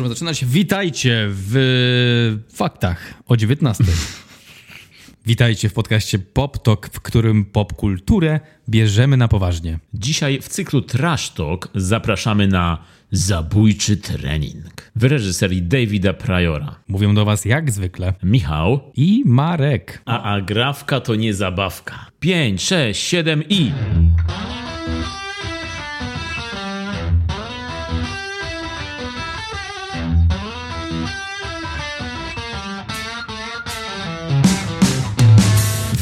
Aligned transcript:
możemy 0.00 0.14
zaczynać. 0.14 0.44
Witajcie 0.44 1.26
w 1.30 2.38
faktach 2.52 3.14
o 3.26 3.36
19. 3.36 3.84
Witajcie 5.26 5.68
w 5.68 5.72
podcaście 5.72 6.18
Pop 6.18 6.62
Talk, 6.62 6.90
w 6.92 7.00
którym 7.00 7.44
popkulturę 7.44 8.40
bierzemy 8.68 9.16
na 9.16 9.28
poważnie. 9.28 9.78
Dzisiaj 9.94 10.40
w 10.40 10.48
cyklu 10.48 10.82
Trash 10.82 11.30
Talk 11.30 11.68
zapraszamy 11.74 12.48
na 12.48 12.78
Zabójczy 13.12 13.96
Trening 13.96 14.90
w 14.96 15.04
reżyserii 15.04 15.62
Davida 15.62 16.12
Priora. 16.12 16.74
Mówią 16.88 17.14
do 17.14 17.24
was 17.24 17.44
jak 17.44 17.70
zwykle 17.70 18.14
Michał, 18.22 18.80
i 18.96 19.22
Marek. 19.26 20.02
a 20.04 20.22
agrawka 20.22 21.00
to 21.00 21.14
nie 21.14 21.34
zabawka. 21.34 22.06
5, 22.20 22.62
6, 22.62 23.02
7 23.02 23.42
i... 23.48 23.72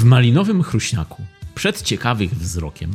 malinowym 0.09 0.63
chruśniaku, 0.63 1.23
przed 1.55 1.83
ciekawych 1.83 2.35
wzrokiem, 2.35 2.91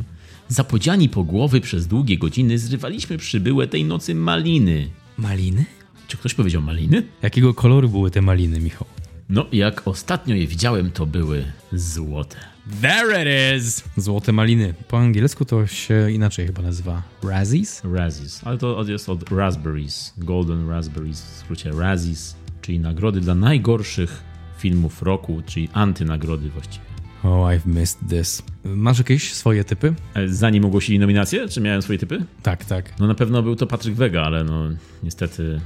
zapodziani 0.47 1.09
po 1.09 1.23
głowy 1.23 1.61
przez 1.61 1.87
długie 1.87 2.17
godziny, 2.17 2.59
zrywaliśmy 2.59 3.17
przybyłe 3.17 3.67
tej 3.67 3.85
nocy 3.85 4.15
maliny. 4.15 4.89
Maliny? 5.17 5.65
Czy 6.07 6.17
ktoś 6.17 6.33
powiedział 6.33 6.61
maliny? 6.61 7.03
Jakiego 7.21 7.53
koloru 7.53 7.89
były 7.89 8.11
te 8.11 8.21
maliny, 8.21 8.59
Michał? 8.59 8.87
No, 9.29 9.45
jak 9.51 9.87
ostatnio 9.87 10.35
je 10.35 10.47
widziałem, 10.47 10.91
to 10.91 11.05
były 11.05 11.45
złote. 11.73 12.37
There 12.81 13.21
it 13.21 13.57
is! 13.57 13.83
Złote 13.97 14.31
maliny. 14.31 14.73
Po 14.87 14.97
angielsku 14.97 15.45
to 15.45 15.67
się 15.67 16.11
inaczej 16.11 16.45
chyba 16.47 16.61
nazywa. 16.61 17.01
Razzies? 17.23 17.81
Razzies, 17.93 18.41
ale 18.43 18.57
to 18.57 18.83
jest 18.87 19.09
od 19.09 19.31
raspberries, 19.31 20.13
golden 20.17 20.69
raspberries, 20.69 21.21
w 21.21 21.37
skrócie 21.37 21.71
Razzies, 21.71 22.35
czyli 22.61 22.79
nagrody 22.79 23.21
dla 23.21 23.35
najgorszych 23.35 24.23
filmów 24.57 25.01
roku, 25.01 25.41
czyli 25.45 25.69
antynagrody 25.73 26.49
właściwie. 26.49 26.92
Oh, 27.23 27.49
I've 27.55 27.65
missed 27.65 27.99
this. 28.09 28.43
Masz 28.65 28.97
jakieś 28.97 29.33
swoje 29.33 29.63
typy? 29.63 29.93
Zanim 30.27 30.65
ogłosili 30.65 30.99
nominację, 30.99 31.47
czy 31.49 31.61
miałem 31.61 31.81
swoje 31.81 31.99
typy? 31.99 32.25
Tak, 32.43 32.65
tak. 32.65 32.99
No 32.99 33.07
na 33.07 33.15
pewno 33.15 33.43
był 33.43 33.55
to 33.55 33.67
Patryk 33.67 33.95
Wega, 33.95 34.21
ale 34.23 34.43
no 34.43 34.63
niestety, 35.03 35.61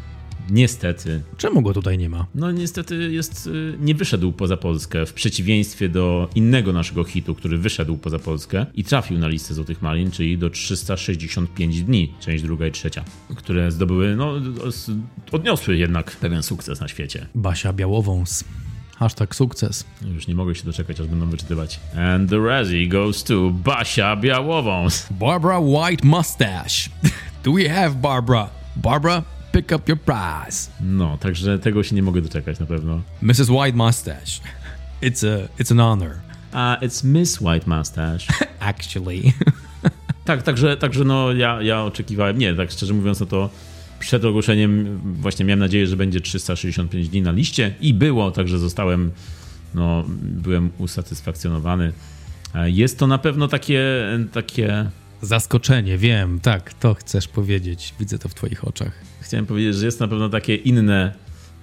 niestety, 0.49 1.21
Czemu 1.37 1.61
go 1.61 1.73
tutaj 1.73 1.97
nie 1.97 2.09
ma? 2.09 2.25
no 2.35 2.51
niestety 2.51 3.11
jest, 3.11 3.47
y, 3.47 3.73
nie 3.79 3.95
wyszedł 3.95 4.31
poza 4.31 4.57
Polskę, 4.57 5.05
w 5.05 5.13
przeciwieństwie 5.13 5.89
do 5.89 6.29
innego 6.35 6.73
naszego 6.73 7.03
hitu, 7.03 7.35
który 7.35 7.57
wyszedł 7.57 7.97
poza 7.97 8.19
Polskę 8.19 8.65
i 8.73 8.83
trafił 8.83 9.19
na 9.19 9.27
listę 9.27 9.53
Złotych 9.53 9.81
Malin, 9.81 10.11
czyli 10.11 10.37
do 10.37 10.49
365 10.49 11.83
dni, 11.83 12.13
część 12.19 12.43
druga 12.43 12.67
i 12.67 12.71
trzecia, 12.71 13.03
które 13.35 13.71
zdobyły, 13.71 14.15
no 14.15 14.31
os- 14.63 14.91
odniosły 15.31 15.77
jednak 15.77 16.15
pewien 16.15 16.43
sukces 16.43 16.79
na 16.81 16.87
świecie. 16.87 17.27
Basia 17.35 17.73
Białowąs. 17.73 18.43
Hashtag 18.99 19.35
sukces. 19.35 19.85
Już 20.15 20.27
nie 20.27 20.35
mogę 20.35 20.55
się 20.55 20.63
doczekać, 20.63 20.99
aż 20.99 21.07
będą 21.07 21.29
wyczytywać. 21.29 21.79
And 21.97 22.29
the 22.29 22.39
Razzie 22.39 22.87
goes 22.87 23.23
to 23.23 23.49
Basia 23.49 24.15
Białowąs. 24.15 25.07
Barbara 25.11 25.59
White 25.59 26.07
Mustache. 26.07 26.89
Do 27.43 27.51
we 27.53 27.69
have 27.69 27.89
Barbara? 27.95 28.49
Barbara, 28.75 29.23
pick 29.51 29.71
up 29.71 29.83
your 29.87 29.99
prize. 30.01 30.71
No, 30.81 31.17
także 31.17 31.59
tego 31.59 31.83
się 31.83 31.95
nie 31.95 32.03
mogę 32.03 32.21
doczekać 32.21 32.59
na 32.59 32.65
pewno. 32.65 33.01
Mrs. 33.21 33.49
White 33.49 33.77
Mustache. 33.77 34.41
It's 35.01 35.27
a 35.27 35.47
it's 35.63 35.71
an 35.71 35.79
honor, 35.79 36.15
A 36.51 36.77
it's 36.81 37.03
Miss 37.05 37.41
White 37.41 37.67
Mustache. 37.67 38.33
actually. 38.59 39.33
Tak, 40.25 40.43
także, 40.43 40.77
także 40.77 41.03
no 41.03 41.33
ja, 41.33 41.61
ja 41.61 41.83
oczekiwałem, 41.83 42.37
nie, 42.37 42.53
tak 42.53 42.71
szczerze 42.71 42.93
mówiąc, 42.93 43.19
no 43.19 43.25
to 43.25 43.49
przed 43.99 44.25
ogłoszeniem 44.25 44.99
właśnie 45.21 45.45
miałem 45.45 45.59
nadzieję, 45.59 45.87
że 45.87 45.97
będzie 45.97 46.21
365 46.21 47.09
dni 47.09 47.21
na 47.21 47.31
liście 47.31 47.73
i 47.81 47.93
było, 47.93 48.31
także 48.31 48.59
zostałem, 48.59 49.11
no 49.75 50.05
byłem 50.21 50.69
usatysfakcjonowany. 50.77 51.93
Jest 52.65 52.99
to 52.99 53.07
na 53.07 53.17
pewno 53.17 53.47
takie, 53.47 53.83
takie, 54.31 54.89
Zaskoczenie, 55.21 55.97
wiem, 55.97 56.39
tak, 56.39 56.73
to 56.73 56.93
chcesz 56.93 57.27
powiedzieć. 57.27 57.93
Widzę 57.99 58.19
to 58.19 58.29
w 58.29 58.33
twoich 58.33 58.67
oczach. 58.67 58.91
chciałem 59.21 59.45
powiedzieć, 59.45 59.75
że 59.75 59.85
jest 59.85 59.99
na 59.99 60.07
pewno 60.07 60.29
takie 60.29 60.55
inne, 60.55 61.13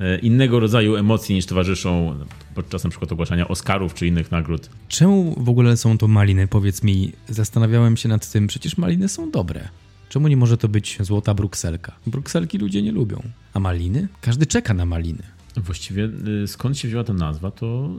e, 0.00 0.18
innego 0.18 0.60
rodzaju 0.60 0.96
emocje 0.96 1.36
niż 1.36 1.46
towarzyszą 1.46 2.18
podczas 2.54 2.84
na 2.84 2.90
przykład 2.90 3.12
ogłaszania 3.12 3.48
Oscarów 3.48 3.94
czy 3.94 4.06
innych 4.06 4.30
nagród. 4.30 4.70
Czemu 4.88 5.34
w 5.44 5.48
ogóle 5.48 5.76
są 5.76 5.98
to 5.98 6.08
maliny? 6.08 6.48
Powiedz 6.48 6.82
mi, 6.82 7.12
zastanawiałem 7.28 7.96
się 7.96 8.08
nad 8.08 8.30
tym, 8.30 8.46
przecież 8.46 8.76
maliny 8.76 9.08
są 9.08 9.30
dobre. 9.30 9.68
Czemu 10.14 10.28
nie 10.28 10.36
może 10.36 10.56
to 10.56 10.68
być 10.68 10.98
złota 11.00 11.34
brukselka? 11.34 11.92
Brukselki 12.06 12.58
ludzie 12.58 12.82
nie 12.82 12.92
lubią. 12.92 13.22
A 13.54 13.60
maliny? 13.60 14.08
Każdy 14.20 14.46
czeka 14.46 14.74
na 14.74 14.86
maliny. 14.86 15.22
Właściwie 15.56 16.08
y, 16.44 16.48
skąd 16.48 16.78
się 16.78 16.88
wzięła 16.88 17.04
ta 17.04 17.12
nazwa, 17.12 17.50
to, 17.50 17.90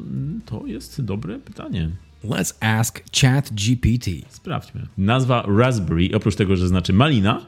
to 0.46 0.66
jest 0.66 1.02
dobre 1.02 1.40
pytanie. 1.40 1.90
Let's 2.24 2.53
ask 2.59 3.03
Chat 3.22 3.50
GPT. 3.53 4.12
Sprawdźmy. 4.30 4.88
Nazwa 4.98 5.46
raspberry, 5.58 6.09
oprócz 6.14 6.36
tego, 6.36 6.56
że 6.56 6.68
znaczy 6.68 6.94
malina, 6.94 7.42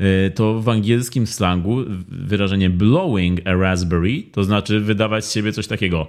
y, 0.00 0.30
to 0.30 0.60
w 0.60 0.68
angielskim 0.68 1.26
slangu 1.26 1.76
wyrażenie 2.08 2.70
blowing 2.70 3.46
a 3.46 3.54
raspberry 3.54 4.22
to 4.32 4.44
znaczy 4.44 4.80
wydawać 4.80 5.24
z 5.24 5.32
siebie 5.32 5.52
coś 5.52 5.66
takiego. 5.66 6.06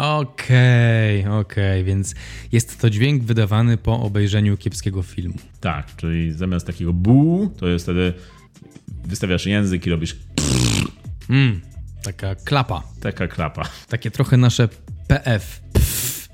Okej, 0.00 1.26
okej, 1.26 1.84
więc 1.84 2.14
jest 2.52 2.80
to 2.80 2.90
dźwięk 2.90 3.22
wydawany 3.22 3.76
po 3.76 4.00
obejrzeniu 4.00 4.56
kiepskiego 4.56 5.02
filmu. 5.02 5.34
Tak, 5.60 5.96
czyli 5.96 6.32
zamiast 6.32 6.66
takiego 6.66 6.92
bu, 6.92 7.50
to 7.58 7.68
jest 7.68 7.84
wtedy 7.84 8.12
wystawiasz 9.04 9.46
język 9.46 9.86
i 9.86 9.90
robisz 9.90 10.16
Mm, 11.30 11.60
taka 12.02 12.34
klapa. 12.34 12.82
taka 13.00 13.28
klapa. 13.28 13.62
Takie 13.88 14.10
trochę 14.10 14.36
nasze 14.36 14.68
PF. 15.08 15.60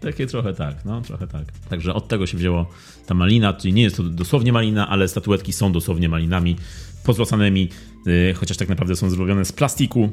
Takie 0.00 0.26
trochę 0.26 0.54
tak, 0.54 0.84
no 0.84 1.00
trochę 1.00 1.26
tak. 1.26 1.44
Także 1.68 1.94
od 1.94 2.08
tego 2.08 2.26
się 2.26 2.38
wzięło 2.38 2.70
ta 3.06 3.14
malina, 3.14 3.52
czyli 3.54 3.74
nie 3.74 3.82
jest 3.82 3.96
to 3.96 4.02
dosłownie 4.02 4.52
malina, 4.52 4.88
ale 4.88 5.08
statuetki 5.08 5.52
są 5.52 5.72
dosłownie 5.72 6.08
malinami 6.08 6.56
pozłacanymi, 7.04 7.68
yy, 8.06 8.34
chociaż 8.34 8.56
tak 8.56 8.68
naprawdę 8.68 8.96
są 8.96 9.10
zrobione 9.10 9.44
z 9.44 9.52
plastiku. 9.52 10.12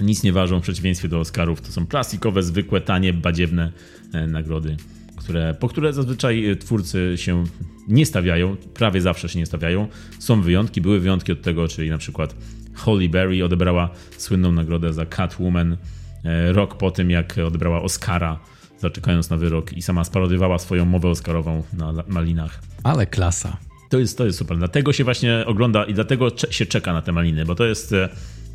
Nic 0.00 0.22
nie 0.22 0.32
ważą 0.32 0.60
w 0.60 0.62
przeciwieństwie 0.62 1.08
do 1.08 1.20
Oscarów. 1.20 1.60
To 1.60 1.72
są 1.72 1.86
plastikowe, 1.86 2.42
zwykłe, 2.42 2.80
tanie, 2.80 3.12
badziewne 3.12 3.72
e, 4.12 4.26
nagrody, 4.26 4.76
które, 5.16 5.54
po 5.60 5.68
które 5.68 5.92
zazwyczaj 5.92 6.50
e, 6.50 6.56
twórcy 6.56 7.12
się 7.16 7.44
nie 7.88 8.06
stawiają, 8.06 8.56
prawie 8.74 9.00
zawsze 9.00 9.28
się 9.28 9.38
nie 9.38 9.46
stawiają. 9.46 9.88
Są 10.18 10.42
wyjątki, 10.42 10.80
były 10.80 11.00
wyjątki 11.00 11.32
od 11.32 11.42
tego, 11.42 11.68
czyli 11.68 11.90
na 11.90 11.98
przykład 11.98 12.34
Holly 12.74 13.08
Berry 13.08 13.44
odebrała 13.44 13.90
słynną 14.18 14.52
nagrodę 14.52 14.92
za 14.92 15.06
Catwoman 15.06 15.76
e, 16.24 16.52
rok 16.52 16.76
po 16.76 16.90
tym, 16.90 17.10
jak 17.10 17.38
odebrała 17.38 17.82
Oscara 17.82 18.40
zaczekając 18.78 19.30
na 19.30 19.36
wyrok 19.36 19.72
i 19.72 19.82
sama 19.82 20.04
sparodiowała 20.04 20.58
swoją 20.58 20.84
mowę 20.84 21.08
oscarową 21.08 21.62
na 21.72 21.92
malinach. 22.08 22.62
Ale 22.82 23.06
klasa. 23.06 23.56
To 23.90 23.98
jest, 23.98 24.18
to 24.18 24.26
jest 24.26 24.38
super. 24.38 24.58
Dlatego 24.58 24.92
się 24.92 25.04
właśnie 25.04 25.44
ogląda 25.46 25.84
i 25.84 25.94
dlatego 25.94 26.28
się 26.50 26.66
czeka 26.66 26.92
na 26.92 27.02
te 27.02 27.12
maliny, 27.12 27.44
bo 27.44 27.54
to 27.54 27.64
jest 27.64 27.94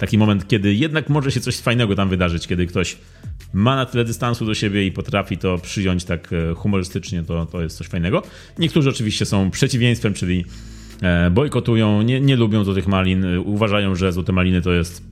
taki 0.01 0.17
moment, 0.17 0.47
kiedy 0.47 0.73
jednak 0.73 1.09
może 1.09 1.31
się 1.31 1.39
coś 1.39 1.57
fajnego 1.57 1.95
tam 1.95 2.09
wydarzyć, 2.09 2.47
kiedy 2.47 2.67
ktoś 2.67 2.97
ma 3.53 3.75
na 3.75 3.85
tyle 3.85 4.05
dystansu 4.05 4.45
do 4.45 4.53
siebie 4.53 4.85
i 4.85 4.91
potrafi 4.91 5.37
to 5.37 5.57
przyjąć 5.57 6.03
tak 6.03 6.33
e, 6.33 6.55
humorystycznie, 6.55 7.23
to, 7.23 7.45
to 7.45 7.61
jest 7.61 7.77
coś 7.77 7.87
fajnego. 7.87 8.23
Niektórzy 8.59 8.89
oczywiście 8.89 9.25
są 9.25 9.51
przeciwieństwem, 9.51 10.13
czyli 10.13 10.45
e, 11.01 11.31
bojkotują, 11.31 12.01
nie, 12.01 12.21
nie 12.21 12.35
lubią 12.35 12.63
złotych 12.63 12.87
malin, 12.87 13.25
e, 13.25 13.39
uważają, 13.39 13.95
że 13.95 14.13
złote 14.13 14.31
maliny 14.31 14.61
to 14.61 14.71
jest 14.71 15.11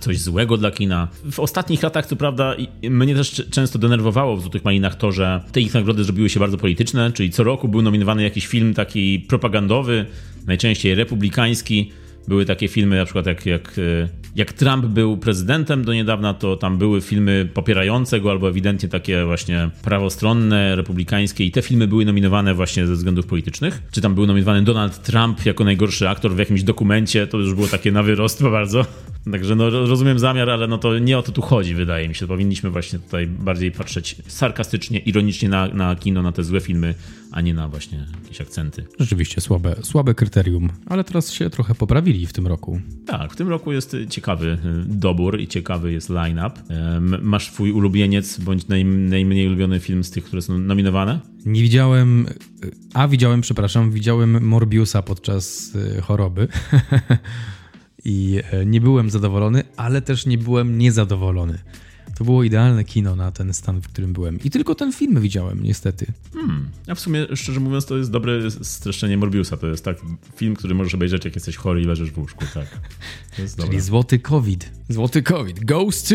coś 0.00 0.18
złego 0.18 0.56
dla 0.56 0.70
kina. 0.70 1.08
W 1.30 1.40
ostatnich 1.40 1.82
latach, 1.82 2.06
co 2.06 2.16
prawda, 2.16 2.54
mnie 2.90 3.14
też 3.14 3.42
często 3.50 3.78
denerwowało 3.78 4.36
w 4.36 4.40
Złotych 4.40 4.64
Malinach 4.64 4.96
to, 4.96 5.12
że 5.12 5.40
te 5.52 5.60
ich 5.60 5.74
nagrody 5.74 6.04
zrobiły 6.04 6.28
się 6.28 6.40
bardzo 6.40 6.58
polityczne, 6.58 7.12
czyli 7.12 7.30
co 7.30 7.44
roku 7.44 7.68
był 7.68 7.82
nominowany 7.82 8.22
jakiś 8.22 8.46
film 8.46 8.74
taki 8.74 9.20
propagandowy, 9.28 10.06
najczęściej 10.46 10.94
republikański. 10.94 11.92
Były 12.28 12.44
takie 12.44 12.68
filmy, 12.68 12.96
na 12.96 13.04
przykład 13.04 13.26
jak, 13.26 13.46
jak, 13.46 13.78
e, 13.78 14.08
jak 14.36 14.52
Trump 14.52 14.86
był 14.86 15.16
prezydentem 15.16 15.84
do 15.84 15.94
niedawna, 15.94 16.34
to 16.34 16.56
tam 16.56 16.78
były 16.78 17.00
filmy 17.00 17.48
popierające 17.54 18.20
go 18.20 18.30
albo 18.30 18.48
ewidentnie 18.48 18.88
takie 18.88 19.24
właśnie 19.24 19.70
prawostronne, 19.82 20.76
republikańskie 20.76 21.44
i 21.44 21.50
te 21.50 21.62
filmy 21.62 21.88
były 21.88 22.04
nominowane 22.04 22.54
właśnie 22.54 22.86
ze 22.86 22.94
względów 22.94 23.26
politycznych. 23.26 23.82
Czy 23.90 24.00
tam 24.00 24.14
był 24.14 24.26
nominowany 24.26 24.62
Donald 24.62 25.02
Trump 25.02 25.46
jako 25.46 25.64
najgorszy 25.64 26.08
aktor 26.08 26.34
w 26.34 26.38
jakimś 26.38 26.62
dokumencie, 26.62 27.26
to 27.26 27.38
już 27.38 27.54
było 27.54 27.66
takie 27.66 27.92
na 27.92 28.02
wyrost 28.02 28.42
bardzo. 28.42 28.86
Także 29.32 29.54
no, 29.54 29.70
ro- 29.70 29.86
rozumiem 29.86 30.18
zamiar, 30.18 30.50
ale 30.50 30.66
no 30.66 30.78
to 30.78 30.98
nie 30.98 31.18
o 31.18 31.22
to 31.22 31.32
tu 31.32 31.42
chodzi, 31.42 31.74
wydaje 31.74 32.08
mi 32.08 32.14
się. 32.14 32.26
Powinniśmy 32.26 32.70
właśnie 32.70 32.98
tutaj 32.98 33.26
bardziej 33.26 33.72
patrzeć 33.72 34.16
sarkastycznie, 34.26 34.98
ironicznie 34.98 35.48
na, 35.48 35.68
na 35.68 35.96
kino, 35.96 36.22
na 36.22 36.32
te 36.32 36.44
złe 36.44 36.60
filmy, 36.60 36.94
a 37.32 37.40
nie 37.40 37.54
na 37.54 37.68
właśnie 37.68 38.06
jakieś 38.22 38.40
akcenty. 38.40 38.84
Rzeczywiście 38.98 39.40
słabe, 39.40 39.76
słabe 39.82 40.14
kryterium, 40.14 40.68
ale 40.86 41.04
teraz 41.04 41.32
się 41.32 41.50
trochę 41.50 41.74
poprawili 41.74 42.26
w 42.26 42.32
tym 42.32 42.46
roku. 42.46 42.80
Tak, 43.06 43.32
w 43.32 43.36
tym 43.36 43.48
roku 43.48 43.72
jest 43.72 43.96
ciekawy 44.10 44.46
y, 44.46 44.84
dobór 44.84 45.40
i 45.40 45.48
ciekawy 45.48 45.92
jest 45.92 46.10
line-up. 46.10 46.60
Masz 47.22 47.52
twój 47.52 47.72
ulubieniec 47.72 48.40
bądź 48.40 48.68
naj, 48.68 48.84
najmniej 48.84 49.46
ulubiony 49.46 49.80
film 49.80 50.04
z 50.04 50.10
tych, 50.10 50.24
które 50.24 50.42
są 50.42 50.58
nominowane? 50.58 51.20
Nie 51.46 51.62
widziałem, 51.62 52.26
a 52.94 53.08
widziałem, 53.08 53.40
przepraszam, 53.40 53.90
widziałem 53.90 54.46
Morbiusa 54.46 55.02
podczas 55.02 55.74
y, 55.74 56.00
choroby. 56.00 56.48
i 58.04 58.40
e, 58.50 58.66
nie 58.66 58.80
byłem 58.80 59.10
zadowolony, 59.10 59.62
ale 59.76 60.02
też 60.02 60.26
nie 60.26 60.38
byłem 60.38 60.78
niezadowolony. 60.78 61.58
To 62.18 62.24
było 62.24 62.44
idealne 62.44 62.84
kino 62.84 63.16
na 63.16 63.32
ten 63.32 63.52
stan, 63.52 63.80
w 63.80 63.88
którym 63.88 64.12
byłem. 64.12 64.38
I 64.44 64.50
tylko 64.50 64.74
ten 64.74 64.92
film 64.92 65.20
widziałem, 65.20 65.62
niestety. 65.62 66.06
Hmm. 66.34 66.68
A 66.86 66.94
w 66.94 67.00
sumie, 67.00 67.26
szczerze 67.34 67.60
mówiąc, 67.60 67.86
to 67.86 67.96
jest 67.96 68.10
dobre 68.10 68.50
streszczenie 68.50 69.16
Morbiusa. 69.16 69.56
To 69.56 69.66
jest 69.66 69.84
tak 69.84 69.96
film, 70.36 70.54
który 70.54 70.74
możesz 70.74 70.94
obejrzeć, 70.94 71.24
jak 71.24 71.34
jesteś 71.34 71.56
chory 71.56 71.80
i 71.80 71.84
leżysz 71.84 72.10
w 72.10 72.18
łóżku. 72.18 72.44
Tak. 72.54 72.80
Czyli 73.36 73.48
dobre. 73.56 73.80
złoty 73.80 74.18
COVID. 74.18 74.70
Złoty 74.88 75.22
COVID. 75.22 75.64
Goes 75.64 76.02
to. 76.02 76.14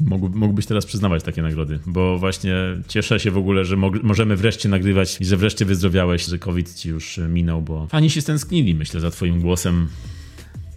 Mógł, 0.00 0.28
mógłbyś 0.28 0.66
teraz 0.66 0.86
przyznawać 0.86 1.22
takie 1.22 1.42
nagrody, 1.42 1.78
bo 1.86 2.18
właśnie 2.18 2.54
cieszę 2.88 3.20
się 3.20 3.30
w 3.30 3.36
ogóle, 3.36 3.64
że 3.64 3.76
możemy 4.02 4.36
wreszcie 4.36 4.68
nagrywać 4.68 5.20
i 5.20 5.24
że 5.24 5.36
wreszcie 5.36 5.64
wyzdrowiałeś, 5.64 6.26
że 6.26 6.38
COVID 6.38 6.74
ci 6.74 6.88
już 6.88 7.20
minął, 7.28 7.62
bo 7.62 7.86
fani 7.86 8.10
się 8.10 8.20
stęsknili, 8.20 8.74
myślę, 8.74 9.00
za 9.00 9.10
twoim 9.10 9.40
głosem 9.40 9.88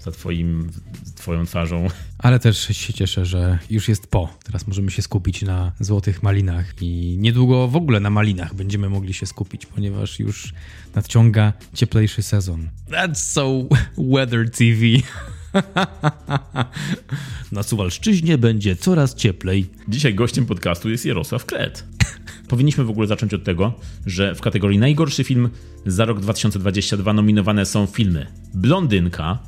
za 0.07 0.11
twoim, 0.11 0.69
twoją 1.15 1.45
twarzą. 1.45 1.87
Ale 2.17 2.39
też 2.39 2.67
się 2.67 2.93
cieszę, 2.93 3.25
że 3.25 3.59
już 3.69 3.87
jest 3.87 4.07
po. 4.07 4.29
Teraz 4.43 4.67
możemy 4.67 4.91
się 4.91 5.01
skupić 5.01 5.41
na 5.41 5.71
złotych 5.79 6.23
malinach 6.23 6.73
i 6.81 7.17
niedługo 7.19 7.67
w 7.67 7.75
ogóle 7.75 7.99
na 7.99 8.09
malinach 8.09 8.53
będziemy 8.53 8.89
mogli 8.89 9.13
się 9.13 9.25
skupić, 9.25 9.65
ponieważ 9.65 10.19
już 10.19 10.53
nadciąga 10.95 11.53
cieplejszy 11.73 12.21
sezon. 12.21 12.69
That's 12.89 13.15
so 13.15 13.63
weather 13.97 14.51
TV. 14.51 14.85
Na 17.51 17.63
Suwalszczyźnie 17.63 18.37
będzie 18.37 18.75
coraz 18.75 19.15
cieplej. 19.15 19.69
Dzisiaj 19.87 20.15
gościem 20.15 20.45
podcastu 20.45 20.89
jest 20.89 21.05
Jarosław 21.05 21.45
Kret. 21.45 21.83
Powinniśmy 22.49 22.83
w 22.83 22.89
ogóle 22.89 23.07
zacząć 23.07 23.33
od 23.33 23.43
tego, 23.43 23.73
że 24.05 24.35
w 24.35 24.41
kategorii 24.41 24.77
najgorszy 24.77 25.23
film 25.23 25.49
za 25.85 26.05
rok 26.05 26.19
2022 26.19 27.13
nominowane 27.13 27.65
są 27.65 27.85
filmy 27.85 28.27
Blondynka, 28.53 29.39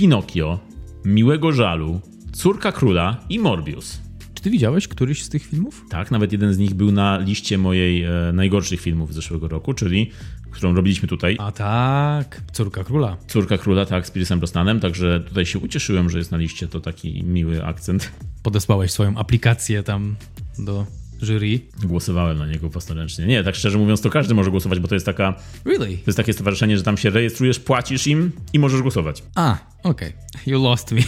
Pinokio, 0.00 0.58
Miłego 1.04 1.52
Żalu, 1.52 2.00
Córka 2.32 2.72
Króla 2.72 3.16
i 3.28 3.38
Morbius. 3.38 4.00
Czy 4.34 4.42
ty 4.42 4.50
widziałeś 4.50 4.88
któryś 4.88 5.22
z 5.22 5.28
tych 5.28 5.46
filmów? 5.46 5.84
Tak, 5.88 6.10
nawet 6.10 6.32
jeden 6.32 6.54
z 6.54 6.58
nich 6.58 6.74
był 6.74 6.92
na 6.92 7.18
liście 7.18 7.58
mojej 7.58 8.04
e, 8.04 8.10
najgorszych 8.32 8.80
filmów 8.80 9.12
z 9.12 9.14
zeszłego 9.14 9.48
roku, 9.48 9.74
czyli 9.74 10.10
którą 10.50 10.74
robiliśmy 10.74 11.08
tutaj. 11.08 11.36
A 11.40 11.52
tak, 11.52 12.42
Córka 12.52 12.84
Króla. 12.84 13.16
Córka 13.28 13.58
Króla, 13.58 13.86
tak, 13.86 14.06
z 14.06 14.10
Piersem 14.10 14.38
Brosnanem, 14.38 14.80
także 14.80 15.20
tutaj 15.28 15.46
się 15.46 15.58
ucieszyłem, 15.58 16.10
że 16.10 16.18
jest 16.18 16.30
na 16.30 16.38
liście, 16.38 16.68
to 16.68 16.80
taki 16.80 17.24
miły 17.24 17.64
akcent. 17.64 18.12
Podesłałeś 18.42 18.90
swoją 18.90 19.16
aplikację 19.16 19.82
tam 19.82 20.16
do 20.58 20.86
jury. 21.22 21.60
Głosowałem 21.84 22.38
na 22.38 22.46
niego 22.46 22.68
własnoręcznie. 22.68 23.26
Nie, 23.26 23.44
tak 23.44 23.54
szczerze 23.54 23.78
mówiąc, 23.78 24.00
to 24.00 24.10
każdy 24.10 24.34
może 24.34 24.50
głosować, 24.50 24.80
bo 24.80 24.88
to 24.88 24.94
jest 24.94 25.06
taka. 25.06 25.34
Really? 25.64 25.96
To 25.96 26.04
jest 26.06 26.16
takie 26.16 26.32
stowarzyszenie, 26.32 26.76
że 26.76 26.82
tam 26.82 26.96
się 26.96 27.10
rejestrujesz, 27.10 27.60
płacisz 27.60 28.06
im 28.06 28.32
i 28.52 28.58
możesz 28.58 28.82
głosować. 28.82 29.22
A, 29.34 29.69
okej. 29.82 30.08
Okay. 30.08 30.30
You 30.46 30.62
lost 30.62 30.92
me. 30.92 31.00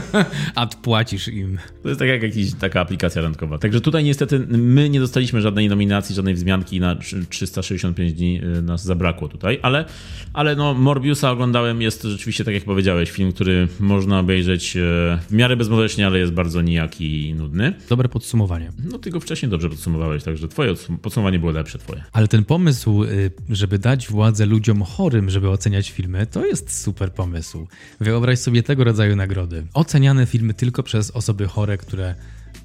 A 0.54 0.66
płacisz 0.66 1.28
im. 1.28 1.58
To 1.82 1.88
jest 1.88 1.98
tak 1.98 2.08
jak 2.08 2.22
jakaś 2.22 2.54
taka 2.60 2.80
aplikacja 2.80 3.22
randkowa. 3.22 3.58
Także 3.58 3.80
tutaj 3.80 4.04
niestety 4.04 4.38
my 4.48 4.90
nie 4.90 5.00
dostaliśmy 5.00 5.40
żadnej 5.40 5.68
nominacji, 5.68 6.14
żadnej 6.14 6.34
wzmianki 6.34 6.80
na 6.80 6.96
365 7.28 8.12
dni 8.12 8.40
y, 8.58 8.62
nas 8.62 8.84
zabrakło 8.84 9.28
tutaj, 9.28 9.58
ale, 9.62 9.84
ale 10.32 10.56
no 10.56 10.74
Morbiusa 10.74 11.30
oglądałem, 11.30 11.82
jest 11.82 12.02
rzeczywiście 12.02 12.44
tak 12.44 12.54
jak 12.54 12.64
powiedziałeś, 12.64 13.10
film, 13.10 13.32
który 13.32 13.68
można 13.80 14.18
obejrzeć 14.18 14.76
y, 14.76 14.80
w 15.28 15.32
miarę 15.32 15.56
bezboleśnie, 15.56 16.06
ale 16.06 16.18
jest 16.18 16.32
bardzo 16.32 16.62
nijaki 16.62 17.28
i 17.28 17.34
nudny. 17.34 17.74
Dobre 17.88 18.08
podsumowanie. 18.08 18.72
No 18.90 18.98
ty 18.98 19.10
go 19.10 19.20
wcześniej 19.20 19.50
dobrze 19.50 19.68
podsumowałeś, 19.68 20.24
także 20.24 20.48
twoje 20.48 20.74
podsumowanie 21.02 21.38
było 21.38 21.52
lepsze 21.52 21.78
twoje. 21.78 22.04
Ale 22.12 22.28
ten 22.28 22.44
pomysł, 22.44 23.04
y, 23.04 23.30
żeby 23.50 23.78
dać 23.78 24.08
władzę 24.08 24.46
ludziom 24.46 24.82
chorym, 24.82 25.30
żeby 25.30 25.50
oceniać 25.50 25.90
filmy, 25.90 26.26
to 26.26 26.46
jest 26.46 26.82
super 26.82 27.12
pomysł. 27.12 27.66
Wyobraź 28.04 28.38
sobie 28.38 28.62
tego 28.62 28.84
rodzaju 28.84 29.16
nagrody. 29.16 29.66
Oceniane 29.74 30.26
filmy 30.26 30.54
tylko 30.54 30.82
przez 30.82 31.10
osoby 31.10 31.46
chore, 31.46 31.78
które 31.78 32.14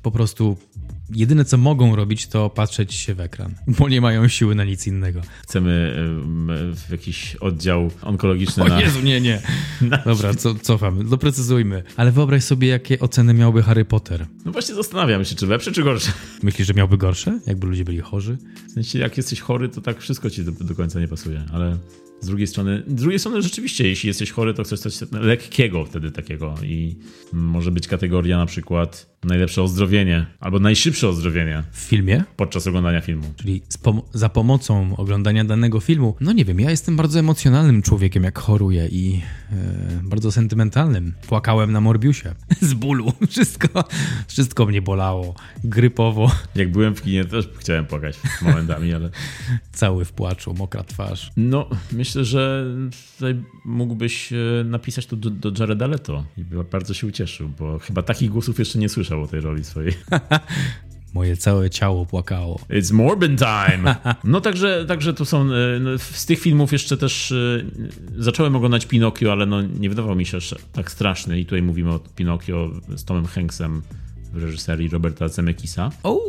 po 0.02 0.12
prostu 0.12 0.58
jedyne 1.12 1.46
co 1.46 1.58
mogą 1.58 1.96
robić, 1.96 2.28
to 2.28 2.50
patrzeć 2.50 2.94
się 2.94 3.16
w 3.16 3.20
ekran, 3.20 3.56
bo 3.68 3.90
nie 3.90 4.02
mają 4.02 4.28
siły 4.28 4.56
na 4.56 4.64
nic 4.64 4.88
innego. 4.88 5.22
Chcemy 5.44 5.96
w 6.76 6.92
jakiś 6.92 7.36
oddział 7.36 7.92
onkologiczny. 8.02 8.64
O 8.64 8.68
na... 8.68 8.82
Jezu, 8.82 9.02
nie, 9.02 9.22
nie. 9.22 9.42
Dobra, 10.06 10.34
co, 10.34 10.56
cofam, 10.56 11.10
doprecyzujmy. 11.10 11.84
Ale 11.96 12.12
wyobraź 12.12 12.44
sobie, 12.44 12.68
jakie 12.68 13.00
oceny 13.00 13.34
miałby 13.34 13.64
Harry 13.64 13.86
Potter. 13.86 14.26
No 14.46 14.52
właśnie 14.52 14.76
zastanawiam 14.76 15.26
się, 15.26 15.36
czy 15.36 15.48
lepsze, 15.48 15.72
czy 15.72 15.84
gorsze. 15.84 16.12
Myślisz, 16.44 16.68
że 16.68 16.74
miałby 16.74 16.98
gorsze? 16.98 17.40
Jakby 17.48 17.68
ludzie 17.68 17.86
byli 17.86 18.00
chorzy? 18.00 18.38
W 18.68 18.72
sensie, 18.72 19.00
jak 19.00 19.18
jesteś 19.18 19.42
chory, 19.42 19.70
to 19.70 19.82
tak 19.82 20.00
wszystko 20.00 20.30
ci 20.30 20.46
do, 20.46 20.52
do 20.52 20.76
końca 20.76 21.00
nie 21.00 21.08
pasuje, 21.08 21.44
ale... 21.54 21.78
Z 22.22 22.28
drugiej 22.28 22.48
strony, 22.48 22.84
z 22.88 22.94
drugiej 22.94 23.20
strony 23.20 23.42
rzeczywiście, 23.42 23.88
jeśli 23.88 24.08
jesteś 24.08 24.32
chory, 24.32 24.54
to 24.54 24.64
chcesz 24.64 24.80
coś 24.80 24.94
lekkiego 25.12 25.86
wtedy 25.86 26.12
takiego 26.12 26.56
i 26.64 26.96
może 27.34 27.72
być 27.72 27.88
kategoria 27.88 28.38
na 28.38 28.46
przykład 28.46 29.10
najlepsze 29.24 29.64
ozdrowienie 29.64 30.26
albo 30.40 30.60
najszybsze 30.60 31.10
ozdrowienie. 31.10 31.64
W 31.72 31.80
filmie? 31.80 32.24
Podczas 32.36 32.68
oglądania 32.68 33.02
filmu. 33.02 33.34
Czyli 33.36 33.62
pom 33.84 34.02
za 34.14 34.30
pomocą 34.30 34.98
oglądania 34.98 35.46
danego 35.46 35.80
filmu. 35.80 36.16
No 36.22 36.32
nie 36.32 36.46
wiem, 36.46 36.60
ja 36.60 36.72
jestem 36.72 36.98
bardzo 36.98 37.20
emocjonalnym 37.20 37.82
człowiekiem, 37.82 38.24
jak 38.24 38.40
choruję 38.40 38.88
i 38.88 39.12
yy, 39.12 39.20
bardzo 40.04 40.32
sentymentalnym. 40.32 41.14
Płakałem 41.28 41.72
na 41.72 41.82
Morbiusie. 41.82 42.36
Z 42.62 42.74
bólu. 42.74 43.14
Wszystko, 43.30 43.84
wszystko 44.28 44.66
mnie 44.66 44.82
bolało. 44.82 45.36
Grypowo. 45.64 46.32
Jak 46.56 46.72
byłem 46.72 46.96
w 46.96 47.02
kinie, 47.02 47.26
też 47.26 47.50
chciałem 47.58 47.86
płakać 47.86 48.20
momentami, 48.42 48.94
ale... 48.94 49.10
Cały 49.72 50.06
w 50.06 50.12
płaczu, 50.12 50.54
mokra 50.54 50.84
twarz. 50.84 51.32
No, 51.38 51.70
myślę, 51.92 52.09
że 52.12 52.66
tutaj 53.16 53.36
mógłbyś 53.66 54.34
e, 54.34 54.64
napisać 54.64 55.06
to 55.06 55.16
do, 55.16 55.30
do 55.30 55.52
Jareda 55.60 55.88
Leto 55.88 56.26
i 56.38 56.44
bardzo 56.72 56.94
się 56.94 57.08
ucieszył, 57.08 57.50
bo 57.60 57.80
chyba 57.80 58.02
takich 58.02 58.30
głosów 58.30 58.60
jeszcze 58.60 58.80
nie 58.80 58.90
słyszał 58.90 59.24
o 59.24 59.28
tej 59.28 59.42
roli 59.42 59.64
swojej. 59.64 59.94
Moje 61.14 61.38
całe 61.38 61.70
ciało 61.70 62.06
płakało. 62.06 62.60
It's 62.70 62.94
Morbin 62.94 63.38
time! 63.38 63.96
No 64.24 64.42
także, 64.42 64.86
także 64.88 65.14
tu 65.14 65.26
są, 65.26 65.42
e, 65.42 65.80
no, 65.80 65.98
z 65.98 66.26
tych 66.26 66.40
filmów 66.40 66.72
jeszcze 66.72 66.98
też 66.98 67.32
e, 67.32 67.64
zacząłem 68.18 68.56
oglądać 68.56 68.86
Pinokio, 68.86 69.32
ale 69.32 69.46
no 69.46 69.62
nie 69.62 69.90
wydawał 69.90 70.16
mi 70.16 70.26
się 70.26 70.38
tak 70.74 70.92
straszny 70.92 71.40
i 71.40 71.46
tutaj 71.46 71.62
mówimy 71.62 71.94
o 71.94 72.00
Pinokio 72.00 72.72
z 72.96 73.04
Tomem 73.06 73.26
Hanksem 73.26 73.82
w 74.34 74.44
reżyserii 74.44 74.90
Roberta 74.90 75.28
Zemeckisa. 75.28 75.92
O, 76.04 76.20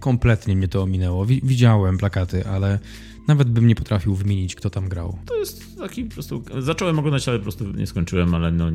kompletnie 0.00 0.56
mnie 0.56 0.68
to 0.68 0.82
ominęło. 0.82 1.26
Widziałem 1.26 1.98
plakaty, 1.98 2.46
ale 2.46 2.78
nawet 3.28 3.48
bym 3.48 3.66
nie 3.66 3.74
potrafił 3.74 4.14
wymienić, 4.14 4.54
kto 4.54 4.70
tam 4.70 4.88
grał. 4.88 5.18
To 5.26 5.38
jest 5.38 5.78
taki 5.78 6.04
po 6.04 6.14
prostu... 6.14 6.44
Zacząłem 6.58 6.98
oglądać, 6.98 7.28
ale 7.28 7.38
po 7.38 7.42
prostu 7.42 7.72
nie 7.72 7.86
skończyłem, 7.86 8.34
ale 8.34 8.52
no 8.52 8.70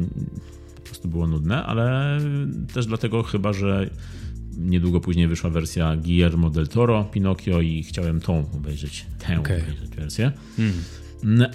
po 0.75 0.81
prostu 0.81 1.07
było 1.07 1.27
nudne, 1.27 1.63
ale 1.63 2.17
też 2.73 2.85
dlatego 2.85 3.23
chyba, 3.23 3.53
że 3.53 3.89
niedługo 4.57 4.99
później 4.99 5.27
wyszła 5.27 5.49
wersja 5.49 5.97
Guillermo 5.97 6.49
del 6.49 6.67
Toro, 6.67 7.03
Pinocchio 7.03 7.61
i 7.61 7.83
chciałem 7.83 8.21
tą 8.21 8.51
obejrzeć, 8.55 9.05
tę 9.19 9.39
okay. 9.39 9.57
obejrzeć 9.57 9.89
wersję. 9.89 10.31
Hmm. 10.57 10.73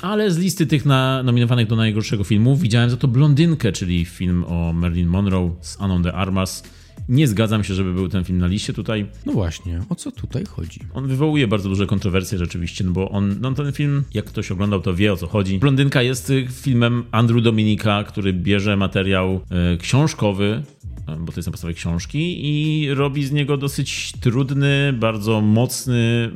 Ale 0.03 0.31
z 0.31 0.39
listy 0.39 0.67
tych 0.67 0.87
na, 0.87 1.23
nominowanych 1.23 1.67
do 1.67 1.77
najgorszego 1.77 2.25
filmu 2.25 2.57
widziałem 2.57 2.91
za 2.91 2.97
to 2.97 3.09
Blondynkę, 3.09 3.73
czyli 3.73 4.05
film 4.05 4.45
o 4.45 4.73
Marilyn 4.73 5.09
Monroe 5.09 5.51
z 5.61 5.81
Anon 5.81 6.03
de 6.03 6.13
Armas 6.13 6.63
nie 7.09 7.29
zgadzam 7.29 7.65
się, 7.65 7.75
żeby 7.75 7.95
był 7.95 8.09
ten 8.09 8.25
film 8.25 8.39
na 8.39 8.47
liście 8.47 8.73
tutaj. 8.73 9.07
No 9.27 9.33
właśnie, 9.33 9.81
o 9.89 9.95
co 9.95 10.13
tutaj 10.13 10.45
chodzi? 10.45 10.81
On 10.95 11.07
wywołuje 11.07 11.49
bardzo 11.49 11.69
duże 11.69 11.87
kontrowersje 11.87 12.39
rzeczywiście, 12.39 12.85
no 12.85 12.93
bo 12.93 13.11
on, 13.11 13.37
no 13.41 13.53
ten 13.53 13.73
film, 13.73 14.05
jak 14.15 14.25
ktoś 14.25 14.51
oglądał, 14.51 14.81
to 14.81 14.95
wie 14.95 15.13
o 15.13 15.17
co 15.17 15.27
chodzi. 15.27 15.59
Blondynka 15.59 16.03
jest 16.03 16.31
y, 16.31 16.47
filmem 16.51 17.05
Andrew 17.11 17.43
Dominika, 17.43 18.05
który 18.05 18.33
bierze 18.33 18.77
materiał 18.77 19.41
e, 19.51 19.77
książkowy, 19.77 20.63
bo 21.07 21.33
to 21.33 21.39
jest 21.39 21.47
na 21.47 21.51
podstawie 21.51 21.75
książki 21.75 22.39
i 22.43 22.95
robi 22.95 23.25
z 23.25 23.33
niego 23.33 23.57
dosyć 23.57 24.13
trudny, 24.21 24.93
bardzo 24.93 25.41
mocny, 25.41 26.31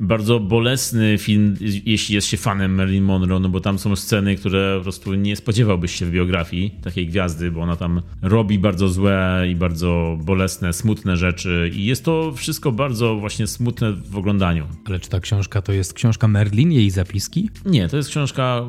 bardzo 0.00 0.40
bolesny 0.40 1.18
film, 1.18 1.56
jeśli 1.84 2.14
jest 2.14 2.26
się 2.26 2.36
fanem 2.36 2.74
Marilyn 2.74 3.04
Monroe, 3.04 3.40
no 3.40 3.48
bo 3.48 3.60
tam 3.60 3.78
są 3.78 3.96
sceny, 3.96 4.36
które 4.36 4.74
po 4.78 4.82
prostu 4.82 5.14
nie 5.14 5.36
spodziewałbyś 5.36 5.94
się 5.94 6.06
w 6.06 6.10
biografii 6.10 6.74
takiej 6.82 7.06
gwiazdy, 7.06 7.50
bo 7.50 7.60
ona 7.60 7.76
tam 7.76 8.02
robi 8.22 8.58
bardzo 8.58 8.88
złe 8.88 9.46
i 9.50 9.56
bardzo 9.56 10.18
bolesne, 10.24 10.72
smutne 10.72 11.16
rzeczy 11.16 11.70
i 11.74 11.84
jest 11.84 12.04
to 12.04 12.32
wszystko 12.32 12.72
bardzo 12.72 13.16
właśnie 13.16 13.46
smutne 13.46 13.92
w 13.92 14.16
oglądaniu. 14.16 14.66
Ale 14.84 15.00
czy 15.00 15.08
ta 15.08 15.20
książka 15.20 15.62
to 15.62 15.72
jest 15.72 15.92
książka 15.94 16.28
Merlin, 16.28 16.72
jej 16.72 16.90
zapiski? 16.90 17.50
Nie, 17.64 17.88
to 17.88 17.96
jest 17.96 18.08
książka 18.08 18.64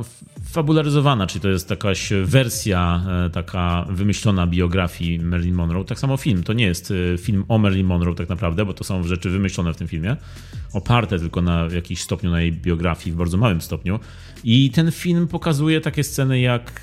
fabularyzowana, 0.51 1.27
czyli 1.27 1.41
to 1.41 1.49
jest 1.49 1.69
jakaś 1.69 2.09
wersja 2.23 3.03
e, 3.25 3.29
taka 3.29 3.85
wymyślona 3.89 4.47
biografii 4.47 5.19
Marilyn 5.19 5.55
Monroe. 5.55 5.85
Tak 5.85 5.99
samo 5.99 6.17
film, 6.17 6.43
to 6.43 6.53
nie 6.53 6.65
jest 6.65 6.93
e, 7.13 7.17
film 7.17 7.45
o 7.47 7.57
Marilyn 7.57 7.87
Monroe 7.87 8.15
tak 8.15 8.29
naprawdę, 8.29 8.65
bo 8.65 8.73
to 8.73 8.83
są 8.83 9.03
rzeczy 9.03 9.29
wymyślone 9.29 9.73
w 9.73 9.77
tym 9.77 9.87
filmie, 9.87 10.15
oparte 10.73 11.19
tylko 11.19 11.41
na 11.41 11.67
jakimś 11.73 12.01
stopniu 12.01 12.31
na 12.31 12.41
jej 12.41 12.51
biografii, 12.53 13.13
w 13.13 13.17
bardzo 13.17 13.37
małym 13.37 13.61
stopniu. 13.61 13.99
I 14.43 14.71
ten 14.71 14.91
film 14.91 15.27
pokazuje 15.27 15.81
takie 15.81 16.03
sceny 16.03 16.39
jak 16.39 16.81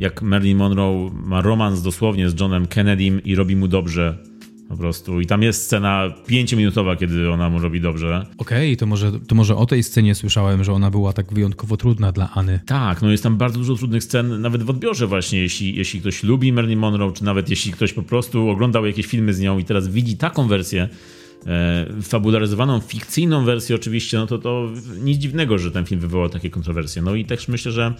jak 0.00 0.22
Marilyn 0.22 0.58
Monroe 0.58 1.10
ma 1.12 1.40
romans 1.40 1.82
dosłownie 1.82 2.30
z 2.30 2.40
Johnem 2.40 2.66
Kennedym 2.66 3.24
i 3.24 3.34
robi 3.34 3.56
mu 3.56 3.68
dobrze 3.68 4.18
Po 4.68 4.76
prostu. 4.76 5.20
I 5.20 5.26
tam 5.26 5.42
jest 5.42 5.62
scena 5.62 6.12
pięciominutowa, 6.26 6.96
kiedy 6.96 7.30
ona 7.30 7.50
mu 7.50 7.58
robi 7.58 7.80
dobrze. 7.80 8.26
Okej, 8.38 8.68
okay, 8.68 8.76
to, 8.76 8.86
może, 8.86 9.12
to 9.20 9.34
może 9.34 9.56
o 9.56 9.66
tej 9.66 9.82
scenie 9.82 10.14
słyszałem, 10.14 10.64
że 10.64 10.72
ona 10.72 10.90
była 10.90 11.12
tak 11.12 11.32
wyjątkowo 11.32 11.76
trudna 11.76 12.12
dla 12.12 12.30
Any. 12.34 12.60
Tak, 12.66 13.02
no 13.02 13.10
jest 13.10 13.22
tam 13.22 13.36
bardzo 13.36 13.58
dużo 13.58 13.74
trudnych 13.74 14.04
scen, 14.04 14.40
nawet 14.40 14.62
w 14.62 14.70
odbiorze 14.70 15.06
właśnie, 15.06 15.40
jeśli, 15.40 15.76
jeśli 15.76 16.00
ktoś 16.00 16.22
lubi 16.22 16.52
Marilyn 16.52 16.78
Monroe, 16.78 17.12
czy 17.12 17.24
nawet 17.24 17.50
jeśli 17.50 17.72
ktoś 17.72 17.92
po 17.92 18.02
prostu 18.02 18.48
oglądał 18.48 18.86
jakieś 18.86 19.06
filmy 19.06 19.34
z 19.34 19.40
nią 19.40 19.58
i 19.58 19.64
teraz 19.64 19.88
widzi 19.88 20.16
taką 20.16 20.48
wersję, 20.48 20.88
e, 21.46 21.86
fabularyzowaną, 22.02 22.80
fikcyjną 22.80 23.44
wersję 23.44 23.76
oczywiście, 23.76 24.18
no 24.18 24.26
to 24.26 24.38
to 24.38 24.68
nic 25.00 25.18
dziwnego, 25.18 25.58
że 25.58 25.70
ten 25.70 25.86
film 25.86 26.00
wywołał 26.00 26.28
takie 26.28 26.50
kontrowersje. 26.50 27.02
No 27.02 27.14
i 27.14 27.24
też 27.24 27.48
myślę, 27.48 27.72
że 27.72 27.94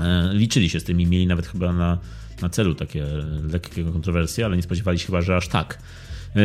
e, 0.00 0.30
liczyli 0.34 0.68
się 0.68 0.80
z 0.80 0.84
tym 0.84 1.00
i 1.00 1.06
mieli 1.06 1.26
nawet 1.26 1.46
chyba 1.46 1.72
na 1.72 1.98
na 2.42 2.48
celu 2.48 2.74
takie 2.74 3.04
lekkie 3.52 3.84
kontrowersje, 3.84 4.44
ale 4.44 4.56
nie 4.56 4.62
spodziewali 4.62 4.98
się 4.98 5.06
chyba, 5.06 5.22
że 5.22 5.36
aż 5.36 5.48
tak. 5.48 5.78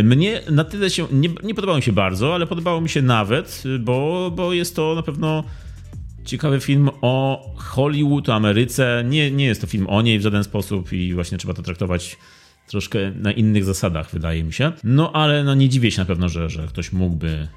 Mnie 0.04 0.42
na 0.52 0.64
tyle 0.64 0.90
się, 0.90 1.08
nie, 1.12 1.30
nie 1.44 1.56
podobało 1.56 1.78
mi 1.78 1.84
się 1.84 1.92
bardzo, 1.92 2.36
ale 2.36 2.48
podobało 2.48 2.82
mi 2.82 2.90
się 2.90 3.02
nawet, 3.02 3.64
bo, 3.80 4.32
bo 4.36 4.54
jest 4.54 4.76
to 4.76 4.96
na 4.96 5.04
pewno 5.04 5.44
ciekawy 6.26 6.60
film 6.60 6.90
o 7.02 7.46
Hollywood, 7.58 8.30
o 8.30 8.36
Ameryce. 8.36 9.04
Nie, 9.10 9.32
nie 9.32 9.46
jest 9.46 9.62
to 9.62 9.68
film 9.68 9.88
o 9.90 10.02
niej 10.02 10.20
w 10.20 10.22
żaden 10.22 10.44
sposób 10.44 10.94
i 10.94 11.14
właśnie 11.14 11.38
trzeba 11.38 11.54
to 11.54 11.62
traktować 11.62 12.18
troszkę 12.68 13.12
na 13.12 13.32
innych 13.32 13.66
zasadach, 13.66 14.12
wydaje 14.12 14.44
mi 14.44 14.54
się. 14.54 14.72
No 14.84 15.12
ale 15.12 15.44
no, 15.44 15.56
nie 15.56 15.70
dziwię 15.70 15.92
się 15.92 16.02
na 16.02 16.06
pewno, 16.06 16.30
że, 16.30 16.50
że 16.50 16.68
ktoś 16.68 16.92
mógłby 16.92 17.48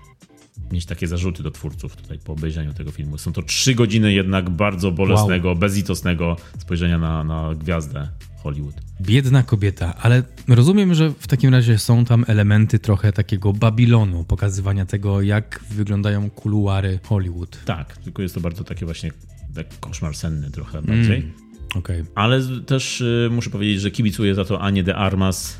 mieć 0.72 0.86
takie 0.86 1.06
zarzuty 1.06 1.42
do 1.42 1.50
twórców 1.50 1.96
tutaj 1.96 2.18
po 2.18 2.32
obejrzeniu 2.32 2.74
tego 2.74 2.90
filmu. 2.90 3.18
Są 3.18 3.32
to 3.32 3.42
trzy 3.42 3.74
godziny 3.74 4.12
jednak 4.12 4.50
bardzo 4.50 4.90
bolesnego, 4.90 5.48
wow. 5.48 5.56
bezlitosnego 5.56 6.36
spojrzenia 6.58 6.98
na, 6.98 7.24
na 7.24 7.54
gwiazdę 7.54 8.08
Hollywood. 8.42 8.74
Biedna 9.00 9.42
kobieta, 9.42 9.94
ale 9.96 10.22
rozumiem, 10.48 10.94
że 10.94 11.10
w 11.10 11.26
takim 11.26 11.50
razie 11.54 11.78
są 11.78 12.04
tam 12.04 12.24
elementy 12.28 12.78
trochę 12.78 13.12
takiego 13.12 13.52
Babilonu, 13.52 14.24
pokazywania 14.24 14.86
tego, 14.86 15.22
jak 15.22 15.60
wyglądają 15.70 16.30
kuluary 16.30 16.98
Hollywood. 17.04 17.64
Tak, 17.64 17.96
tylko 17.96 18.22
jest 18.22 18.34
to 18.34 18.40
bardzo 18.40 18.64
takie 18.64 18.84
właśnie 18.84 19.10
tak 19.54 19.80
koszmar 19.80 20.16
senny 20.16 20.50
trochę 20.50 20.82
bardziej. 20.82 21.16
Mm, 21.16 21.32
okay. 21.74 22.04
Ale 22.14 22.40
też 22.66 23.00
y, 23.00 23.28
muszę 23.32 23.50
powiedzieć, 23.50 23.80
że 23.80 23.90
kibicuję 23.90 24.34
za 24.34 24.44
to 24.44 24.60
Anie 24.60 24.82
de 24.82 24.96
Armas, 24.96 25.56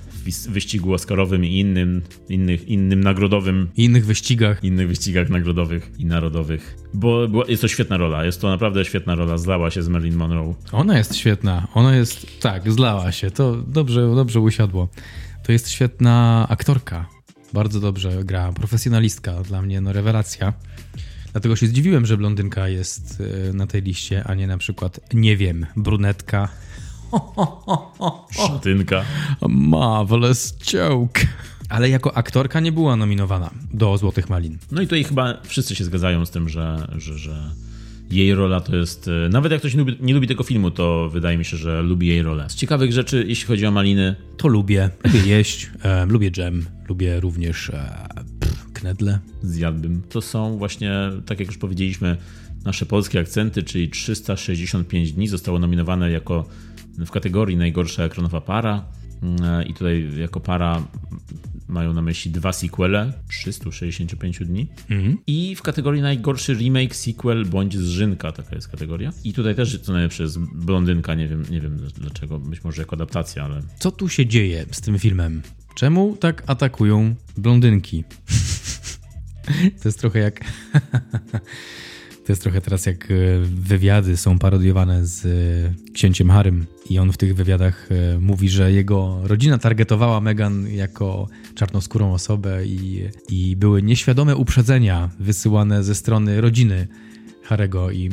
wyścigu 0.49 0.93
Oscarowym 0.93 1.45
i 1.45 1.59
innym, 1.59 2.03
innych, 2.29 2.69
innym 2.69 3.01
nagrodowym. 3.01 3.69
I 3.77 3.85
innych 3.85 4.07
wyścigach. 4.07 4.65
Innych 4.65 4.89
wyścigach 4.89 5.29
nagrodowych 5.31 5.91
i 5.99 6.05
narodowych. 6.07 6.77
Bo 6.95 7.29
była, 7.29 7.45
jest 7.49 7.63
to 7.63 7.69
świetna 7.69 7.97
rola, 7.97 8.25
jest 8.25 8.41
to 8.41 8.49
naprawdę 8.49 8.85
świetna 8.85 9.15
rola. 9.15 9.39
Zlała 9.39 9.71
się 9.71 9.83
z 9.83 9.89
Marilyn 9.89 10.17
Monroe. 10.17 10.55
Ona 10.73 10.99
jest 10.99 11.17
świetna, 11.17 11.69
ona 11.75 11.97
jest, 11.97 12.41
tak, 12.41 12.73
zlała 12.73 13.13
się. 13.13 13.31
To 13.31 13.57
dobrze, 13.57 14.15
dobrze 14.15 14.41
usiadło. 14.41 14.89
To 15.45 15.53
jest 15.53 15.71
świetna 15.71 16.47
aktorka. 16.49 17.07
Bardzo 17.53 17.81
dobrze 17.81 18.25
gra, 18.25 18.53
profesjonalistka. 18.53 19.43
Dla 19.43 19.63
mnie 19.63 19.81
no 19.81 19.93
rewelacja. 19.93 20.53
Dlatego 21.33 21.57
się 21.57 21.67
zdziwiłem, 21.67 22.07
że 22.07 22.17
blondynka 22.17 22.69
jest 22.69 23.23
e, 23.51 23.53
na 23.53 23.67
tej 23.67 23.83
liście, 23.83 24.25
a 24.25 24.35
nie 24.35 24.47
na 24.47 24.59
przykład, 24.59 25.01
nie 25.15 25.37
wiem, 25.37 25.67
brunetka 25.77 26.49
Szatynka. 28.31 29.05
Marvelous 29.49 30.55
joke. 30.59 31.27
Ale 31.69 31.89
jako 31.89 32.17
aktorka 32.17 32.61
nie 32.61 32.73
była 32.73 32.97
nominowana 32.97 33.51
do 33.73 33.99
Złotych 33.99 34.31
Malin. 34.31 34.59
No 34.73 34.83
i 34.83 34.87
tutaj 34.87 35.05
chyba 35.05 35.41
wszyscy 35.43 35.75
się 35.75 35.85
zgadzają 35.85 36.27
z 36.27 36.31
tym, 36.31 36.49
że, 36.49 36.87
że, 36.97 37.19
że 37.19 37.51
jej 38.11 38.35
rola 38.35 38.61
to 38.61 38.77
jest. 38.77 39.09
E, 39.09 39.29
nawet 39.29 39.53
jak 39.53 39.61
ktoś 39.61 39.75
nie 39.75 39.81
lubi, 39.81 39.97
nie 40.01 40.15
lubi, 40.15 40.27
tego 40.29 40.45
filmu, 40.45 40.71
to 40.71 41.11
wydaje 41.13 41.39
mi 41.39 41.45
się, 41.45 41.57
że 41.57 41.83
lubi 41.83 42.07
jej 42.07 42.23
rolę. 42.23 42.51
Z 42.51 42.55
ciekawych 42.55 42.93
rzeczy, 42.93 43.25
jeśli 43.29 43.47
chodzi 43.47 43.67
o 43.67 43.71
maliny. 43.71 44.17
To 44.37 44.49
lubię. 44.49 44.91
Lubię 45.05 45.21
jeść, 45.37 45.71
e, 45.83 46.07
lubię 46.07 46.31
dżem, 46.31 46.67
lubię 46.89 47.21
również 47.21 47.71
e, 47.71 48.09
pff, 48.41 48.73
knedle. 48.73 49.19
Zjadłbym. 49.43 50.03
To 50.09 50.21
są 50.21 50.59
właśnie, 50.59 50.93
tak 51.27 51.41
jak 51.41 51.49
już 51.49 51.59
powiedzieliśmy, 51.59 52.17
nasze 52.65 52.87
polskie 52.87 53.21
akcenty, 53.21 53.63
czyli 53.63 53.89
365 53.89 55.13
dni 55.13 55.29
zostało 55.29 55.59
nominowane 55.59 56.11
jako 56.11 56.45
w 56.99 57.11
kategorii 57.11 57.57
najgorsza 57.57 58.05
ekranowa 58.05 58.41
para. 58.41 58.85
Mm, 59.23 59.67
I 59.67 59.75
tutaj 59.75 60.09
jako 60.17 60.41
para 60.41 60.83
mają 61.69 61.93
na 61.93 62.03
myśli 62.03 62.31
dwa 62.31 62.53
sequele 62.53 63.13
365 63.29 64.39
dni. 64.45 64.69
Mhm. 64.91 65.19
I 65.27 65.55
w 65.57 65.63
kategorii 65.63 66.03
najgorszy 66.03 66.55
remake, 66.55 66.97
sequel 66.97 67.47
bądź 67.47 67.79
zżynka, 67.79 68.33
taka 68.33 68.55
jest 68.55 68.69
kategoria. 68.69 69.13
I 69.25 69.33
tutaj 69.33 69.55
też 69.55 69.81
co 69.81 69.93
najlepsze 69.93 70.23
jest 70.23 70.39
blondynka, 70.39 71.15
nie 71.15 71.29
wiem, 71.29 71.45
nie 71.51 71.61
wiem 71.61 71.77
dlaczego, 71.95 72.39
być 72.39 72.65
może 72.65 72.83
jako 72.83 72.97
adaptacja, 72.97 73.45
ale. 73.45 73.63
Co 73.79 73.91
tu 73.91 74.09
się 74.09 74.27
dzieje 74.27 74.67
z 74.71 74.81
tym 74.81 74.99
filmem? 74.99 75.43
Czemu 75.75 76.17
tak 76.17 76.43
atakują 76.47 77.15
blondynki? 77.37 78.05
to 79.83 79.89
jest 79.89 80.01
trochę 80.01 80.19
jak. 80.19 80.41
To 82.25 82.33
jest 82.33 82.43
trochę 82.43 82.61
teraz 82.61 82.87
jak 82.87 83.11
e, 83.11 83.15
wywiady 83.41 84.17
są 84.17 84.39
parodiowane 84.39 85.07
z 85.07 85.27
e, 85.27 85.93
księciem 85.93 86.31
Harym 86.31 86.67
i 86.91 86.99
on 86.99 87.13
w 87.13 87.17
tych 87.17 87.35
wywiadach 87.35 87.89
e, 87.91 88.19
mówi, 88.19 88.49
że 88.49 88.73
jego 88.73 89.21
rodzina 89.23 89.59
targetowała 89.59 90.21
Megan 90.21 90.69
jako 90.69 91.29
czarnoskórą 91.55 92.13
osobę 92.13 92.67
i, 92.67 93.09
i 93.29 93.57
były 93.57 93.83
nieświadome 93.83 94.37
uprzedzenia 94.37 95.11
wysyłane 95.21 95.85
ze 95.85 95.95
strony 95.95 96.41
rodziny 96.41 96.89
Harego 97.43 97.91
i 97.91 98.11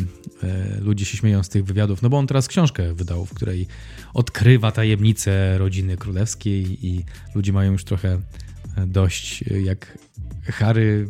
ludzie 0.82 1.06
się 1.06 1.18
śmieją 1.18 1.44
z 1.44 1.50
tych 1.50 1.66
wywiadów, 1.66 2.02
no 2.02 2.10
bo 2.10 2.18
on 2.18 2.28
teraz 2.28 2.48
książkę 2.48 2.94
wydał, 2.94 3.26
w 3.26 3.34
której 3.34 3.68
odkrywa 4.14 4.72
tajemnice 4.72 5.58
rodziny 5.58 5.98
królewskiej 5.98 6.86
i 6.88 7.06
ludzie 7.36 7.54
mają 7.54 7.72
już 7.72 7.84
trochę 7.84 8.22
dość, 8.88 9.44
jak 9.64 9.98
Harry 10.44 11.08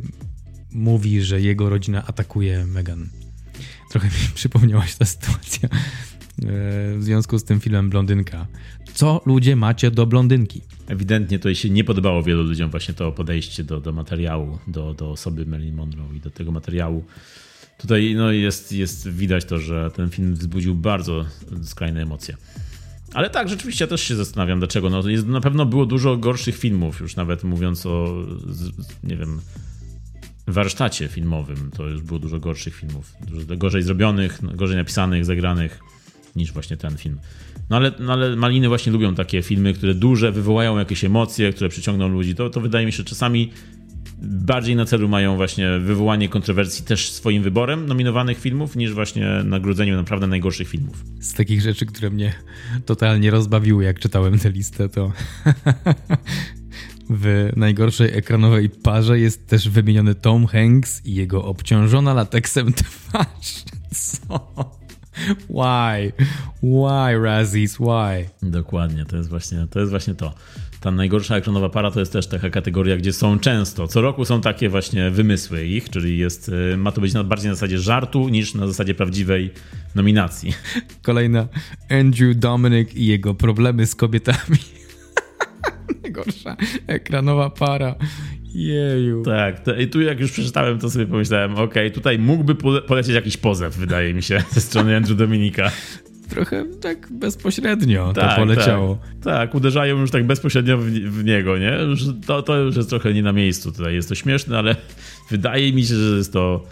mówi, 0.73 1.21
że 1.21 1.41
jego 1.41 1.69
rodzina 1.69 2.05
atakuje 2.05 2.65
Meghan. 2.65 3.09
Trochę 3.89 4.07
mi 4.07 4.13
przypomniała 4.35 4.87
się 4.87 4.97
ta 4.97 5.05
sytuacja 5.05 5.69
e, 5.69 5.77
w 6.97 6.99
związku 6.99 7.39
z 7.39 7.43
tym 7.43 7.59
filmem 7.59 7.89
Blondynka. 7.89 8.47
Co 8.93 9.21
ludzie 9.25 9.55
macie 9.55 9.91
do 9.91 10.05
blondynki? 10.05 10.61
Ewidentnie 10.87 11.39
to 11.39 11.53
się 11.53 11.69
nie 11.69 11.83
podobało 11.83 12.23
wielu 12.23 12.43
ludziom 12.43 12.71
właśnie 12.71 12.93
to 12.93 13.11
podejście 13.11 13.63
do, 13.63 13.81
do 13.81 13.91
materiału, 13.93 14.59
do, 14.67 14.93
do 14.93 15.11
osoby 15.11 15.45
Marilyn 15.45 15.75
Monroe 15.75 16.15
i 16.15 16.19
do 16.19 16.29
tego 16.29 16.51
materiału. 16.51 17.03
Tutaj 17.77 18.13
no, 18.15 18.31
jest, 18.31 18.71
jest 18.71 19.09
widać 19.09 19.45
to, 19.45 19.59
że 19.59 19.91
ten 19.95 20.09
film 20.09 20.33
wzbudził 20.33 20.75
bardzo 20.75 21.25
skrajne 21.63 22.01
emocje. 22.01 22.37
Ale 23.13 23.29
tak, 23.29 23.49
rzeczywiście 23.49 23.83
ja 23.83 23.89
też 23.89 24.01
się 24.01 24.15
zastanawiam, 24.15 24.59
dlaczego. 24.59 24.89
No, 24.89 25.09
jest, 25.09 25.27
na 25.27 25.41
pewno 25.41 25.65
było 25.65 25.85
dużo 25.85 26.17
gorszych 26.17 26.57
filmów, 26.57 26.99
już 26.99 27.15
nawet 27.15 27.43
mówiąc 27.43 27.85
o, 27.85 28.23
nie 29.03 29.17
wiem, 29.17 29.41
warsztacie 30.51 31.07
filmowym 31.07 31.71
to 31.77 31.87
już 31.87 32.01
było 32.01 32.19
dużo 32.19 32.39
gorszych 32.39 32.75
filmów. 32.75 33.13
Dużo 33.27 33.57
gorzej 33.57 33.83
zrobionych, 33.83 34.39
gorzej 34.55 34.77
napisanych, 34.77 35.25
zagranych 35.25 35.79
niż 36.35 36.51
właśnie 36.51 36.77
ten 36.77 36.97
film. 36.97 37.19
No 37.69 37.75
ale, 37.75 37.91
no 37.99 38.13
ale 38.13 38.35
Maliny 38.35 38.67
właśnie 38.67 38.91
lubią 38.91 39.15
takie 39.15 39.41
filmy, 39.41 39.73
które 39.73 39.93
duże, 39.93 40.31
wywołają 40.31 40.77
jakieś 40.77 41.03
emocje, 41.03 41.53
które 41.53 41.69
przyciągną 41.69 42.07
ludzi. 42.07 42.35
To, 42.35 42.49
to 42.49 42.61
wydaje 42.61 42.85
mi 42.85 42.91
się, 42.91 42.97
że 42.97 43.03
czasami 43.03 43.51
bardziej 44.21 44.75
na 44.75 44.85
celu 44.85 45.09
mają 45.09 45.35
właśnie 45.35 45.79
wywołanie 45.79 46.29
kontrowersji 46.29 46.85
też 46.85 47.11
swoim 47.11 47.43
wyborem 47.43 47.85
nominowanych 47.85 48.39
filmów, 48.39 48.75
niż 48.75 48.93
właśnie 48.93 49.27
nagrodzeniem 49.43 49.95
naprawdę 49.95 50.27
najgorszych 50.27 50.67
filmów. 50.67 51.03
Z 51.19 51.33
takich 51.33 51.61
rzeczy, 51.61 51.85
które 51.85 52.09
mnie 52.09 52.33
totalnie 52.85 53.31
rozbawiły, 53.31 53.83
jak 53.83 53.99
czytałem 53.99 54.39
tę 54.39 54.49
listę, 54.49 54.89
to 54.89 55.11
W 57.13 57.49
najgorszej 57.55 58.17
ekranowej 58.17 58.69
parze 58.69 59.19
jest 59.19 59.47
też 59.47 59.69
wymieniony 59.69 60.15
Tom 60.15 60.47
Hanks 60.47 61.05
i 61.05 61.15
jego 61.15 61.45
obciążona 61.45 62.13
lateksem 62.13 62.73
twarz. 62.83 63.63
Co? 63.91 64.53
Why? 65.49 66.11
Why, 66.63 67.23
Razzies? 67.23 67.75
Why? 67.75 68.29
Dokładnie, 68.49 69.05
to 69.05 69.17
jest 69.17 69.29
właśnie 69.29 69.67
to. 69.69 69.79
Jest 69.79 69.89
właśnie 69.89 70.15
to. 70.15 70.33
Ta 70.81 70.91
najgorsza 70.91 71.35
ekranowa 71.35 71.69
para 71.69 71.91
to 71.91 71.99
jest 71.99 72.13
też 72.13 72.27
taka 72.27 72.49
kategoria, 72.49 72.97
gdzie 72.97 73.13
są 73.13 73.39
często, 73.39 73.87
co 73.87 74.01
roku 74.01 74.25
są 74.25 74.41
takie 74.41 74.69
właśnie 74.69 75.11
wymysły 75.11 75.65
ich, 75.65 75.89
czyli 75.89 76.17
jest, 76.17 76.49
y, 76.73 76.77
ma 76.77 76.91
to 76.91 77.01
być 77.01 77.13
bardziej 77.13 77.49
na 77.49 77.55
zasadzie 77.55 77.79
żartu 77.79 78.29
niż 78.29 78.53
na 78.53 78.67
zasadzie 78.67 78.95
prawdziwej 78.95 79.51
nominacji. 79.95 80.53
Kolejna 81.01 81.47
Andrew 81.89 82.37
Dominic 82.37 82.95
i 82.95 83.05
jego 83.05 83.33
problemy 83.33 83.85
z 83.85 83.95
kobietami. 83.95 84.80
Najgorsza 86.03 86.57
ekranowa 86.87 87.49
para. 87.49 87.95
Jeju. 88.53 89.23
Tak, 89.23 89.59
to, 89.59 89.75
i 89.75 89.87
tu 89.87 90.01
jak 90.01 90.19
już 90.19 90.31
przeczytałem, 90.31 90.79
to 90.79 90.89
sobie 90.89 91.05
pomyślałem, 91.05 91.51
okej, 91.51 91.63
okay, 91.63 91.91
tutaj 91.91 92.19
mógłby 92.19 92.55
polecieć 92.81 93.15
jakiś 93.15 93.37
pozew, 93.37 93.77
wydaje 93.77 94.13
mi 94.13 94.23
się, 94.23 94.43
ze 94.51 94.61
strony 94.61 94.95
Andrew 94.95 95.17
Dominika. 95.17 95.71
Trochę 96.29 96.65
tak 96.81 97.07
bezpośrednio 97.11 98.13
tak, 98.13 98.29
to 98.29 98.35
poleciało. 98.35 98.95
Tak, 98.95 99.23
tak, 99.23 99.55
uderzają 99.55 99.99
już 99.99 100.11
tak 100.11 100.27
bezpośrednio 100.27 100.77
w, 100.77 100.83
w 100.91 101.23
niego, 101.23 101.57
nie? 101.57 101.77
Już 101.89 102.03
to, 102.25 102.41
to 102.41 102.57
już 102.57 102.75
jest 102.75 102.89
trochę 102.89 103.13
nie 103.13 103.23
na 103.23 103.33
miejscu 103.33 103.71
tutaj. 103.71 103.93
Jest 103.93 104.09
to 104.09 104.15
śmieszne, 104.15 104.57
ale 104.57 104.75
wydaje 105.29 105.73
mi 105.73 105.83
się, 105.83 105.95
że 105.95 106.17
jest 106.17 106.33
to 106.33 106.63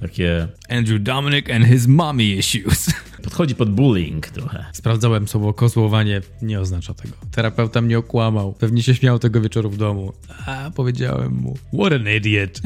takie... 0.00 0.48
Andrew 0.68 1.02
Dominic 1.02 1.50
and 1.50 1.66
his 1.66 1.86
mommy 1.86 2.24
issues. 2.24 2.90
Podchodzi 3.24 3.54
pod 3.54 3.70
bullying 3.70 4.26
trochę. 4.26 4.64
Sprawdzałem 4.72 5.28
słowo 5.28 5.52
kozłowanie, 5.52 6.20
nie 6.42 6.60
oznacza 6.60 6.94
tego. 6.94 7.14
Terapeuta 7.30 7.80
mnie 7.80 7.98
okłamał, 7.98 8.52
pewnie 8.52 8.82
się 8.82 8.94
śmiał 8.94 9.18
tego 9.18 9.40
wieczoru 9.40 9.70
w 9.70 9.76
domu. 9.76 10.12
A, 10.46 10.70
powiedziałem 10.74 11.32
mu, 11.32 11.58
what 11.72 11.92
an 11.92 12.08
idiot, 12.16 12.60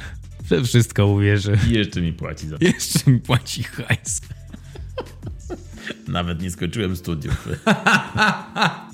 że 0.51 0.65
wszystko 0.65 1.07
uwierzy. 1.07 1.59
I 1.71 1.73
jeszcze 1.73 2.01
mi 2.01 2.13
płaci 2.13 2.49
za 2.49 2.59
to. 2.59 2.65
Jeszcze 2.65 3.11
mi 3.11 3.19
płaci 3.21 3.63
hajs. 3.63 4.21
Nawet 6.09 6.43
nie 6.43 6.51
skończyłem 6.51 6.97
studiów. 6.97 7.49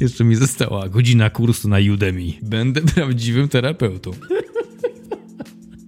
Jeszcze 0.00 0.24
mi 0.24 0.36
została 0.36 0.88
godzina 0.88 1.30
kursu 1.30 1.68
na 1.68 1.76
Udemy. 1.92 2.32
Będę 2.42 2.80
prawdziwym 2.80 3.48
terapeutą. 3.48 4.10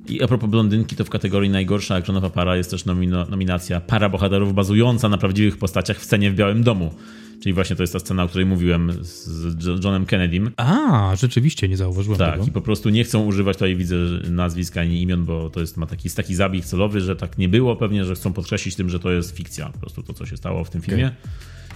I 0.08 0.22
a 0.22 0.28
propos 0.28 0.50
blondynki, 0.50 0.96
to 0.96 1.04
w 1.04 1.10
kategorii 1.10 1.50
najgorsza 1.50 1.94
akcjonowa 1.94 2.30
para 2.30 2.56
jest 2.56 2.70
też 2.70 2.84
nomino, 2.84 3.26
nominacja 3.26 3.80
para 3.80 4.08
bohaterów 4.08 4.54
bazująca 4.54 5.08
na 5.08 5.18
prawdziwych 5.18 5.58
postaciach 5.58 5.98
w 5.98 6.04
scenie 6.04 6.30
w 6.30 6.34
Białym 6.34 6.62
Domu. 6.62 6.94
Czyli 7.42 7.52
właśnie 7.52 7.76
to 7.76 7.82
jest 7.82 7.92
ta 7.92 7.98
scena, 7.98 8.22
o 8.24 8.28
której 8.28 8.46
mówiłem 8.46 8.92
z 9.00 9.84
Johnem 9.84 10.06
Kennedym. 10.06 10.50
A, 10.56 11.12
rzeczywiście, 11.16 11.68
nie 11.68 11.76
zauważyłem 11.76 12.18
Tak, 12.18 12.32
tego. 12.32 12.46
i 12.46 12.50
po 12.50 12.60
prostu 12.60 12.88
nie 12.90 13.04
chcą 13.04 13.24
używać 13.24 13.56
tutaj, 13.56 13.76
widzę, 13.76 13.96
nazwisk 14.30 14.76
ani 14.76 15.02
imion, 15.02 15.24
bo 15.24 15.50
to 15.50 15.60
jest, 15.60 15.76
ma 15.76 15.86
taki, 15.86 16.10
taki 16.10 16.34
zabieg 16.34 16.64
celowy, 16.64 17.00
że 17.00 17.16
tak 17.16 17.38
nie 17.38 17.48
było 17.48 17.76
pewnie, 17.76 18.04
że 18.04 18.14
chcą 18.14 18.32
podkreślić 18.32 18.74
tym, 18.76 18.90
że 18.90 19.00
to 19.00 19.10
jest 19.10 19.36
fikcja, 19.36 19.68
po 19.68 19.78
prostu 19.78 20.02
to, 20.02 20.12
co 20.12 20.26
się 20.26 20.36
stało 20.36 20.64
w 20.64 20.70
tym 20.70 20.82
filmie. 20.82 21.10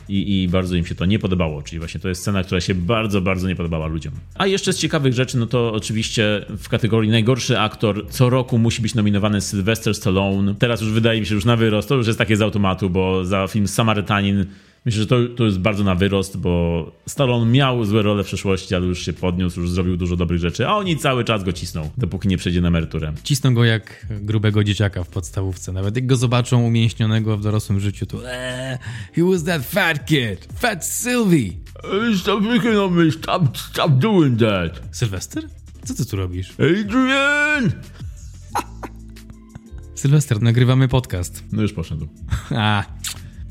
I, 0.09 0.43
I 0.43 0.49
bardzo 0.49 0.77
im 0.77 0.87
się 0.87 0.95
to 0.95 1.07
nie 1.07 1.19
podobało, 1.19 1.63
czyli 1.63 1.79
właśnie 1.79 2.01
to 2.01 2.09
jest 2.09 2.21
scena, 2.21 2.45
która 2.45 2.61
się 2.61 2.75
bardzo, 2.75 3.21
bardzo 3.21 3.49
nie 3.49 3.57
podobała 3.57 3.87
ludziom. 3.87 4.13
A 4.35 4.47
jeszcze 4.47 4.73
z 4.73 4.79
ciekawych 4.79 5.13
rzeczy, 5.13 5.39
no 5.39 5.47
to 5.47 5.73
oczywiście 5.73 6.45
w 6.59 6.69
kategorii 6.69 7.11
najgorszy 7.11 7.59
aktor 7.59 8.07
co 8.11 8.31
roku 8.31 8.59
musi 8.59 8.83
być 8.83 8.95
nominowany 8.95 9.41
Sylvester 9.41 9.95
Stallone. 9.95 10.55
Teraz 10.55 10.81
już 10.81 10.91
wydaje 10.91 11.21
mi 11.21 11.27
się, 11.27 11.35
już 11.35 11.45
na 11.45 11.57
wyrost, 11.57 11.89
to 11.89 11.95
już 11.95 12.07
jest 12.07 12.19
takie 12.19 12.37
z 12.37 12.43
automatu, 12.43 12.91
bo 12.91 13.25
za 13.25 13.47
film 13.47 13.69
Samarytanin 13.69 14.47
Myślę, 14.85 15.01
że 15.01 15.07
to, 15.07 15.17
to 15.37 15.45
jest 15.45 15.59
bardzo 15.59 15.85
na 15.85 15.95
wyrost, 15.95 16.37
bo 16.37 16.93
Stallone 17.07 17.51
miał 17.53 17.85
złe 17.85 18.03
role 18.03 18.25
w 18.25 18.27
przeszłości, 18.27 18.75
ale 18.75 18.87
już 18.87 19.05
się 19.07 19.13
podniósł, 19.13 19.61
już 19.61 19.71
zrobił 19.71 19.97
dużo 19.97 20.17
dobrych 20.17 20.41
rzeczy, 20.41 20.69
a 20.69 20.77
oni 20.77 20.97
cały 20.97 21.25
czas 21.25 21.45
go 21.45 21.53
cisną, 21.53 21.91
dopóki 21.99 22.29
nie 22.29 22.37
przejdzie 22.37 22.61
na 22.61 22.69
emeryturę. 22.69 23.13
Cisną 23.25 23.55
go 23.55 23.65
jak 23.65 24.07
grubego 24.11 24.65
dzieciaka 24.65 25.05
w 25.05 25.09
podstawówce. 25.09 25.73
Nawet 25.73 25.97
jak 25.97 26.07
go 26.07 26.17
zobaczą 26.17 26.63
umięśnionego 26.63 27.37
w 27.37 27.43
dorosłym 27.43 27.81
życiu, 27.81 28.07
to 28.07 28.33
eee, 28.33 28.79
he 29.13 29.23
was 29.25 29.45
that 29.45 29.67
fat 29.67 30.07
kid, 30.07 30.49
fat 30.59 30.87
Sylvie. 30.87 31.51
Stop 32.21 32.43
looking 32.43 32.77
at 32.77 32.93
me, 32.93 33.11
stop, 33.11 33.59
stop 33.59 33.93
doing 33.93 34.41
that. 34.41 34.83
Sylwester? 34.93 35.45
Co 35.85 35.95
ty 35.95 36.07
tu 36.07 36.17
robisz? 36.17 36.51
Adrian! 36.51 37.73
Sylwester, 39.95 40.43
nagrywamy 40.43 40.89
podcast. 40.89 41.45
No 41.53 41.63
już 41.63 41.73
poszedł. 41.73 42.09
A, 42.51 42.85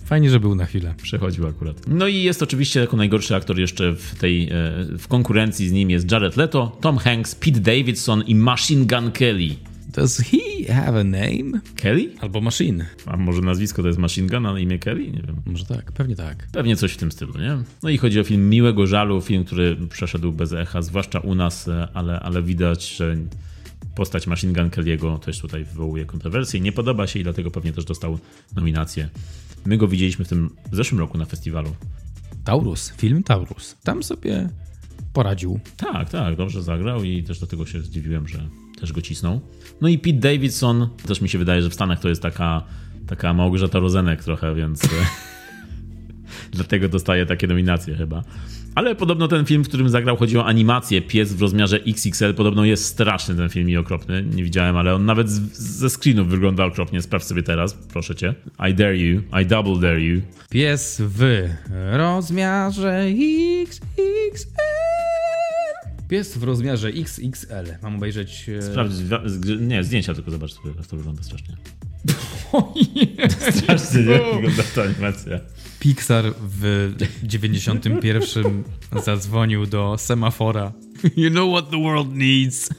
fajnie, 0.10 0.30
że 0.30 0.40
był 0.40 0.56
na 0.56 0.66
chwilę. 0.66 0.94
Przechodził 1.02 1.48
akurat. 1.48 1.88
No 1.88 2.08
i 2.08 2.24
jest 2.24 2.44
oczywiście 2.44 2.80
jako 2.80 2.98
najgorszy 2.98 3.36
aktor 3.36 3.60
jeszcze 3.60 3.94
w 3.94 4.16
tej, 4.16 4.44
e, 4.44 4.50
w 4.98 5.08
konkurencji 5.08 5.70
z 5.70 5.72
nim 5.72 5.90
jest 5.90 6.12
Jared 6.12 6.38
Leto, 6.38 6.78
Tom 6.82 6.98
Hanks, 6.98 7.36
Pete 7.36 7.60
Davidson 7.60 8.22
i 8.22 8.36
Machine 8.36 8.86
Gun 8.86 9.12
Kelly. 9.12 9.56
Does 9.94 10.18
he 10.18 10.74
have 10.74 11.00
a 11.00 11.04
name? 11.04 11.62
Kelly? 11.76 12.10
Albo 12.22 12.42
machine. 12.42 12.86
A 13.06 13.18
może 13.18 13.42
nazwisko 13.42 13.82
to 13.82 13.88
jest 13.88 14.00
Machine 14.00 14.28
Gun, 14.28 14.46
a 14.46 14.54
na 14.54 14.60
imię 14.60 14.80
Kelly? 14.80 15.12
Nie 15.12 15.22
wiem. 15.22 15.36
Może 15.46 15.66
tak, 15.66 15.92
pewnie 15.92 16.16
tak. 16.16 16.48
Pewnie 16.52 16.76
coś 16.76 16.92
w 16.92 16.98
tym 16.98 17.12
stylu, 17.12 17.34
nie? 17.40 17.58
No 17.84 17.90
i 17.90 17.98
chodzi 17.98 18.20
o 18.20 18.24
film 18.24 18.50
Miłego 18.50 18.88
Żalu, 18.88 19.22
film, 19.22 19.46
który 19.46 19.78
przeszedł 19.90 20.32
bez 20.32 20.54
echa, 20.54 20.82
zwłaszcza 20.82 21.20
u 21.20 21.36
nas, 21.36 21.68
e, 21.68 21.88
ale, 21.94 22.20
ale 22.20 22.44
widać, 22.44 22.96
że 22.96 23.16
postać 23.96 24.28
Machine 24.28 24.54
Gun 24.54 24.70
Kelly'ego 24.70 25.20
też 25.20 25.40
tutaj 25.40 25.66
wywołuje 25.66 26.06
kontrowersje. 26.06 26.60
Nie 26.60 26.72
podoba 26.72 27.08
się 27.08 27.20
i 27.20 27.24
dlatego 27.24 27.52
pewnie 27.52 27.74
też 27.74 27.86
dostał 27.86 28.20
nominację. 28.56 29.10
My 29.66 29.78
go 29.78 29.88
widzieliśmy 29.88 30.26
w 30.26 30.28
tym 30.28 30.50
w 30.72 30.76
zeszłym 30.76 31.00
roku 31.00 31.18
na 31.18 31.26
festiwalu. 31.26 31.76
Taurus, 32.44 32.92
film 32.92 33.24
Taurus. 33.24 33.76
Tam 33.84 34.04
sobie 34.04 34.50
poradził. 35.14 35.60
Tak, 35.78 36.10
tak, 36.10 36.36
dobrze 36.36 36.64
zagrał 36.64 37.04
i 37.04 37.24
też 37.24 37.40
do 37.40 37.48
tego 37.48 37.66
się 37.66 37.82
zdziwiłem, 37.82 38.28
że 38.28 38.50
też 38.80 38.94
go 38.94 39.02
cisnął. 39.02 39.42
No 39.82 39.88
i 39.88 40.00
Pete 40.00 40.20
Davidson, 40.20 40.90
też 41.08 41.22
mi 41.22 41.30
się 41.30 41.38
wydaje, 41.38 41.62
że 41.62 41.70
w 41.70 41.74
Stanach 41.74 42.00
to 42.00 42.10
jest 42.10 42.22
taka, 42.22 42.64
taka 43.08 43.34
Małgorzata 43.34 43.80
Rozenek 43.80 44.24
trochę, 44.24 44.56
więc 44.56 44.82
dlatego 46.52 46.90
dostaje 46.90 47.26
takie 47.26 47.48
nominacje 47.48 47.96
chyba. 47.96 48.24
Ale 48.76 48.96
podobno 48.96 49.28
ten 49.28 49.46
film, 49.46 49.64
w 49.64 49.68
którym 49.68 49.90
zagrał, 49.90 50.18
chodzi 50.18 50.38
o 50.38 50.46
animację. 50.46 51.02
Pies 51.02 51.34
w 51.34 51.42
rozmiarze 51.42 51.80
XXL. 51.88 52.34
Podobno 52.34 52.66
jest 52.66 52.86
straszny 52.86 53.36
ten 53.36 53.50
film 53.50 53.70
i 53.70 53.78
okropny. 53.78 54.24
Nie 54.36 54.44
widziałem, 54.44 54.78
ale 54.78 54.96
on 54.96 55.06
nawet 55.06 55.30
z, 55.30 55.58
ze 55.58 55.90
screenów 55.90 56.28
wygląda 56.28 56.66
okropnie. 56.66 57.02
Sprawdź 57.02 57.26
sobie 57.26 57.44
teraz, 57.44 57.74
proszę 57.74 58.16
cię. 58.16 58.36
I 58.70 58.74
dare 58.74 58.98
you. 58.98 59.22
I 59.42 59.46
double 59.46 59.80
dare 59.82 60.02
you. 60.02 60.22
Pies 60.50 61.02
w 61.06 61.48
rozmiarze 61.92 63.06
XXL. 63.68 64.60
Pies 66.10 66.38
w 66.38 66.44
rozmiarze 66.44 66.88
XXL. 66.88 67.74
Mam 67.84 67.96
obejrzeć. 67.96 68.50
e, 68.50 68.62
Sprawdź, 68.62 68.94
nie, 69.60 69.84
zdjęcia 69.84 70.14
tylko 70.14 70.32
zobacz 70.32 70.54
sobie, 70.54 70.70
jak 70.78 70.88
to 70.88 70.98
wygląda 70.98 71.24
strasznie. 71.24 71.56
O 72.54 72.74
nie. 72.96 73.30
Strasznie, 73.52 74.00
nie? 74.04 74.20
Wygląda 74.34 74.64
ta 74.76 74.82
animacja. 74.84 75.40
Pixar 75.80 76.26
w 76.42 76.94
91 77.24 78.64
zadzwonił 79.06 79.66
do 79.66 79.96
semafora. 79.98 80.72
You 81.18 81.30
know 81.30 81.52
what 81.52 81.70
the 81.72 81.84
world 81.84 82.16
needs. 82.16 82.70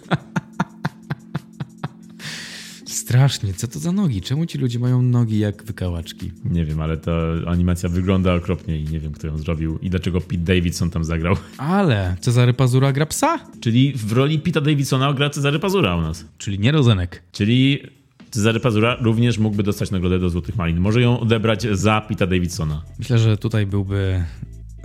Strasznie, 2.86 3.54
co 3.54 3.68
to 3.68 3.78
za 3.78 3.92
nogi? 3.92 4.20
Czemu 4.20 4.46
ci 4.46 4.58
ludzie 4.58 4.78
mają 4.78 5.02
nogi 5.02 5.38
jak 5.38 5.64
wykałaczki? 5.64 6.30
Nie 6.44 6.64
wiem, 6.64 6.80
ale 6.80 6.96
ta 6.96 7.12
animacja 7.46 7.88
wygląda 7.88 8.34
okropnie 8.34 8.80
i 8.80 8.84
nie 8.84 9.00
wiem, 9.00 9.12
kto 9.12 9.26
ją 9.26 9.38
zrobił 9.38 9.78
i 9.82 9.90
dlaczego 9.90 10.20
Pete 10.20 10.42
Davidson 10.42 10.90
tam 10.90 11.04
zagrał. 11.04 11.36
Ale 11.58 12.16
Cezary 12.20 12.54
Pazura 12.54 12.92
gra 12.92 13.06
psa, 13.06 13.38
Czyli 13.60 13.92
w 13.96 14.12
roli 14.12 14.38
Pita 14.38 14.60
Davidsona 14.60 15.12
gra 15.12 15.30
Cezary 15.30 15.58
Pazura 15.58 15.96
u 15.96 16.00
nas. 16.00 16.24
czyli 16.38 16.58
nie 16.58 16.72
Rozenek. 16.72 17.22
Czyli 17.32 17.82
Cezary 18.30 18.60
Pazura 18.60 18.96
również 19.00 19.38
mógłby 19.38 19.62
dostać 19.62 19.90
nagrodę 19.90 20.18
do 20.18 20.30
Złotych 20.30 20.56
Malin. 20.56 20.80
Może 20.80 21.00
ją 21.00 21.20
odebrać 21.20 21.66
za 21.72 22.00
Pita 22.00 22.26
Davidsona. 22.26 22.82
Myślę, 22.98 23.18
że 23.18 23.36
tutaj 23.36 23.66
byłby, 23.66 24.24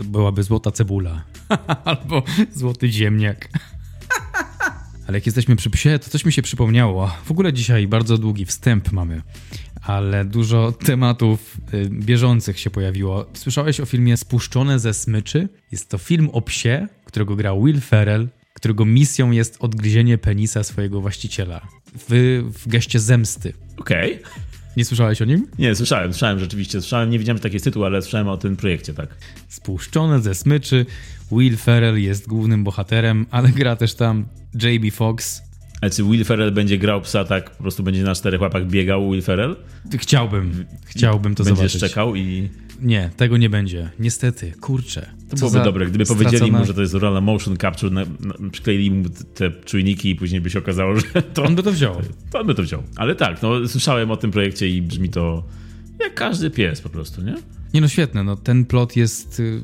byłaby 0.03 0.43
złota 0.43 0.71
cebula 0.71 1.23
albo 1.86 2.23
złoty 2.53 2.89
ziemniak. 2.89 3.49
Ale 5.08 5.17
jak 5.17 5.25
jesteśmy 5.25 5.55
przy 5.55 5.69
psie, 5.69 5.99
to 5.99 6.10
coś 6.10 6.25
mi 6.25 6.31
się 6.31 6.41
przypomniało. 6.41 7.12
W 7.25 7.31
ogóle 7.31 7.53
dzisiaj 7.53 7.88
bardzo 7.88 8.17
długi 8.17 8.45
wstęp 8.45 8.91
mamy, 8.91 9.21
ale 9.81 10.25
dużo 10.25 10.71
tematów 10.71 11.58
y, 11.73 11.89
bieżących 11.89 12.60
się 12.60 12.69
pojawiło. 12.69 13.25
Słyszałeś 13.34 13.79
o 13.79 13.86
filmie 13.86 14.17
Spuszczone 14.17 14.79
ze 14.79 14.93
smyczy? 14.93 15.49
Jest 15.71 15.89
to 15.89 15.97
film 15.97 16.29
o 16.34 16.41
psie, 16.41 16.88
którego 17.05 17.36
gra 17.36 17.55
Will 17.55 17.81
Ferrell, 17.81 18.27
którego 18.53 18.86
misją 18.86 19.31
jest 19.31 19.58
odgryzienie 19.60 20.17
penisa 20.17 20.63
swojego 20.63 21.01
właściciela 21.01 21.67
w, 21.95 22.43
w 22.63 22.67
geście 22.67 22.99
zemsty. 22.99 23.53
Okej. 23.77 24.19
Nie 24.77 24.86
słyszałeś 24.86 25.21
o 25.21 25.25
nim? 25.25 25.47
Nie, 25.60 25.75
słyszałem, 25.75 26.13
słyszałem 26.13 26.39
rzeczywiście. 26.39 26.81
Słyszałem, 26.81 27.10
nie 27.10 27.19
wiedziałem, 27.19 27.38
że 27.38 27.43
taki 27.43 27.55
jest 27.55 27.63
tytuł, 27.65 27.86
ale 27.86 28.01
słyszałem 28.01 28.27
o 28.27 28.38
tym 28.38 28.55
projekcie, 28.55 28.93
tak. 28.93 29.10
Spuszczone 29.47 30.21
ze 30.21 30.36
smyczy. 30.36 30.86
Will 31.31 31.58
Ferrell 31.58 32.01
jest 32.01 32.27
głównym 32.27 32.63
bohaterem, 32.63 33.25
ale 33.31 33.49
gra 33.49 33.75
też 33.75 33.93
tam 33.93 34.25
J.B. 34.63 34.91
Fox. 34.91 35.41
Ale 35.81 35.91
czy 35.91 36.03
Will 36.03 36.25
Ferrell 36.25 36.51
będzie 36.51 36.77
grał 36.77 37.01
psa 37.01 37.25
tak, 37.25 37.49
po 37.51 37.63
prostu 37.63 37.84
będzie 37.84 38.03
na 38.03 38.15
czterech 38.15 38.41
łapach 38.41 38.67
biegał 38.67 39.12
Will 39.12 39.21
Ferrell? 39.21 39.55
Chciałbym, 39.97 40.65
chciałbym 40.86 41.36
to 41.36 41.43
Będziesz 41.43 41.71
zobaczyć. 41.71 41.81
czekał 41.91 42.15
i... 42.15 42.49
Nie, 42.82 43.10
tego 43.18 43.38
nie 43.38 43.50
będzie. 43.50 43.90
Niestety, 44.00 44.52
kurczę. 44.62 45.10
To 45.30 45.36
byłoby 45.36 45.60
dobre, 45.64 45.86
gdyby 45.86 46.06
powiedzieli 46.06 46.52
mu, 46.52 46.66
że 46.66 46.74
to 46.74 46.82
jest 46.82 46.94
rola 46.94 47.22
motion 47.22 47.58
capture, 47.58 47.92
na, 47.92 48.02
na, 48.02 48.50
przykleili 48.52 48.92
mu 48.92 49.10
te 49.10 49.52
czujniki 49.52 50.10
i 50.10 50.16
później 50.16 50.42
by 50.42 50.50
się 50.50 50.60
okazało, 50.60 50.96
że 50.96 51.22
to 51.34 51.44
On 51.44 51.56
by 51.56 51.64
to 51.64 51.72
wziął. 51.72 52.02
To 52.32 52.40
on 52.40 52.48
by 52.48 52.56
to 52.56 52.64
wziął. 52.64 52.84
Ale 52.96 53.16
tak, 53.16 53.42
no 53.42 53.68
słyszałem 53.68 54.12
o 54.12 54.18
tym 54.18 54.32
projekcie 54.32 54.70
i 54.70 54.82
brzmi 54.82 55.10
to 55.10 55.44
jak 56.00 56.14
każdy 56.14 56.50
pies 56.50 56.82
po 56.82 56.90
prostu, 56.90 57.22
nie? 57.22 57.36
Nie 57.74 57.82
no, 57.82 57.88
świetne. 57.88 58.24
No, 58.24 58.36
ten 58.36 58.66
plot 58.66 58.96
jest... 58.96 59.40
y, 59.40 59.62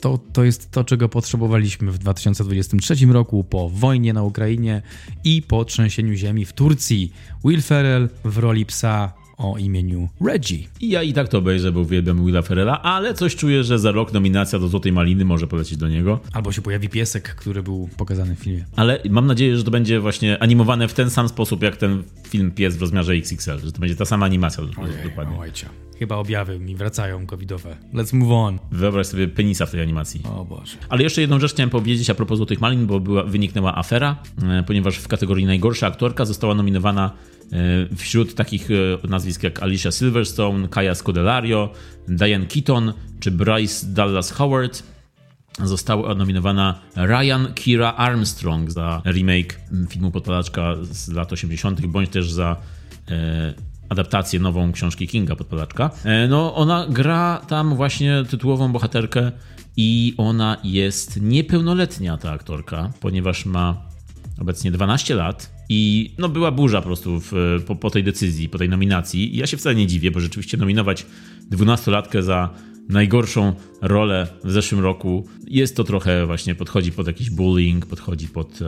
To, 0.00 0.18
to 0.32 0.44
jest 0.44 0.70
to, 0.70 0.84
czego 0.84 1.08
potrzebowaliśmy 1.08 1.92
w 1.92 1.98
2023 1.98 3.06
roku 3.06 3.44
po 3.44 3.68
wojnie 3.68 4.12
na 4.12 4.22
Ukrainie 4.22 4.82
i 5.24 5.42
po 5.42 5.64
trzęsieniu 5.64 6.14
ziemi 6.14 6.44
w 6.44 6.52
Turcji. 6.52 7.12
Will 7.44 7.62
Ferrell 7.62 8.08
w 8.24 8.38
roli 8.38 8.66
psa 8.66 9.12
o 9.40 9.58
imieniu 9.58 10.08
Reggie. 10.20 10.68
I 10.80 10.88
ja 10.88 11.02
i 11.02 11.12
tak 11.12 11.28
to 11.28 11.38
obejrzę, 11.38 11.72
bo 11.72 11.80
uwielbiam 11.80 12.26
Willa 12.26 12.42
Ferrella, 12.42 12.82
ale 12.82 13.14
coś 13.14 13.36
czuję, 13.36 13.64
że 13.64 13.78
za 13.78 13.92
rok 13.92 14.12
nominacja 14.12 14.58
do 14.58 14.68
Złotej 14.68 14.92
Maliny 14.92 15.24
może 15.24 15.46
polecieć 15.46 15.78
do 15.78 15.88
niego. 15.88 16.20
Albo 16.32 16.52
się 16.52 16.62
pojawi 16.62 16.88
piesek, 16.88 17.34
który 17.34 17.62
był 17.62 17.88
pokazany 17.96 18.36
w 18.36 18.38
filmie. 18.38 18.64
Ale 18.76 19.02
mam 19.10 19.26
nadzieję, 19.26 19.56
że 19.56 19.64
to 19.64 19.70
będzie 19.70 20.00
właśnie 20.00 20.42
animowane 20.42 20.88
w 20.88 20.94
ten 20.94 21.10
sam 21.10 21.28
sposób, 21.28 21.62
jak 21.62 21.76
ten 21.76 22.02
film 22.28 22.50
Pies 22.50 22.76
w 22.76 22.80
rozmiarze 22.80 23.12
XXL, 23.12 23.58
że 23.64 23.72
to 23.72 23.80
będzie 23.80 23.96
ta 23.96 24.04
sama 24.04 24.26
animacja 24.26 24.64
dokładnie. 25.04 25.38
Ojcia. 25.38 25.68
Chyba 25.98 26.16
objawy 26.16 26.58
mi 26.58 26.76
wracają 26.76 27.26
covidowe. 27.26 27.76
Let's 27.94 28.14
move 28.14 28.32
on. 28.32 28.58
Wyobraź 28.72 29.06
sobie 29.06 29.28
penisa 29.28 29.66
w 29.66 29.70
tej 29.70 29.80
animacji. 29.80 30.22
O 30.24 30.44
Boże. 30.44 30.76
Ale 30.88 31.02
jeszcze 31.02 31.20
jedną 31.20 31.40
rzecz 31.40 31.52
chciałem 31.52 31.70
powiedzieć 31.70 32.10
a 32.10 32.14
propos 32.14 32.36
Złotych 32.36 32.60
Malin, 32.60 32.86
bo 32.86 33.00
była, 33.00 33.24
wyniknęła 33.24 33.78
afera, 33.78 34.16
e, 34.42 34.62
ponieważ 34.62 34.96
w 34.96 35.08
kategorii 35.08 35.46
najgorsza 35.46 35.86
aktorka 35.86 36.24
została 36.24 36.54
nominowana 36.54 37.12
Wśród 37.96 38.34
takich 38.34 38.68
nazwisk 39.08 39.42
jak 39.42 39.62
Alicia 39.62 39.90
Silverstone, 39.90 40.68
Kaya 40.68 40.94
Scodelario, 40.94 41.72
Diane 42.08 42.46
Keaton 42.46 42.92
czy 43.20 43.30
Bryce 43.30 43.86
Dallas 43.86 44.30
Howard 44.30 44.82
została 45.64 46.14
nominowana 46.14 46.80
Ryan 46.96 47.54
Kira 47.54 47.92
Armstrong 47.92 48.70
za 48.70 49.02
remake 49.04 49.60
filmu 49.88 50.10
Podpalaczka 50.10 50.76
z 50.82 51.08
lat 51.08 51.32
80., 51.32 51.86
bądź 51.86 52.10
też 52.10 52.32
za 52.32 52.56
e, 53.10 53.54
adaptację 53.88 54.40
nową 54.40 54.72
książki 54.72 55.08
Kinga 55.08 55.36
Podpalaczka. 55.36 55.90
E, 56.04 56.28
no, 56.28 56.54
ona 56.54 56.86
gra 56.88 57.42
tam 57.48 57.74
właśnie 57.76 58.24
tytułową 58.30 58.72
bohaterkę 58.72 59.32
i 59.76 60.14
ona 60.16 60.56
jest 60.64 61.20
niepełnoletnia, 61.22 62.16
ta 62.16 62.32
aktorka, 62.32 62.90
ponieważ 63.00 63.46
ma 63.46 63.89
obecnie 64.40 64.70
12 64.70 65.14
lat 65.14 65.54
i 65.68 66.10
no, 66.18 66.28
była 66.28 66.50
burza 66.50 66.80
po 66.80 66.86
prostu 66.86 67.20
w, 67.20 67.32
po, 67.66 67.76
po 67.76 67.90
tej 67.90 68.04
decyzji, 68.04 68.48
po 68.48 68.58
tej 68.58 68.68
nominacji. 68.68 69.34
I 69.34 69.38
ja 69.38 69.46
się 69.46 69.56
wcale 69.56 69.74
nie 69.74 69.86
dziwię, 69.86 70.10
bo 70.10 70.20
rzeczywiście 70.20 70.56
nominować 70.56 71.06
12-latkę 71.50 72.22
za 72.22 72.50
najgorszą 72.88 73.54
rolę 73.82 74.26
w 74.44 74.50
zeszłym 74.50 74.80
roku. 74.80 75.28
Jest 75.48 75.76
to 75.76 75.84
trochę 75.84 76.26
właśnie, 76.26 76.54
podchodzi 76.54 76.92
pod 76.92 77.06
jakiś 77.06 77.30
bullying, 77.30 77.86
podchodzi 77.86 78.28
pod, 78.28 78.58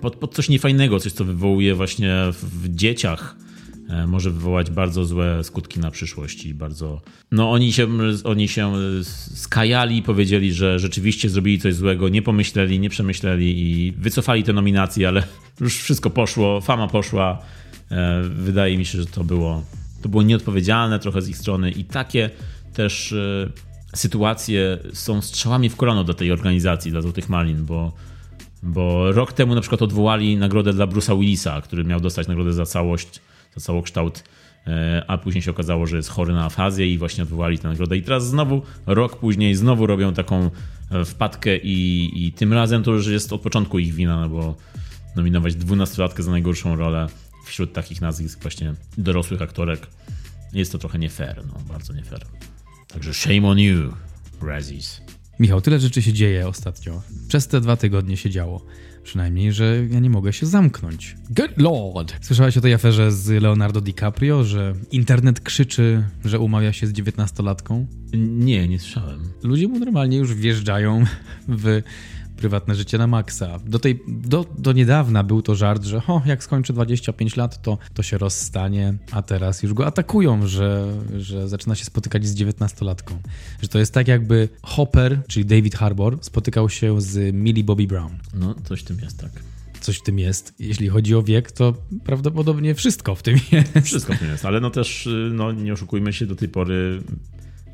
pod, 0.00 0.16
pod 0.16 0.34
coś 0.34 0.48
niefajnego, 0.48 1.00
coś 1.00 1.12
co 1.12 1.24
wywołuje 1.24 1.74
właśnie 1.74 2.16
w 2.32 2.68
dzieciach 2.68 3.36
e, 3.38 3.51
może 4.06 4.30
wywołać 4.30 4.70
bardzo 4.70 5.04
złe 5.04 5.44
skutki 5.44 5.80
na 5.80 5.90
przyszłość 5.90 6.44
i 6.44 6.54
bardzo... 6.54 7.00
No 7.30 7.50
oni 7.50 7.72
się, 7.72 7.88
oni 8.24 8.48
się 8.48 8.72
skajali 9.34 9.96
i 9.96 10.02
powiedzieli, 10.02 10.52
że 10.52 10.78
rzeczywiście 10.78 11.28
zrobili 11.28 11.58
coś 11.58 11.74
złego, 11.74 12.08
nie 12.08 12.22
pomyśleli, 12.22 12.80
nie 12.80 12.90
przemyśleli 12.90 13.60
i 13.60 13.92
wycofali 13.92 14.42
te 14.42 14.52
nominacje, 14.52 15.08
ale 15.08 15.22
już 15.60 15.78
wszystko 15.78 16.10
poszło, 16.10 16.60
fama 16.60 16.88
poszła. 16.88 17.38
E, 17.90 18.22
wydaje 18.22 18.78
mi 18.78 18.84
się, 18.84 18.98
że 18.98 19.06
to 19.06 19.24
było, 19.24 19.64
to 20.02 20.08
było 20.08 20.22
nieodpowiedzialne 20.22 20.98
trochę 20.98 21.22
z 21.22 21.28
ich 21.28 21.36
strony 21.36 21.70
i 21.70 21.84
takie 21.84 22.30
też 22.72 23.12
e, 23.12 23.48
sytuacje 23.94 24.78
są 24.92 25.22
strzałami 25.22 25.68
w 25.68 25.76
kolano 25.76 26.04
dla 26.04 26.14
tej 26.14 26.32
organizacji, 26.32 26.90
dla 26.90 27.00
Złotych 27.00 27.28
Malin, 27.28 27.64
bo, 27.64 27.92
bo 28.62 29.12
rok 29.12 29.32
temu 29.32 29.54
na 29.54 29.60
przykład 29.60 29.82
odwołali 29.82 30.36
nagrodę 30.36 30.72
dla 30.72 30.86
Bruce'a 30.86 31.18
Willisa, 31.18 31.60
który 31.60 31.84
miał 31.84 32.00
dostać 32.00 32.28
nagrodę 32.28 32.52
za 32.52 32.66
całość, 32.66 33.20
za 33.56 33.60
całokształt 33.60 34.24
e, 34.66 35.04
a 35.08 35.18
później 35.18 35.42
się 35.42 35.50
okazało, 35.50 35.86
że 35.86 35.96
jest 35.96 36.08
chory 36.08 36.32
na 36.32 36.44
afazję 36.44 36.92
i 36.92 36.98
właśnie 36.98 37.22
odwołali 37.22 37.58
tę 37.58 37.68
nagrodę. 37.68 37.96
I 37.96 38.02
teraz 38.02 38.26
znowu, 38.26 38.62
rok 38.86 39.16
później, 39.16 39.54
znowu 39.54 39.86
robią 39.86 40.14
taką 40.14 40.50
e, 40.90 41.04
wpadkę 41.04 41.56
i, 41.56 42.10
i 42.26 42.32
tym 42.32 42.52
razem 42.52 42.82
to 42.82 42.90
już 42.90 43.06
jest 43.06 43.32
od 43.32 43.40
początku 43.40 43.78
ich 43.78 43.94
wina, 43.94 44.20
no 44.20 44.28
bo 44.28 44.56
nominować 45.16 45.54
dwunastolatkę 45.54 46.22
za 46.22 46.30
najgorszą 46.30 46.76
rolę 46.76 47.06
wśród 47.46 47.72
takich 47.72 48.00
nazwisk 48.00 48.42
właśnie 48.42 48.74
dorosłych 48.98 49.42
aktorek 49.42 49.86
jest 50.52 50.72
to 50.72 50.78
trochę 50.78 50.98
nie 50.98 51.10
fair, 51.10 51.42
no 51.46 51.54
bardzo 51.68 51.92
nie 51.92 52.02
fair. 52.02 52.26
Także 52.88 53.14
shame 53.14 53.48
on 53.48 53.58
you, 53.58 53.92
Razzies. 54.42 55.00
Michał, 55.38 55.60
tyle 55.60 55.80
rzeczy 55.80 56.02
się 56.02 56.12
dzieje 56.12 56.48
ostatnio. 56.48 57.02
Przez 57.28 57.48
te 57.48 57.60
dwa 57.60 57.76
tygodnie 57.76 58.16
się 58.16 58.30
działo. 58.30 58.66
Przynajmniej, 59.02 59.52
że 59.52 59.86
ja 59.90 60.00
nie 60.00 60.10
mogę 60.10 60.32
się 60.32 60.46
zamknąć. 60.46 61.16
Good 61.30 61.58
lord! 61.58 62.14
Słyszałeś 62.20 62.56
o 62.56 62.60
tej 62.60 62.74
aferze 62.74 63.12
z 63.12 63.42
Leonardo 63.42 63.80
DiCaprio, 63.80 64.44
że 64.44 64.74
internet 64.90 65.40
krzyczy, 65.40 66.04
że 66.24 66.38
umawia 66.38 66.72
się 66.72 66.86
z 66.86 66.92
dziewiętnastolatką? 66.92 67.86
Nie, 68.16 68.68
nie 68.68 68.78
słyszałem. 68.78 69.20
Ludzie 69.42 69.68
mu 69.68 69.78
normalnie 69.78 70.16
już 70.16 70.34
wjeżdżają 70.34 71.04
w 71.48 71.82
prywatne 72.42 72.74
życie 72.74 72.98
na 72.98 73.06
maksa. 73.06 73.58
Do, 73.66 73.78
tej, 73.78 74.02
do, 74.08 74.46
do 74.58 74.72
niedawna 74.72 75.24
był 75.24 75.42
to 75.42 75.54
żart, 75.54 75.84
że 75.84 76.00
ho, 76.00 76.22
jak 76.26 76.44
skończy 76.44 76.72
25 76.72 77.36
lat, 77.36 77.62
to, 77.62 77.78
to 77.94 78.02
się 78.02 78.18
rozstanie, 78.18 78.94
a 79.10 79.22
teraz 79.22 79.62
już 79.62 79.74
go 79.74 79.86
atakują, 79.86 80.46
że, 80.46 80.94
że 81.18 81.48
zaczyna 81.48 81.74
się 81.74 81.84
spotykać 81.84 82.26
z 82.26 82.34
19-latką. 82.34 83.12
Że 83.62 83.68
to 83.68 83.78
jest 83.78 83.94
tak 83.94 84.08
jakby 84.08 84.48
Hopper, 84.62 85.22
czyli 85.28 85.46
David 85.46 85.74
Harbour, 85.74 86.18
spotykał 86.20 86.68
się 86.68 87.00
z 87.00 87.34
Millie 87.34 87.64
Bobby 87.64 87.86
Brown. 87.86 88.18
No, 88.34 88.54
coś 88.64 88.80
w 88.80 88.84
tym 88.84 88.98
jest, 89.02 89.20
tak 89.20 89.30
coś 89.80 89.98
w 89.98 90.02
tym 90.02 90.18
jest. 90.18 90.54
Jeśli 90.58 90.88
chodzi 90.88 91.14
o 91.14 91.22
wiek, 91.22 91.52
to 91.52 91.74
prawdopodobnie 92.04 92.74
wszystko 92.74 93.14
w 93.14 93.22
tym 93.22 93.36
jest. 93.52 93.72
Wszystko 93.84 94.14
w 94.14 94.18
tym 94.18 94.28
jest, 94.28 94.44
ale 94.44 94.60
no 94.60 94.70
też 94.70 95.08
no, 95.32 95.52
nie 95.52 95.72
oszukujmy 95.72 96.12
się, 96.12 96.26
do 96.26 96.36
tej 96.36 96.48
pory 96.48 97.02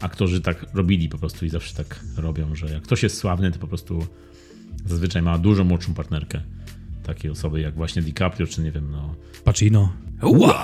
aktorzy 0.01 0.41
tak 0.41 0.67
robili 0.75 1.09
po 1.09 1.19
prostu 1.19 1.47
i 1.47 1.49
zawsze 1.49 1.75
tak 1.75 2.01
robią, 2.17 2.55
że 2.55 2.71
jak 2.71 2.83
ktoś 2.83 3.03
jest 3.03 3.17
sławny, 3.17 3.53
to 3.53 3.59
po 3.59 3.67
prostu 3.67 4.07
zazwyczaj 4.87 5.23
ma 5.23 5.39
dużo 5.39 5.65
młodszą 5.65 5.95
partnerkę. 5.95 6.41
Takiej 7.03 7.31
osoby 7.31 7.61
jak 7.61 7.75
właśnie 7.75 8.03
DiCaprio, 8.03 8.47
czy 8.47 8.63
nie 8.63 8.73
wiem, 8.73 8.91
no... 8.91 9.15
Pacino. 9.45 9.93
Wow! 10.23 10.55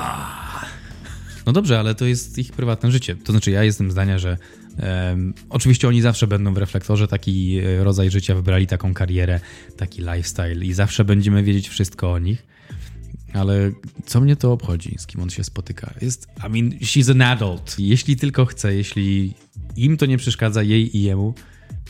No 1.46 1.52
dobrze, 1.52 1.78
ale 1.78 1.94
to 1.94 2.04
jest 2.04 2.38
ich 2.38 2.52
prywatne 2.52 2.90
życie. 2.90 3.16
To 3.16 3.32
znaczy, 3.32 3.50
ja 3.50 3.64
jestem 3.64 3.90
zdania, 3.90 4.18
że 4.18 4.38
um, 5.10 5.34
oczywiście 5.48 5.88
oni 5.88 6.02
zawsze 6.02 6.26
będą 6.26 6.54
w 6.54 6.58
reflektorze 6.58 7.08
taki 7.08 7.58
e, 7.58 7.84
rodzaj 7.84 8.10
życia, 8.10 8.34
wybrali 8.34 8.66
taką 8.66 8.94
karierę, 8.94 9.40
taki 9.76 10.02
lifestyle 10.02 10.64
i 10.64 10.72
zawsze 10.72 11.04
będziemy 11.04 11.42
wiedzieć 11.42 11.68
wszystko 11.68 12.12
o 12.12 12.18
nich. 12.18 12.46
Ale 13.32 13.72
co 14.06 14.20
mnie 14.20 14.36
to 14.36 14.52
obchodzi, 14.52 14.94
z 14.98 15.06
kim 15.06 15.22
on 15.22 15.30
się 15.30 15.44
spotyka? 15.44 15.94
Jest, 16.02 16.28
I 16.38 16.50
mean, 16.50 16.78
she's 16.78 17.10
an 17.10 17.22
adult. 17.22 17.76
Jeśli 17.78 18.16
tylko 18.16 18.46
chce, 18.46 18.74
jeśli 18.74 19.34
im 19.76 19.96
to 19.96 20.06
nie 20.06 20.18
przeszkadza, 20.18 20.62
jej 20.62 20.96
i 20.96 21.02
jemu, 21.02 21.34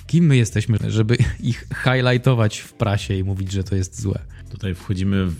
kim 0.07 0.25
my 0.27 0.37
jesteśmy, 0.37 0.79
żeby 0.89 1.17
ich 1.41 1.69
highlightować 1.85 2.59
w 2.59 2.73
prasie 2.73 3.15
i 3.15 3.25
mówić, 3.25 3.53
że 3.53 3.65
to 3.65 3.77
jest 3.77 4.01
złe. 4.01 4.19
Tutaj 4.51 4.75
wchodzimy 4.75 5.27
w, 5.27 5.37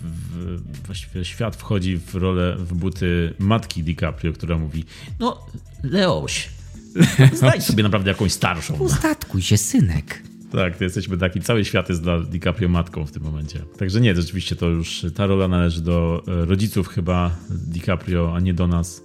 właściwie 0.85 1.25
świat 1.25 1.55
wchodzi 1.55 1.97
w 1.97 2.15
rolę, 2.15 2.55
w 2.59 2.73
buty 2.73 3.33
matki 3.39 3.83
DiCaprio, 3.83 4.33
która 4.33 4.57
mówi, 4.57 4.85
no 5.19 5.45
Leoś, 5.83 6.49
znajdź 7.33 7.63
sobie 7.63 7.83
naprawdę 7.83 8.11
jakąś 8.11 8.31
starszą. 8.31 8.73
Ustatkuj 8.73 9.41
się, 9.41 9.57
synek. 9.57 10.21
Tak, 10.51 10.77
to 10.77 10.83
jesteśmy 10.83 11.17
taki, 11.17 11.41
cały 11.41 11.65
świat 11.65 11.89
jest 11.89 12.01
dla 12.01 12.19
DiCaprio 12.19 12.69
matką 12.69 13.05
w 13.05 13.11
tym 13.11 13.23
momencie. 13.23 13.59
Także 13.77 14.01
nie, 14.01 14.15
rzeczywiście 14.15 14.55
to 14.55 14.65
już, 14.65 15.05
ta 15.15 15.27
rola 15.27 15.47
należy 15.47 15.81
do 15.81 16.23
e, 16.27 16.45
rodziców 16.45 16.87
chyba 16.87 17.35
DiCaprio, 17.49 18.35
a 18.35 18.39
nie 18.39 18.53
do 18.53 18.67
nas. 18.67 19.03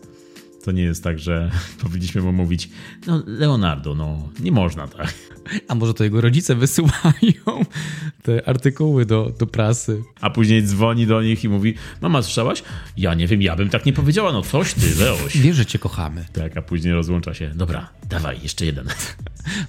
To 0.65 0.73
nie 0.73 0.83
jest 0.83 1.05
tak, 1.05 1.19
że 1.19 1.51
powinniśmy 1.83 2.23
mu 2.23 2.33
mówić, 2.33 2.71
no 3.07 3.23
Leonardo, 3.27 3.95
no 3.95 4.29
nie 4.41 4.53
można 4.53 4.89
tak. 4.89 5.15
A 5.69 5.75
może 5.75 5.95
to 5.95 6.05
jego 6.05 6.21
rodzice 6.21 6.55
wysyłają 6.55 7.65
te 8.23 8.49
artykuły 8.49 9.07
do, 9.07 9.33
do 9.39 9.47
prasy. 9.47 10.03
A 10.21 10.31
później 10.31 10.63
dzwoni 10.63 11.07
do 11.07 11.23
nich 11.23 11.45
i 11.45 11.49
mówi, 11.49 11.75
mama 12.01 12.23
słyszałaś? 12.23 12.63
Ja 12.97 13.15
nie 13.15 13.27
wiem, 13.27 13.43
ja 13.43 13.57
bym 13.57 13.69
tak 13.71 13.87
nie 13.87 13.93
powiedziała, 13.93 14.33
no 14.33 14.43
coś 14.43 14.75
ty, 14.75 14.95
Leoś. 14.99 15.37
Wiesz, 15.37 15.57
że 15.57 15.67
cię 15.67 15.79
kochamy. 15.79 16.25
Tak, 16.33 16.57
a 16.57 16.63
później 16.63 16.95
rozłącza 16.95 17.35
się, 17.35 17.53
dobra, 17.55 17.89
dawaj, 18.09 18.39
jeszcze 18.43 18.67
jeden. 18.67 18.87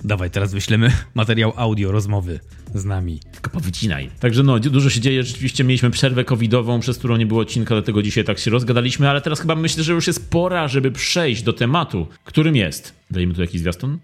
Dawaj, 0.04 0.32
teraz 0.32 0.54
wyślemy 0.54 0.91
materiał 1.13 1.54
audio 1.56 1.91
rozmowy 1.91 2.39
z 2.80 2.86
nami. 2.86 3.20
Tylko 3.32 3.50
powycinaj. 3.50 4.10
Także 4.20 4.44
no, 4.44 4.60
dużo 4.60 4.90
się 4.90 5.00
dzieje. 5.00 5.24
Rzeczywiście 5.24 5.64
mieliśmy 5.64 5.92
przerwę 5.92 6.26
covidową, 6.26 6.80
przez 6.80 6.98
którą 6.98 7.18
nie 7.18 7.26
było 7.26 7.42
odcinka, 7.42 7.76
dlatego 7.76 8.04
dzisiaj 8.04 8.24
tak 8.24 8.40
się 8.40 8.52
rozgadaliśmy, 8.52 9.10
ale 9.10 9.22
teraz 9.22 9.40
chyba 9.40 9.56
myślę, 9.56 9.84
że 9.84 9.94
już 9.94 10.08
jest 10.08 10.30
pora, 10.30 10.68
żeby 10.68 10.92
przejść 10.92 11.44
do 11.44 11.54
tematu, 11.54 12.08
którym 12.24 12.56
jest. 12.56 12.94
Dajemy 13.12 13.34
tu 13.34 13.42
jakiś 13.42 13.62
zwiastun? 13.62 14.00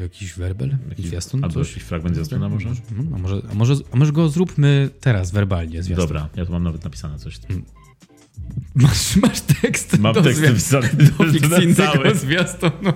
Jakiś 0.00 0.34
werbel? 0.34 0.76
Jakiś 0.88 1.06
zwiastun? 1.06 1.44
Albo 1.44 1.60
jakiś 1.60 1.82
fragment 1.82 2.16
zwiastuna 2.16 2.48
może? 2.48 2.68
A 3.14 3.18
może, 3.18 3.42
a 3.50 3.54
może? 3.54 3.74
A 3.92 3.96
może 3.96 4.12
go 4.12 4.28
zróbmy 4.28 4.90
teraz 5.00 5.30
werbalnie 5.30 5.82
zwiastun? 5.82 6.06
Dobra, 6.06 6.28
ja 6.36 6.46
tu 6.46 6.52
mam 6.52 6.62
nawet 6.62 6.84
napisane 6.84 7.18
coś. 7.18 7.38
Masz, 8.74 9.16
masz 9.16 9.40
tekst 9.40 9.98
Mam 9.98 10.14
do 10.14 10.22
tekst 10.22 10.42
napisany 10.42 10.88
do 11.18 11.32
fikcyjnego 11.32 12.14
zwiastunu. 12.14 12.92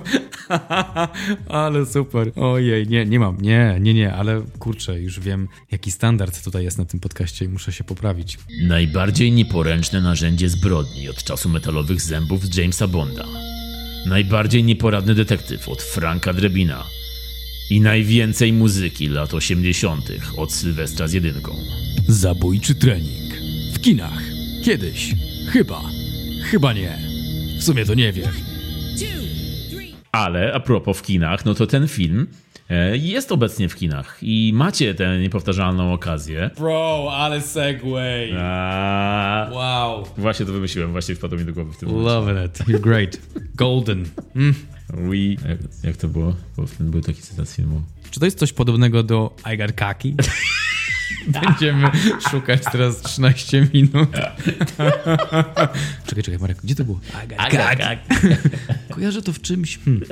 ale 1.49 1.87
super. 1.87 2.33
Ojej, 2.37 2.89
nie, 2.89 3.07
nie 3.07 3.21
mam. 3.21 3.41
Nie, 3.41 3.77
nie, 3.81 3.95
nie, 3.95 4.13
ale 4.13 4.43
kurczę, 4.59 5.01
już 5.01 5.21
wiem, 5.21 5.49
jaki 5.71 5.91
standard 5.91 6.45
tutaj 6.45 6.65
jest 6.65 6.79
na 6.79 6.85
tym 6.85 7.01
podcaście 7.01 7.45
i 7.45 7.49
muszę 7.49 7.73
się 7.73 7.85
poprawić. 7.85 8.39
Najbardziej 8.63 9.33
nieporęczne 9.33 10.01
narzędzie 10.01 10.49
zbrodni 10.49 11.09
od 11.09 11.25
czasu 11.25 11.49
metalowych 11.49 12.01
zębów 12.01 12.47
z 12.47 12.57
Jamesa 12.57 12.87
Bonda. 12.87 13.25
Najbardziej 14.07 14.65
nieporadny 14.65 15.15
detektyw 15.15 15.69
od 15.69 15.83
Franka 15.83 16.33
Drebina. 16.33 16.85
I 17.71 17.81
najwięcej 17.81 18.53
muzyki 18.53 19.09
lat 19.09 19.35
80. 19.35 20.13
od 20.37 20.53
Sylwestra 20.53 21.09
z 21.09 21.13
jedynką. 21.13 21.57
Zabójczy 22.09 22.75
trening. 22.75 23.35
W 23.75 23.81
kinach. 23.81 24.23
Kiedyś. 24.65 25.15
Chyba. 25.49 25.83
Chyba 26.51 26.73
nie. 26.73 26.99
W 27.59 27.65
sumie 27.65 27.85
to 27.85 27.95
nie 27.95 28.13
wiem. 28.13 28.31
Ale 30.13 30.53
a 30.55 30.61
propos 30.61 30.99
w 30.99 31.03
kinach, 31.03 31.45
no 31.45 31.55
to 31.55 31.67
ten 31.67 31.89
film 31.89 32.27
e, 32.71 32.97
jest 32.97 33.33
obecnie 33.33 33.69
w 33.69 33.75
kinach 33.75 34.19
i 34.23 34.53
macie 34.55 34.95
tę 34.95 35.19
niepowtarzalną 35.19 35.93
okazję. 35.93 36.51
Bro, 36.57 37.09
ale 37.13 37.41
segway. 37.41 38.33
A... 38.39 39.49
Wow. 39.53 40.07
Właśnie 40.17 40.47
to 40.47 40.53
wymyśliłem, 40.53 40.93
właśnie 40.93 41.15
wpadło 41.15 41.39
mi 41.39 41.45
do 41.45 41.53
głowy 41.53 41.73
w 41.73 41.77
tym 41.77 41.89
momencie. 41.89 42.11
Love 42.11 42.47
it. 42.47 42.59
You're 42.59 42.81
great. 42.81 43.19
Golden. 43.55 44.05
Mm. 44.37 44.55
We... 44.91 45.17
Jak, 45.49 45.59
jak, 45.85 45.97
to 45.97 46.09
było? 46.09 46.35
Bo 46.57 46.65
był 46.81 47.01
taki 47.01 47.23
cytat 47.23 47.49
z 47.49 47.57
filmu. 47.57 47.83
Czy 48.11 48.21
to 48.21 48.25
jest 48.25 48.39
coś 48.39 48.53
podobnego 48.53 49.03
do 49.03 49.37
I 49.55 49.59
got 49.59 49.73
kaki? 49.73 50.15
Będziemy 51.47 51.91
szukać 52.31 52.63
teraz 52.73 53.03
13 53.03 53.69
minut. 53.75 54.09
czekaj, 56.07 56.23
czekaj, 56.23 56.39
Marek, 56.41 56.59
gdzie 56.65 56.75
to 56.75 56.85
było? 56.85 57.01
Agag. 57.39 57.99
Kojarzę 58.95 59.23
to 59.23 59.33
w 59.33 59.41
czymś. 59.41 59.79
Hmm. 59.79 60.03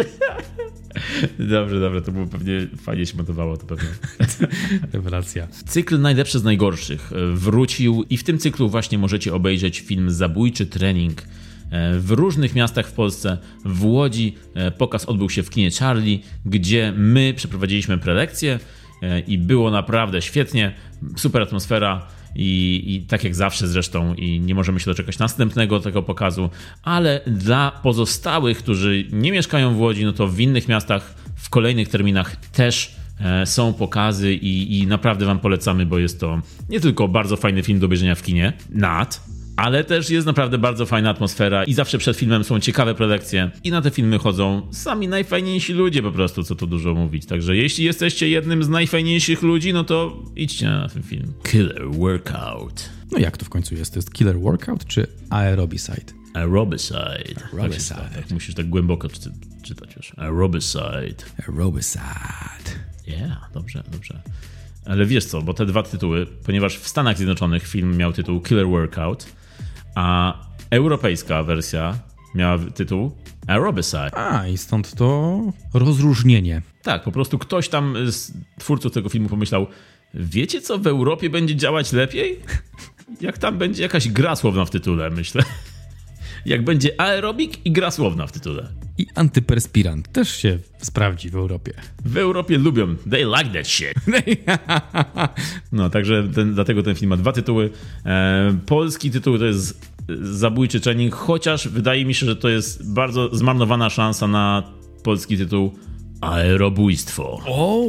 Dobrze, 1.39 1.81
dobrze, 1.81 2.03
to 2.03 2.13
było 2.13 2.27
pewnie 2.27 2.67
fajnie 2.83 3.07
się 3.07 3.17
montowało, 3.17 3.57
to 3.57 3.67
pewnie. 3.67 3.89
Rewelacja. 4.93 5.49
Cykl 5.67 6.01
Najlepsze 6.01 6.39
z 6.39 6.45
Najgorszych 6.45 7.13
e, 7.13 7.37
wrócił 7.37 8.05
i 8.11 8.17
w 8.17 8.25
tym 8.25 8.39
cyklu 8.39 8.69
właśnie 8.69 8.99
możecie 8.99 9.35
obejrzeć 9.35 9.81
film 9.81 10.11
Zabójczy 10.11 10.67
Trening 10.67 11.23
e, 11.71 11.99
w 11.99 12.11
różnych 12.11 12.55
miastach 12.55 12.87
w 12.87 12.93
Polsce. 12.93 13.39
W 13.65 13.85
Łodzi 13.85 14.35
e, 14.55 14.71
pokaz 14.71 15.05
odbył 15.05 15.31
się 15.31 15.43
w 15.43 15.51
kinie 15.51 15.71
Charlie, 15.71 16.21
gdzie 16.47 16.93
my 16.97 17.35
przeprowadziliśmy 17.37 17.99
prelekcję 17.99 18.59
i 19.27 19.39
było 19.39 19.71
naprawdę 19.71 20.23
świetnie, 20.23 20.73
super 21.17 21.43
atmosfera. 21.43 22.07
I, 22.37 22.83
I, 22.87 23.07
tak 23.07 23.25
jak 23.25 23.35
zawsze 23.35 23.69
zresztą, 23.69 24.15
i 24.15 24.41
nie 24.41 24.55
możemy 24.55 24.81
się 24.81 24.87
doczekać 24.87 25.19
następnego 25.19 25.81
tego 25.81 26.03
pokazu, 26.03 26.51
ale 26.83 27.21
dla 27.27 27.71
pozostałych, 27.83 28.59
którzy 28.59 29.05
nie 29.13 29.33
mieszkają 29.33 29.75
w 29.75 29.81
Łodzi, 29.81 30.05
no 30.05 30.13
to 30.13 30.29
w 30.29 30.41
innych 30.41 30.69
miastach 30.69 31.15
w 31.37 31.51
kolejnych 31.51 31.89
terminach 31.89 32.37
też 32.37 32.97
e, 33.21 33.47
są 33.47 33.73
pokazy 33.73 34.35
i, 34.35 34.79
i 34.79 34.87
naprawdę 34.87 35.27
Wam 35.27 35.39
polecamy, 35.39 35.87
bo 35.87 35.99
jest 35.99 36.21
to 36.21 36.41
nie 36.69 36.81
tylko 36.81 37.09
bardzo 37.09 37.37
fajny 37.37 37.63
film 37.63 37.79
do 37.79 37.87
obejrzenia 37.87 38.15
w 38.15 38.23
kinie, 38.23 38.53
nad, 38.71 39.32
ale 39.57 39.85
też 39.85 40.11
jest 40.11 40.27
naprawdę 40.27 40.59
bardzo 40.59 40.87
fajna 40.87 41.11
atmosfera 41.11 41.65
i 41.65 41.75
zawsze 41.75 41.99
przed 41.99 42.17
filmem 42.17 42.45
są 42.45 42.61
ciekawe 42.61 42.95
prelekcje 42.95 43.51
i 43.65 43.71
na 43.71 43.83
te 43.83 43.91
filmy 43.91 44.19
chodzą 44.19 44.69
sami 44.71 45.09
najfajniejsi 45.09 45.73
ludzie 45.73 46.03
po 46.03 46.13
prostu, 46.13 46.45
co 46.45 46.55
tu 46.55 46.67
dużo 46.67 46.95
mówić. 46.95 47.27
Także 47.27 47.57
jeśli 47.57 47.85
jesteście 47.85 48.29
jednym 48.29 48.63
z 48.63 48.69
najfajniejszych 48.69 49.43
ludzi, 49.43 49.73
no 49.73 49.85
to 49.85 50.23
idźcie 50.37 50.67
na 50.67 50.89
ten 50.89 51.03
film. 51.03 51.33
Killer 51.43 51.91
Workout. 51.91 52.91
No 53.13 53.19
jak 53.19 53.37
to 53.37 53.45
w 53.45 53.49
końcu 53.49 53.75
jest? 53.75 53.93
To 53.93 53.99
jest 53.99 54.13
Killer 54.13 54.41
Workout 54.41 54.87
czy 54.87 55.07
Aerobicide? 55.31 56.13
Aerobicide. 56.35 56.99
Aerobicide. 57.53 57.95
Tak, 57.95 58.15
tak, 58.15 58.31
musisz 58.31 58.55
tak 58.55 58.69
głęboko 58.69 59.09
czy, 59.09 59.31
czytać 59.63 59.97
już. 59.97 60.13
Aerobicide. 60.17 61.25
Aerobicide. 61.49 62.03
Yeah, 63.07 63.51
dobrze, 63.55 63.83
dobrze. 63.93 64.23
Ale 64.85 65.07
wiesz 65.07 65.25
co, 65.25 65.43
bo 65.43 65.55
te 65.55 65.67
dwa 65.67 65.83
tytuły, 65.83 66.27
ponieważ 66.27 66.79
w 66.79 66.89
Stanach 66.89 67.17
Zjednoczonych 67.17 67.67
film 67.67 67.97
miał 67.97 68.13
tytuł 68.13 68.41
Killer 68.41 68.67
Workout, 68.67 69.27
a 69.95 70.39
europejska 70.71 71.43
wersja 71.43 71.99
miała 72.35 72.59
tytuł 72.75 73.13
Aerobicide. 73.47 74.15
A, 74.15 74.49
i 74.49 74.59
stąd 74.59 74.95
to 74.95 75.41
rozróżnienie. 75.75 76.63
Tak, 76.83 77.03
po 77.03 77.13
prostu 77.13 77.39
ktoś 77.39 77.69
tam 77.69 77.97
z 78.07 78.33
twórców 78.59 78.93
tego 78.93 79.09
filmu 79.09 79.29
pomyślał, 79.29 79.67
wiecie 80.15 80.61
co 80.61 80.79
w 80.79 80.87
Europie 80.87 81.31
będzie 81.31 81.57
działać 81.57 81.93
lepiej? 81.93 82.41
Jak 83.21 83.39
tam 83.39 83.59
będzie 83.59 83.83
jakaś 83.83 84.09
gra 84.09 84.37
słowna 84.37 84.65
w 84.65 84.71
tytule, 84.71 85.11
myślę. 85.11 85.43
Jak 86.47 86.65
będzie 86.65 87.01
aerobik 87.01 87.67
i 87.67 87.73
gra 87.73 87.91
słowna 87.91 88.27
w 88.27 88.33
tytule. 88.33 88.69
I 88.99 89.07
antyperspirant 89.15 90.13
też 90.13 90.37
się 90.37 90.59
sprawdzi 90.79 91.31
w 91.31 91.37
Europie. 91.37 91.73
W 92.05 92.17
Europie 92.17 92.59
lubią. 92.59 92.97
They 93.11 93.25
like 93.25 93.51
that 93.59 93.69
shit. 93.69 93.95
No, 95.73 95.91
także 95.91 96.29
ten, 96.35 96.55
dlatego 96.55 96.83
ten 96.83 96.95
film 96.95 97.11
ma 97.11 97.17
dwa 97.17 97.33
tytuły. 97.33 97.71
E, 98.07 98.57
polski 98.67 99.11
tytuł 99.11 99.39
to 99.39 99.45
jest 99.45 99.93
Zabójczy 100.23 100.81
trening, 100.81 101.15
chociaż 101.15 101.69
wydaje 101.69 102.05
mi 102.05 102.15
się, 102.15 102.27
że 102.27 102.37
to 102.37 102.49
jest 102.49 102.93
bardzo 102.93 103.37
zmarnowana 103.37 103.91
szansa 103.91 104.27
na 104.27 104.63
polski 105.03 105.39
tytuł 105.39 105.73
Aerobójstwo. 106.21 107.41
O, 107.47 107.83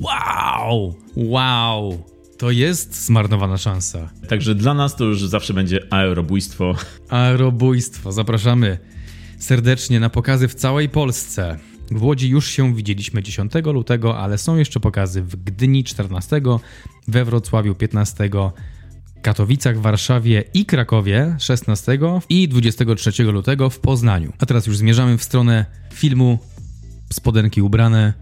wow! 0.00 0.94
Wow! 1.16 2.13
To 2.44 2.50
jest 2.50 3.04
zmarnowana 3.04 3.58
szansa. 3.58 4.10
Także 4.28 4.54
dla 4.54 4.74
nas 4.74 4.96
to 4.96 5.04
już 5.04 5.22
zawsze 5.22 5.54
będzie 5.54 5.92
aerobójstwo. 5.92 6.74
Aerobójstwo. 7.08 8.12
Zapraszamy 8.12 8.78
serdecznie 9.38 10.00
na 10.00 10.10
pokazy 10.10 10.48
w 10.48 10.54
całej 10.54 10.88
Polsce. 10.88 11.58
W 11.90 12.02
Łodzi 12.02 12.28
już 12.28 12.46
się 12.46 12.74
widzieliśmy 12.74 13.22
10 13.22 13.52
lutego, 13.64 14.18
ale 14.18 14.38
są 14.38 14.56
jeszcze 14.56 14.80
pokazy 14.80 15.22
w 15.22 15.36
Gdyni 15.36 15.84
14, 15.84 16.40
we 17.08 17.24
Wrocławiu 17.24 17.74
15, 17.74 18.30
Katowicach, 19.22 19.78
Warszawie 19.78 20.44
i 20.54 20.66
Krakowie 20.66 21.36
16 21.38 21.98
i 22.28 22.48
23 22.48 23.22
lutego 23.24 23.70
w 23.70 23.80
Poznaniu. 23.80 24.32
A 24.38 24.46
teraz 24.46 24.66
już 24.66 24.76
zmierzamy 24.76 25.18
w 25.18 25.24
stronę 25.24 25.66
filmu 25.92 26.38
Spodenki 27.12 27.62
ubrane 27.62 28.12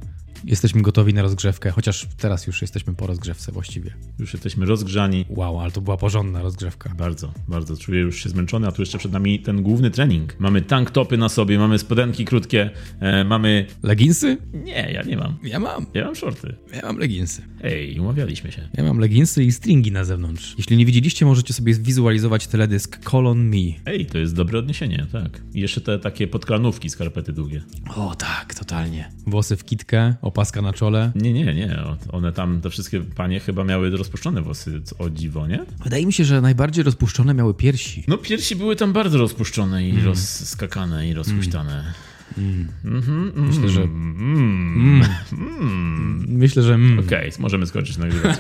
jesteśmy 0.45 0.83
gotowi 0.83 1.15
na 1.15 1.23
rozgrzewkę, 1.23 1.71
chociaż 1.71 2.07
teraz 2.17 2.47
już 2.47 2.63
jesteśmy 2.63 2.95
po 2.95 3.07
rozgrzewce 3.07 3.53
właściwie. 3.53 3.95
Już 4.19 4.33
jesteśmy 4.33 4.67
rozgrzani. 4.67 5.25
Wow, 5.29 5.61
ale 5.61 5.71
to 5.71 5.81
była 5.81 5.97
porządna 5.97 6.43
rozgrzewka. 6.43 6.95
Bardzo, 6.99 7.33
bardzo. 7.49 7.77
Czuję 7.77 8.01
już 8.01 8.23
się 8.23 8.29
zmęczony, 8.29 8.69
a 8.69 8.73
tu 8.73 8.83
jeszcze 8.83 8.99
przed 8.99 9.13
nami 9.13 9.41
ten 9.41 9.63
główny 9.63 9.91
trening. 9.91 10.41
Mamy 10.41 10.63
tank 10.63 10.91
topy 10.91 11.17
na 11.17 11.29
sobie, 11.29 11.59
mamy 11.59 11.79
spodenki 11.79 12.25
krótkie, 12.25 12.71
e, 13.01 13.25
mamy... 13.25 13.67
Leginsy? 13.83 14.37
Nie, 14.53 14.91
ja 14.93 15.03
nie 15.03 15.17
mam. 15.17 15.39
Ja 15.43 15.61
mam. 15.61 15.87
Ja 15.95 16.05
mam 16.05 16.17
shorty. 16.17 16.55
Ja 16.75 16.83
mam 16.83 16.99
leginsy. 16.99 17.43
Ej, 17.63 18.01
umawialiśmy 18.01 18.53
się. 18.53 18.69
Ja 18.75 18.85
mam 18.85 18.99
leginsy 18.99 19.45
i 19.45 19.53
stringi 19.53 19.93
na 19.93 20.05
zewnątrz. 20.05 20.55
Jeśli 20.59 20.77
nie 20.77 20.87
widzieliście, 20.87 21.27
możecie 21.27 21.55
sobie 21.55 21.75
wizualizować 21.75 22.47
teledysk 22.47 23.11
Call 23.11 23.27
on 23.27 23.49
Me. 23.49 23.73
Ej, 23.87 24.07
to 24.07 24.19
jest 24.19 24.35
dobre 24.35 24.59
odniesienie, 24.59 25.07
tak. 25.13 25.43
I 25.55 25.61
jeszcze 25.61 25.81
te 25.81 25.99
takie 25.99 26.27
podklanówki, 26.29 26.91
skarpety 26.91 27.33
długie. 27.33 27.63
O 27.97 28.15
tak, 28.15 28.55
totalnie. 28.55 29.11
Włosy 29.27 29.57
w 29.57 29.65
kitkę, 29.65 30.15
opaska 30.33 30.63
na 30.63 30.73
czole. 30.73 31.13
Nie, 31.15 31.33
nie, 31.33 31.55
nie. 31.55 31.79
One 32.13 32.33
tam, 32.33 32.61
te 32.61 32.71
wszystkie 32.71 33.01
panie 33.01 33.41
chyba 33.41 33.65
miały 33.65 33.91
rozpuszczone 33.91 34.43
włosy, 34.43 34.83
o 34.99 35.11
dziwo, 35.11 35.47
nie? 35.47 35.65
Wydaje 35.85 36.07
mi 36.07 36.13
się, 36.13 36.25
że 36.25 36.41
najbardziej 36.41 36.85
rozpuszczone 36.85 37.35
miały 37.35 37.55
piersi. 37.55 38.05
No 38.09 38.19
piersi 38.19 38.57
były 38.57 38.77
tam 38.77 38.93
bardzo 38.93 39.19
rozpuszczone 39.19 39.89
i 39.89 39.91
mm. 39.91 40.05
rozskakane 40.05 41.09
i 41.09 41.15
rozhuśtane. 41.15 41.73
Mm. 41.73 41.93
Mm-hmm, 42.39 43.33
Myślę, 43.37 43.69
że. 43.69 43.83
Mm. 43.83 45.03
Mm. 45.33 46.25
Myślę, 46.29 46.63
że. 46.63 46.75
Mm. 46.75 46.99
Okej, 46.99 47.29
okay, 47.29 47.43
możemy 47.43 47.67
skończyć 47.67 47.99
nagrywać. 47.99 48.37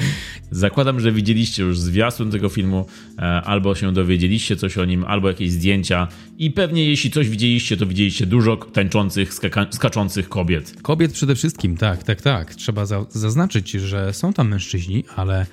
Zakładam, 0.50 1.00
że 1.00 1.12
widzieliście 1.12 1.62
już 1.62 1.78
zwiastun 1.78 2.30
tego 2.30 2.48
filmu, 2.48 2.86
e, 3.18 3.22
albo 3.22 3.74
się 3.74 3.92
dowiedzieliście 3.92 4.56
coś 4.56 4.78
o 4.78 4.84
nim, 4.84 5.04
albo 5.04 5.28
jakieś 5.28 5.50
zdjęcia. 5.50 6.08
I 6.38 6.50
pewnie, 6.50 6.84
jeśli 6.84 7.10
coś 7.10 7.28
widzieliście, 7.28 7.76
to 7.76 7.86
widzieliście 7.86 8.26
dużo 8.26 8.56
tańczących, 8.56 9.34
skaczących 9.70 10.28
kobiet. 10.28 10.74
Kobiet 10.82 11.12
przede 11.12 11.34
wszystkim, 11.34 11.76
tak, 11.76 12.02
tak, 12.02 12.22
tak. 12.22 12.54
Trzeba 12.54 12.86
za- 12.86 13.06
zaznaczyć, 13.10 13.70
że 13.70 14.12
są 14.12 14.32
tam 14.32 14.48
mężczyźni, 14.48 15.04
ale 15.16 15.46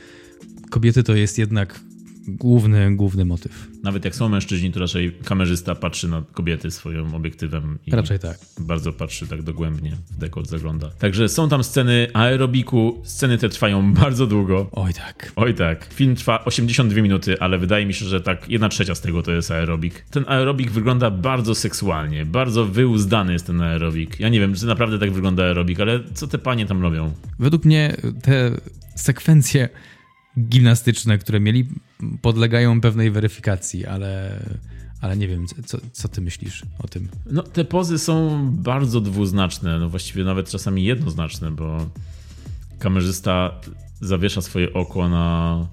kobiety 0.69 1.03
to 1.03 1.15
jest 1.15 1.37
jednak 1.37 1.79
główny, 2.27 2.95
główny 2.95 3.25
motyw. 3.25 3.67
Nawet 3.83 4.05
jak 4.05 4.15
są 4.15 4.29
mężczyźni, 4.29 4.71
to 4.71 4.79
raczej 4.79 5.11
kamerzysta 5.25 5.75
patrzy 5.75 6.07
na 6.07 6.23
kobiety 6.33 6.71
swoim 6.71 7.15
obiektywem. 7.15 7.79
I 7.87 7.91
raczej 7.91 8.19
tak. 8.19 8.37
Bardzo 8.59 8.93
patrzy 8.93 9.27
tak 9.27 9.41
dogłębnie, 9.41 9.97
w 10.11 10.17
dekolt 10.17 10.49
zagląda. 10.49 10.89
Także 10.99 11.29
są 11.29 11.49
tam 11.49 11.63
sceny 11.63 12.07
aerobiku, 12.13 13.01
sceny 13.03 13.37
te 13.37 13.49
trwają 13.49 13.93
bardzo 14.03 14.27
długo. 14.27 14.69
Oj 14.71 14.93
tak. 14.93 15.31
Oj 15.35 15.53
tak. 15.53 15.93
Film 15.93 16.15
trwa 16.15 16.45
82 16.45 17.01
minuty, 17.01 17.39
ale 17.39 17.57
wydaje 17.57 17.85
mi 17.85 17.93
się, 17.93 18.05
że 18.05 18.21
tak 18.21 18.49
jedna 18.49 18.69
trzecia 18.69 18.95
z 18.95 19.01
tego 19.01 19.23
to 19.23 19.31
jest 19.31 19.51
aerobik. 19.51 20.05
Ten 20.09 20.25
aerobik 20.27 20.71
wygląda 20.71 21.11
bardzo 21.11 21.55
seksualnie, 21.55 22.25
bardzo 22.25 22.65
wyuzdany 22.65 23.33
jest 23.33 23.47
ten 23.47 23.61
aerobik. 23.61 24.19
Ja 24.19 24.29
nie 24.29 24.39
wiem, 24.39 24.55
czy 24.55 24.65
naprawdę 24.65 24.99
tak 24.99 25.11
wygląda 25.11 25.43
aerobik, 25.43 25.79
ale 25.79 25.99
co 26.13 26.27
te 26.27 26.37
panie 26.37 26.65
tam 26.65 26.81
robią? 26.81 27.13
Według 27.39 27.65
mnie 27.65 27.95
te 28.21 28.51
sekwencje 28.95 29.69
gimnastyczne, 30.39 31.17
które 31.17 31.39
mieli, 31.39 31.67
podlegają 32.21 32.81
pewnej 32.81 33.11
weryfikacji, 33.11 33.85
ale, 33.85 34.39
ale 35.01 35.17
nie 35.17 35.27
wiem, 35.27 35.45
co, 35.65 35.77
co 35.91 36.07
ty 36.07 36.21
myślisz 36.21 36.63
o 36.79 36.87
tym? 36.87 37.07
No, 37.31 37.43
te 37.43 37.65
pozy 37.65 37.99
są 37.99 38.47
bardzo 38.51 39.01
dwuznaczne, 39.01 39.79
no 39.79 39.89
właściwie 39.89 40.23
nawet 40.23 40.49
czasami 40.49 40.83
jednoznaczne, 40.83 41.51
bo 41.51 41.89
kamerzysta 42.79 43.51
zawiesza 44.01 44.41
swoje 44.41 44.73
oko 44.73 45.09
na, 45.09 45.67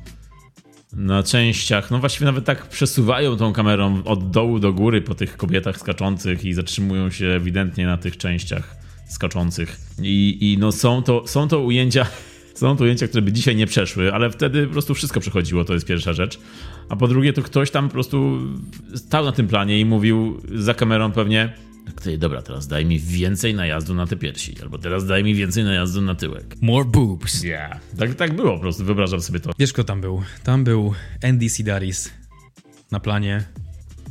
na 0.93 1.23
częściach, 1.23 1.91
no 1.91 1.99
właściwie 1.99 2.27
nawet 2.27 2.45
tak 2.45 2.69
przesuwają 2.69 3.37
tą 3.37 3.53
kamerą 3.53 4.05
od 4.05 4.31
dołu 4.31 4.59
do 4.59 4.73
góry 4.73 5.03
po 5.03 5.15
tych 5.15 5.37
kobietach 5.37 5.79
skaczących 5.79 6.45
i 6.45 6.55
zatrzymują 6.55 7.11
się 7.11 7.27
ewidentnie 7.27 7.87
na 7.87 7.97
tych 7.97 8.17
częściach 8.17 8.77
skaczących. 9.09 9.81
I, 10.03 10.39
i 10.53 10.59
no 10.59 10.73
są 10.73 11.03
to, 11.03 11.27
są 11.27 11.49
to 11.49 11.61
ujęcia 11.61 12.07
są 12.55 12.77
to 12.77 12.85
ujęcia, 12.85 13.09
które 13.09 13.23
by 13.23 13.33
dzisiaj 13.33 13.57
nie 13.57 13.67
przeszły, 13.67 14.13
ale 14.13 14.31
wtedy 14.31 14.67
po 14.67 14.73
prostu 14.73 14.95
wszystko 14.95 15.21
przechodziło, 15.21 15.65
to 15.65 15.75
jest 15.75 15.87
pierwsza 15.87 16.13
rzecz. 16.13 16.39
A 16.89 16.97
po 16.97 17.09
drugie, 17.09 17.33
to 17.33 17.43
ktoś 17.43 17.71
tam 17.71 17.89
po 17.89 17.93
prostu 17.93 18.41
stał 18.95 19.25
na 19.25 19.33
tym 19.33 19.49
planie 19.49 19.81
i 19.81 19.85
mówił 19.85 20.41
za 20.55 20.75
kamerą 20.75 21.13
pewnie 21.13 21.53
dobra, 22.19 22.43
teraz 22.43 22.67
daj 22.67 22.87
mi 22.87 22.99
więcej 22.99 23.55
najazdu 23.55 23.95
na 23.95 24.07
te 24.07 24.17
piersi, 24.17 24.55
albo 24.63 24.79
teraz 24.79 25.07
daj 25.07 25.25
mi 25.25 25.35
więcej 25.35 25.65
najazdu 25.65 26.03
na 26.03 26.15
tyłek. 26.15 26.57
More 26.61 26.85
boobs. 26.85 27.43
Yeah. 27.43 27.81
Tak, 27.99 28.15
tak 28.15 28.37
było 28.37 28.55
po 28.55 28.61
prostu, 28.61 28.85
wyobrażam 28.85 29.21
sobie 29.21 29.41
to. 29.41 29.53
Wiesz 29.59 29.73
kto 29.73 29.85
tam 29.85 30.01
był? 30.01 30.23
Tam 30.45 30.65
był 30.65 30.95
Andy 31.23 31.49
Sidaris 31.49 32.11
na 32.91 33.01
planie 33.01 33.45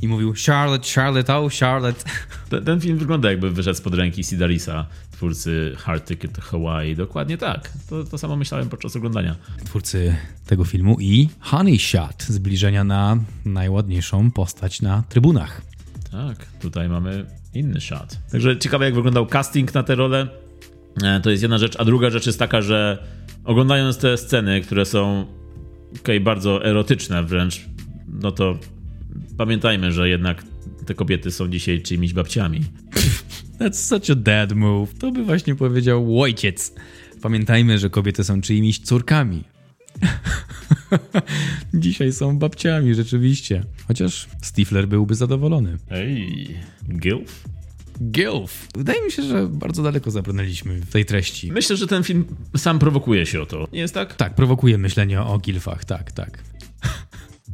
i 0.01 0.07
mówił 0.07 0.33
Charlotte, 0.45 0.87
Charlotte, 0.95 1.35
oh 1.37 1.55
Charlotte. 1.59 2.03
Ten, 2.49 2.65
ten 2.65 2.81
film 2.81 2.97
wygląda 2.97 3.29
jakby 3.29 3.51
wyszedł 3.51 3.77
spod 3.77 3.93
ręki 3.93 4.23
Sidarisa 4.23 4.87
twórcy 5.23 5.73
Hard 5.77 6.07
Ticket 6.07 6.37
Hawaii. 6.37 6.95
Dokładnie 6.95 7.37
tak. 7.37 7.71
To, 7.89 8.03
to 8.03 8.17
samo 8.17 8.35
myślałem 8.35 8.69
podczas 8.69 8.95
oglądania. 8.95 9.35
Twórcy 9.65 10.15
tego 10.45 10.65
filmu 10.65 10.97
i 10.99 11.29
Honey 11.39 11.79
Shot, 11.79 12.23
zbliżenia 12.23 12.83
na 12.83 13.17
najładniejszą 13.45 14.31
postać 14.31 14.81
na 14.81 15.03
trybunach. 15.09 15.61
Tak, 16.11 16.45
tutaj 16.61 16.89
mamy 16.89 17.25
inny 17.53 17.81
shot. 17.81 18.17
Także 18.31 18.59
ciekawe, 18.59 18.85
jak 18.85 18.95
wyglądał 18.95 19.25
casting 19.25 19.73
na 19.73 19.83
tę 19.83 19.95
rolę. 19.95 20.27
E, 21.03 21.19
to 21.19 21.29
jest 21.29 21.43
jedna 21.43 21.57
rzecz. 21.57 21.75
A 21.79 21.85
druga 21.85 22.09
rzecz 22.09 22.25
jest 22.25 22.39
taka, 22.39 22.61
że 22.61 23.03
oglądając 23.43 23.97
te 23.97 24.17
sceny, 24.17 24.61
które 24.61 24.85
są 24.85 25.25
okay, 26.01 26.19
bardzo 26.19 26.65
erotyczne 26.65 27.23
wręcz, 27.23 27.61
no 28.07 28.31
to 28.31 28.57
pamiętajmy, 29.37 29.91
że 29.91 30.09
jednak 30.09 30.43
te 30.85 30.93
kobiety 30.93 31.31
są 31.31 31.47
dzisiaj 31.47 31.81
czyimiś 31.81 32.13
babciami. 32.13 32.61
That's 33.59 33.73
such 33.73 34.09
a 34.09 34.15
dad 34.15 34.53
move. 34.53 34.93
To 34.99 35.11
by 35.11 35.23
właśnie 35.23 35.55
powiedział 35.55 36.21
ojciec. 36.21 36.73
Pamiętajmy, 37.21 37.79
że 37.79 37.89
kobiety 37.89 38.23
są 38.23 38.41
czyimiś 38.41 38.79
córkami. 38.79 39.43
Dzisiaj 41.73 42.13
są 42.13 42.39
babciami, 42.39 42.95
rzeczywiście. 42.95 43.63
Chociaż 43.87 44.27
Stifler 44.41 44.87
byłby 44.87 45.15
zadowolony. 45.15 45.77
Ej, 45.89 46.47
Gilf? 46.89 47.43
Gilf. 48.11 48.67
Wydaje 48.75 49.01
mi 49.05 49.11
się, 49.11 49.23
że 49.23 49.47
bardzo 49.47 49.83
daleko 49.83 50.11
zabrnęliśmy 50.11 50.79
w 50.79 50.91
tej 50.91 51.05
treści. 51.05 51.51
Myślę, 51.51 51.77
że 51.77 51.87
ten 51.87 52.03
film 52.03 52.25
sam 52.57 52.79
prowokuje 52.79 53.25
się 53.25 53.41
o 53.41 53.45
to. 53.45 53.67
Nie 53.73 53.79
jest 53.79 53.93
tak? 53.93 54.15
Tak, 54.15 54.35
prowokuje 54.35 54.77
myślenie 54.77 55.21
o 55.21 55.39
Gilfach, 55.39 55.85
tak, 55.85 56.11
tak. 56.11 56.43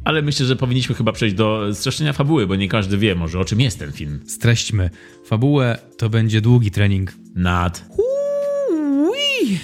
Ale 0.04 0.22
myślę, 0.22 0.46
że 0.46 0.56
powinniśmy 0.56 0.94
chyba 0.94 1.12
przejść 1.12 1.36
do 1.36 1.74
streszczenia 1.74 2.12
fabuły, 2.12 2.46
bo 2.46 2.56
nie 2.56 2.68
każdy 2.68 2.98
wie 2.98 3.14
może 3.14 3.38
o 3.38 3.44
czym 3.44 3.60
jest 3.60 3.78
ten 3.78 3.92
film. 3.92 4.20
Streśćmy. 4.26 4.90
Fabułę 5.24 5.78
to 5.98 6.10
będzie 6.10 6.40
długi 6.40 6.70
trening. 6.70 7.14
Nad. 7.34 7.84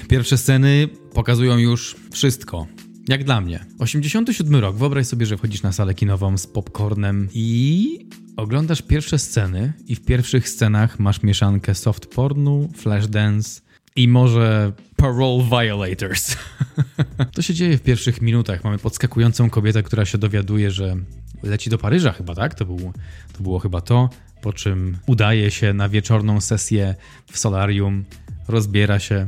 Pierwsze 0.09 0.39
sceny 0.39 0.89
pokazują 1.15 1.59
już 1.59 1.97
wszystko. 2.11 2.67
Jak 3.09 3.25
dla 3.25 3.41
mnie. 3.41 3.65
87 3.79 4.57
rok. 4.57 4.77
Wyobraź 4.77 5.07
sobie, 5.07 5.27
że 5.27 5.37
wchodzisz 5.37 5.63
na 5.63 5.73
salę 5.73 5.95
kinową 5.95 6.39
z 6.39 6.47
popcornem 6.47 7.29
i 7.35 8.09
oglądasz 8.37 8.83
pierwsze 8.83 9.19
sceny 9.19 9.73
i 9.87 9.95
w 9.95 10.05
pierwszych 10.05 10.49
scenach 10.49 10.99
masz 10.99 11.23
mieszankę 11.23 11.75
soft 11.75 12.07
pornu, 12.07 12.69
flash 12.77 13.07
dance 13.07 13.61
i 13.97 14.09
może 14.09 14.73
parole 14.97 15.45
violators. 15.45 16.37
to 17.35 17.43
się 17.43 17.55
dzieje 17.55 17.79
w 17.79 17.83
pierwszych 17.83 18.23
minutach. 18.23 18.65
Mamy 18.65 18.79
podskakującą 18.79 19.51
kobietę, 19.51 19.83
która 19.83 20.05
się 20.05 20.19
dowiaduje, 20.19 20.71
że 20.71 20.97
leci 21.43 21.71
do 21.71 21.79
Paryża 21.79 22.13
chyba, 22.13 22.35
tak? 22.35 22.55
To, 22.55 22.65
był, 22.65 22.93
to 23.33 23.43
było 23.43 23.59
chyba 23.59 23.81
to, 23.81 24.11
po 24.43 24.53
czym 24.53 24.97
udaje 25.07 25.51
się 25.51 25.73
na 25.73 25.89
wieczorną 25.89 26.41
sesję 26.41 26.95
w 27.27 27.39
solarium, 27.39 28.05
rozbiera 28.49 28.99
się, 28.99 29.27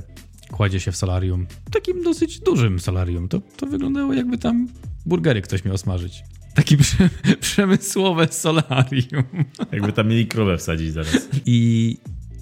kładzie 0.53 0.81
się 0.81 0.93
w 0.93 0.97
solarium. 0.97 1.47
Takim 1.71 2.03
dosyć 2.03 2.41
dużym 2.41 2.81
solarium. 2.81 3.29
To, 3.29 3.41
to 3.57 3.67
wyglądało 3.67 4.15
jakby 4.15 4.39
tam 4.39 4.69
burgery 5.07 5.43
ktoś 5.43 5.65
miał 5.65 5.79
smażyć. 5.79 6.23
Takie 6.55 6.77
prze, 6.77 7.09
przemysłowe 7.41 8.29
solarium. 8.31 9.25
Jakby 9.73 9.93
tam 9.93 10.09
mieli 10.09 10.27
krowę 10.27 10.59
wsadzić 10.59 10.93
zaraz. 10.93 11.29
I 11.47 11.97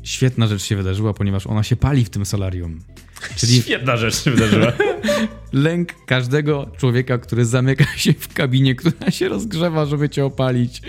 świetna 0.06 0.46
rzecz 0.46 0.62
się 0.62 0.76
wydarzyła, 0.76 1.14
ponieważ 1.14 1.46
ona 1.46 1.62
się 1.62 1.76
pali 1.76 2.04
w 2.04 2.10
tym 2.10 2.26
solarium. 2.26 2.80
Czyli 3.36 3.62
świetna 3.62 3.96
rzecz 3.96 4.24
się 4.24 4.30
wydarzyła. 4.30 4.72
lęk 5.52 6.04
każdego 6.06 6.70
człowieka, 6.76 7.18
który 7.18 7.44
zamyka 7.44 7.84
się 7.96 8.12
w 8.12 8.34
kabinie, 8.34 8.74
która 8.74 9.10
się 9.10 9.28
rozgrzewa, 9.28 9.86
żeby 9.86 10.08
cię 10.08 10.24
opalić. 10.24 10.82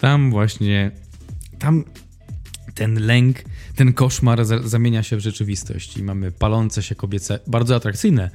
Tam 0.00 0.30
właśnie, 0.30 0.90
tam 1.58 1.84
ten 2.74 3.06
lęk, 3.06 3.36
ten 3.76 3.92
koszmar 3.92 4.44
zamienia 4.44 5.02
się 5.02 5.16
w 5.16 5.20
rzeczywistość 5.20 5.96
i 5.96 6.02
mamy 6.02 6.32
palące 6.32 6.82
się 6.82 6.94
kobiece, 6.94 7.40
bardzo 7.46 7.76
atrakcyjne 7.76 8.30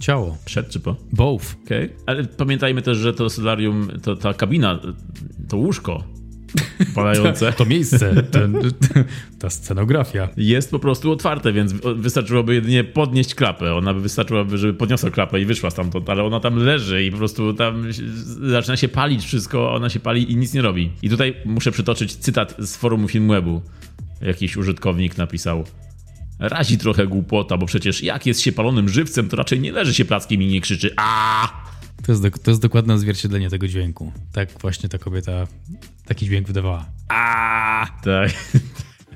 ciało. 0.00 0.36
Przed 0.44 0.70
czy 0.70 0.80
po? 0.80 0.96
Both. 1.12 1.56
Okay. 1.64 1.90
Ale 2.06 2.24
pamiętajmy 2.24 2.82
też, 2.82 2.98
że 2.98 3.14
to 3.14 3.30
solarium, 3.30 3.88
to, 4.02 4.16
ta 4.16 4.34
kabina, 4.34 4.80
to 5.48 5.56
łóżko 5.56 6.17
palające. 6.94 7.52
To, 7.52 7.58
to 7.58 7.64
miejsce, 7.64 8.22
ten, 8.22 8.56
ta 9.38 9.50
scenografia. 9.50 10.28
Jest 10.36 10.70
po 10.70 10.78
prostu 10.78 11.12
otwarte, 11.12 11.52
więc 11.52 11.72
wystarczyłoby 11.96 12.54
jedynie 12.54 12.84
podnieść 12.84 13.34
klapę. 13.34 13.74
Ona 13.74 13.94
by 13.94 14.00
wystarczyłaby, 14.00 14.58
żeby 14.58 14.74
podniosła 14.74 15.10
klapę 15.10 15.40
i 15.40 15.44
wyszła 15.44 15.70
stamtąd, 15.70 16.10
ale 16.10 16.24
ona 16.24 16.40
tam 16.40 16.56
leży 16.56 17.04
i 17.04 17.10
po 17.10 17.16
prostu 17.16 17.54
tam 17.54 17.86
zaczyna 18.50 18.76
się 18.76 18.88
palić 18.88 19.24
wszystko, 19.24 19.74
ona 19.74 19.88
się 19.90 20.00
pali 20.00 20.32
i 20.32 20.36
nic 20.36 20.54
nie 20.54 20.62
robi. 20.62 20.90
I 21.02 21.10
tutaj 21.10 21.34
muszę 21.44 21.72
przytoczyć 21.72 22.16
cytat 22.16 22.54
z 22.58 22.76
forum 22.76 23.08
Filmwebu. 23.08 23.62
Jakiś 24.22 24.56
użytkownik 24.56 25.18
napisał 25.18 25.64
Razi 26.38 26.78
trochę 26.78 27.06
głupota, 27.06 27.56
bo 27.56 27.66
przecież 27.66 28.02
jak 28.02 28.26
jest 28.26 28.40
się 28.40 28.52
palonym 28.52 28.88
żywcem, 28.88 29.28
to 29.28 29.36
raczej 29.36 29.60
nie 29.60 29.72
leży 29.72 29.94
się 29.94 30.04
plackiem 30.04 30.42
i 30.42 30.46
nie 30.46 30.60
krzyczy 30.60 30.94
a 30.96 31.48
to 32.08 32.12
jest, 32.12 32.22
do, 32.22 32.30
to 32.30 32.50
jest 32.50 32.62
dokładne 32.62 32.94
odzwierciedlenie 32.94 33.50
tego 33.50 33.68
dźwięku. 33.68 34.12
Tak 34.32 34.60
właśnie 34.60 34.88
ta 34.88 34.98
kobieta 34.98 35.46
taki 36.06 36.26
dźwięk 36.26 36.46
wydawała. 36.46 36.86
A, 37.08 37.86
tak. 38.04 38.30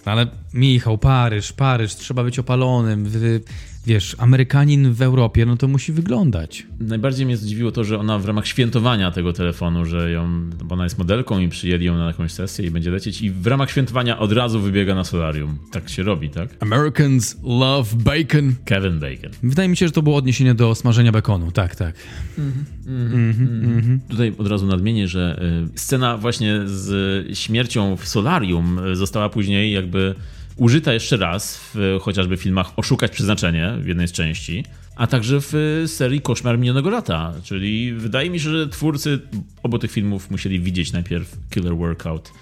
No 0.07 0.12
ale 0.12 0.26
Michał, 0.55 0.98
Paryż, 0.98 1.52
Paryż, 1.52 1.94
trzeba 1.94 2.24
być 2.24 2.38
opalonym. 2.38 3.05
Wy, 3.05 3.40
wiesz, 3.87 4.16
Amerykanin 4.18 4.92
w 4.92 5.03
Europie, 5.03 5.47
no 5.47 5.57
to 5.57 5.68
musi 5.68 5.92
wyglądać. 5.92 6.66
Najbardziej 6.81 7.27
mnie 7.27 7.37
zdziwiło 7.37 7.73
to, 7.73 7.85
że 7.85 7.99
ona 7.99 8.18
w 8.18 8.25
ramach 8.25 8.47
świętowania 8.47 9.11
tego 9.11 9.33
telefonu, 9.33 9.85
że 9.85 10.11
ją, 10.11 10.51
bo 10.64 10.75
ona 10.75 10.85
jest 10.85 10.99
modelką 10.99 11.38
i 11.38 11.49
przyjęli 11.49 11.85
ją 11.85 11.99
na 11.99 12.07
jakąś 12.07 12.33
sesję 12.33 12.66
i 12.66 12.71
będzie 12.71 12.90
lecieć 12.90 13.23
i 13.23 13.31
w 13.31 13.47
ramach 13.47 13.71
świętowania 13.71 14.18
od 14.18 14.33
razu 14.33 14.61
wybiega 14.61 14.95
na 14.95 15.05
solarium. 15.05 15.59
Tak 15.71 15.88
się 15.88 16.03
robi, 16.03 16.31
tak? 16.31 16.49
Americans 16.61 17.37
love 17.42 17.97
bacon. 17.97 18.55
Kevin 18.64 18.99
Bacon. 19.01 19.31
Wydaje 19.42 19.68
mi 19.68 19.77
się, 19.77 19.87
że 19.87 19.92
to 19.92 20.03
było 20.03 20.16
odniesienie 20.16 20.55
do 20.55 20.75
smażenia 20.75 21.12
bekonu, 21.12 21.53
tak, 21.53 21.77
tak. 21.77 21.95
-hmm. 22.38 23.99
Tutaj 24.09 24.33
od 24.38 24.47
razu 24.47 24.66
nadmienię, 24.66 25.09
że 25.09 25.42
y, 25.75 25.79
scena 25.79 26.18
właśnie 26.18 26.61
z 26.64 27.38
śmiercią 27.38 27.97
w 27.97 28.09
solarium 28.09 28.79
y, 28.79 28.97
została 28.97 29.29
później 29.29 29.73
jakby 29.73 30.14
użyta 30.57 30.93
jeszcze 30.93 31.17
raz 31.17 31.61
w 31.75 31.99
chociażby 32.01 32.37
filmach 32.37 32.73
Oszukać 32.77 33.12
Przeznaczenie 33.12 33.73
w 33.81 33.87
jednej 33.87 34.09
z 34.09 34.12
części, 34.12 34.65
a 34.97 35.07
także 35.07 35.38
w 35.41 35.83
serii 35.87 36.21
Koszmar 36.21 36.59
Minionego 36.59 36.91
Lata. 36.91 37.35
Czyli 37.43 37.93
wydaje 37.93 38.31
mi 38.31 38.41
się, 38.41 38.51
że 38.51 38.69
twórcy 38.69 39.21
obu 39.62 39.79
tych 39.79 39.91
filmów 39.91 40.31
musieli 40.31 40.61
widzieć 40.61 40.93
najpierw 40.93 41.37
Killer 41.51 41.77
Workout 41.77 42.33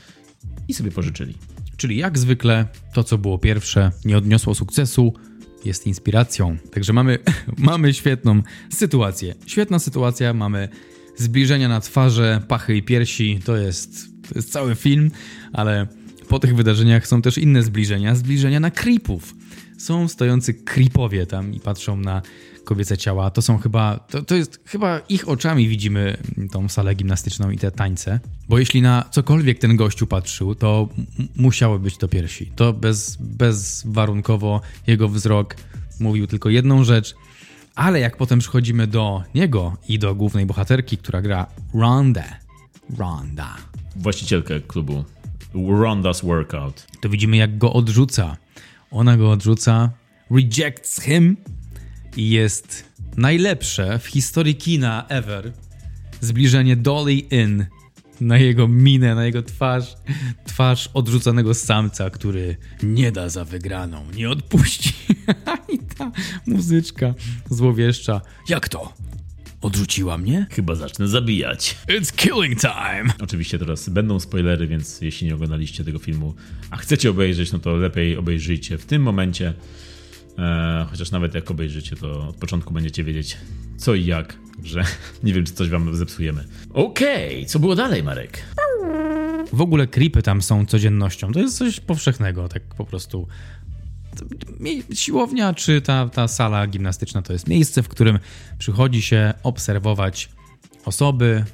i 0.68 0.74
sobie 0.74 0.90
pożyczyli. 0.90 1.34
Czyli 1.76 1.96
jak 1.96 2.18
zwykle 2.18 2.66
to, 2.94 3.04
co 3.04 3.18
było 3.18 3.38
pierwsze, 3.38 3.90
nie 4.04 4.18
odniosło 4.18 4.54
sukcesu, 4.54 5.14
jest 5.64 5.86
inspiracją. 5.86 6.56
Także 6.72 6.92
mamy, 6.92 7.18
mamy 7.58 7.94
świetną 7.94 8.42
sytuację. 8.70 9.34
Świetna 9.46 9.78
sytuacja, 9.78 10.34
mamy 10.34 10.68
zbliżenia 11.16 11.68
na 11.68 11.80
twarze, 11.80 12.42
pachy 12.48 12.76
i 12.76 12.82
piersi. 12.82 13.40
To 13.44 13.56
jest, 13.56 14.06
to 14.28 14.34
jest 14.34 14.52
cały 14.52 14.74
film, 14.74 15.10
ale 15.52 15.86
po 16.30 16.38
tych 16.38 16.56
wydarzeniach 16.56 17.06
są 17.06 17.22
też 17.22 17.38
inne 17.38 17.62
zbliżenia, 17.62 18.14
zbliżenia 18.14 18.60
na 18.60 18.70
creepów. 18.70 19.34
Są 19.78 20.08
stojący 20.08 20.54
creepowie 20.54 21.26
tam 21.26 21.54
i 21.54 21.60
patrzą 21.60 21.96
na 21.96 22.22
kobiece 22.64 22.98
ciała. 22.98 23.30
To 23.30 23.42
są 23.42 23.58
chyba, 23.58 23.98
to, 23.98 24.22
to 24.22 24.34
jest 24.34 24.60
chyba 24.66 24.98
ich 25.08 25.28
oczami 25.28 25.68
widzimy 25.68 26.16
tą 26.50 26.68
salę 26.68 26.94
gimnastyczną 26.94 27.50
i 27.50 27.58
te 27.58 27.70
tańce. 27.70 28.20
Bo 28.48 28.58
jeśli 28.58 28.82
na 28.82 29.04
cokolwiek 29.10 29.58
ten 29.58 29.76
gościu 29.76 30.06
patrzył, 30.06 30.54
to 30.54 30.88
musiały 31.36 31.78
być 31.78 31.96
to 31.96 32.08
piersi. 32.08 32.52
To 32.56 32.72
bez, 32.72 33.16
bezwarunkowo 33.20 34.60
jego 34.86 35.08
wzrok 35.08 35.56
mówił 36.00 36.26
tylko 36.26 36.48
jedną 36.48 36.84
rzecz, 36.84 37.14
ale 37.74 38.00
jak 38.00 38.16
potem 38.16 38.38
przychodzimy 38.38 38.86
do 38.86 39.22
niego 39.34 39.76
i 39.88 39.98
do 39.98 40.14
głównej 40.14 40.46
bohaterki, 40.46 40.98
która 40.98 41.22
gra 41.22 41.46
Ronda, 41.74 42.24
Ronda. 42.98 43.56
Właścicielkę 43.96 44.60
klubu 44.60 45.04
Ronda's 45.54 46.24
Workout. 46.24 46.86
To 47.00 47.08
widzimy, 47.08 47.36
jak 47.36 47.58
go 47.58 47.72
odrzuca. 47.72 48.36
Ona 48.90 49.16
go 49.16 49.30
odrzuca, 49.30 49.90
rejects 50.30 51.00
him 51.00 51.36
i 52.16 52.30
jest 52.30 52.84
najlepsze 53.16 53.98
w 53.98 54.06
historii 54.06 54.54
kina 54.54 55.06
ever 55.08 55.52
zbliżenie 56.20 56.76
Dolly 56.76 57.14
In 57.14 57.66
na 58.20 58.38
jego 58.38 58.68
minę, 58.68 59.14
na 59.14 59.24
jego 59.24 59.42
twarz, 59.42 59.94
twarz 60.44 60.90
odrzuconego 60.94 61.54
samca, 61.54 62.10
który 62.10 62.56
nie 62.82 63.12
da 63.12 63.28
za 63.28 63.44
wygraną, 63.44 64.04
nie 64.14 64.30
odpuści. 64.30 64.94
I 65.74 65.78
ta 65.78 66.12
muzyczka 66.46 67.14
złowieszcza. 67.50 68.20
Jak 68.48 68.68
to? 68.68 68.92
Odrzuciła 69.60 70.18
mnie? 70.18 70.46
Chyba 70.50 70.74
zacznę 70.74 71.08
zabijać. 71.08 71.76
It's 71.88 72.14
killing 72.16 72.60
time! 72.60 73.12
Oczywiście 73.20 73.58
teraz 73.58 73.88
będą 73.88 74.20
spoilery, 74.20 74.66
więc 74.66 75.00
jeśli 75.00 75.26
nie 75.26 75.34
oglądaliście 75.34 75.84
tego 75.84 75.98
filmu, 75.98 76.34
a 76.70 76.76
chcecie 76.76 77.10
obejrzeć, 77.10 77.52
no 77.52 77.58
to 77.58 77.76
lepiej 77.76 78.16
obejrzyjcie 78.16 78.78
w 78.78 78.84
tym 78.84 79.02
momencie. 79.02 79.54
E, 80.38 80.86
chociaż 80.90 81.10
nawet 81.10 81.34
jak 81.34 81.50
obejrzycie, 81.50 81.96
to 81.96 82.28
od 82.28 82.36
początku 82.36 82.74
będziecie 82.74 83.04
wiedzieć 83.04 83.36
co 83.76 83.94
i 83.94 84.06
jak, 84.06 84.36
że 84.64 84.84
nie 85.24 85.32
wiem, 85.32 85.44
czy 85.44 85.52
coś 85.52 85.68
wam 85.68 85.96
zepsujemy. 85.96 86.44
Okej, 86.72 87.36
okay, 87.36 87.46
co 87.46 87.58
było 87.58 87.74
dalej, 87.74 88.02
Marek? 88.02 88.42
W 89.52 89.60
ogóle 89.60 89.86
creepy 89.86 90.22
tam 90.22 90.42
są 90.42 90.66
codziennością. 90.66 91.32
To 91.32 91.40
jest 91.40 91.58
coś 91.58 91.80
powszechnego, 91.80 92.48
tak 92.48 92.62
po 92.62 92.84
prostu 92.84 93.28
siłownia 94.94 95.54
czy 95.54 95.80
ta, 95.80 96.08
ta 96.08 96.28
sala 96.28 96.66
gimnastyczna 96.66 97.22
to 97.22 97.32
jest 97.32 97.48
miejsce, 97.48 97.82
w 97.82 97.88
którym 97.88 98.18
przychodzi 98.58 99.02
się 99.02 99.34
obserwować 99.42 100.28
osoby, 100.84 101.44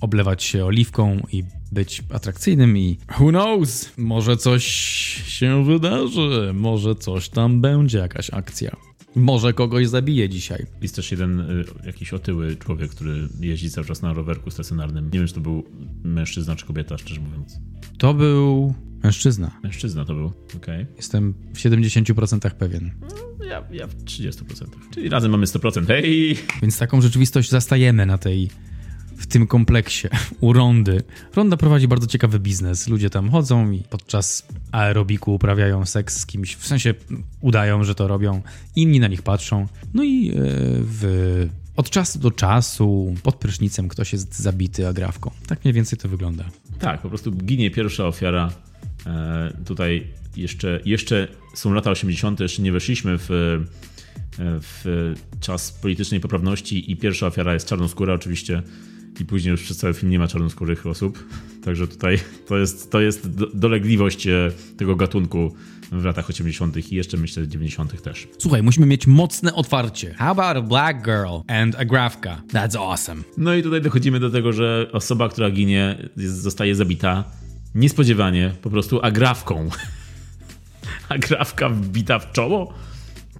oblewać 0.00 0.44
się 0.44 0.64
oliwką 0.64 1.20
i 1.32 1.44
być 1.72 2.02
atrakcyjnym 2.14 2.78
i 2.78 2.98
who 3.20 3.28
knows, 3.28 3.92
może 3.96 4.36
coś 4.36 4.64
się 5.26 5.64
wydarzy, 5.64 6.52
może 6.54 6.94
coś 6.94 7.28
tam 7.28 7.60
będzie, 7.60 7.98
jakaś 7.98 8.30
akcja. 8.30 8.89
Może 9.14 9.52
kogoś 9.52 9.88
zabije 9.88 10.28
dzisiaj. 10.28 10.66
Jest 10.82 10.96
też 10.96 11.10
jeden 11.10 11.40
y, 11.40 11.64
jakiś 11.86 12.12
otyły 12.12 12.56
człowiek, 12.56 12.90
który 12.90 13.28
jeździ 13.40 13.70
cały 13.70 13.86
czas 13.86 14.02
na 14.02 14.12
rowerku 14.12 14.50
stacjonarnym. 14.50 15.04
Nie 15.04 15.18
wiem, 15.18 15.28
czy 15.28 15.34
to 15.34 15.40
był 15.40 15.64
mężczyzna 16.04 16.56
czy 16.56 16.66
kobieta, 16.66 16.98
szczerze 16.98 17.20
mówiąc. 17.20 17.60
To 17.98 18.14
był 18.14 18.74
mężczyzna. 19.02 19.50
Mężczyzna 19.62 20.04
to 20.04 20.14
był, 20.14 20.26
okej. 20.56 20.82
Okay. 20.82 20.86
Jestem 20.96 21.34
w 21.54 21.58
70% 21.58 22.50
pewien. 22.50 22.90
No, 23.38 23.44
ja, 23.44 23.64
ja 23.70 23.86
w 23.86 23.96
30%. 24.04 24.32
Czyli 24.94 25.08
razem 25.08 25.30
mamy 25.30 25.46
100%. 25.46 25.86
Hej! 25.86 26.36
Więc 26.62 26.78
taką 26.78 27.00
rzeczywistość 27.00 27.50
zastajemy 27.50 28.06
na 28.06 28.18
tej 28.18 28.50
w 29.20 29.26
tym 29.26 29.46
kompleksie 29.46 30.08
u 30.40 30.52
Rondy. 30.52 31.02
Ronda 31.36 31.56
prowadzi 31.56 31.88
bardzo 31.88 32.06
ciekawy 32.06 32.38
biznes. 32.38 32.88
Ludzie 32.88 33.10
tam 33.10 33.30
chodzą 33.30 33.70
i 33.70 33.82
podczas 33.90 34.46
aerobiku 34.72 35.34
uprawiają 35.34 35.86
seks 35.86 36.20
z 36.20 36.26
kimś, 36.26 36.56
w 36.56 36.66
sensie 36.66 36.94
udają, 37.40 37.84
że 37.84 37.94
to 37.94 38.08
robią, 38.08 38.42
inni 38.76 39.00
na 39.00 39.08
nich 39.08 39.22
patrzą. 39.22 39.66
No 39.94 40.04
i 40.04 40.30
e, 40.30 40.34
w 40.80 41.48
od 41.76 41.90
czasu 41.90 42.18
do 42.18 42.30
czasu 42.30 43.14
pod 43.22 43.34
prysznicem 43.34 43.88
ktoś 43.88 44.12
jest 44.12 44.38
zabity 44.38 44.88
agrafką. 44.88 45.30
Tak 45.46 45.64
mniej 45.64 45.74
więcej 45.74 45.98
to 45.98 46.08
wygląda. 46.08 46.44
Tak, 46.78 47.02
po 47.02 47.08
prostu 47.08 47.32
ginie 47.32 47.70
pierwsza 47.70 48.06
ofiara. 48.06 48.50
E, 49.06 49.52
tutaj 49.64 50.06
jeszcze, 50.36 50.80
jeszcze 50.84 51.28
są 51.54 51.72
lata 51.72 51.90
80., 51.90 52.40
jeszcze 52.40 52.62
nie 52.62 52.72
weszliśmy 52.72 53.18
w, 53.18 53.30
e, 53.30 53.64
w 54.38 55.14
czas 55.40 55.72
politycznej 55.72 56.20
poprawności 56.20 56.92
i 56.92 56.96
pierwsza 56.96 57.26
ofiara 57.26 57.54
jest 57.54 57.68
czarnoskóra 57.68 58.14
oczywiście 58.14 58.62
i 59.20 59.24
później 59.24 59.50
już 59.50 59.62
przez 59.62 59.76
cały 59.76 59.94
film 59.94 60.12
nie 60.12 60.18
ma 60.18 60.28
czarnoskórych 60.28 60.86
osób. 60.86 61.24
Także 61.64 61.88
tutaj 61.88 62.18
to 62.46 62.58
jest, 62.58 62.90
to 62.90 63.00
jest 63.00 63.28
dolegliwość 63.54 64.26
e, 64.26 64.50
tego 64.76 64.96
gatunku 64.96 65.54
w 65.92 66.04
latach 66.04 66.30
80. 66.30 66.92
i 66.92 66.96
jeszcze 66.96 67.16
myślę 67.16 67.48
90. 67.48 68.02
też. 68.02 68.28
Słuchaj, 68.38 68.62
musimy 68.62 68.86
mieć 68.86 69.06
mocne 69.06 69.54
otwarcie. 69.54 70.14
How 70.14 70.30
about 70.30 70.56
a 70.56 70.62
black 70.62 71.04
girl 71.04 71.58
and 71.60 71.76
a 71.76 71.84
grafka? 71.84 72.42
That's 72.52 72.78
awesome. 72.78 73.22
No 73.36 73.54
i 73.54 73.62
tutaj 73.62 73.80
dochodzimy 73.80 74.20
do 74.20 74.30
tego, 74.30 74.52
że 74.52 74.86
osoba, 74.92 75.28
która 75.28 75.50
ginie, 75.50 76.08
zostaje 76.16 76.74
zabita 76.74 77.24
niespodziewanie 77.74 78.54
po 78.62 78.70
prostu 78.70 79.02
agrafką. 79.02 79.70
Agrafka 81.08 81.68
wbita 81.78 82.18
w 82.18 82.32
czoło? 82.32 82.74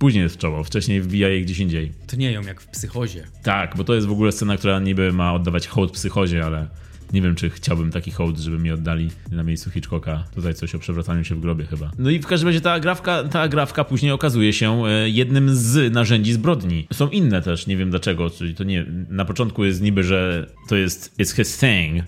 Później 0.01 0.23
jest 0.23 0.35
w 0.35 0.39
czoło, 0.39 0.65
wcześniej 0.65 1.01
wbija 1.01 1.29
jej 1.29 1.43
gdzieś 1.45 1.59
indziej. 1.59 1.93
Tnieją 2.07 2.43
jak 2.43 2.61
w 2.61 2.67
psychozie. 2.67 3.25
Tak, 3.43 3.77
bo 3.77 3.85
to 3.85 3.95
jest 3.95 4.07
w 4.07 4.13
ogóle 4.13 4.33
scena, 4.33 4.57
która 4.57 4.81
niby 4.81 5.13
ma 5.13 5.35
oddawać 5.35 5.69
hołd 5.69 5.93
psychozie, 5.93 6.45
ale 6.45 6.69
nie 7.13 7.23
wiem, 7.23 7.35
czy 7.35 7.51
chciałbym 7.51 7.91
taki 7.91 8.11
hołd, 8.11 8.39
żeby 8.39 8.59
mi 8.59 8.71
oddali 8.71 9.11
na 9.33 9.43
miejscu 9.43 9.71
Hitchcocka. 9.71 10.25
Tutaj 10.35 10.55
coś 10.55 10.75
o 10.75 10.79
przewracaniu 10.79 11.25
się 11.25 11.35
w 11.35 11.41
grobie 11.41 11.67
chyba. 11.67 11.91
No 11.99 12.11
i 12.11 12.19
w 12.19 12.27
każdym 12.27 12.49
razie 12.49 12.61
ta 12.61 12.73
agrafka, 12.73 13.25
ta 13.25 13.41
agrafka 13.41 13.85
później 13.85 14.13
okazuje 14.13 14.53
się 14.53 14.87
e, 14.87 15.09
jednym 15.09 15.55
z 15.55 15.93
narzędzi 15.93 16.33
zbrodni. 16.33 16.87
Są 16.93 17.09
inne 17.09 17.43
też, 17.43 17.67
nie 17.67 17.77
wiem 17.77 17.91
dlaczego, 17.91 18.31
czyli 18.31 18.55
to 18.55 18.65
nie... 18.65 18.87
Na 19.11 19.25
początku 19.25 19.65
jest 19.65 19.83
niby, 19.83 20.03
że 20.05 20.47
to 20.69 20.77
jest 20.77 21.19
it's 21.19 21.37
his 21.37 21.59
thing, 21.59 22.05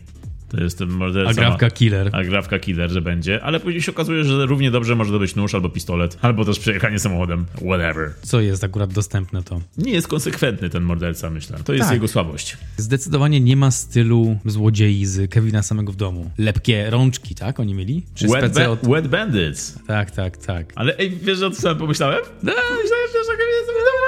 to 0.53 0.63
jest 0.63 0.81
morderca. 0.81 1.31
Agrafka 1.31 1.71
killer. 1.71 2.11
Agrafka 2.13 2.59
killer, 2.59 2.91
że 2.91 3.03
będzie, 3.03 3.43
ale 3.43 3.61
później 3.61 3.83
się 3.83 3.93
okazuje, 3.93 4.25
że 4.25 4.47
równie 4.47 4.71
dobrze 4.71 4.95
może 4.95 5.13
to 5.13 5.19
być 5.19 5.37
nóż 5.37 5.55
albo 5.55 5.69
pistolet, 5.69 6.19
albo 6.23 6.45
też 6.45 6.59
przejechanie 6.59 6.99
samochodem, 6.99 7.47
whatever. 7.55 8.13
Co 8.23 8.41
jest 8.41 8.65
akurat 8.65 8.93
dostępne 8.93 9.43
to? 9.43 9.61
Nie 9.79 9.93
jest 9.93 10.09
konsekwentny 10.09 10.71
ten 10.71 10.83
morderca, 10.83 11.31
myślę. 11.31 11.59
To 11.65 11.73
jest 11.73 11.85
tak. 11.85 11.95
jego 11.95 12.09
słabość. 12.09 12.57
Zdecydowanie 12.77 13.41
nie 13.41 13.57
ma 13.57 13.71
stylu 13.71 14.39
złodziei 14.45 15.07
z 15.07 15.31
Kevina 15.31 15.63
samego 15.63 15.93
w 15.93 15.97
domu. 15.97 16.31
Lepkie 16.39 16.91
rączki, 16.91 17.35
tak? 17.35 17.61
Oni 17.61 17.75
mieli? 17.75 18.03
Czy 18.15 18.29
wet, 18.29 18.55
ba 18.55 18.69
od... 18.69 18.89
wet 18.89 19.09
Bandits. 19.09 19.79
Tak, 19.87 20.11
tak, 20.11 20.37
tak. 20.37 20.73
Ale 20.75 20.97
ej, 20.99 21.19
wiesz, 21.23 21.43
o 21.43 21.51
co 21.51 21.77
pomyślałem? 21.77 22.21
No. 22.43 22.53
Pomyślałem 22.53 23.09
też 23.13 23.27
o 23.27 23.31
Kevinie 23.31 23.67
samym 23.67 23.83
w 23.83 23.85
domu. 23.85 24.03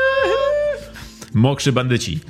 Mokrzy 1.34 1.72
bandyci. 1.72 2.20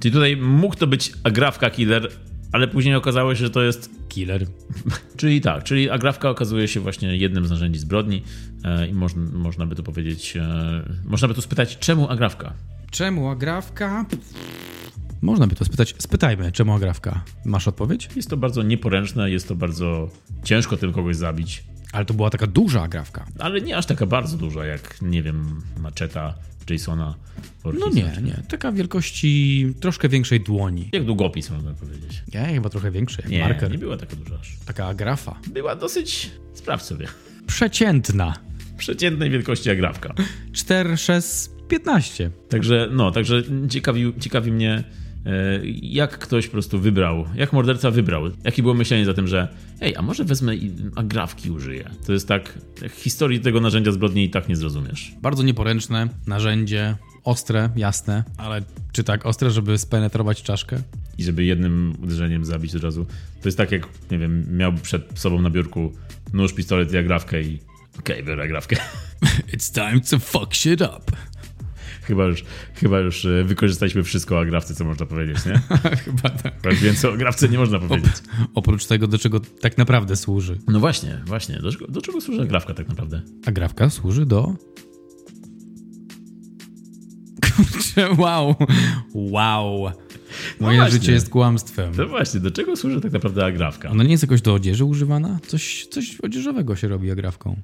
Czyli 0.00 0.12
tutaj 0.12 0.36
mógł 0.36 0.76
to 0.76 0.86
być 0.86 1.12
agrafka 1.24 1.70
killer, 1.70 2.08
ale 2.52 2.68
później 2.68 2.94
okazało 2.94 3.34
się, 3.34 3.44
że 3.44 3.50
to 3.50 3.62
jest 3.62 3.90
killer. 4.08 4.46
czyli 5.16 5.40
tak, 5.40 5.64
czyli 5.64 5.90
agrafka 5.90 6.30
okazuje 6.30 6.68
się 6.68 6.80
właśnie 6.80 7.16
jednym 7.16 7.46
z 7.46 7.50
narzędzi 7.50 7.78
zbrodni 7.78 8.22
e, 8.64 8.86
i 8.88 8.92
można, 8.92 9.22
można 9.32 9.66
by 9.66 9.74
tu 9.74 9.82
powiedzieć, 9.82 10.36
e, 10.36 10.82
można 11.04 11.28
by 11.28 11.34
tu 11.34 11.42
spytać, 11.42 11.78
czemu 11.78 12.08
agrafka? 12.08 12.52
Czemu 12.90 13.28
agrafka? 13.28 14.06
Można 15.22 15.46
by 15.46 15.54
to 15.54 15.64
spytać. 15.64 15.94
Spytajmy, 15.98 16.52
czemu 16.52 16.74
agrafka? 16.74 17.24
Masz 17.44 17.68
odpowiedź? 17.68 18.08
Jest 18.16 18.30
to 18.30 18.36
bardzo 18.36 18.62
nieporęczne, 18.62 19.30
jest 19.30 19.48
to 19.48 19.54
bardzo 19.54 20.10
ciężko 20.44 20.76
tym 20.76 20.92
kogoś 20.92 21.16
zabić. 21.16 21.64
Ale 21.92 22.04
to 22.04 22.14
była 22.14 22.30
taka 22.30 22.46
duża 22.46 22.82
agrafka. 22.82 23.26
Ale 23.38 23.60
nie 23.60 23.76
aż 23.76 23.86
taka 23.86 24.06
bardzo 24.06 24.36
duża, 24.36 24.64
jak 24.66 25.02
nie 25.02 25.22
wiem, 25.22 25.62
maczeta 25.78 26.34
Jasona 26.70 27.14
No 27.64 27.88
nie, 27.92 28.12
nie. 28.22 28.42
Taka 28.48 28.72
wielkości 28.72 29.66
troszkę 29.80 30.08
większej 30.08 30.40
dłoni. 30.40 30.88
Jak 30.92 31.04
długopis, 31.04 31.50
można 31.50 31.72
powiedzieć. 31.74 32.22
Ja 32.32 32.46
chyba 32.46 32.68
trochę 32.68 32.90
większy, 32.90 33.22
jak 33.22 33.30
nie, 33.30 33.40
marker. 33.40 33.70
nie 33.70 33.78
była 33.78 33.96
taka 33.96 34.16
duża 34.16 34.38
aż. 34.40 34.56
Taka 34.66 34.86
agrafa. 34.86 35.40
Była 35.52 35.76
dosyć, 35.76 36.30
sprawdź 36.54 36.82
sobie. 36.84 37.06
Przeciętna. 37.46 38.34
Przeciętnej 38.78 39.30
wielkości 39.30 39.70
agrafka. 39.70 40.14
4, 40.52 40.96
6, 40.96 41.28
15. 41.68 42.30
Także, 42.48 42.88
no, 42.92 43.10
także 43.10 43.42
ciekawi, 43.68 44.12
ciekawi 44.20 44.52
mnie 44.52 44.84
jak 45.82 46.18
ktoś 46.18 46.46
po 46.46 46.52
prostu 46.52 46.78
wybrał, 46.78 47.24
jak 47.34 47.52
morderca 47.52 47.90
wybrał, 47.90 48.22
jakie 48.44 48.62
było 48.62 48.74
myślenie 48.74 49.04
za 49.04 49.14
tym, 49.14 49.28
że 49.28 49.48
ej, 49.80 49.96
a 49.96 50.02
może 50.02 50.24
wezmę 50.24 50.56
i 50.56 50.72
agrafki 50.96 51.50
użyję. 51.50 51.90
To 52.06 52.12
jest 52.12 52.28
tak, 52.28 52.58
historii 52.94 53.40
tego 53.40 53.60
narzędzia 53.60 53.92
zbrodni 53.92 54.24
i 54.24 54.30
tak 54.30 54.48
nie 54.48 54.56
zrozumiesz. 54.56 55.14
Bardzo 55.22 55.42
nieporęczne 55.42 56.08
narzędzie, 56.26 56.96
ostre, 57.24 57.70
jasne, 57.76 58.24
ale 58.36 58.62
czy 58.92 59.04
tak 59.04 59.26
ostre, 59.26 59.50
żeby 59.50 59.78
spenetrować 59.78 60.42
czaszkę? 60.42 60.82
I 61.18 61.24
żeby 61.24 61.44
jednym 61.44 61.94
uderzeniem 62.02 62.44
zabić 62.44 62.76
od 62.76 62.82
razu. 62.82 63.06
To 63.42 63.48
jest 63.48 63.58
tak 63.58 63.72
jak, 63.72 63.88
nie 64.10 64.18
wiem, 64.18 64.56
miałby 64.56 64.80
przed 64.80 65.18
sobą 65.18 65.42
na 65.42 65.50
biurku 65.50 65.92
nóż, 66.32 66.52
pistolet 66.52 66.92
i 66.92 66.96
agrafkę 66.96 67.42
i 67.42 67.58
okej, 67.98 68.16
okay, 68.16 68.22
biorę 68.22 68.44
agrafkę. 68.44 68.76
It's 69.54 69.74
time 69.74 70.00
to 70.00 70.18
fuck 70.18 70.54
shit 70.54 70.80
up 70.80 71.12
chyba 72.02 72.24
już, 72.24 72.44
chyba 72.74 73.00
już 73.00 73.24
e, 73.24 73.44
wykorzystaliśmy 73.44 74.02
wszystko 74.02 74.36
o 74.36 74.40
agrafce, 74.40 74.74
co 74.74 74.84
można 74.84 75.06
powiedzieć, 75.06 75.46
nie? 75.46 75.60
chyba 76.04 76.30
tak. 76.30 76.74
Więc 76.74 77.04
o 77.04 77.12
agrafce 77.12 77.48
nie 77.48 77.58
można 77.58 77.78
powiedzieć. 77.78 78.12
oprócz 78.54 78.86
tego, 78.86 79.06
do 79.06 79.18
czego 79.18 79.40
tak 79.40 79.78
naprawdę 79.78 80.16
służy. 80.16 80.58
No 80.68 80.80
właśnie, 80.80 81.20
właśnie. 81.26 81.58
Do, 81.58 81.70
do 81.88 82.00
czego 82.00 82.20
służy 82.20 82.42
agrafka 82.42 82.74
tak 82.74 82.88
naprawdę? 82.88 83.22
Agrafka 83.46 83.90
służy 83.90 84.26
do... 84.26 84.54
Kurczę, 87.56 88.08
wow. 88.18 88.54
Wow. 89.14 89.92
No 90.60 90.66
Moje 90.66 90.78
no 90.78 90.90
życie 90.90 91.12
jest 91.12 91.30
kłamstwem. 91.30 91.92
No 91.98 92.06
właśnie, 92.06 92.40
do 92.40 92.50
czego 92.50 92.76
służy 92.76 93.00
tak 93.00 93.12
naprawdę 93.12 93.44
agrafka? 93.44 93.90
Ona 93.90 94.04
nie 94.04 94.10
jest 94.10 94.22
jakoś 94.22 94.42
do 94.42 94.54
odzieży 94.54 94.84
używana? 94.84 95.38
Coś, 95.46 95.86
coś 95.86 96.20
odzieżowego 96.20 96.76
się 96.76 96.88
robi 96.88 97.10
agrafką. 97.10 97.56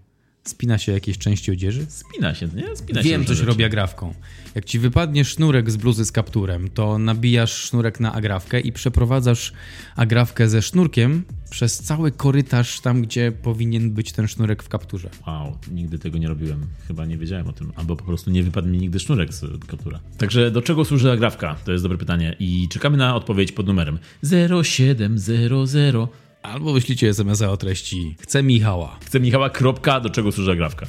Spina 0.49 0.78
się 0.78 0.92
jakieś 0.92 1.18
części 1.18 1.53
odzieży? 1.53 1.86
Spina 1.88 2.34
się, 2.34 2.49
nie? 2.57 2.76
Spina 2.76 3.03
Wiem, 3.03 3.24
coś 3.24 3.40
robi 3.40 3.64
agrafką. 3.64 4.14
Jak 4.55 4.64
ci 4.64 4.78
wypadnie 4.78 5.24
sznurek 5.24 5.70
z 5.70 5.76
bluzy 5.76 6.05
z 6.05 6.12
kapturem, 6.12 6.68
to 6.68 6.99
nabijasz 6.99 7.53
sznurek 7.53 8.01
na 8.01 8.12
agrafkę 8.12 8.61
i 8.61 8.72
przeprowadzasz 8.72 9.53
agrafkę 9.96 10.49
ze 10.49 10.62
sznurkiem 10.62 11.24
przez 11.51 11.78
cały 11.78 12.12
korytarz 12.12 12.80
tam, 12.80 13.03
gdzie 13.03 13.32
powinien 13.32 13.90
być 13.90 14.12
ten 14.12 14.28
sznurek 14.28 14.62
w 14.62 14.68
kapturze. 14.68 15.11
Wow, 15.26 15.59
nigdy 15.70 15.99
tego 15.99 16.18
nie 16.18 16.28
robiłem. 16.28 16.66
Chyba 16.86 17.07
nie 17.07 17.18
wiedziałem 17.18 17.46
o 17.46 17.53
tym. 17.53 17.72
Albo 17.76 17.96
po 17.96 18.05
prostu 18.05 18.30
nie 18.30 18.42
wypadł 18.42 18.68
mi 18.68 18.78
nigdy 18.78 19.01
sznurek 19.01 19.34
z 19.34 19.66
kaptura. 19.66 20.01
Także 20.18 20.51
do 20.51 20.62
czego 20.62 20.84
służy 20.84 21.12
agrafka? 21.12 21.57
To 21.64 21.72
jest 21.72 21.84
dobre 21.84 21.99
pytanie. 21.99 22.36
I 22.38 22.68
czekamy 22.68 22.96
na 22.96 23.14
odpowiedź 23.14 23.53
pod 23.53 23.66
numerem 23.66 23.99
0700 24.64 26.28
Albo 26.43 26.72
wyślijcie 26.72 27.09
SMS-a 27.09 27.51
o 27.51 27.57
treści 27.57 28.16
Chcę 28.20 28.43
Michała. 28.43 28.99
Chcę 29.07 29.20
Michała, 29.20 29.51
kropka, 29.51 30.01
do 30.01 30.11
czego 30.11 30.32
służy 30.32 30.57
grafka. 30.57 30.86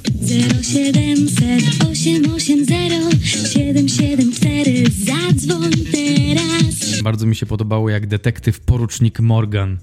0700 0.61 1.63
880 1.91 3.25
774 3.25 4.83
Zadzwoń 4.89 5.71
teraz. 5.91 7.01
Bardzo 7.03 7.25
mi 7.25 7.35
się 7.35 7.45
podobało, 7.45 7.89
jak 7.89 8.07
detektyw 8.07 8.59
porucznik 8.59 9.19
Morgan 9.19 9.77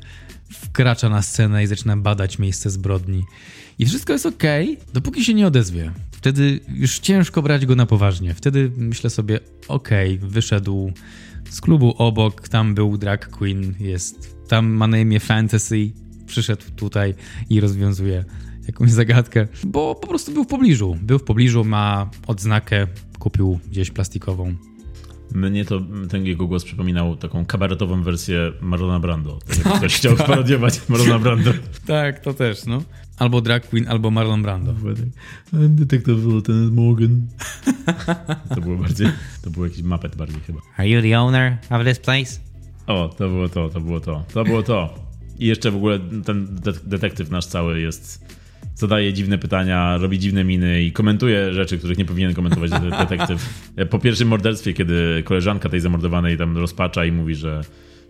wkracza 0.50 1.08
na 1.08 1.22
scenę 1.22 1.64
i 1.64 1.66
zaczyna 1.66 1.96
badać 1.96 2.38
miejsce 2.38 2.70
zbrodni. 2.70 3.24
I 3.78 3.86
wszystko 3.86 4.12
jest 4.12 4.26
ok, 4.26 4.42
dopóki 4.94 5.24
się 5.24 5.34
nie 5.34 5.46
odezwie. 5.46 5.92
Wtedy 6.10 6.60
już 6.74 6.98
ciężko 6.98 7.42
brać 7.42 7.66
go 7.66 7.76
na 7.76 7.86
poważnie. 7.86 8.34
Wtedy 8.34 8.70
myślę 8.76 9.10
sobie, 9.10 9.40
ok, 9.68 9.88
wyszedł 10.20 10.92
z 11.50 11.60
klubu 11.60 11.94
obok, 11.98 12.48
tam 12.48 12.74
był 12.74 12.98
drag 12.98 13.28
queen, 13.28 13.74
jest 13.80 14.35
tam 14.48 14.66
ma 14.66 14.86
na 14.86 14.98
imię 14.98 15.20
Fantasy, 15.20 15.92
przyszedł 16.26 16.62
tutaj 16.76 17.14
i 17.50 17.60
rozwiązuje 17.60 18.24
jakąś 18.66 18.90
zagadkę, 18.90 19.46
bo 19.64 19.94
po 19.94 20.06
prostu 20.06 20.32
był 20.32 20.44
w 20.44 20.46
pobliżu. 20.46 20.96
Był 21.02 21.18
w 21.18 21.24
pobliżu, 21.24 21.64
ma 21.64 22.10
odznakę, 22.26 22.86
kupił 23.18 23.58
gdzieś 23.70 23.90
plastikową. 23.90 24.54
Mnie 25.34 25.64
to 25.64 25.80
ten 26.10 26.26
jego 26.26 26.46
głos 26.46 26.64
przypominał 26.64 27.16
taką 27.16 27.46
kabaretową 27.46 28.02
wersję 28.02 28.52
Marlona 28.60 29.00
Brando. 29.00 29.38
Jakby 29.58 29.78
Ktoś 29.78 29.96
chciał 29.96 30.16
parodiować 30.16 30.88
Marlona 30.88 31.18
Brando. 31.18 31.52
Tak, 31.86 32.20
to 32.20 32.34
też, 32.34 32.66
no. 32.66 32.82
Albo 33.18 33.40
drag 33.40 33.68
queen, 33.68 33.88
albo 33.88 34.10
Marlon 34.10 34.42
Brando. 34.42 34.74
Detektyw 35.52 36.24
Lieutenant 36.24 36.72
Morgan. 36.72 37.26
To 38.54 38.60
było 38.60 38.76
bardziej, 38.76 39.08
to 39.42 39.50
był 39.50 39.64
jakiś 39.64 39.82
mapet 39.82 40.16
bardziej 40.16 40.40
chyba. 40.40 40.60
Are 40.76 40.88
you 40.88 41.02
the 41.02 41.20
owner 41.20 41.58
of 41.70 41.84
this 41.84 41.98
place? 41.98 42.45
O, 42.86 43.08
to 43.08 43.28
było 43.28 43.48
to, 43.48 43.68
to 43.68 43.80
było 43.80 44.00
to, 44.00 44.24
to 44.34 44.44
było 44.44 44.62
to. 44.62 44.94
I 45.38 45.46
jeszcze 45.46 45.70
w 45.70 45.76
ogóle 45.76 45.98
ten 46.24 46.46
de 46.46 46.72
detektyw 46.84 47.30
nasz 47.30 47.46
cały 47.46 47.80
jest, 47.80 48.24
zadaje 48.74 49.12
dziwne 49.12 49.38
pytania, 49.38 49.96
robi 49.96 50.18
dziwne 50.18 50.44
miny 50.44 50.82
i 50.82 50.92
komentuje 50.92 51.52
rzeczy, 51.52 51.78
których 51.78 51.98
nie 51.98 52.04
powinien 52.04 52.34
komentować 52.34 52.70
de 52.70 52.90
detektyw. 52.90 53.48
Po 53.90 53.98
pierwszym 53.98 54.28
morderstwie, 54.28 54.72
kiedy 54.72 55.22
koleżanka 55.24 55.68
tej 55.68 55.80
zamordowanej 55.80 56.38
tam 56.38 56.56
rozpacza 56.56 57.04
i 57.04 57.12
mówi, 57.12 57.34
że, 57.34 57.60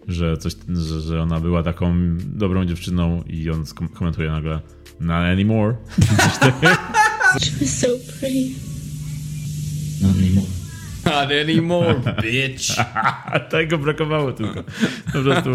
że, 0.08 0.36
coś, 0.36 0.52
że, 0.68 1.00
że 1.00 1.22
ona 1.22 1.40
była 1.40 1.62
taką 1.62 1.94
dobrą 2.18 2.64
dziewczyną 2.64 3.22
i 3.26 3.50
on 3.50 3.64
komentuje 3.94 4.30
nagle 4.30 4.60
not 5.00 5.24
anymore. 5.24 5.76
She 7.40 7.50
was 7.60 7.78
so 7.78 7.88
pretty. 8.20 8.54
Not 10.02 10.16
anymore, 10.16 10.46
bitch. 12.22 12.78
A 13.32 13.40
tego 13.50 13.78
brakowało 13.78 14.32
tylko. 14.32 14.62
Po 15.12 15.22
prostu 15.22 15.50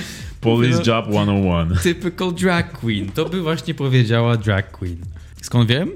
police 0.40 0.82
job 0.86 1.06
101. 1.10 1.78
Typical 1.82 2.32
drag 2.32 2.72
queen. 2.72 3.12
To 3.12 3.24
by 3.24 3.42
właśnie 3.42 3.74
powiedziała 3.74 4.36
drag 4.36 4.70
queen. 4.70 4.96
Skąd 5.42 5.68
wiem? 5.70 5.90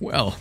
Well, 0.00 0.32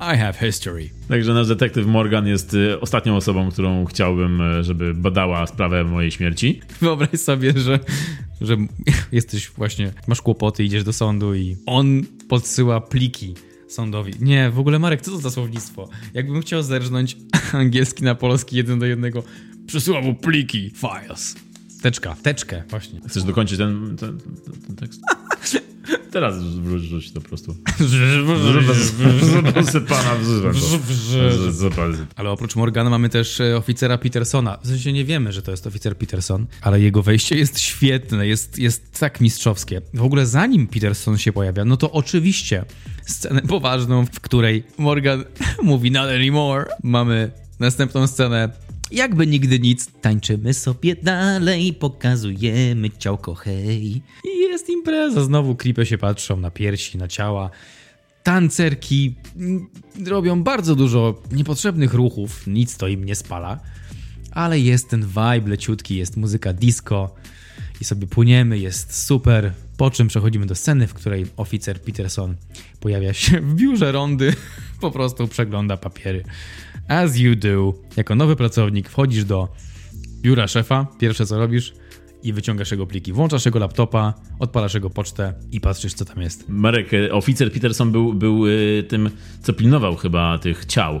I 0.00 0.18
have 0.18 0.32
history. 0.32 0.90
Także 1.08 1.34
nasz 1.34 1.48
detektyw 1.48 1.86
Morgan 1.86 2.26
jest 2.26 2.54
y, 2.54 2.80
ostatnią 2.80 3.16
osobą, 3.16 3.50
którą 3.50 3.84
chciałbym, 3.84 4.40
y, 4.40 4.64
żeby 4.64 4.94
badała 4.94 5.46
sprawę 5.46 5.84
mojej 5.84 6.10
śmierci. 6.10 6.60
Wyobraź 6.80 7.20
sobie, 7.20 7.52
że, 7.56 7.78
że 8.40 8.56
jesteś 9.12 9.50
właśnie, 9.50 9.92
masz 10.06 10.22
kłopoty, 10.22 10.64
idziesz 10.64 10.84
do 10.84 10.92
sądu 10.92 11.34
i 11.34 11.56
on 11.66 12.02
podsyła 12.28 12.80
pliki 12.80 13.34
sądowi. 13.68 14.12
Nie, 14.20 14.50
w 14.50 14.58
ogóle 14.58 14.78
Marek, 14.78 15.02
co 15.02 15.10
to 15.10 15.18
za 15.18 15.30
słownictwo? 15.30 15.88
Jakbym 16.14 16.42
chciał 16.42 16.62
zerżnąć 16.62 17.16
angielski 17.52 18.04
na 18.04 18.14
polski 18.14 18.56
jeden 18.56 18.78
do 18.78 18.86
jednego, 18.86 19.22
przesyła 19.66 20.00
mu 20.00 20.14
pliki, 20.14 20.70
files. 20.70 21.36
Teczka, 21.82 22.16
teczkę, 22.22 22.62
właśnie. 22.70 23.00
Chcesz 23.08 23.24
dokończyć 23.24 23.58
ten, 23.58 23.96
ten, 23.96 24.20
ten, 24.20 24.60
ten 24.66 24.76
tekst? 24.76 25.00
Teraz 26.16 26.38
wrzuć, 26.38 26.82
wrzuć 26.82 27.12
to 27.12 27.20
po 27.20 27.28
prostu. 27.28 27.56
Zasypana 29.60 30.16
Ale 32.16 32.30
oprócz 32.30 32.56
Morgana 32.56 32.90
mamy 32.90 33.08
też 33.08 33.40
e, 33.40 33.56
oficera 33.56 33.98
Petersona. 33.98 34.58
W 34.62 34.66
sensie 34.66 34.92
nie 34.92 35.04
wiemy, 35.04 35.32
że 35.32 35.42
to 35.42 35.50
jest 35.50 35.66
oficer 35.66 35.96
Peterson, 35.96 36.46
ale 36.60 36.80
jego 36.80 37.02
wejście 37.02 37.36
jest 37.36 37.60
świetne, 37.60 38.26
jest, 38.26 38.58
jest 38.58 38.98
tak 39.00 39.20
mistrzowskie. 39.20 39.82
W 39.94 40.02
ogóle 40.02 40.26
zanim 40.26 40.66
Peterson 40.66 41.18
się 41.18 41.32
pojawia, 41.32 41.64
no 41.64 41.76
to 41.76 41.92
oczywiście 41.92 42.64
scenę 43.06 43.42
poważną, 43.42 44.06
w 44.06 44.20
której 44.20 44.64
Morgan 44.78 45.24
mówi 45.62 45.90
not 45.90 46.08
anymore. 46.08 46.66
Mamy 46.82 47.30
następną 47.60 48.06
scenę 48.06 48.50
jakby 48.90 49.26
nigdy 49.26 49.60
nic, 49.60 49.90
tańczymy 50.00 50.54
sobie 50.54 50.96
dalej, 50.96 51.72
pokazujemy 51.72 52.90
ciałko, 52.90 53.34
hej. 53.34 54.02
I 54.24 54.38
jest 54.38 54.68
impreza, 54.68 55.24
znowu 55.24 55.56
klipy 55.56 55.86
się 55.86 55.98
patrzą 55.98 56.36
na 56.36 56.50
piersi, 56.50 56.98
na 56.98 57.08
ciała. 57.08 57.50
Tancerki 58.22 59.14
mm, 59.36 59.66
robią 60.06 60.42
bardzo 60.42 60.74
dużo 60.76 61.22
niepotrzebnych 61.32 61.94
ruchów, 61.94 62.46
nic 62.46 62.76
to 62.76 62.88
im 62.88 63.04
nie 63.04 63.14
spala, 63.14 63.60
ale 64.30 64.60
jest 64.60 64.88
ten 64.88 65.06
vibe 65.06 65.48
leciutki, 65.48 65.96
jest 65.96 66.16
muzyka 66.16 66.52
disco 66.52 67.14
i 67.80 67.84
sobie 67.84 68.06
płyniemy, 68.06 68.58
jest 68.58 69.06
super. 69.06 69.52
Po 69.76 69.90
czym 69.90 70.08
przechodzimy 70.08 70.46
do 70.46 70.54
sceny, 70.54 70.86
w 70.86 70.94
której 70.94 71.26
oficer 71.36 71.82
Peterson 71.82 72.36
pojawia 72.80 73.12
się 73.12 73.40
w 73.40 73.54
biurze 73.54 73.92
rondy, 73.92 74.34
po 74.80 74.90
prostu 74.90 75.28
przegląda 75.28 75.76
papiery. 75.76 76.24
As 76.88 77.16
you 77.16 77.36
do, 77.36 77.74
jako 77.96 78.14
nowy 78.14 78.36
pracownik 78.36 78.88
wchodzisz 78.88 79.24
do 79.24 79.48
biura 80.20 80.46
szefa, 80.48 80.86
pierwsze 80.98 81.26
co 81.26 81.38
robisz 81.38 81.72
i 82.22 82.32
wyciągasz 82.32 82.70
jego 82.70 82.86
pliki. 82.86 83.12
Włączasz 83.12 83.46
jego 83.46 83.58
laptopa, 83.58 84.14
odpalasz 84.38 84.74
jego 84.74 84.90
pocztę 84.90 85.34
i 85.52 85.60
patrzysz 85.60 85.94
co 85.94 86.04
tam 86.04 86.22
jest. 86.22 86.48
Marek, 86.48 86.94
e, 86.94 87.12
oficer 87.12 87.52
Peterson 87.52 87.92
był, 87.92 88.14
był 88.14 88.46
y, 88.46 88.84
tym, 88.88 89.10
co 89.42 89.52
pilnował 89.52 89.96
chyba 89.96 90.38
tych 90.38 90.66
ciał 90.66 91.00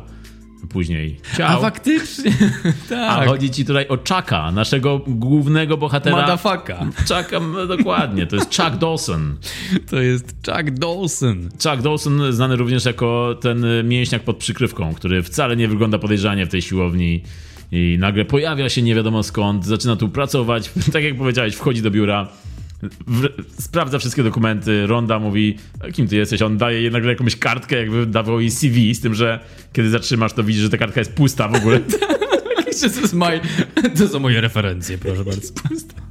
później. 0.68 1.20
Ciał. 1.36 1.58
A 1.58 1.60
faktycznie, 1.60 2.32
A 2.90 3.16
tak. 3.16 3.28
chodzi 3.28 3.50
ci 3.50 3.64
tutaj 3.64 3.88
o 3.88 3.96
Chucka, 3.96 4.52
naszego 4.52 5.00
głównego 5.06 5.76
bohatera. 5.76 6.16
Madafaka. 6.16 6.86
Chucka, 6.98 7.40
dokładnie, 7.68 8.26
to 8.26 8.36
jest 8.36 8.56
Chuck 8.56 8.76
Dawson. 8.76 9.36
To 9.90 10.00
jest 10.00 10.34
Chuck 10.46 10.70
Dawson. 10.70 11.48
Chuck 11.50 11.82
Dawson 11.82 12.32
znany 12.32 12.56
również 12.56 12.84
jako 12.84 13.38
ten 13.40 13.66
mięśniak 13.84 14.22
pod 14.22 14.36
przykrywką, 14.36 14.94
który 14.94 15.22
wcale 15.22 15.56
nie 15.56 15.68
wygląda 15.68 15.98
podejrzanie 15.98 16.46
w 16.46 16.48
tej 16.48 16.62
siłowni 16.62 17.22
i 17.72 17.96
nagle 18.00 18.24
pojawia 18.24 18.68
się 18.68 18.82
nie 18.82 18.94
wiadomo 18.94 19.22
skąd, 19.22 19.64
zaczyna 19.64 19.96
tu 19.96 20.08
pracować, 20.08 20.70
tak 20.92 21.04
jak 21.04 21.16
powiedziałeś, 21.16 21.54
wchodzi 21.54 21.82
do 21.82 21.90
biura, 21.90 22.28
w, 23.06 23.28
sprawdza 23.62 23.98
wszystkie 23.98 24.22
dokumenty, 24.22 24.86
Ronda 24.86 25.18
mówi, 25.18 25.58
"A 25.80 25.90
kim 25.90 26.08
ty 26.08 26.16
jesteś? 26.16 26.42
On 26.42 26.56
daje 26.58 26.82
jej 26.82 26.90
nagle 26.90 27.10
jakąś 27.10 27.36
kartkę, 27.36 27.76
jakby 27.76 28.06
dawał 28.06 28.40
jej 28.40 28.50
CV, 28.50 28.94
z 28.94 29.00
tym, 29.00 29.14
że 29.14 29.40
kiedy 29.72 29.90
zatrzymasz, 29.90 30.32
to 30.32 30.44
widzisz, 30.44 30.62
że 30.62 30.70
ta 30.70 30.76
kartka 30.76 31.00
jest 31.00 31.12
pusta 31.12 31.48
w 31.48 31.54
ogóle. 31.54 31.80
My, 33.12 33.40
to 33.98 34.08
są 34.08 34.20
moje 34.20 34.40
referencje, 34.40 34.98
proszę 34.98 35.24
bardzo. 35.24 35.52
Pusta 35.68 36.05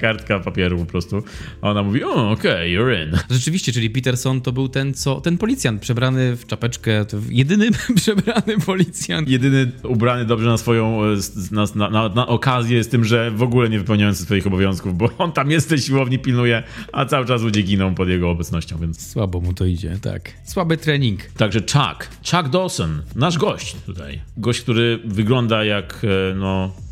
kartka 0.00 0.40
papieru 0.40 0.78
po 0.78 0.86
prostu. 0.86 1.22
A 1.62 1.70
ona 1.70 1.82
mówi, 1.82 2.04
o, 2.04 2.30
okej, 2.30 2.78
you're 2.78 3.06
in. 3.06 3.18
Rzeczywiście, 3.30 3.72
czyli 3.72 3.90
Peterson 3.90 4.40
to 4.40 4.52
był 4.52 4.68
ten, 4.68 4.94
co, 4.94 5.20
ten 5.20 5.38
policjant 5.38 5.80
przebrany 5.80 6.36
w 6.36 6.46
czapeczkę, 6.46 7.04
to 7.04 7.16
jedyny 7.30 7.70
przebrany 7.96 8.58
policjant. 8.66 9.28
Jedyny 9.28 9.72
ubrany 9.82 10.24
dobrze 10.24 10.46
na 10.48 10.58
swoją 10.58 11.04
e, 11.04 11.16
na, 11.50 11.64
na, 11.74 11.90
na, 11.90 12.08
na 12.08 12.26
okazję 12.26 12.84
z 12.84 12.88
tym, 12.88 13.04
że 13.04 13.30
w 13.30 13.42
ogóle 13.42 13.68
nie 13.68 13.78
wypełniający 13.78 14.22
swoich 14.22 14.46
obowiązków, 14.46 14.98
bo 14.98 15.10
on 15.18 15.32
tam 15.32 15.50
jest 15.50 15.66
w 15.66 15.68
tej 15.68 15.78
siłowni, 15.78 16.18
pilnuje, 16.18 16.62
a 16.92 17.04
cały 17.04 17.26
czas 17.26 17.42
ludzie 17.42 17.62
giną 17.62 17.94
pod 17.94 18.08
jego 18.08 18.30
obecnością, 18.30 18.78
więc... 18.78 19.10
Słabo 19.10 19.40
mu 19.40 19.54
to 19.54 19.64
idzie, 19.64 19.98
tak. 20.02 20.32
Słaby 20.44 20.76
trening. 20.76 21.20
Także 21.36 21.60
Chuck, 21.60 22.10
Chuck 22.30 22.48
Dawson, 22.48 23.02
nasz 23.14 23.38
gość 23.38 23.76
tutaj. 23.86 24.20
Gość, 24.36 24.60
który 24.60 24.98
wygląda 25.04 25.64
jak, 25.64 26.02
e, 26.04 26.34
no... 26.34 26.85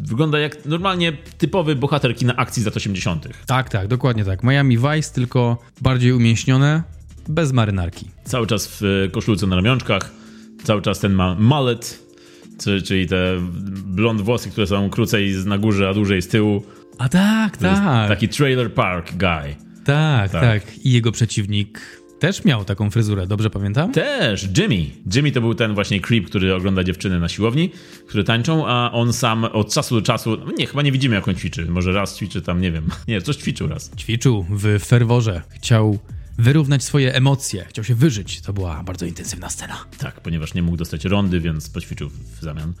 Wygląda 0.00 0.38
jak 0.38 0.64
normalnie 0.64 1.12
typowy 1.38 1.76
bohater 1.76 2.16
kina 2.16 2.36
akcji 2.36 2.62
z 2.62 2.66
lat 2.66 2.76
80. 2.76 3.28
Tak, 3.46 3.68
tak, 3.68 3.88
dokładnie 3.88 4.24
tak. 4.24 4.42
Miami 4.42 4.78
Vice, 4.78 5.14
tylko 5.14 5.58
bardziej 5.82 6.12
umięśnione, 6.12 6.82
bez 7.28 7.52
marynarki. 7.52 8.08
Cały 8.24 8.46
czas 8.46 8.66
w 8.66 8.82
e, 9.06 9.08
koszulce 9.08 9.46
na 9.46 9.56
ramionczkach, 9.56 10.10
cały 10.64 10.82
czas 10.82 11.00
ten 11.00 11.12
ma 11.12 11.34
mullet, 11.34 11.98
czy- 12.64 12.82
czyli 12.82 13.06
te 13.08 13.16
blond 13.86 14.20
włosy, 14.20 14.50
które 14.50 14.66
są 14.66 14.90
krócej 14.90 15.32
z- 15.32 15.46
na 15.46 15.58
górze, 15.58 15.88
a 15.88 15.94
dłużej 15.94 16.22
z 16.22 16.28
tyłu. 16.28 16.62
A 16.98 17.08
tak, 17.08 17.56
To 17.56 17.62
tak, 17.62 18.08
Taki 18.08 18.28
trailer 18.28 18.74
park 18.74 19.12
guy. 19.12 19.54
tak, 19.84 20.30
tak. 20.30 20.42
tak. 20.42 20.78
I 20.78 20.92
jego 20.92 21.12
przeciwnik 21.12 21.80
też 22.18 22.44
miał 22.44 22.64
taką 22.64 22.90
fryzurę, 22.90 23.26
dobrze 23.26 23.50
pamiętam? 23.50 23.92
Też 23.92 24.48
Jimmy. 24.58 24.86
Jimmy 25.14 25.32
to 25.32 25.40
był 25.40 25.54
ten 25.54 25.74
właśnie 25.74 26.00
creep, 26.00 26.26
który 26.26 26.54
ogląda 26.54 26.84
dziewczyny 26.84 27.20
na 27.20 27.28
siłowni, 27.28 27.70
które 28.08 28.24
tańczą, 28.24 28.66
a 28.66 28.90
on 28.92 29.12
sam 29.12 29.44
od 29.44 29.74
czasu 29.74 29.94
do 29.94 30.02
czasu, 30.02 30.36
no 30.46 30.52
nie, 30.58 30.66
chyba 30.66 30.82
nie 30.82 30.92
widzimy 30.92 31.14
jak 31.14 31.28
on 31.28 31.34
ćwiczy. 31.34 31.66
Może 31.66 31.92
raz 31.92 32.16
ćwiczy 32.16 32.42
tam, 32.42 32.60
nie 32.60 32.72
wiem. 32.72 32.84
Nie, 33.08 33.22
coś 33.22 33.36
ćwiczył 33.36 33.68
raz. 33.68 33.90
Ćwiczył 33.96 34.46
w 34.50 34.84
ferworze, 34.84 35.42
chciał 35.50 35.98
wyrównać 36.38 36.82
swoje 36.84 37.14
emocje, 37.14 37.64
chciał 37.68 37.84
się 37.84 37.94
wyżyć. 37.94 38.40
To 38.40 38.52
była 38.52 38.82
bardzo 38.82 39.06
intensywna 39.06 39.50
scena. 39.50 39.84
Tak, 39.98 40.20
ponieważ 40.20 40.54
nie 40.54 40.62
mógł 40.62 40.76
dostać 40.76 41.04
rondy, 41.04 41.40
więc 41.40 41.70
poćwiczył 41.70 42.08
w 42.08 42.40
zamian. 42.40 42.72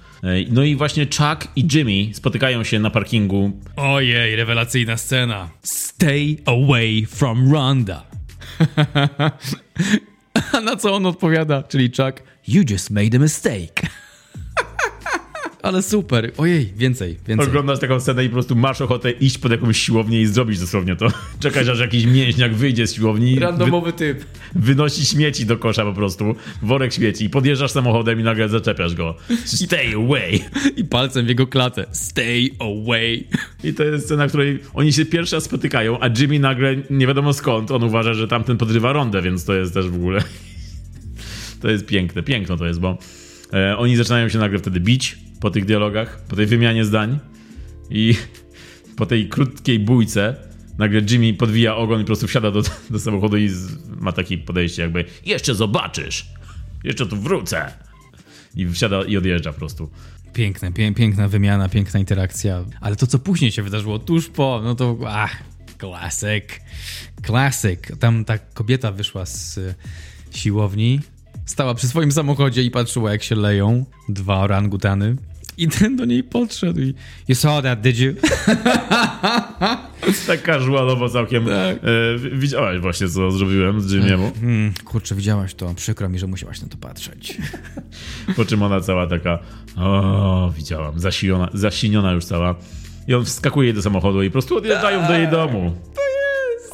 No 0.50 0.64
i 0.64 0.76
właśnie 0.76 1.06
Chuck 1.06 1.48
i 1.56 1.68
Jimmy 1.72 2.14
spotykają 2.14 2.64
się 2.64 2.78
na 2.78 2.90
parkingu. 2.90 3.52
Ojej, 3.76 4.36
rewelacyjna 4.36 4.96
scena. 4.96 5.50
Stay 5.62 6.36
away 6.46 7.06
from 7.06 7.52
Ronda. 7.52 8.13
Na 10.64 10.76
co 10.76 10.94
on 10.94 11.06
odpowiada? 11.06 11.62
Czyli 11.62 11.90
Chuck, 11.90 12.22
you 12.48 12.62
just 12.70 12.90
made 12.90 13.16
a 13.16 13.20
mistake. 13.20 13.82
Ale 15.64 15.82
super. 15.82 16.32
Ojej, 16.36 16.72
więcej, 16.76 17.16
więcej. 17.28 17.48
Oglądasz 17.48 17.78
taką 17.78 18.00
scenę 18.00 18.24
i 18.24 18.28
po 18.28 18.32
prostu 18.32 18.56
masz 18.56 18.80
ochotę 18.80 19.10
iść 19.10 19.38
pod 19.38 19.52
jakąś 19.52 19.78
siłownię 19.78 20.20
i 20.20 20.26
zrobić 20.26 20.60
dosłownie 20.60 20.96
to. 20.96 21.08
Czekasz 21.40 21.68
aż 21.68 21.80
jakiś 21.80 22.06
mięśniak 22.06 22.54
wyjdzie 22.54 22.86
z 22.86 22.94
siłowni 22.94 23.32
i 23.32 23.34
wy, 23.34 23.40
Randomowy 23.40 23.92
typ. 23.92 24.24
wynosi 24.54 25.06
śmieci 25.06 25.46
do 25.46 25.56
kosza 25.56 25.84
po 25.84 25.92
prostu. 25.92 26.34
Worek 26.62 26.92
śmieci. 26.92 27.24
I 27.24 27.30
podjeżdżasz 27.30 27.70
samochodem 27.70 28.20
i 28.20 28.22
nagle 28.22 28.48
zaczepiasz 28.48 28.94
go. 28.94 29.14
Stay 29.44 29.94
away. 29.94 30.40
I 30.76 30.84
palcem 30.84 31.26
w 31.26 31.28
jego 31.28 31.46
klatę. 31.46 31.86
Stay 31.92 32.50
away. 32.58 33.26
I 33.64 33.74
to 33.74 33.84
jest 33.84 34.04
scena, 34.04 34.26
w 34.26 34.28
której 34.28 34.58
oni 34.74 34.92
się 34.92 35.04
pierwszy 35.06 35.36
raz 35.36 35.44
spotykają, 35.44 36.00
a 36.00 36.08
Jimmy 36.18 36.38
nagle 36.38 36.76
nie 36.90 37.06
wiadomo 37.06 37.32
skąd, 37.32 37.70
on 37.70 37.82
uważa, 37.82 38.14
że 38.14 38.28
tamten 38.28 38.56
podrywa 38.56 38.92
rondę, 38.92 39.22
więc 39.22 39.44
to 39.44 39.54
jest 39.54 39.74
też 39.74 39.88
w 39.88 39.94
ogóle... 39.94 40.22
to 41.62 41.70
jest 41.70 41.86
piękne, 41.86 42.22
piękno 42.22 42.56
to 42.56 42.66
jest, 42.66 42.80
bo 42.80 42.98
e, 43.52 43.76
oni 43.78 43.96
zaczynają 43.96 44.28
się 44.28 44.38
nagle 44.38 44.58
wtedy 44.58 44.80
bić 44.80 45.24
po 45.44 45.50
tych 45.50 45.64
dialogach, 45.64 46.20
po 46.28 46.36
tej 46.36 46.46
wymianie 46.46 46.84
zdań 46.84 47.18
i 47.90 48.14
po 48.98 49.06
tej 49.06 49.28
krótkiej 49.28 49.78
bójce 49.78 50.36
nagle 50.78 51.00
Jimmy 51.10 51.34
podwija 51.34 51.76
ogon 51.76 52.00
i 52.00 52.04
po 52.04 52.06
prostu 52.06 52.26
wsiada 52.26 52.50
do, 52.50 52.62
do 52.90 53.00
samochodu 53.00 53.36
i 53.36 53.48
z, 53.48 53.88
ma 54.00 54.12
takie 54.12 54.38
podejście 54.38 54.82
jakby 54.82 55.04
jeszcze 55.26 55.54
zobaczysz, 55.54 56.26
jeszcze 56.84 57.06
tu 57.06 57.16
wrócę. 57.16 57.72
I 58.56 58.68
wsiada 58.68 59.02
i 59.02 59.16
odjeżdża 59.16 59.52
po 59.52 59.58
prostu. 59.58 59.90
Piękne, 60.32 60.72
pię 60.72 60.92
piękna 60.92 61.28
wymiana, 61.28 61.68
piękna 61.68 62.00
interakcja. 62.00 62.64
Ale 62.80 62.96
to, 62.96 63.06
co 63.06 63.18
później 63.18 63.52
się 63.52 63.62
wydarzyło 63.62 63.98
tuż 63.98 64.28
po, 64.28 64.60
no 64.64 64.74
to 64.74 64.98
ach, 65.06 65.42
klasyk. 65.78 66.60
Klasyk. 67.22 67.96
Tam 67.98 68.24
ta 68.24 68.38
kobieta 68.38 68.92
wyszła 68.92 69.26
z 69.26 69.58
y, 69.58 69.74
siłowni, 70.30 71.00
stała 71.46 71.74
przy 71.74 71.88
swoim 71.88 72.12
samochodzie 72.12 72.62
i 72.62 72.70
patrzyła, 72.70 73.12
jak 73.12 73.22
się 73.22 73.34
leją 73.34 73.84
dwa 74.08 74.38
orangutany. 74.38 75.16
I 75.58 75.68
ten 75.68 75.96
do 75.96 76.04
niej 76.04 76.22
podszedł 76.24 76.80
i 76.80 76.94
You 77.28 77.34
saw 77.34 77.62
that, 77.62 77.80
did 77.80 77.98
you? 77.98 78.14
Tak 80.26 80.42
casualowo 80.42 81.08
całkiem. 81.08 81.44
Tak. 81.46 81.76
E, 81.76 82.38
widziałaś 82.38 82.78
właśnie, 82.78 83.08
co 83.08 83.30
zrobiłem 83.30 83.80
z 83.80 83.92
Jimmy'emu. 83.92 84.30
Hmm, 84.40 84.72
kurczę, 84.84 85.14
widziałaś 85.14 85.54
to. 85.54 85.74
Przykro 85.74 86.08
mi, 86.08 86.18
że 86.18 86.26
musiałaś 86.26 86.62
na 86.62 86.68
to 86.68 86.76
patrzeć. 86.76 87.38
Po 88.36 88.44
czym 88.44 88.62
ona 88.62 88.80
cała 88.80 89.06
taka, 89.06 89.38
o, 89.76 90.52
widziałam, 90.56 91.00
zasiniona, 91.00 91.48
zasiniona 91.54 92.12
już 92.12 92.24
cała. 92.24 92.54
I 93.08 93.14
on 93.14 93.24
wskakuje 93.24 93.72
do 93.72 93.82
samochodu 93.82 94.22
i 94.22 94.28
po 94.28 94.32
prostu 94.32 94.56
odjeżdżają 94.56 95.06
do 95.06 95.12
jej 95.18 95.28
domu. 95.28 95.76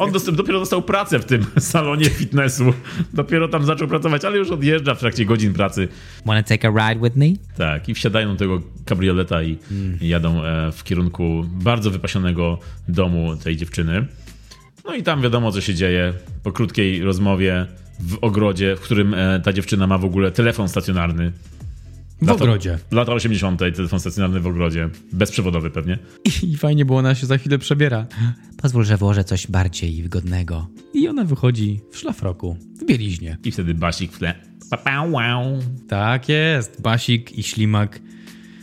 On 0.00 0.12
dos- 0.12 0.34
dopiero 0.34 0.60
dostał 0.60 0.82
pracę 0.82 1.18
w 1.18 1.24
tym 1.24 1.46
salonie 1.58 2.04
fitnessu. 2.10 2.64
Dopiero 3.12 3.48
tam 3.48 3.64
zaczął 3.64 3.88
pracować, 3.88 4.24
ale 4.24 4.38
już 4.38 4.50
odjeżdża 4.50 4.94
w 4.94 4.98
trakcie 5.00 5.24
godzin 5.24 5.52
pracy. 5.52 5.88
Want 6.26 6.46
to 6.46 6.48
take 6.48 6.68
a 6.68 6.70
ride 6.88 7.00
with 7.04 7.16
me? 7.16 7.26
Tak, 7.56 7.88
i 7.88 7.94
wsiadają 7.94 8.28
do 8.28 8.36
tego 8.36 8.60
kabrioleta 8.84 9.42
i 9.42 9.58
i 10.00 10.08
jadą 10.08 10.44
e, 10.44 10.72
w 10.72 10.84
kierunku 10.84 11.44
bardzo 11.46 11.90
wypasionego 11.90 12.58
domu 12.88 13.36
tej 13.36 13.56
dziewczyny. 13.56 14.06
No 14.84 14.94
i 14.94 15.02
tam 15.02 15.22
wiadomo, 15.22 15.52
co 15.52 15.60
się 15.60 15.74
dzieje. 15.74 16.12
Po 16.42 16.52
krótkiej 16.52 17.02
rozmowie 17.02 17.66
w 18.00 18.18
ogrodzie, 18.20 18.76
w 18.76 18.80
którym 18.80 19.14
e, 19.14 19.40
ta 19.44 19.52
dziewczyna 19.52 19.86
ma 19.86 19.98
w 19.98 20.04
ogóle 20.04 20.30
telefon 20.30 20.68
stacjonarny. 20.68 21.32
W 22.22 22.26
Lata- 22.26 22.34
ogrodzie. 22.44 22.78
Lata 22.92 23.12
80. 23.12 23.60
telefon 23.76 24.00
stacjonarny 24.00 24.40
w 24.40 24.46
ogrodzie. 24.46 24.88
Bezprzewodowy 25.12 25.70
pewnie. 25.70 25.98
I 26.42 26.56
fajnie, 26.56 26.84
bo 26.84 26.96
ona 26.96 27.14
się 27.14 27.26
za 27.26 27.38
chwilę 27.38 27.58
przebiera. 27.58 28.06
Pozwól, 28.56 28.84
że 28.84 28.96
włożę 28.96 29.24
coś 29.24 29.46
bardziej 29.46 30.02
wygodnego. 30.02 30.68
I 30.94 31.08
ona 31.08 31.24
wychodzi 31.24 31.80
w 31.90 31.98
szlafroku, 31.98 32.56
w 32.80 32.84
bieliźnie. 32.84 33.38
I 33.44 33.50
wtedy 33.50 33.74
basik 33.74 34.12
w 34.12 34.18
tle. 34.18 34.34
Pa, 34.70 34.76
pa, 34.76 35.02
wow. 35.02 35.58
Tak 35.88 36.28
jest. 36.28 36.82
Basik 36.82 37.38
i 37.38 37.42
ślimak. 37.42 38.00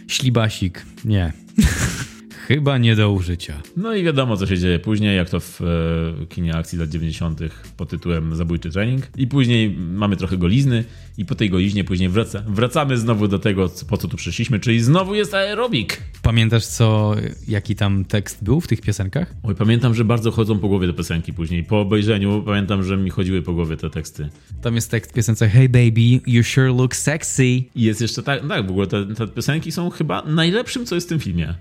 Ślibasik. 0.08 0.86
Nie. 1.06 1.34
Chyba 2.48 2.78
nie 2.78 2.96
do 2.96 3.12
użycia. 3.12 3.62
No 3.78 3.96
i 3.96 4.04
wiadomo, 4.04 4.38
co 4.38 4.48
się 4.48 4.58
dzieje 4.58 4.80
później, 4.80 5.18
jak 5.18 5.30
to 5.30 5.40
w 5.40 5.62
e, 5.62 6.26
kinie 6.26 6.56
akcji 6.56 6.80
lat 6.80 6.90
90. 6.90 7.40
pod 7.78 7.90
tytułem 7.90 8.36
Zabójczy 8.36 8.70
trening. 8.70 9.08
I 9.18 9.28
później 9.28 9.78
mamy 9.80 10.18
trochę 10.18 10.38
golizny 10.38 10.84
i 11.18 11.26
po 11.26 11.36
tej 11.36 11.50
goliźnie 11.50 11.84
później 11.84 12.10
wraca, 12.10 12.44
wracamy 12.48 12.98
znowu 12.98 13.28
do 13.28 13.40
tego, 13.40 13.70
po 13.90 13.98
co 13.98 14.08
tu 14.08 14.18
przyszliśmy, 14.18 14.60
czyli 14.60 14.82
znowu 14.82 15.16
jest 15.16 15.34
aerobik. 15.34 16.02
Pamiętasz, 16.22 16.66
co, 16.66 17.16
jaki 17.48 17.76
tam 17.76 18.06
tekst 18.06 18.44
był 18.44 18.62
w 18.62 18.68
tych 18.68 18.82
piosenkach? 18.82 19.34
Oj, 19.44 19.56
pamiętam, 19.56 19.96
że 19.96 20.06
bardzo 20.06 20.32
chodzą 20.32 20.60
po 20.60 20.68
głowie 20.68 20.88
te 20.88 20.94
piosenki 20.94 21.34
później. 21.34 21.64
Po 21.64 21.82
obejrzeniu 21.82 22.44
pamiętam, 22.46 22.84
że 22.84 22.98
mi 22.98 23.10
chodziły 23.10 23.42
po 23.42 23.54
głowie 23.54 23.78
te 23.78 23.90
teksty. 23.90 24.30
Tam 24.62 24.76
jest 24.76 24.92
tekst 24.92 25.14
piosence 25.14 25.50
Hey 25.50 25.70
baby, 25.70 26.22
you 26.28 26.44
sure 26.44 26.68
look 26.68 26.96
sexy. 26.96 27.46
I 27.46 27.70
jest 27.76 28.02
jeszcze 28.02 28.24
tak, 28.24 28.48
tak 28.48 28.68
w 28.68 28.70
ogóle 28.70 28.88
te, 28.88 29.06
te 29.06 29.28
piosenki 29.28 29.72
są 29.72 29.90
chyba 29.90 30.22
najlepszym, 30.22 30.86
co 30.86 30.96
jest 30.96 31.08
w 31.08 31.10
tym 31.10 31.20
filmie. 31.20 31.56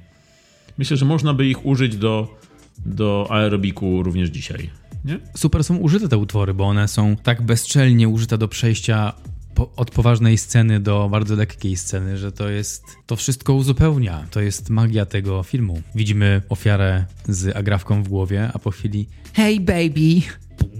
Myślę, 0.78 0.96
że 0.96 1.04
można 1.04 1.34
by 1.34 1.46
ich 1.46 1.66
użyć 1.66 1.96
do, 1.96 2.38
do 2.86 3.26
aerobiku 3.30 4.02
również 4.02 4.28
dzisiaj. 4.28 4.70
Nie? 5.04 5.18
Super 5.36 5.64
są 5.64 5.76
użyte 5.76 6.08
te 6.08 6.16
utwory, 6.16 6.54
bo 6.54 6.64
one 6.64 6.88
są 6.88 7.16
tak 7.16 7.42
bezczelnie 7.42 8.08
użyte 8.08 8.38
do 8.38 8.48
przejścia 8.48 9.12
po, 9.54 9.72
od 9.76 9.90
poważnej 9.90 10.38
sceny 10.38 10.80
do 10.80 11.08
bardzo 11.08 11.36
lekkiej 11.36 11.76
sceny, 11.76 12.18
że 12.18 12.32
to 12.32 12.48
jest. 12.48 12.84
To 13.06 13.16
wszystko 13.16 13.54
uzupełnia. 13.54 14.26
To 14.30 14.40
jest 14.40 14.70
magia 14.70 15.06
tego 15.06 15.42
filmu. 15.42 15.82
Widzimy 15.94 16.42
ofiarę 16.48 17.04
z 17.28 17.56
agrafką 17.56 18.02
w 18.02 18.08
głowie, 18.08 18.50
a 18.54 18.58
po 18.58 18.70
chwili 18.70 19.06
Hey 19.34 19.60
baby. 19.60 20.22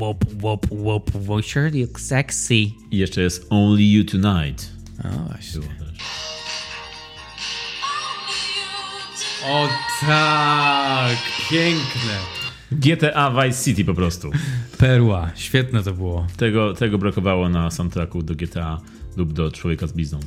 Whoop, 0.01 0.25
whoop, 0.43 0.67
whoop, 0.71 1.11
whoop. 1.11 1.45
Sure 1.45 1.71
look 1.71 2.01
sexy. 2.01 2.55
I 2.55 2.75
jeszcze 2.91 3.23
jest 3.23 3.47
Only 3.51 3.83
You 3.83 4.05
Tonight. 4.05 4.73
A 5.05 5.09
właśnie. 5.09 5.61
O 9.49 9.69
tak, 10.07 11.17
piękne. 11.51 12.13
GTA 12.73 13.31
Vice 13.43 13.65
City 13.65 13.85
po 13.85 13.95
prostu. 13.95 14.31
Perła, 14.79 15.31
świetne 15.35 15.83
to 15.83 15.93
było. 15.93 16.27
Tego, 16.37 16.75
tego 16.75 16.99
brakowało 16.99 17.49
na 17.49 17.71
soundtracku 17.71 18.23
do 18.23 18.35
GTA 18.35 18.81
lub 19.17 19.33
do 19.33 19.51
Człowieka 19.51 19.87
z 19.87 19.93
Blizną. 19.93 20.21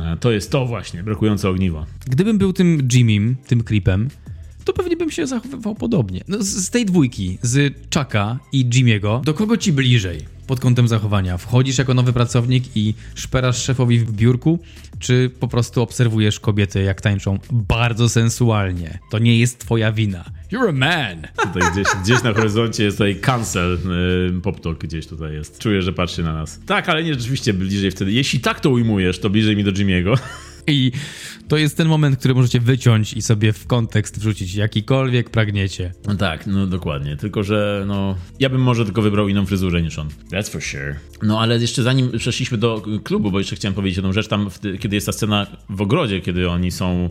E, 0.00 0.16
To 0.20 0.30
jest 0.32 0.50
to 0.50 0.66
właśnie, 0.66 1.02
brakujące 1.02 1.48
ogniwo. 1.48 1.86
Gdybym 2.06 2.38
był 2.38 2.52
tym 2.52 2.88
Jimmym, 2.92 3.36
tym 3.46 3.62
klipem, 3.64 4.08
to 4.64 4.72
pewnie 4.72 4.96
bym 4.96 5.10
się 5.10 5.26
zachowywał 5.26 5.74
podobnie. 5.74 6.24
No, 6.28 6.42
z, 6.42 6.46
z 6.46 6.70
tej 6.70 6.86
dwójki, 6.86 7.38
z 7.42 7.74
Chucka 7.94 8.38
i 8.52 8.66
Jimmy'ego, 8.66 9.20
do 9.20 9.34
kogo 9.34 9.56
ci 9.56 9.72
bliżej 9.72 10.34
pod 10.46 10.60
kątem 10.60 10.88
zachowania? 10.88 11.38
Wchodzisz 11.38 11.78
jako 11.78 11.94
nowy 11.94 12.12
pracownik 12.12 12.64
i 12.76 12.94
szperasz 13.14 13.62
szefowi 13.62 13.98
w 13.98 14.12
biurku, 14.12 14.58
czy 14.98 15.30
po 15.40 15.48
prostu 15.48 15.82
obserwujesz 15.82 16.40
kobiety, 16.40 16.82
jak 16.82 17.00
tańczą 17.00 17.38
bardzo 17.52 18.08
sensualnie? 18.08 18.98
To 19.10 19.18
nie 19.18 19.38
jest 19.38 19.58
twoja 19.58 19.92
wina. 19.92 20.24
You're 20.52 20.68
a 20.68 20.72
man! 20.72 21.26
Tutaj 21.42 21.72
gdzieś, 21.72 21.86
gdzieś 22.02 22.22
na 22.22 22.32
horyzoncie 22.32 22.84
jest 22.84 22.96
tutaj 22.96 23.16
cancel 23.16 23.78
y, 24.36 24.40
poptok 24.40 24.78
gdzieś 24.78 25.06
tutaj 25.06 25.32
jest. 25.32 25.58
Czuję, 25.58 25.82
że 25.82 25.92
patrzy 25.92 26.22
na 26.22 26.34
nas. 26.34 26.60
Tak, 26.66 26.88
ale 26.88 27.04
nie 27.04 27.14
rzeczywiście 27.14 27.54
bliżej 27.54 27.90
wtedy. 27.90 28.12
Jeśli 28.12 28.40
tak 28.40 28.60
to 28.60 28.70
ujmujesz, 28.70 29.18
to 29.18 29.30
bliżej 29.30 29.56
mi 29.56 29.64
do 29.64 29.72
Jimmy'ego. 29.72 30.18
I 30.66 30.92
to 31.48 31.56
jest 31.56 31.76
ten 31.76 31.88
moment, 31.88 32.18
który 32.18 32.34
możecie 32.34 32.60
wyciąć 32.60 33.12
i 33.12 33.22
sobie 33.22 33.52
w 33.52 33.66
kontekst 33.66 34.18
wrzucić 34.18 34.54
jakikolwiek 34.54 35.30
pragniecie. 35.30 35.92
No 36.06 36.14
tak, 36.14 36.46
no 36.46 36.66
dokładnie. 36.66 37.16
Tylko, 37.16 37.42
że 37.42 37.84
no. 37.86 38.16
Ja 38.40 38.48
bym 38.50 38.60
może 38.60 38.84
tylko 38.84 39.02
wybrał 39.02 39.28
inną 39.28 39.46
fryzurę 39.46 39.82
niż 39.82 39.98
on. 39.98 40.08
That's 40.08 40.50
for 40.50 40.62
sure. 40.62 40.96
No 41.22 41.40
ale 41.40 41.58
jeszcze 41.58 41.82
zanim 41.82 42.18
przeszliśmy 42.18 42.58
do 42.58 42.82
klubu, 43.04 43.30
bo 43.30 43.38
jeszcze 43.38 43.56
chciałem 43.56 43.74
powiedzieć 43.74 43.96
jedną 43.96 44.12
rzecz, 44.12 44.28
tam 44.28 44.50
kiedy 44.80 44.96
jest 44.96 45.06
ta 45.06 45.12
scena 45.12 45.46
w 45.68 45.82
ogrodzie, 45.82 46.20
kiedy 46.20 46.50
oni 46.50 46.70
są. 46.70 47.10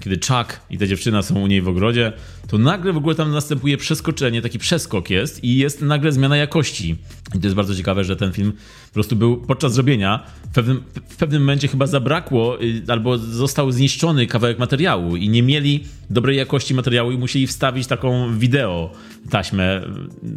Kiedy 0.00 0.16
Chuck 0.16 0.60
i 0.70 0.78
ta 0.78 0.86
dziewczyna 0.86 1.22
są 1.22 1.40
u 1.40 1.46
niej 1.46 1.62
w 1.62 1.68
ogrodzie, 1.68 2.12
to 2.48 2.58
nagle 2.58 2.92
w 2.92 2.96
ogóle 2.96 3.14
tam 3.14 3.32
następuje 3.32 3.76
przeskoczenie, 3.76 4.42
taki 4.42 4.58
przeskok 4.58 5.10
jest 5.10 5.44
i 5.44 5.56
jest 5.56 5.82
nagle 5.82 6.12
zmiana 6.12 6.36
jakości. 6.36 6.96
I 7.34 7.38
to 7.38 7.46
jest 7.46 7.56
bardzo 7.56 7.74
ciekawe, 7.74 8.04
że 8.04 8.16
ten 8.16 8.32
film 8.32 8.52
po 8.86 8.94
prostu 8.94 9.16
był 9.16 9.36
podczas 9.36 9.74
zrobienia, 9.74 10.22
w 10.50 10.54
pewnym, 10.54 10.82
w 11.08 11.16
pewnym 11.16 11.42
momencie 11.42 11.68
chyba 11.68 11.86
zabrakło 11.86 12.62
y, 12.62 12.82
albo 12.88 13.18
został 13.18 13.72
zniszczony 13.72 14.26
kawałek 14.26 14.58
materiału 14.58 15.16
i 15.16 15.28
nie 15.28 15.42
mieli 15.42 15.84
dobrej 16.10 16.36
jakości 16.36 16.74
materiału 16.74 17.12
i 17.12 17.18
musieli 17.18 17.46
wstawić 17.46 17.86
taką 17.86 18.38
wideo 18.38 18.92
taśmę, 19.30 19.82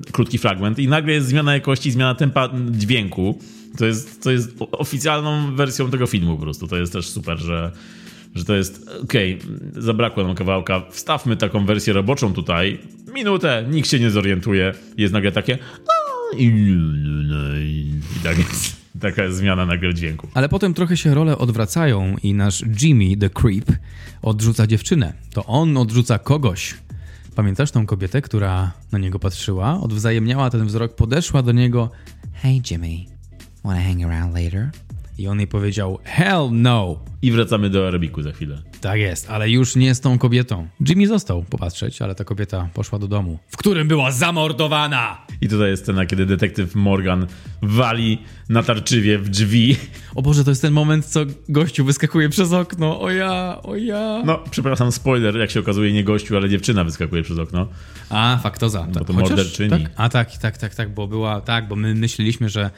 y, 0.07 0.12
krótki 0.12 0.38
fragment 0.38 0.80
i 0.80 0.88
nagle 0.88 1.14
jest 1.14 1.28
zmiana 1.28 1.53
jakości, 1.53 1.91
zmiana 1.91 2.16
tempa 2.16 2.49
dźwięku. 2.72 3.39
To 3.78 3.86
jest, 3.86 4.24
to 4.24 4.32
jest 4.32 4.51
oficjalną 4.72 5.55
wersją 5.55 5.91
tego 5.91 6.07
filmu 6.07 6.36
po 6.36 6.41
prostu. 6.43 6.68
To 6.68 6.78
jest 6.78 6.93
też 6.93 7.09
super, 7.09 7.39
że, 7.39 7.72
że 8.36 8.45
to 8.45 8.55
jest 8.55 8.89
okej, 9.03 9.39
zabrakło 9.73 10.23
nam 10.23 10.36
kawałka, 10.36 10.82
wstawmy 10.91 11.38
taką 11.38 11.65
wersję 11.65 11.93
roboczą 11.93 12.34
tutaj, 12.34 12.79
minutę, 13.13 13.65
nikt 13.71 13.89
się 13.89 13.99
nie 13.99 14.09
zorientuje, 14.09 14.73
jest 14.97 15.13
nagle 15.13 15.32
takie 15.32 15.57
i, 16.38 16.51
tak 18.23 18.38
jest, 18.38 18.75
taka 18.99 19.23
jest 19.23 19.38
zmiana 19.38 19.65
nagle 19.65 19.93
dźwięku. 19.93 20.27
Ale 20.34 20.49
potem 20.49 20.73
trochę 20.73 20.97
się 20.97 21.13
role 21.13 21.38
odwracają 21.38 22.15
i 22.23 22.34
nasz 22.34 22.63
Jimmy, 22.82 23.17
the 23.17 23.29
creep, 23.29 23.71
odrzuca 24.21 24.67
dziewczynę. 24.67 25.13
To 25.34 25.45
on 25.45 25.77
odrzuca 25.77 26.19
kogoś. 26.19 26.75
Pamiętasz 27.36 27.71
tą 27.71 27.86
kobietę, 27.86 28.21
która 28.21 28.71
na 28.91 28.99
niego 28.99 29.19
patrzyła, 29.19 29.82
odwzajemniała 29.82 30.49
ten 30.49 30.65
wzrok, 30.65 30.95
podeszła 30.95 31.41
do 31.41 31.51
niego 31.51 31.91
Hey, 32.34 32.61
Jimmy. 32.71 33.05
Want 33.63 33.79
to 33.79 33.88
hang 33.88 34.03
around 34.03 34.36
later? 34.36 34.69
I 35.22 35.28
on 35.28 35.38
jej 35.38 35.47
powiedział, 35.47 35.99
hell 36.03 36.49
no. 36.51 36.99
I 37.22 37.32
wracamy 37.32 37.69
do 37.69 37.88
Arabiku 37.88 38.22
za 38.22 38.32
chwilę. 38.32 38.61
Tak 38.82 38.99
jest, 38.99 39.30
ale 39.30 39.49
już 39.49 39.76
nie 39.76 39.95
z 39.95 40.01
tą 40.01 40.17
kobietą. 40.17 40.67
Jimmy 40.89 41.07
został 41.07 41.43
popatrzeć, 41.43 42.01
ale 42.01 42.15
ta 42.15 42.24
kobieta 42.24 42.69
poszła 42.74 42.99
do 42.99 43.07
domu, 43.07 43.39
w 43.47 43.57
którym 43.57 43.88
była 43.88 44.11
zamordowana. 44.11 45.26
I 45.41 45.47
tutaj 45.47 45.69
jest 45.69 45.84
scena, 45.84 46.05
kiedy 46.05 46.26
detektyw 46.26 46.76
Morgan 46.76 47.28
wali 47.61 48.17
natarczywie 48.49 49.19
w 49.19 49.30
drzwi. 49.30 49.76
O 50.15 50.22
Boże, 50.22 50.43
to 50.43 50.51
jest 50.51 50.61
ten 50.61 50.74
moment, 50.74 51.05
co 51.05 51.19
gościu 51.49 51.86
wyskakuje 51.86 52.30
przez 52.30 52.53
okno. 52.53 53.01
O 53.01 53.11
ja, 53.11 53.59
o 53.63 53.76
ja. 53.76 54.22
No, 54.26 54.39
przepraszam, 54.51 54.91
spoiler, 54.91 55.38
jak 55.38 55.51
się 55.51 55.59
okazuje, 55.59 55.93
nie 55.93 56.03
gościu, 56.03 56.38
ale 56.38 56.49
dziewczyna 56.49 56.84
wyskakuje 56.84 57.24
przez 57.24 57.39
okno. 57.39 57.67
A, 58.09 58.39
faktoza. 58.43 58.88
Bo 58.93 59.05
to 59.05 59.13
morderczyni. 59.13 59.69
Tak? 59.69 59.82
A 59.95 60.09
tak, 60.09 60.38
tak, 60.38 60.57
tak, 60.57 60.76
tak, 60.76 60.93
bo 60.93 61.07
była, 61.07 61.41
tak, 61.41 61.67
bo 61.67 61.76
my 61.76 61.95
myśleliśmy, 61.95 62.49
że 62.49 62.69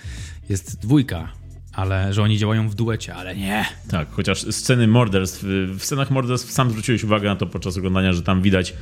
jest 0.50 0.82
dwójka, 0.82 1.43
ale 1.74 2.14
że 2.14 2.24
oni 2.24 2.38
działają 2.38 2.70
w 2.70 2.76
duecie, 2.76 3.16
ale 3.16 3.36
nie. 3.36 3.66
Tak, 3.90 4.12
chociaż 4.12 4.42
sceny 4.52 4.88
morderstw, 4.88 5.44
w 5.78 5.80
scenach 5.84 6.12
morderstw 6.12 6.52
sam 6.52 6.70
zwróciłeś 6.70 7.04
uwagę 7.04 7.30
na 7.30 7.36
to 7.36 7.46
podczas 7.46 7.78
oglądania, 7.78 8.14
że 8.14 8.22
tam 8.22 8.42
widać 8.42 8.74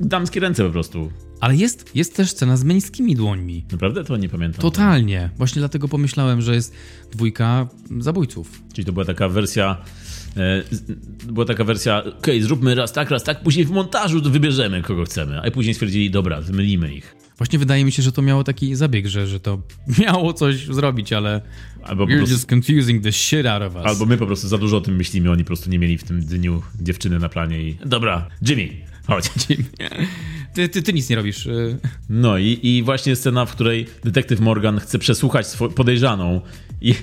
damskie 0.00 0.40
ręce 0.40 0.64
po 0.64 0.70
prostu. 0.70 1.12
Ale 1.40 1.56
jest, 1.56 1.96
jest 1.96 2.16
też 2.16 2.30
scena 2.30 2.56
z 2.56 2.64
męskimi 2.64 3.16
dłońmi. 3.16 3.64
Naprawdę? 3.72 4.04
To 4.04 4.16
nie 4.16 4.28
pamiętam. 4.28 4.60
Totalnie. 4.60 5.30
Właśnie 5.36 5.60
dlatego 5.60 5.88
pomyślałem, 5.88 6.42
że 6.42 6.54
jest 6.54 6.74
dwójka 7.12 7.68
zabójców. 7.98 8.62
Czyli 8.72 8.84
to 8.84 8.92
była 8.92 9.04
taka 9.04 9.28
wersja. 9.28 9.76
E, 10.36 10.62
była 11.32 11.46
taka 11.46 11.64
wersja, 11.64 12.04
okej, 12.18 12.42
zróbmy 12.42 12.74
raz 12.74 12.92
tak, 12.92 13.10
raz 13.10 13.24
tak, 13.24 13.42
później 13.42 13.64
w 13.64 13.70
montażu 13.70 14.22
wybierzemy 14.22 14.82
kogo 14.82 15.04
chcemy. 15.04 15.40
A 15.42 15.50
później 15.50 15.74
stwierdzili, 15.74 16.10
dobra, 16.10 16.40
wymylimy 16.40 16.94
ich. 16.94 17.21
Właśnie 17.42 17.58
wydaje 17.58 17.84
mi 17.84 17.92
się, 17.92 18.02
że 18.02 18.12
to 18.12 18.22
miało 18.22 18.44
taki 18.44 18.74
zabieg, 18.74 19.06
że, 19.06 19.26
że 19.26 19.40
to 19.40 19.62
miało 20.02 20.32
coś 20.32 20.66
zrobić, 20.66 21.12
ale 21.12 21.40
Albo 21.82 22.04
you're 22.04 22.16
prostu- 22.16 22.34
just 22.34 22.50
confusing 22.52 23.02
the 23.02 23.12
shit 23.12 23.46
out 23.46 23.62
of 23.62 23.74
us. 23.76 23.86
Albo 23.86 24.06
my 24.06 24.16
po 24.16 24.26
prostu 24.26 24.48
za 24.48 24.58
dużo 24.58 24.76
o 24.76 24.80
tym 24.80 24.96
myślimy, 24.96 25.30
oni 25.30 25.44
po 25.44 25.46
prostu 25.46 25.70
nie 25.70 25.78
mieli 25.78 25.98
w 25.98 26.04
tym 26.04 26.20
dniu 26.20 26.62
dziewczyny 26.80 27.18
na 27.18 27.28
planie 27.28 27.62
i... 27.62 27.76
Dobra, 27.86 28.28
Jimmy, 28.48 28.68
chodź. 29.06 29.24
Ty, 30.54 30.68
ty, 30.68 30.82
ty 30.82 30.92
nic 30.92 31.08
nie 31.10 31.16
robisz. 31.16 31.46
y. 31.46 31.78
No 32.08 32.38
i, 32.38 32.58
i 32.62 32.82
właśnie 32.82 33.16
scena, 33.16 33.46
w 33.46 33.52
której 33.52 33.86
detektyw 34.04 34.40
Morgan 34.40 34.78
chce 34.80 34.98
przesłuchać 34.98 35.46
swo- 35.46 35.68
podejrzaną 35.72 36.40
i 36.80 36.94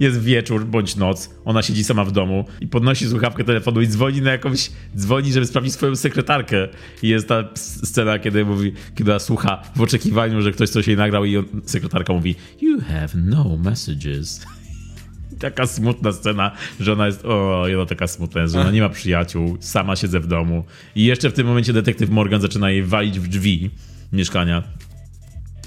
jest 0.00 0.20
wieczór 0.20 0.64
bądź 0.64 0.96
noc, 0.96 1.30
ona 1.44 1.62
siedzi 1.62 1.84
sama 1.84 2.04
w 2.04 2.12
domu 2.12 2.44
i 2.60 2.66
podnosi 2.66 3.08
słuchawkę 3.08 3.44
telefonu 3.44 3.80
i 3.80 3.86
dzwoni 3.86 4.22
na 4.22 4.32
jakąś, 4.32 4.70
dzwoni, 4.96 5.32
żeby 5.32 5.46
sprawdzić 5.46 5.72
swoją 5.72 5.96
sekretarkę. 5.96 6.68
I 7.02 7.08
jest 7.08 7.28
ta 7.28 7.44
scena, 7.54 8.18
kiedy 8.18 8.44
mówi, 8.44 8.72
kiedy 8.94 9.10
ona 9.10 9.18
słucha 9.18 9.62
w 9.76 9.80
oczekiwaniu, 9.80 10.42
że 10.42 10.52
ktoś 10.52 10.70
coś 10.70 10.86
jej 10.86 10.96
nagrał 10.96 11.24
i 11.24 11.36
on, 11.36 11.44
sekretarka 11.64 12.12
mówi 12.12 12.34
You 12.62 12.80
have 12.80 13.08
no 13.14 13.56
messages. 13.64 14.40
Taka 15.38 15.66
smutna 15.66 16.12
scena, 16.12 16.50
że 16.80 16.92
ona 16.92 17.06
jest, 17.06 17.24
o, 17.24 17.62
ona 17.76 17.86
taka 17.86 18.06
smutna 18.06 18.42
jest, 18.42 18.54
że 18.54 18.60
ona 18.60 18.70
nie 18.70 18.80
ma 18.80 18.88
przyjaciół, 18.88 19.56
sama 19.60 19.96
siedzę 19.96 20.20
w 20.20 20.26
domu. 20.26 20.64
I 20.94 21.04
jeszcze 21.04 21.30
w 21.30 21.32
tym 21.32 21.46
momencie 21.46 21.72
detektyw 21.72 22.10
Morgan 22.10 22.40
zaczyna 22.40 22.70
jej 22.70 22.82
walić 22.82 23.20
w 23.20 23.28
drzwi 23.28 23.70
mieszkania. 24.12 24.62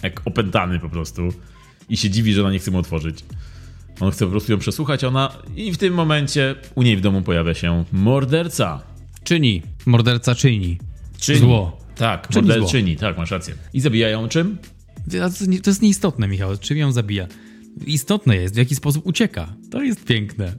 Jak 0.04 0.22
opętany 0.26 0.80
po 0.80 0.90
prostu. 0.90 1.34
I 1.90 1.98
się 1.98 2.10
dziwi, 2.10 2.34
że 2.34 2.42
ona 2.42 2.52
nie 2.52 2.60
chce 2.60 2.72
mu 2.72 2.78
otworzyć. 2.78 3.26
On 4.00 4.12
chce 4.12 4.26
po 4.26 4.32
prostu 4.32 4.52
ją 4.52 4.58
przesłuchać, 4.58 5.04
ona... 5.04 5.32
I 5.56 5.72
w 5.72 5.78
tym 5.78 5.94
momencie 5.94 6.56
u 6.76 6.82
niej 6.84 6.98
w 6.98 7.02
domu 7.02 7.22
pojawia 7.22 7.54
się 7.54 7.84
morderca. 7.92 8.84
Czyni. 9.24 9.62
Morderca 9.86 10.36
czyni. 10.36 10.78
Zło. 11.40 11.78
Tak, 11.96 12.28
Czyni 12.28 12.48
morderczyni, 12.48 12.96
tak, 12.96 13.18
masz 13.18 13.32
rację. 13.32 13.54
I 13.74 13.82
zabijają 13.82 14.28
czym? 14.30 14.58
A 15.24 15.30
To, 15.30 15.46
nie- 15.46 15.62
to 15.62 15.70
jest 15.70 15.82
nieistotne, 15.82 16.28
Michał. 16.28 16.58
Czym 16.58 16.78
ją 16.78 16.92
zabija? 16.92 17.28
Istotne 17.86 18.36
jest, 18.36 18.54
w 18.56 18.58
jaki 18.58 18.76
sposób 18.76 19.06
ucieka. 19.08 19.54
To 19.72 19.84
jest 19.84 20.06
piękne. 20.06 20.54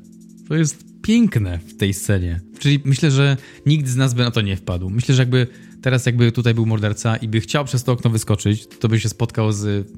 To 0.49 0.55
jest 0.57 0.85
piękne 1.03 1.59
w 1.59 1.77
tej 1.77 1.95
scenie. 1.95 2.41
Czyli 2.59 2.81
myślę, 2.85 3.11
że 3.11 3.37
nikt 3.67 3.89
z 3.89 3.97
nas 3.97 4.15
by 4.15 4.23
na 4.23 4.31
to 4.31 4.41
nie 4.41 4.57
wpadł. 4.57 4.91
Myślę, 4.91 5.15
że 5.15 5.23
jakby 5.23 5.47
teraz 5.83 6.07
jakby 6.07 6.33
tutaj 6.33 6.55
był 6.55 6.67
morderca 6.67 7.17
i 7.17 7.29
by 7.29 7.41
chciał 7.41 7.65
przez 7.65 7.85
to 7.85 7.93
okno 7.93 8.11
wyskoczyć, 8.11 8.67
to 8.67 8.89
by 8.89 9.01
się 9.01 9.09
spotkał 9.09 9.53
z 9.53 9.89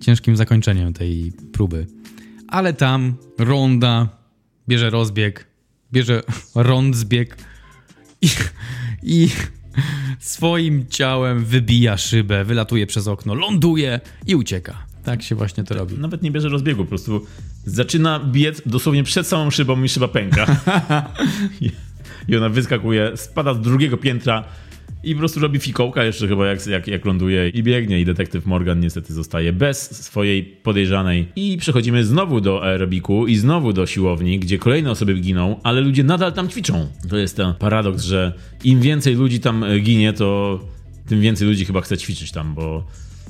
ciężkim 0.00 0.36
zakończeniem 0.36 0.92
tej 0.92 1.32
próby. 1.52 1.86
Ale 2.48 2.72
tam 2.72 3.14
ronda 3.38 4.08
bierze 4.68 4.90
rozbieg, 4.90 5.46
bierze 5.92 6.22
rondzbieg 6.54 7.36
i, 8.22 8.28
i 9.02 9.28
swoim 10.18 10.86
ciałem 10.88 11.44
wybija 11.44 11.96
szybę, 11.96 12.44
wylatuje 12.44 12.86
przez 12.86 13.08
okno, 13.08 13.34
ląduje 13.34 14.00
i 14.26 14.34
ucieka. 14.34 14.86
Tak 15.04 15.22
się 15.22 15.34
właśnie 15.34 15.64
to 15.64 15.74
robi. 15.74 15.98
Nawet 15.98 16.22
nie 16.22 16.30
bierze 16.30 16.48
rozbiegu, 16.48 16.84
po 16.84 16.88
prostu 16.88 17.26
zaczyna 17.66 18.20
biec 18.20 18.62
dosłownie 18.66 19.04
przed 19.04 19.26
samą 19.26 19.50
szybą 19.50 19.82
i 19.82 19.88
szyba 19.88 20.08
pęka. 20.08 20.46
I- 21.60 21.70
I 22.28 22.36
ona 22.36 22.48
wyskakuje, 22.48 23.16
spada 23.16 23.54
z 23.54 23.60
drugiego 23.60 23.96
piętra 23.96 24.44
i 25.04 25.14
po 25.14 25.18
prostu 25.18 25.40
robi 25.40 25.58
fikołka 25.58 26.04
jeszcze 26.04 26.28
chyba 26.28 26.46
jak, 26.46 26.66
jak, 26.66 26.88
jak 26.88 27.04
ląduje 27.04 27.48
i 27.48 27.62
biegnie 27.62 28.00
i 28.00 28.04
detektyw 28.04 28.46
Morgan 28.46 28.80
niestety 28.80 29.14
zostaje 29.14 29.52
bez 29.52 30.04
swojej 30.04 30.44
podejrzanej. 30.44 31.28
I 31.36 31.56
przechodzimy 31.60 32.04
znowu 32.04 32.40
do 32.40 32.62
aerobiku 32.62 33.26
i 33.26 33.36
znowu 33.36 33.72
do 33.72 33.86
siłowni, 33.86 34.38
gdzie 34.38 34.58
kolejne 34.58 34.90
osoby 34.90 35.14
giną, 35.14 35.60
ale 35.62 35.80
ludzie 35.80 36.04
nadal 36.04 36.32
tam 36.32 36.48
ćwiczą. 36.48 36.88
To 37.08 37.16
jest 37.16 37.36
ten 37.36 37.54
paradoks, 37.54 38.04
że 38.04 38.32
im 38.64 38.80
więcej 38.80 39.14
ludzi 39.14 39.40
tam 39.40 39.64
e, 39.64 39.80
ginie, 39.80 40.12
to 40.12 40.60
tym 41.06 41.20
więcej 41.20 41.48
ludzi 41.48 41.64
chyba 41.64 41.80
chce 41.80 41.96
ćwiczyć 41.96 42.32
tam, 42.32 42.54
bo 42.54 42.86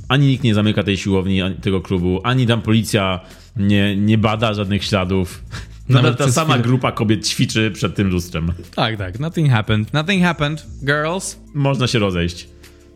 ani 0.09 0.27
nikt 0.27 0.45
nie 0.45 0.55
zamyka 0.55 0.83
tej 0.83 0.97
siłowni, 0.97 1.41
tego 1.63 1.81
klubu, 1.81 2.21
ani 2.25 2.47
tam 2.47 2.63
policja 2.63 3.21
nie, 3.57 3.97
nie 3.97 4.19
bada 4.19 4.55
żadnych 4.55 4.85
śladów. 4.85 5.45
Nadal 5.89 6.03
Nawet 6.03 6.19
ta 6.19 6.33
sama 6.33 6.55
chwilę. 6.55 6.69
grupa 6.69 6.93
kobiet 6.93 7.29
ćwiczy 7.29 7.71
przed 7.71 7.95
tym 7.95 8.09
lustrem. 8.09 8.53
Tak, 8.75 8.97
tak. 8.97 9.21
Nothing 9.21 9.51
happened. 9.51 9.93
Nothing 9.93 10.23
happened, 10.25 10.67
girls. 10.85 11.37
Można 11.55 11.87
się 11.87 11.99
rozejść. 11.99 12.49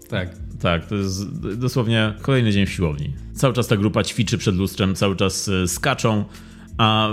Tak. 0.09 0.29
Tak, 0.61 0.87
to 0.87 0.95
jest 0.95 1.41
dosłownie 1.57 2.15
kolejny 2.23 2.53
dzień 2.53 2.67
w 2.67 2.73
siłowni. 2.73 3.13
Cały 3.35 3.55
czas 3.55 3.67
ta 3.69 3.77
grupa 3.77 4.05
ćwiczy 4.05 4.39
przed 4.39 4.55
lustrem, 4.57 4.95
cały 4.95 5.17
czas 5.17 5.49
e, 5.49 5.69
skaczą, 5.69 6.25
a 6.79 7.09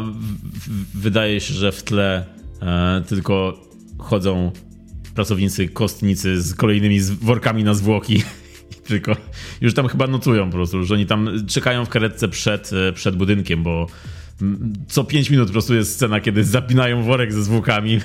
wydaje 0.94 1.40
się, 1.42 1.54
że 1.54 1.72
w 1.72 1.84
tle 1.84 2.26
e, 2.62 3.04
tylko 3.08 3.60
chodzą 3.98 4.52
pracownicy 5.16 5.70
kostnicy 5.70 6.42
z 6.42 6.56
kolejnymi 6.56 7.00
workami 7.02 7.64
na 7.64 7.74
zwłoki. 7.74 8.24
Tylko 8.88 9.16
już 9.62 9.74
tam 9.74 9.88
chyba 9.88 10.08
nocują 10.08 10.46
po 10.46 10.52
prostu, 10.52 10.84
że 10.84 10.94
oni 10.94 11.06
tam 11.06 11.30
czekają 11.48 11.86
w 11.86 11.90
karetce 11.90 12.28
przed, 12.28 12.72
e, 12.74 12.94
przed 12.94 13.16
budynkiem, 13.16 13.64
bo 13.64 13.88
co 14.88 15.04
5 15.04 15.30
minut 15.30 15.48
po 15.48 15.52
prostu 15.52 15.76
jest 15.76 15.94
scena, 15.96 16.20
kiedy 16.20 16.44
zapinają 16.44 17.04
worek 17.04 17.34
ze 17.34 17.44
zwłokami 17.44 18.00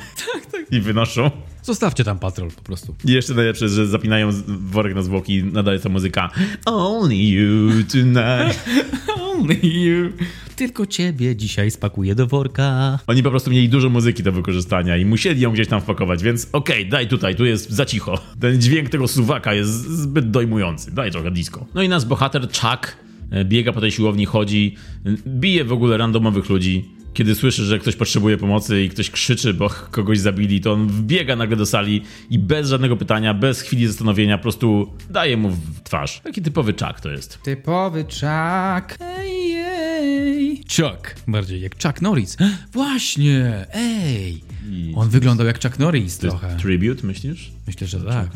i 0.70 0.80
wynoszą. 0.80 1.30
Zostawcie 1.62 2.04
tam 2.04 2.18
patrol 2.18 2.50
po 2.50 2.62
prostu. 2.62 2.94
I 3.04 3.12
jeszcze 3.12 3.34
najlepsze 3.34 3.64
jest, 3.64 3.74
że 3.74 3.86
zapinają 3.86 4.30
worek 4.46 4.94
na 4.94 5.02
zwłoki 5.02 5.34
i 5.34 5.44
nadaje 5.44 5.78
ta 5.78 5.88
muzyka 5.88 6.30
Only 6.66 7.16
you 7.16 7.70
tonight. 7.92 8.64
Only 9.20 9.54
you. 9.62 10.12
Tylko 10.56 10.86
ciebie 10.86 11.36
dzisiaj 11.36 11.70
spakuję 11.70 12.14
do 12.14 12.26
worka. 12.26 12.98
Oni 13.06 13.22
po 13.22 13.30
prostu 13.30 13.50
mieli 13.50 13.68
dużo 13.68 13.88
muzyki 13.88 14.22
do 14.22 14.32
wykorzystania 14.32 14.96
i 14.96 15.04
musieli 15.04 15.40
ją 15.40 15.52
gdzieś 15.52 15.68
tam 15.68 15.80
wpakować, 15.80 16.22
więc 16.22 16.48
okej, 16.52 16.88
daj 16.88 17.08
tutaj, 17.08 17.36
tu 17.36 17.44
jest 17.44 17.70
za 17.70 17.86
cicho. 17.86 18.18
Ten 18.40 18.60
dźwięk 18.60 18.88
tego 18.88 19.08
suwaka 19.08 19.54
jest 19.54 19.70
zbyt 19.72 20.30
dojmujący, 20.30 20.90
daj 20.90 21.10
trochę 21.10 21.30
disco. 21.30 21.66
No 21.74 21.82
i 21.82 21.88
nasz 21.88 22.04
bohater 22.04 22.42
Chuck 22.42 22.96
biega 23.44 23.72
po 23.72 23.80
tej 23.80 23.90
siłowni, 23.92 24.26
chodzi, 24.26 24.74
e, 25.06 25.10
bije 25.26 25.64
w 25.64 25.72
ogóle 25.72 25.96
randomowych 25.96 26.48
ludzi. 26.48 26.88
Kiedy 27.14 27.34
słyszy, 27.34 27.64
że 27.64 27.78
ktoś 27.78 27.96
potrzebuje 27.96 28.36
pomocy 28.38 28.82
i 28.84 28.88
ktoś 28.88 29.10
krzyczy, 29.10 29.54
bo 29.54 29.70
kogoś 29.90 30.18
zabili, 30.18 30.60
to 30.60 30.72
on 30.72 30.88
wbiega 30.88 31.36
nagle 31.36 31.56
do 31.56 31.66
sali 31.66 32.02
i 32.30 32.38
bez 32.38 32.68
żadnego 32.68 32.96
pytania, 32.96 33.34
bez 33.34 33.60
chwili 33.60 33.86
zastanowienia, 33.86 34.38
po 34.38 34.42
prostu 34.42 34.92
daje 35.10 35.36
mu 35.36 35.50
w 35.50 35.80
twarz. 35.84 36.20
Taki 36.24 36.42
typowy 36.42 36.72
Chuck 36.72 37.00
to 37.00 37.10
jest. 37.10 37.38
Typowy 37.42 38.02
Chuck. 38.04 38.98
Ej, 39.00 39.52
ej. 39.56 40.56
Chuck. 40.76 41.14
Bardziej 41.28 41.60
jak 41.60 41.82
Chuck 41.82 42.02
Norris. 42.02 42.36
Właśnie, 42.72 43.66
ej. 43.74 44.40
I- 44.70 44.92
On 44.96 45.08
wyglądał 45.08 45.46
jak 45.46 45.62
Chuck 45.62 45.78
Norris 45.78 46.18
To 46.18 46.26
jest 46.26 46.38
trochę. 46.38 46.56
tribute, 46.56 47.06
myślisz? 47.06 47.50
Myślę, 47.66 47.86
że 47.86 48.00
tak. 48.00 48.28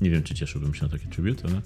Nie 0.00 0.10
wiem, 0.10 0.22
czy 0.22 0.34
cieszyłbym 0.34 0.74
się 0.74 0.82
na 0.82 0.88
taki 0.88 1.06
tribute, 1.06 1.48
ale 1.48 1.60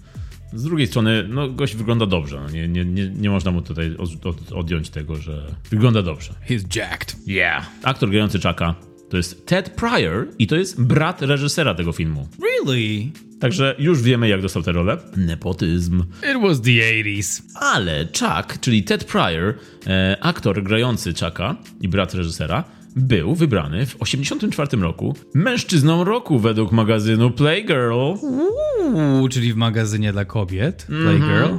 z 0.55 0.65
drugiej 0.65 0.87
strony, 0.87 1.29
no 1.29 1.49
gość 1.49 1.77
wygląda 1.77 2.07
dobrze. 2.07 2.41
No, 2.41 2.51
nie, 2.51 2.69
nie, 2.69 2.85
nie, 2.85 3.09
nie 3.09 3.31
można 3.31 3.51
mu 3.51 3.63
tutaj 3.63 3.97
od, 3.97 4.27
od, 4.27 4.53
odjąć 4.53 4.91
tego, 4.91 5.17
że 5.17 5.55
wygląda 5.71 6.03
dobrze. 6.03 6.35
He's 6.49 6.77
jacked. 6.77 7.17
Yeah. 7.29 7.71
Aktor 7.83 8.11
grający 8.11 8.41
Chucka 8.41 8.75
to 9.13 9.17
jest 9.17 9.47
Ted 9.47 9.71
Pryor 9.71 10.29
i 10.39 10.47
to 10.47 10.57
jest 10.57 10.83
brat 10.83 11.23
reżysera 11.23 11.75
tego 11.75 11.93
filmu. 11.93 12.29
Really? 12.43 13.11
Także 13.41 13.77
już 13.79 14.03
wiemy, 14.03 14.29
jak 14.29 14.43
dostał 14.43 14.63
tę 14.63 14.73
rolę. 14.73 14.99
Nepotyzm. 15.17 16.05
It 16.33 16.43
was 16.43 16.61
the 16.61 16.71
80s. 16.71 17.43
Ale 17.55 18.05
Chuck, 18.05 18.61
czyli 18.61 18.83
Ted 18.83 19.05
Pryor, 19.05 19.55
e, 19.87 20.17
aktor 20.21 20.63
grający 20.63 21.13
Chucka 21.13 21.57
i 21.81 21.89
brat 21.89 22.15
reżysera, 22.15 22.65
był 22.97 23.35
wybrany 23.35 23.87
w 23.87 23.95
1984 23.95 24.83
roku 24.83 25.17
mężczyzną 25.35 26.05
roku 26.05 26.39
według 26.39 26.73
magazynu 26.73 27.31
Playgirl. 27.31 27.93
Uuu, 27.93 29.29
czyli 29.29 29.53
w 29.53 29.57
magazynie 29.57 30.13
dla 30.13 30.25
kobiet. 30.25 30.87
Playgirl. 31.03 31.59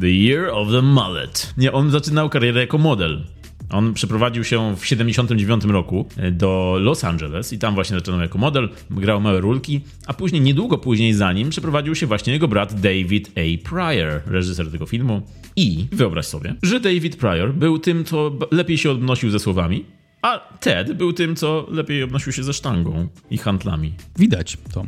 The 0.00 0.10
Year 0.10 0.48
of 0.48 0.68
the 0.72 0.82
Mullet. 0.82 1.54
Nie, 1.56 1.72
on 1.72 1.90
zaczynał 1.90 2.28
karierę 2.28 2.60
jako 2.60 2.78
model. 2.78 3.24
On 3.70 3.94
przeprowadził 3.94 4.44
się 4.44 4.76
w 4.76 4.86
79 4.86 5.64
roku 5.64 6.06
e, 6.16 6.30
do 6.30 6.76
Los 6.80 7.04
Angeles 7.04 7.52
i 7.52 7.58
tam 7.58 7.74
właśnie 7.74 7.96
zaczynał 7.96 8.20
jako 8.20 8.38
model, 8.38 8.68
grał 8.90 9.20
małe 9.20 9.40
rulki, 9.40 9.80
a 10.06 10.14
później, 10.14 10.42
niedługo 10.42 10.78
później 10.78 11.14
za 11.14 11.32
nim, 11.32 11.50
przeprowadził 11.50 11.94
się 11.94 12.06
właśnie 12.06 12.32
jego 12.32 12.48
brat 12.48 12.80
David 12.80 13.30
A. 13.36 13.68
Pryor, 13.68 14.22
reżyser 14.26 14.70
tego 14.70 14.86
filmu. 14.86 15.22
I 15.56 15.86
wyobraź 15.92 16.26
sobie, 16.26 16.54
że 16.62 16.80
David 16.80 17.16
Pryor 17.16 17.54
był 17.54 17.78
tym, 17.78 18.04
co 18.04 18.32
lepiej 18.50 18.78
się 18.78 18.90
odnosił 18.90 19.30
ze 19.30 19.38
słowami, 19.38 19.84
a 20.24 20.38
Ted 20.60 20.92
był 20.92 21.12
tym, 21.12 21.36
co 21.36 21.66
lepiej 21.70 22.02
obnosił 22.02 22.32
się 22.32 22.42
ze 22.42 22.52
sztangą 22.52 23.08
i 23.30 23.38
handlami. 23.38 23.92
Widać 24.18 24.58
to. 24.72 24.86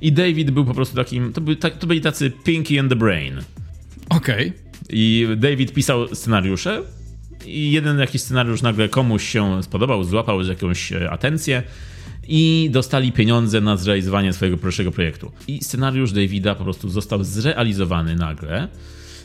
I 0.00 0.12
David 0.12 0.50
był 0.50 0.64
po 0.64 0.74
prostu 0.74 0.96
takim, 0.96 1.32
to, 1.32 1.40
był, 1.40 1.56
tak- 1.56 1.78
to 1.78 1.86
byli 1.86 2.00
tacy 2.00 2.30
Pinky 2.44 2.78
and 2.80 2.88
the 2.88 2.96
Brain. 2.96 3.40
Okej. 4.08 4.52
I 4.90 5.28
David 5.36 5.72
pisał 5.72 6.14
scenariusze 6.14 6.82
i 7.46 7.72
jeden 7.72 7.98
jakiś 7.98 8.22
scenariusz 8.22 8.62
nagle 8.62 8.88
komuś 8.88 9.28
się 9.28 9.62
spodobał, 9.62 10.04
złapał 10.04 10.42
jakąś 10.42 10.92
e, 10.92 11.10
atencję 11.10 11.62
i 12.28 12.68
dostali 12.72 13.12
pieniądze 13.12 13.60
na 13.60 13.76
zrealizowanie 13.76 14.32
swojego 14.32 14.56
pierwszego 14.58 14.92
projektu. 14.92 15.32
I 15.48 15.64
scenariusz 15.64 16.12
Davida 16.12 16.54
po 16.54 16.64
prostu 16.64 16.88
został 16.88 17.24
zrealizowany 17.24 18.16
nagle. 18.16 18.68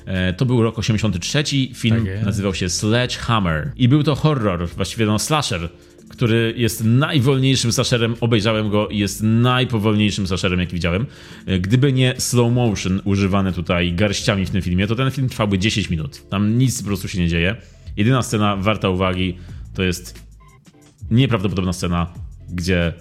E, 0.08 0.34
To 0.34 0.45
był 0.45 0.64
rok 0.64 0.80
83, 0.80 1.43
film 1.74 2.05
Tak 2.05 2.26
nazywał 2.26 2.53
się 2.53 2.70
Sledgehammer 2.70 3.72
i 3.76 3.88
był 3.88 4.03
to 4.03 4.16
horror, 4.16 4.70
właściwie 4.70 5.05
no 5.05 5.20
slasher, 5.20 5.70
który 6.10 6.53
jest 6.58 6.84
najwolniejszym 6.84 7.72
slasherem, 7.72 8.16
obejrzałem 8.22 8.70
go 8.70 8.88
i 8.88 8.97
jest 8.97 9.24
najpowolniejszym 9.24 10.28
slasherem, 10.28 10.60
jaki 10.60 10.74
widziałem. 10.74 11.05
E, 11.45 11.60
Gdyby 11.60 11.93
nie 11.93 12.14
slow 12.18 12.53
motion 12.53 13.01
używane 13.03 13.53
tutaj 13.53 13.93
garściami 13.93 14.45
w 14.45 14.49
tym 14.49 14.62
filmie, 14.62 14.88
to 14.88 14.95
ten 14.95 15.12
film 15.12 15.30
trwałby 15.30 15.60
10 15.60 15.89
minut. 15.89 16.30
Tam 16.30 16.58
nic 16.58 16.82
po 16.82 16.88
prostu 16.88 17.08
się 17.08 17.20
nie 17.20 17.28
dzieje. 17.28 17.55
Jedyna 17.97 18.22
scena 18.22 18.55
warta 18.55 18.89
uwagi 18.89 19.38
to 19.74 19.84
jest 19.84 20.28
nieprawdopodobna 21.12 21.74
scena, 21.74 22.08
gdzie 22.49 22.93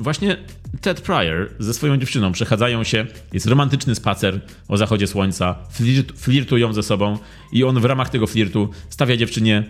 właśnie 0.00 0.36
Ted 0.80 1.00
Pryor 1.00 1.50
ze 1.58 1.74
swoją 1.74 1.96
dziewczyną 1.96 2.32
przechadzają 2.32 2.84
się, 2.84 3.06
jest 3.32 3.46
romantyczny 3.46 3.94
spacer 3.94 4.40
o 4.68 4.76
zachodzie 4.76 5.06
słońca, 5.06 5.56
flirt, 5.70 6.20
flirtują 6.20 6.72
ze 6.72 6.82
sobą 6.82 7.18
i 7.52 7.64
on 7.64 7.80
w 7.80 7.84
ramach 7.84 8.08
tego 8.08 8.26
flirtu 8.26 8.70
stawia 8.90 9.16
dziewczynie 9.16 9.64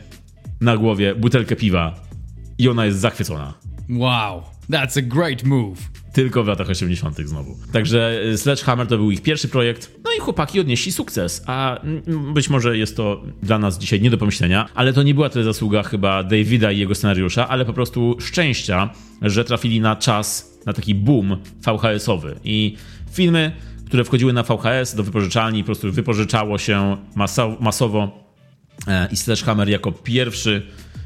na 0.60 0.76
głowie 0.76 1.14
butelkę 1.14 1.56
piwa 1.56 1.94
i 2.58 2.68
ona 2.68 2.86
jest 2.86 2.98
zachwycona. 2.98 3.54
Wow. 3.88 4.42
That's 4.70 4.98
a 4.98 5.02
great 5.02 5.44
move. 5.44 5.78
Tylko 6.12 6.44
w 6.44 6.46
latach 6.46 6.68
80. 6.70 7.18
znowu. 7.24 7.56
Także 7.72 8.20
y, 8.24 8.38
Sledgehammer 8.38 8.86
to 8.86 8.96
był 8.96 9.11
ich 9.11 9.22
pierwszy 9.22 9.48
projekt. 9.48 9.90
No 10.04 10.11
i 10.18 10.20
chłopaki 10.20 10.61
odnieśli 10.61 10.92
sukces. 10.92 11.42
A 11.46 11.80
być 12.34 12.50
może 12.50 12.78
jest 12.78 12.96
to 12.96 13.22
dla 13.42 13.58
nas 13.58 13.78
dzisiaj 13.78 14.00
nie 14.00 14.11
do 14.11 14.18
pomyślenia, 14.18 14.68
ale 14.74 14.92
to 14.92 15.02
nie 15.02 15.14
była 15.14 15.28
tyle 15.28 15.44
zasługa 15.44 15.82
chyba 15.82 16.22
Davida 16.22 16.72
i 16.72 16.78
jego 16.78 16.94
scenariusza, 16.94 17.48
ale 17.48 17.64
po 17.64 17.72
prostu 17.72 18.16
szczęścia, 18.20 18.90
że 19.22 19.44
trafili 19.44 19.80
na 19.80 19.96
czas, 19.96 20.58
na 20.66 20.72
taki 20.72 20.94
boom 20.94 21.36
VHS-owy. 21.66 22.36
I 22.44 22.76
filmy, 23.12 23.52
które 23.86 24.04
wchodziły 24.04 24.32
na 24.32 24.42
VHS 24.42 24.94
do 24.94 25.02
wypożyczalni, 25.02 25.62
po 25.62 25.66
prostu 25.66 25.92
wypożyczało 25.92 26.58
się 26.58 26.96
maso- 27.16 27.56
masowo 27.61 28.30
E, 28.86 29.08
i 29.12 29.16
Sledgehammer 29.16 29.68
jako 29.68 29.92
pierwszy 29.92 30.62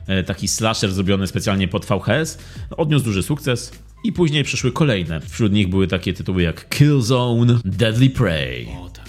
e, 0.07 0.25
taki 0.25 0.49
slasher 0.49 0.93
zrobiony 0.93 1.27
specjalnie 1.27 1.69
pod 1.69 1.85
VHS 1.87 2.39
odniósł 2.77 3.05
duży 3.05 3.23
sukces 3.23 3.73
i 4.05 4.13
później 4.13 4.45
przyszły 4.45 4.73
kolejne. 4.73 5.21
Wśród 5.21 5.53
nich 5.53 5.69
były 5.69 5.87
takie 5.87 6.13
tytuły 6.13 6.43
jak 6.43 6.69
Killzone, 6.69 7.59
Deadly 7.65 8.11
Prey, 8.11 8.69
O 8.81 8.89
tak. 8.89 9.05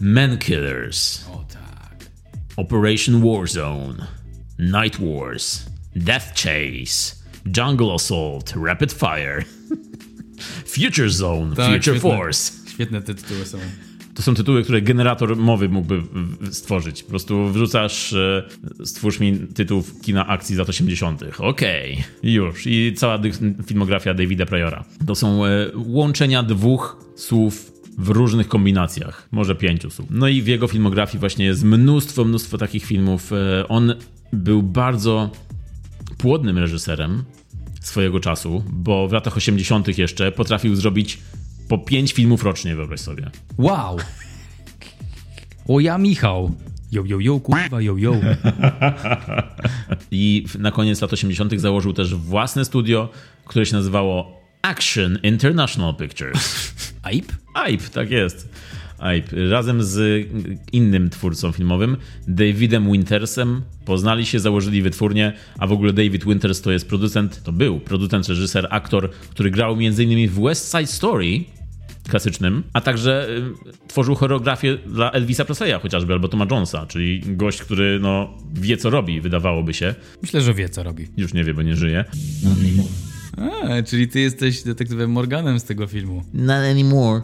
Man 0.00 0.38
Killers, 0.38 1.24
O 1.28 1.44
tak. 1.52 1.96
Operation 2.56 3.22
Warzone, 3.22 4.06
Night 4.58 5.00
Wars, 5.00 5.66
Death 5.96 6.26
Chase, 6.26 7.16
Jungle 7.56 7.92
Assault, 7.94 8.54
Rapid 8.66 8.92
Fire, 8.92 9.44
Future 10.74 11.10
Zone, 11.10 11.56
Tak, 11.56 11.66
Future 11.66 11.82
świetne. 11.82 12.00
Force. 12.16 12.52
Świetne 12.70 13.02
te 13.02 13.14
tytuły 13.14 13.46
są. 13.46 13.58
To 14.14 14.22
są 14.22 14.34
tytuły, 14.34 14.62
które 14.62 14.82
generator 14.82 15.36
mowy 15.36 15.68
mógłby 15.68 16.02
stworzyć. 16.50 17.02
Po 17.02 17.10
prostu 17.10 17.48
wrzucasz, 17.48 18.12
e, 18.12 18.42
stwórz 18.84 19.20
mi 19.20 19.38
tytuł 19.38 19.84
kina 20.02 20.26
akcji 20.26 20.54
z 20.54 20.58
lat 20.58 20.68
80. 20.68 21.22
Okej, 21.38 22.04
już. 22.22 22.66
I 22.66 22.92
cała 22.96 23.18
filmografia 23.66 24.14
Davida 24.14 24.46
Pryora. 24.46 24.84
To 25.06 25.14
są 25.14 25.46
e, 25.46 25.70
łączenia 25.74 26.42
dwóch 26.42 27.12
słów 27.16 27.72
w 27.98 28.08
różnych 28.08 28.48
kombinacjach, 28.48 29.28
może 29.32 29.54
pięciu 29.54 29.90
słów. 29.90 30.08
No 30.10 30.28
i 30.28 30.42
w 30.42 30.46
jego 30.46 30.68
filmografii 30.68 31.20
właśnie 31.20 31.44
jest 31.44 31.64
mnóstwo, 31.64 32.24
mnóstwo 32.24 32.58
takich 32.58 32.84
filmów. 32.84 33.32
E, 33.32 33.68
On 33.68 33.94
był 34.32 34.62
bardzo 34.62 35.30
płodnym 36.18 36.58
reżyserem 36.58 37.24
swojego 37.80 38.20
czasu, 38.20 38.64
bo 38.72 39.08
w 39.08 39.12
latach 39.12 39.36
80. 39.36 39.98
jeszcze 39.98 40.32
potrafił 40.32 40.76
zrobić 40.76 41.18
po 41.68 41.78
pięć 41.78 42.12
filmów 42.12 42.42
rocznie, 42.42 42.76
wyobraź 42.76 43.00
sobie. 43.00 43.30
Wow. 43.58 43.98
O 45.68 45.80
ja 45.80 45.98
Michał. 45.98 46.54
Yo, 46.92 47.04
yo, 47.06 47.20
yo, 47.20 47.40
kurwa, 47.40 47.80
yo, 47.80 47.96
yo. 47.96 48.14
I 50.10 50.44
na 50.58 50.70
koniec 50.70 51.00
lat 51.00 51.12
80. 51.12 51.60
założył 51.60 51.92
też 51.92 52.14
własne 52.14 52.64
studio, 52.64 53.08
które 53.44 53.66
się 53.66 53.76
nazywało 53.76 54.40
Action 54.62 55.18
International 55.22 55.96
Pictures. 55.96 56.74
Aip? 57.02 57.32
AIP, 57.54 57.88
tak 57.88 58.10
jest. 58.10 58.48
AIP. 59.02 59.26
Razem 59.50 59.82
z 59.82 60.26
innym 60.72 61.10
twórcą 61.10 61.52
filmowym, 61.52 61.96
Davidem 62.28 62.92
Wintersem, 62.92 63.62
poznali 63.84 64.26
się, 64.26 64.40
założyli 64.40 64.82
wytwórnię, 64.82 65.32
a 65.58 65.66
w 65.66 65.72
ogóle 65.72 65.92
David 65.92 66.24
Winters 66.24 66.60
to 66.60 66.72
jest 66.72 66.88
producent, 66.88 67.42
to 67.42 67.52
był 67.52 67.80
producent, 67.80 68.28
reżyser, 68.28 68.66
aktor, 68.70 69.10
który 69.30 69.50
grał 69.50 69.72
m.in. 69.72 70.28
w 70.28 70.40
West 70.40 70.70
Side 70.70 70.86
Story 70.86 71.44
klasycznym, 72.08 72.62
a 72.72 72.80
także 72.80 73.28
y, 73.28 73.88
tworzył 73.88 74.14
choreografię 74.14 74.78
dla 74.86 75.10
Elvisa 75.10 75.44
Presleya 75.44 75.80
chociażby, 75.82 76.12
albo 76.12 76.28
Toma 76.28 76.46
Jonesa, 76.50 76.86
czyli 76.86 77.20
gość, 77.26 77.62
który 77.62 77.98
no, 78.02 78.38
wie 78.52 78.76
co 78.76 78.90
robi, 78.90 79.20
wydawałoby 79.20 79.74
się. 79.74 79.94
Myślę, 80.22 80.40
że 80.40 80.54
wie, 80.54 80.68
co 80.68 80.82
robi. 80.82 81.06
Już 81.16 81.34
nie 81.34 81.44
wie, 81.44 81.54
bo 81.54 81.62
nie 81.62 81.76
żyje. 81.76 82.04
A, 83.36 83.82
czyli 83.82 84.08
ty 84.08 84.20
jesteś 84.20 84.62
detektywem 84.62 85.10
Morganem 85.10 85.60
z 85.60 85.64
tego 85.64 85.86
filmu. 85.86 86.22
Not 86.34 86.50
anymore. 86.70 87.20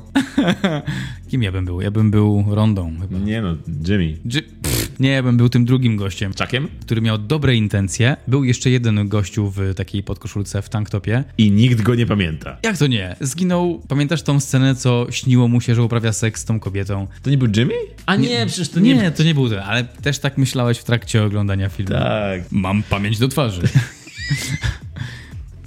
Kim 1.31 1.43
ja 1.43 1.53
bym 1.53 1.65
był? 1.65 1.81
Ja 1.81 1.91
bym 1.91 2.11
był 2.11 2.45
Rondą 2.49 2.93
chyba. 3.01 3.19
Nie 3.19 3.43
no, 3.43 3.57
Jimmy. 3.89 4.17
Dży- 4.27 4.43
Pff, 4.63 5.01
nie, 5.01 5.11
ja 5.11 5.23
bym 5.23 5.37
był 5.37 5.49
tym 5.49 5.65
drugim 5.65 5.97
gościem, 5.97 6.35
Czakiem? 6.35 6.69
który 6.81 7.01
miał 7.01 7.19
dobre 7.19 7.57
intencje. 7.57 8.17
Był 8.29 8.45
jeszcze 8.45 8.71
jeden 8.71 9.09
gościu 9.09 9.51
w 9.57 9.75
takiej 9.75 10.03
podkoszulce 10.03 10.63
w 10.63 10.69
tanktopie. 10.69 11.25
I 11.39 11.51
nikt 11.51 11.83
go 11.83 11.95
nie 11.95 12.07
pamięta. 12.07 12.57
Jak 12.63 12.79
to 12.79 12.87
nie? 12.87 13.17
Zginął, 13.21 13.83
pamiętasz 13.89 14.23
tą 14.23 14.41
scenę, 14.41 14.75
co 14.75 15.07
śniło 15.11 15.49
mu 15.49 15.61
się, 15.61 15.75
że 15.75 15.83
uprawia 15.83 16.13
seks 16.13 16.41
z 16.41 16.45
tą 16.45 16.61
kobietą? 16.61 17.07
To 17.23 17.31
nie 17.31 17.39
był 17.39 17.49
Jimmy? 17.57 17.75
A 18.07 18.17
nie, 18.17 18.47
przecież 18.47 18.69
to 18.69 18.81
nie... 18.81 18.95
Nie, 18.95 19.11
to 19.11 19.23
nie 19.23 19.35
był 19.35 19.49
ten, 19.49 19.59
ale 19.59 19.85
też 19.85 20.19
tak 20.19 20.39
myślałeś 20.39 20.79
w 20.79 20.85
trakcie 20.85 21.25
oglądania 21.25 21.69
filmu. 21.69 21.93
Tak. 21.93 22.43
Mam 22.51 22.83
pamięć 22.83 23.19
do 23.19 23.29
twarzy. 23.29 23.63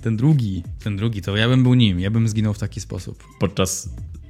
ten 0.02 0.18
drugi, 0.18 0.64
ten 0.84 0.98
drugi, 0.98 1.22
to 1.22 1.38
ja 1.38 1.50
bym 1.50 1.64
był 1.64 1.74
nim, 1.74 2.00
ja 2.00 2.12
bym 2.12 2.28
zginął 2.28 2.54
w 2.54 2.60
taki 2.60 2.82
sposób. 2.82 3.24
Podczas 3.40 3.90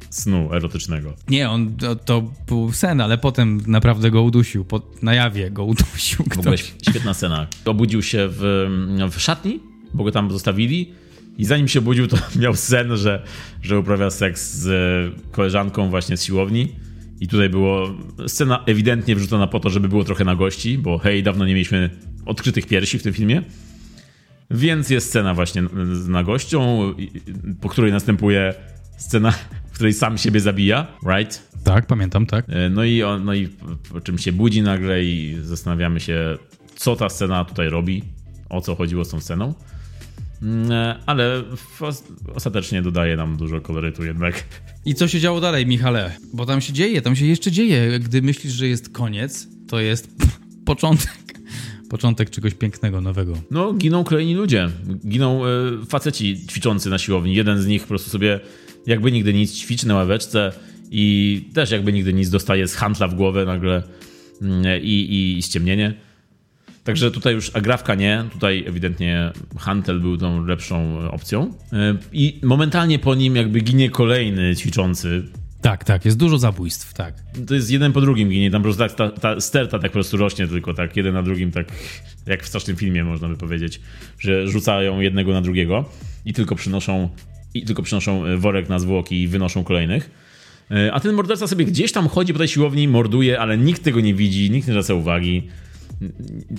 snu 0.10 0.54
erotycznego. 0.54 1.14
Nie, 1.30 1.50
on, 1.50 1.76
to, 1.76 1.96
to 1.96 2.32
był 2.48 2.72
sen, 2.74 3.02
ale 3.02 3.18
potem 3.18 3.62
naprawdę 3.68 4.12
go 4.12 4.22
udusił, 4.22 4.66
po, 4.66 4.82
na 5.02 5.14
jawie 5.14 5.52
go 5.52 5.64
udusił 5.64 6.26
W 6.26 6.40
ogóle 6.40 6.58
ktoś. 6.58 6.74
świetna 6.90 7.14
scena. 7.14 7.48
Obudził 7.66 8.02
się 8.02 8.28
w, 8.32 8.68
w 9.12 9.20
szatni, 9.20 9.60
bo 9.94 10.04
go 10.04 10.12
tam 10.12 10.32
zostawili 10.32 10.94
i 11.38 11.46
zanim 11.46 11.68
się 11.68 11.80
obudził, 11.80 12.08
to 12.08 12.18
miał 12.42 12.56
sen, 12.56 12.98
że, 12.98 13.24
że 13.62 13.80
uprawia 13.80 14.10
seks 14.10 14.54
z 14.54 15.16
koleżanką 15.32 15.90
właśnie 15.90 16.18
z 16.18 16.24
siłowni. 16.24 16.76
I 17.20 17.28
tutaj 17.28 17.50
było 17.50 17.90
scena 18.28 18.64
ewidentnie 18.66 19.16
wrzucona 19.16 19.48
po 19.48 19.60
to, 19.60 19.70
żeby 19.70 19.90
było 19.90 20.04
trochę 20.04 20.24
na 20.26 20.36
gości, 20.36 20.78
bo 20.78 20.98
hej, 20.98 21.24
dawno 21.24 21.46
nie 21.46 21.54
mieliśmy 21.54 21.90
odkrytych 22.26 22.66
piersi 22.68 23.00
w 23.00 23.04
tym 23.04 23.14
filmie. 23.14 23.44
Więc 24.52 24.90
jest 24.90 25.08
scena 25.10 25.34
właśnie 25.34 25.64
z 25.94 26.08
nagością, 26.08 26.80
po 27.62 27.70
której 27.70 27.92
następuje 27.92 28.54
scena, 28.98 29.32
w 29.72 29.76
której 29.76 29.94
sam 29.94 30.18
siebie 30.18 30.40
zabija, 30.40 30.88
right? 31.08 31.52
Tak, 31.64 31.86
pamiętam, 31.86 32.26
tak. 32.26 32.46
E, 32.50 32.70
No 32.70 32.84
i, 32.84 33.04
on, 33.04 33.26
no 33.26 33.34
i 33.34 33.48
po 33.92 34.02
czym 34.02 34.18
się 34.18 34.32
budzi 34.32 34.62
nagle 34.62 35.04
i 35.04 35.38
zastanawiamy 35.42 36.00
się, 36.00 36.38
co 36.76 36.96
ta 36.96 37.10
scena 37.10 37.46
tutaj 37.46 37.70
robi, 37.70 38.04
o 38.50 38.62
co 38.62 38.76
chodziło 38.76 39.06
z 39.06 39.10
tą 39.10 39.20
sceną. 39.20 39.54
Mm, 40.42 40.72
e, 40.72 41.00
Ale 41.06 41.44
ostatecznie 42.36 42.82
dodaje 42.82 43.16
nam 43.16 43.38
dużo 43.38 43.62
kolorytu 43.62 44.04
jednak. 44.04 44.44
I 44.86 44.96
co 44.96 45.08
się 45.08 45.20
działo 45.20 45.42
dalej, 45.42 45.66
Michale? 45.66 46.12
Bo 46.34 46.46
tam 46.46 46.62
się 46.62 46.74
dzieje, 46.74 47.02
tam 47.02 47.16
się 47.16 47.26
jeszcze 47.26 47.52
dzieje. 47.52 48.00
Gdy 48.00 48.22
myślisz, 48.22 48.54
że 48.54 48.68
jest 48.68 48.90
koniec, 48.90 49.48
to 49.68 49.80
jest 49.80 50.10
początek. 50.66 51.41
Początek 51.92 52.30
czegoś 52.30 52.54
pięknego, 52.54 53.02
nowego. 53.02 53.34
No, 53.52 53.74
giną 53.74 54.04
kolejni 54.04 54.36
ludzie. 54.36 54.70
Giną 55.08 55.46
e, 55.46 55.50
faceci 55.90 56.48
ćwiczący 56.48 56.90
na 56.90 56.98
siłowni. 56.98 57.36
Jeden 57.36 57.62
z 57.62 57.68
nich 57.68 57.82
po 57.82 57.88
prostu 57.88 58.10
sobie 58.10 58.40
jakby 58.86 59.12
nigdy 59.12 59.34
nic 59.34 59.54
ćwiczy 59.54 59.88
na 59.88 59.96
ławeczce 59.96 60.52
i 60.92 61.46
też 61.54 61.72
jakby 61.72 61.94
nigdy 61.94 62.14
nic 62.14 62.30
dostaje 62.30 62.68
z 62.68 62.76
handla 62.76 63.08
w 63.08 63.16
głowę 63.16 63.46
nagle 63.46 63.84
mm, 64.42 64.82
i, 64.84 65.36
i 65.38 65.42
ściemnienie. 65.42 65.94
Także 66.84 67.12
tutaj 67.12 67.34
już 67.34 67.56
agrafka 67.56 67.96
nie, 67.96 68.26
tutaj 68.34 68.64
ewidentnie 68.68 69.32
Hantel 69.60 70.00
był 70.00 70.18
tą 70.18 70.46
lepszą 70.46 71.00
opcją. 71.10 71.54
E, 71.74 71.96
I 72.14 72.40
momentalnie 72.44 73.00
po 73.00 73.16
nim 73.16 73.36
jakby 73.36 73.60
ginie 73.60 73.90
kolejny 73.90 74.56
ćwiczący. 74.56 75.24
Tak, 75.62 75.84
tak, 75.84 76.06
jest 76.06 76.18
dużo 76.18 76.38
zabójstw, 76.38 76.94
tak. 76.94 77.14
To 77.48 77.54
jest 77.54 77.72
jeden 77.72 77.92
po 77.94 78.02
drugim 78.02 78.30
ginie, 78.30 78.52
tam 78.52 78.62
po 78.62 78.64
prostu 78.64 78.80
tak, 78.84 78.94
ta, 78.94 79.10
ta 79.10 79.42
sterta 79.42 79.80
tak 79.80 79.92
po 79.92 79.94
prostu 79.94 80.18
rośnie 80.18 80.48
tylko 80.48 80.74
tak 80.74 80.98
jeden 80.98 81.14
na 81.14 81.24
drugim, 81.24 81.52
tak 81.52 81.68
jak 82.26 82.44
w 82.44 82.48
strasznym 82.48 82.78
filmie 82.78 83.04
można 83.04 83.28
by 83.28 83.38
powiedzieć, 83.38 83.82
że 84.20 84.48
rzucają 84.48 85.00
jednego 85.00 85.34
na 85.34 85.42
drugiego 85.42 85.86
i 86.26 86.34
tylko 86.34 86.56
przynoszą, 86.56 87.10
i 87.54 87.66
tylko 87.66 87.84
przynoszą 87.84 88.26
e, 88.26 88.38
worek 88.38 88.70
na 88.70 88.80
zwłoki 88.80 89.22
i 89.22 89.28
wynoszą 89.28 89.64
kolejnych. 89.64 90.12
E, 90.72 90.94
A 90.94 91.00
ten 91.00 91.16
morderca 91.16 91.48
sobie 91.48 91.66
gdzieś 91.66 91.92
tam 91.92 92.08
chodzi 92.08 92.34
po 92.34 92.40
tej 92.40 92.48
siłowni, 92.48 92.88
morduje, 92.88 93.40
ale 93.40 93.58
nikt 93.58 93.84
tego 93.84 94.02
nie 94.02 94.14
widzi, 94.14 94.52
nikt 94.52 94.68
nie 94.68 94.74
zwraca 94.74 94.94
uwagi. 94.94 95.48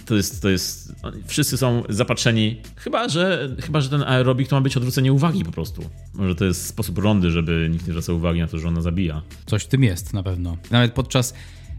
To 0.07 0.17
jest, 0.17 0.43
to 0.43 0.49
jest. 0.49 0.95
Wszyscy 1.27 1.57
są 1.57 1.83
zapatrzeni. 1.89 2.61
Chyba 2.77 3.09
że, 3.09 3.57
chyba, 3.63 3.81
że 3.81 3.89
ten 3.91 4.03
aerobik 4.03 4.49
to 4.49 4.57
ma 4.57 4.61
być 4.63 4.77
odwrócenie 4.77 5.13
uwagi 5.13 5.45
po 5.45 5.53
prostu. 5.53 5.83
Może 6.15 6.35
to 6.35 6.45
jest 6.45 6.67
sposób 6.67 6.99
rondy, 6.99 7.31
żeby 7.31 7.69
nikt 7.71 7.87
nie 7.87 7.93
zwracał 7.93 8.17
uwagi 8.17 8.41
na 8.41 8.47
to, 8.47 8.59
że 8.59 8.69
ona 8.69 8.83
zabija. 8.83 9.23
Coś 9.47 9.63
w 9.65 9.69
tym 9.69 9.83
jest 9.85 10.13
na 10.15 10.23
pewno. 10.23 10.57
Nawet 10.71 10.93
podczas 10.93 11.35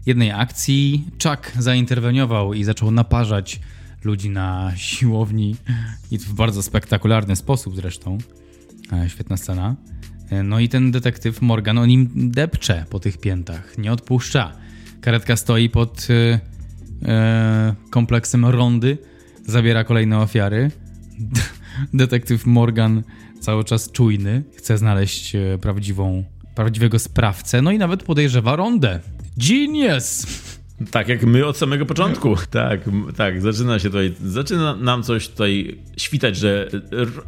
jednej 0.06 0.30
akcji 0.32 1.04
Chuck 1.22 1.52
zainterweniował 1.58 2.54
i 2.54 2.64
zaczął 2.64 2.90
naparzać 2.90 3.60
ludzi 4.04 4.30
na 4.30 4.72
siłowni 4.76 5.56
i 6.10 6.18
w 6.18 6.32
bardzo 6.32 6.62
spektakularny 6.62 7.36
sposób 7.36 7.76
zresztą. 7.76 8.18
E, 8.92 9.08
Świetna 9.10 9.36
scena. 9.36 9.76
E, 10.30 10.42
No 10.42 10.60
i 10.60 10.68
ten 10.68 10.90
detektyw 10.90 11.42
Morgan 11.42 11.78
o 11.78 11.86
nim 11.86 12.10
depcze 12.14 12.84
po 12.90 13.00
tych 13.00 13.18
piętach, 13.18 13.78
nie 13.78 13.92
odpuszcza. 13.92 14.52
Karetka 15.00 15.36
stoi 15.36 15.70
pod 15.70 16.06
e, 16.10 16.40
kompleksem 17.90 18.44
rondy, 18.44 18.98
zabiera 19.46 19.84
kolejne 19.84 20.18
ofiary. 20.18 20.70
Detektyw 21.94 22.46
Morgan 22.46 23.02
cały 23.40 23.64
czas 23.64 23.90
czujny, 23.92 24.42
chce 24.56 24.78
znaleźć 24.78 25.34
e, 25.34 25.58
prawdziwą, 25.58 26.24
prawdziwego 26.54 26.98
sprawcę, 26.98 27.62
no 27.62 27.70
i 27.70 27.78
nawet 27.78 28.02
podejrzewa 28.02 28.56
rondę. 28.56 29.00
Genius! 29.36 30.26
Tak 30.90 31.08
jak 31.08 31.24
my 31.24 31.46
od 31.46 31.56
samego 31.56 31.86
początku. 31.86 32.36
Tak, 32.50 32.80
tak, 33.16 33.42
zaczyna 33.42 33.78
się 33.78 33.88
tutaj, 33.88 34.14
zaczyna 34.24 34.76
nam 34.76 35.02
coś 35.02 35.28
tutaj 35.28 35.78
świtać, 35.96 36.36
że 36.36 36.70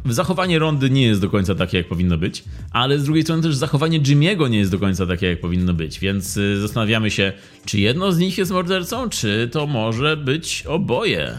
zachowanie 0.05 0.59
rondy 0.59 0.89
nie 0.89 1.01
jest 1.01 1.21
do 1.21 1.29
końca 1.29 1.55
takie, 1.55 1.77
jak 1.77 1.87
powinno 1.87 2.17
być, 2.17 2.43
ale 2.71 2.99
z 2.99 3.03
drugiej 3.03 3.23
strony 3.23 3.43
też 3.43 3.55
zachowanie 3.55 4.01
Jimmy'ego 4.01 4.49
nie 4.49 4.57
jest 4.57 4.71
do 4.71 4.79
końca 4.79 5.05
takie, 5.05 5.27
jak 5.27 5.39
powinno 5.39 5.73
być, 5.73 5.99
więc 5.99 6.37
y, 6.37 6.61
zastanawiamy 6.61 7.11
się, 7.11 7.33
czy 7.65 7.79
jedno 7.79 8.11
z 8.11 8.19
nich 8.19 8.37
jest 8.37 8.51
mordercą, 8.51 9.09
czy 9.09 9.49
to 9.51 9.67
może 9.67 10.17
być 10.17 10.63
oboje. 10.67 11.37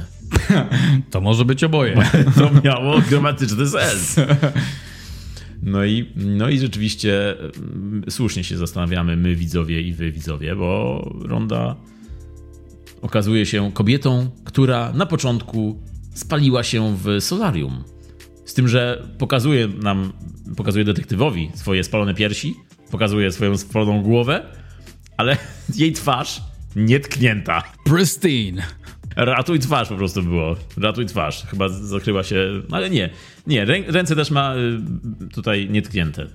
To 1.10 1.20
może 1.20 1.44
być 1.44 1.64
oboje. 1.64 2.02
To 2.38 2.50
miało 2.64 3.00
gramatyczny 3.10 3.66
sens. 3.66 4.16
No 5.62 5.84
i, 5.84 6.06
no 6.16 6.48
i 6.48 6.58
rzeczywiście 6.58 7.40
mm, 7.40 8.02
słusznie 8.10 8.44
się 8.44 8.56
zastanawiamy, 8.56 9.16
my 9.16 9.34
widzowie 9.34 9.82
i 9.82 9.92
wy 9.92 10.12
widzowie, 10.12 10.56
bo 10.56 11.02
Ronda 11.22 11.76
okazuje 13.02 13.46
się 13.46 13.72
kobietą, 13.72 14.30
która 14.44 14.92
na 14.92 15.06
początku 15.06 15.82
spaliła 16.14 16.62
się 16.62 16.96
w 16.96 17.20
solarium. 17.20 17.84
Z 18.44 18.54
tym, 18.54 18.68
że 18.68 19.08
pokazuje 19.18 19.68
nam, 19.68 20.12
pokazuje 20.56 20.84
detektywowi 20.84 21.50
swoje 21.54 21.84
spalone 21.84 22.14
piersi, 22.14 22.54
pokazuje 22.90 23.32
swoją 23.32 23.56
spaloną 23.56 24.02
głowę, 24.02 24.46
ale 25.16 25.36
jej 25.76 25.92
twarz 25.92 26.40
nietknięta. 26.76 27.62
Pristine. 27.84 28.62
Ratuj 29.16 29.58
twarz 29.58 29.88
po 29.88 29.96
prostu 29.96 30.22
było. 30.22 30.56
Ratuj 30.76 31.06
twarz. 31.06 31.46
Chyba 31.46 31.68
zakryła 31.68 32.22
się. 32.22 32.62
Ale 32.70 32.90
nie. 32.90 33.10
Nie, 33.46 33.64
rę, 33.64 33.74
ręce 33.86 34.16
też 34.16 34.30
ma 34.30 34.54
y, 34.56 35.28
tutaj 35.34 35.68
nietknięte. 35.70 36.26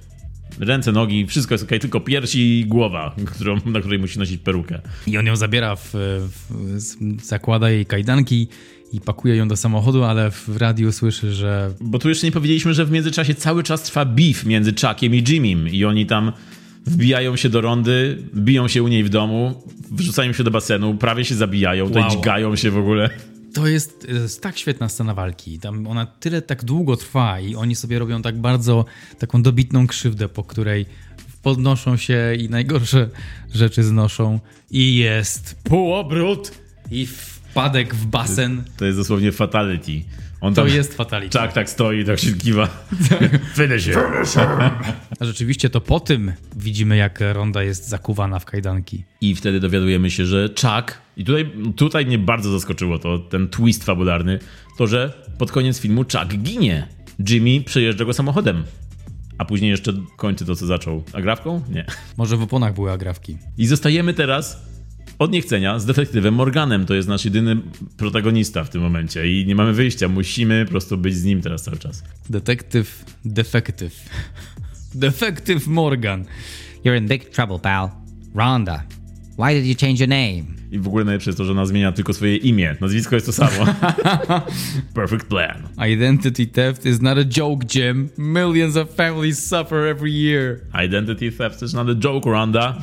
Ręce, 0.60 0.92
nogi, 0.92 1.26
wszystko 1.28 1.54
jest 1.54 1.64
ok, 1.64 1.70
tylko 1.82 2.00
piersi 2.00 2.60
i 2.60 2.66
głowa, 2.66 3.16
którą, 3.26 3.58
na 3.66 3.80
której 3.80 4.00
musi 4.00 4.20
nosić 4.20 4.38
perukę. 4.38 4.82
I 5.08 5.18
on 5.18 5.26
ją 5.26 5.36
zabiera, 5.36 5.76
w, 5.76 5.90
w, 5.94 6.96
zakłada 7.26 7.70
jej 7.70 7.86
kajdanki 7.86 8.48
i 8.94 9.02
pakuje 9.02 9.36
ją 9.36 9.48
do 9.48 9.56
samochodu, 9.56 10.04
ale 10.04 10.32
w 10.32 10.58
radiu 10.58 10.92
słyszy, 10.92 11.34
że 11.34 11.72
Bo 11.82 12.00
tu 12.00 12.10
jeszcze 12.10 12.28
nie 12.28 12.32
powiedzieliśmy, 12.32 12.74
że 12.74 12.86
w 12.86 12.92
międzyczasie 12.92 13.36
cały 13.36 13.64
czas 13.64 13.84
trwa 13.84 14.06
beef 14.06 14.46
między 14.46 14.74
Chuckiem 14.82 15.16
i 15.16 15.24
Jimmym 15.28 15.70
i 15.70 15.86
oni 15.86 16.06
tam 16.06 16.32
wbijają 16.86 17.36
się 17.36 17.50
do 17.50 17.62
rondy, 17.62 18.18
biją 18.36 18.68
się 18.68 18.84
u 18.84 18.88
niej 18.88 19.04
w 19.04 19.10
domu, 19.10 19.64
wrzucają 19.92 20.34
się 20.34 20.44
do 20.44 20.52
basenu, 20.52 20.96
prawie 20.96 21.26
się 21.26 21.36
zabijają, 21.36 21.88
tutaj 21.88 22.02
Wow. 22.04 22.12
dźgają 22.12 22.56
się 22.56 22.72
w 22.72 22.78
ogóle. 22.78 23.10
To 23.54 23.68
jest, 23.68 24.02
to 24.02 24.12
jest 24.12 24.42
tak 24.42 24.58
świetna 24.58 24.90
scena 24.90 25.14
walki. 25.14 25.60
Tam 25.60 25.88
ona 25.88 26.06
tyle 26.06 26.42
tak 26.42 26.64
długo 26.64 26.98
trwa 26.98 27.40
i 27.40 27.56
oni 27.56 27.76
sobie 27.76 28.00
robią 28.00 28.22
tak 28.22 28.40
bardzo 28.40 28.86
taką 29.20 29.44
dobitną 29.44 29.88
krzywdę, 29.88 30.30
po 30.30 30.44
której 30.44 30.86
podnoszą 31.42 31.98
się 31.98 32.36
i 32.40 32.50
najgorsze 32.50 33.10
rzeczy 33.54 33.84
znoszą 33.84 34.40
i 34.72 34.96
jest 34.96 35.56
półobrót 35.64 36.52
i 36.92 37.06
wpadek 37.06 37.96
w 37.96 38.06
basen. 38.06 38.64
To 38.78 38.86
jest 38.86 38.98
dosłownie 38.98 39.32
fatality. 39.32 39.92
On 40.44 40.54
To 40.54 40.62
tam, 40.66 40.76
jest 40.76 40.94
fatality. 40.94 41.40
Chuck 41.40 41.54
tak 41.54 41.70
stoi, 41.70 42.06
tak 42.06 42.20
się 42.20 42.34
kiwa. 42.34 42.68
Finish. 43.58 43.90
A 45.20 45.26
rzeczywiście 45.26 45.70
to 45.70 45.82
po 45.82 46.00
tym 46.00 46.34
widzimy, 46.56 46.98
jak 46.98 47.20
Ronda 47.34 47.64
jest 47.64 47.90
zakuwana 47.90 48.40
w 48.40 48.46
kajdanki. 48.46 49.04
I 49.22 49.36
wtedy 49.36 49.60
dowiadujemy 49.60 50.12
się, 50.12 50.26
że 50.26 50.50
Chuck, 50.50 51.02
i 51.18 51.26
tutaj, 51.26 51.52
tutaj 51.76 52.06
mnie 52.06 52.18
bardzo 52.18 52.52
zaskoczyło 52.52 53.00
to, 53.00 53.20
ten 53.20 53.48
twist 53.48 53.84
fabularny, 53.84 54.40
to 54.78 54.88
że 54.88 55.14
pod 55.38 55.52
koniec 55.52 55.80
filmu 55.80 56.04
Chuck 56.04 56.38
ginie. 56.38 56.88
Jimmy 57.30 57.62
przejeżdża 57.62 58.06
go 58.06 58.14
samochodem. 58.14 58.64
A 59.38 59.46
później 59.46 59.72
jeszcze 59.72 59.94
kończy 60.18 60.46
to, 60.46 60.56
co 60.56 60.66
zaczął. 60.66 61.04
Agrafką? 61.14 61.62
Nie. 61.70 61.86
Może 62.18 62.38
w 62.38 62.42
oponach 62.42 62.74
były 62.74 62.92
agrawki. 62.92 63.38
I 63.58 63.68
zostajemy 63.68 64.14
teraz 64.14 64.73
od 65.20 65.32
niechcenia 65.32 65.80
z 65.80 65.86
detektywem 65.86 66.34
Morganem. 66.34 66.86
To 66.86 66.94
jest 66.94 67.08
nasz 67.08 67.26
jedyny 67.26 67.58
protagonista 67.98 68.64
w 68.64 68.70
tym 68.70 68.82
momencie 68.82 69.32
i 69.32 69.46
nie 69.46 69.56
mamy 69.56 69.74
wyjścia. 69.74 70.08
Musimy 70.08 70.66
po 70.66 70.72
prostu 70.72 70.98
być 70.98 71.16
z 71.16 71.24
nim 71.24 71.42
teraz 71.42 71.64
cały 71.64 71.78
czas. 71.78 72.04
Detektyw, 72.30 73.06
defektyw. 73.26 74.10
Defektyw 74.96 75.68
Morgan. 75.68 76.26
You're 76.86 76.98
in 76.98 77.08
big 77.08 77.30
trouble, 77.30 77.60
pal. 77.60 77.90
Rhonda. 78.36 78.84
Why 79.38 79.54
did 79.56 79.66
you 79.66 79.76
change 79.76 80.00
your 80.00 80.10
name? 80.10 80.64
I 80.72 80.80
w 80.80 80.88
ogóle 80.88 81.06
najlepsze 81.06 81.30
jest 81.30 81.38
to, 81.38 81.46
że 81.46 81.52
ona 81.52 81.66
zmienia 81.66 81.92
tylko 81.92 82.14
swoje 82.14 82.38
imię. 82.38 82.76
Nazwisko 82.82 83.16
jest 83.16 83.26
to 83.26 83.34
samo. 83.34 83.74
Perfect 84.94 85.26
plan. 85.26 85.64
Identity 85.94 86.48
theft 86.48 86.86
is 86.86 87.02
not 87.02 87.18
a 87.18 87.24
joke, 87.24 87.66
Jim. 87.76 88.10
Millions 88.18 88.78
of 88.78 88.96
families 88.96 89.50
suffer 89.50 89.78
every 89.78 90.12
year. 90.12 90.60
Identity 90.86 91.32
theft 91.32 91.62
is 91.62 91.74
not 91.74 91.90
a 91.90 91.96
joke, 91.96 92.30
Ronda. 92.30 92.78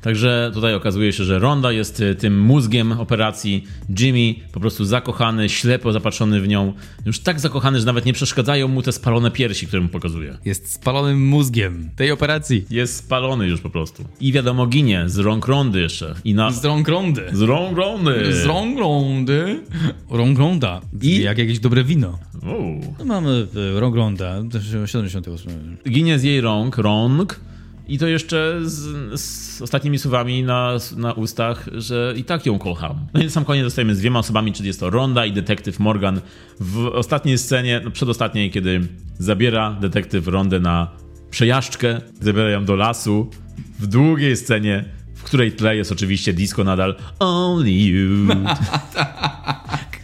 Także 0.00 0.50
tutaj 0.54 0.74
okazuje 0.74 1.12
się, 1.12 1.24
że 1.24 1.38
Ronda 1.38 1.72
jest 1.72 2.00
y, 2.00 2.14
tym 2.14 2.40
mózgiem 2.40 2.92
operacji. 2.92 3.64
Jimmy 4.00 4.34
po 4.52 4.60
prostu 4.60 4.84
zakochany, 4.84 5.48
ślepo 5.48 5.92
zapatrzony 5.92 6.40
w 6.40 6.48
nią. 6.48 6.72
Już 7.06 7.20
tak 7.20 7.40
zakochany, 7.40 7.80
że 7.80 7.86
nawet 7.86 8.04
nie 8.04 8.12
przeszkadzają 8.12 8.68
mu 8.68 8.82
te 8.82 8.92
spalone 8.92 9.30
piersi, 9.30 9.66
które 9.66 9.82
mu 9.82 9.88
pokazuje. 9.88 10.38
Jest 10.44 10.72
spalonym 10.72 11.26
mózgiem 11.28 11.90
tej 11.96 12.10
operacji. 12.10 12.64
Jest 12.70 12.96
spalony 12.96 13.46
już 13.46 13.60
po 13.60 13.70
prostu. 13.70 14.04
I 14.20 14.32
wiadomo, 14.32 14.66
ginie 14.66 15.04
z 15.06 15.18
rąk 15.18 15.46
Rondy 15.46 15.80
jeszcze. 15.80 16.14
I 16.24 16.34
na... 16.34 16.50
Z 16.50 16.64
rąk 16.64 16.88
Rondy. 16.88 17.22
Z 17.32 17.40
rąk 17.42 17.78
Rondy! 17.78 18.32
Z 18.42 18.44
rąk 18.46 18.78
Rondy. 18.78 19.60
Rąk 20.10 20.38
Ronda. 20.38 20.80
I- 21.02 21.22
Jak 21.22 21.38
jakieś 21.38 21.58
dobre 21.58 21.84
wino. 21.84 22.18
No 22.98 23.04
mamy 23.04 23.46
e, 23.76 23.80
rąk 23.80 23.96
Ronda, 23.96 24.42
też 24.52 24.90
78. 24.90 25.76
Ginie 25.90 26.18
z 26.18 26.22
jej 26.22 26.40
rąk, 26.40 26.78
rąk. 26.78 27.40
I 27.88 27.98
to 27.98 28.06
jeszcze 28.06 28.60
z, 28.62 29.20
z 29.20 29.62
ostatnimi 29.62 29.98
słowami 29.98 30.42
na, 30.42 30.72
na 30.96 31.12
ustach, 31.12 31.68
że 31.72 32.14
i 32.16 32.24
tak 32.24 32.46
ją 32.46 32.58
kocham. 32.58 33.06
No 33.14 33.20
i 33.20 33.24
na 33.24 33.30
sam 33.30 33.44
koniec 33.44 33.64
zostajemy 33.64 33.94
z 33.94 33.98
dwiema 33.98 34.18
osobami, 34.18 34.52
czyli 34.52 34.66
jest 34.66 34.80
to 34.80 34.90
Ronda 34.90 35.26
i 35.26 35.32
detektyw 35.32 35.78
Morgan. 35.78 36.20
W 36.60 36.86
ostatniej 36.86 37.38
scenie, 37.38 37.80
no 37.84 37.90
przedostatniej, 37.90 38.50
kiedy 38.50 38.80
zabiera 39.18 39.76
detektyw 39.80 40.28
Rondę 40.28 40.60
na 40.60 40.90
przejażdżkę, 41.30 42.00
zabiera 42.20 42.50
ją 42.50 42.64
do 42.64 42.76
lasu. 42.76 43.30
W 43.78 43.86
długiej 43.86 44.36
scenie, 44.36 44.84
w 45.14 45.22
której 45.22 45.52
tle 45.52 45.76
jest 45.76 45.92
oczywiście 45.92 46.32
disco 46.32 46.64
nadal 46.64 46.94
Only 47.18 47.70
You. 47.70 48.26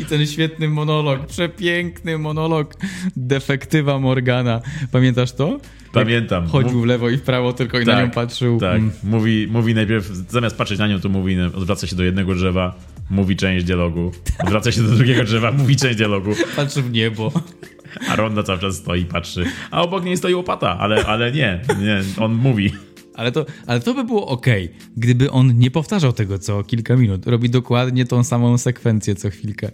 I 0.00 0.04
ten 0.04 0.26
świetny 0.26 0.68
monolog, 0.68 1.26
przepiękny 1.26 2.18
monolog 2.18 2.74
defektywa 3.16 3.98
Morgana. 3.98 4.60
Pamiętasz 4.92 5.32
to? 5.32 5.60
Pamiętam. 5.92 6.46
Chodził 6.46 6.80
w 6.80 6.84
lewo 6.86 7.10
i 7.10 7.16
w 7.16 7.22
prawo, 7.22 7.52
tylko 7.52 7.80
i 7.80 7.84
na 7.84 8.02
nią 8.02 8.10
patrzył. 8.10 8.58
Tak, 8.60 8.76
Mm. 8.78 8.90
mówi, 9.04 9.46
mówi 9.50 9.74
najpierw, 9.74 10.06
zamiast 10.06 10.56
patrzeć 10.56 10.78
na 10.78 10.88
nią, 10.88 11.00
to 11.00 11.08
mówi, 11.08 11.36
odwraca 11.40 11.86
się 11.86 11.96
do 11.96 12.04
jednego 12.04 12.34
drzewa, 12.34 12.74
mówi 13.10 13.36
część 13.36 13.64
dialogu, 13.64 14.12
odwraca 14.44 14.72
się 14.72 14.82
do 14.82 14.88
drugiego 14.88 15.24
drzewa, 15.24 15.52
mówi 15.52 15.76
część 15.76 15.96
dialogu, 15.96 16.30
Patrzy 16.56 16.82
w 16.82 16.92
niebo. 16.92 17.32
a 18.08 18.16
Ronda 18.16 18.42
cały 18.42 18.58
czas 18.58 18.76
stoi 18.76 19.00
i 19.00 19.04
patrzy, 19.04 19.44
a 19.70 19.82
obok 19.82 20.04
niej 20.04 20.16
stoi 20.16 20.34
łopata, 20.34 20.78
ale, 20.78 21.06
ale 21.06 21.32
nie, 21.32 21.60
nie, 21.80 22.02
on 22.24 22.34
mówi. 22.34 22.72
Ale 23.16 23.32
to, 23.32 23.46
ale 23.66 23.80
to 23.80 23.94
by 23.94 24.04
było 24.04 24.26
ok, 24.26 24.46
gdyby 24.96 25.30
on 25.30 25.58
nie 25.58 25.70
powtarzał 25.70 26.12
tego 26.12 26.38
co 26.38 26.64
kilka 26.64 26.96
minut. 26.96 27.26
Robi 27.26 27.50
dokładnie 27.50 28.04
tą 28.04 28.24
samą 28.24 28.58
sekwencję 28.58 29.14
co 29.14 29.30
chwilkę. 29.30 29.70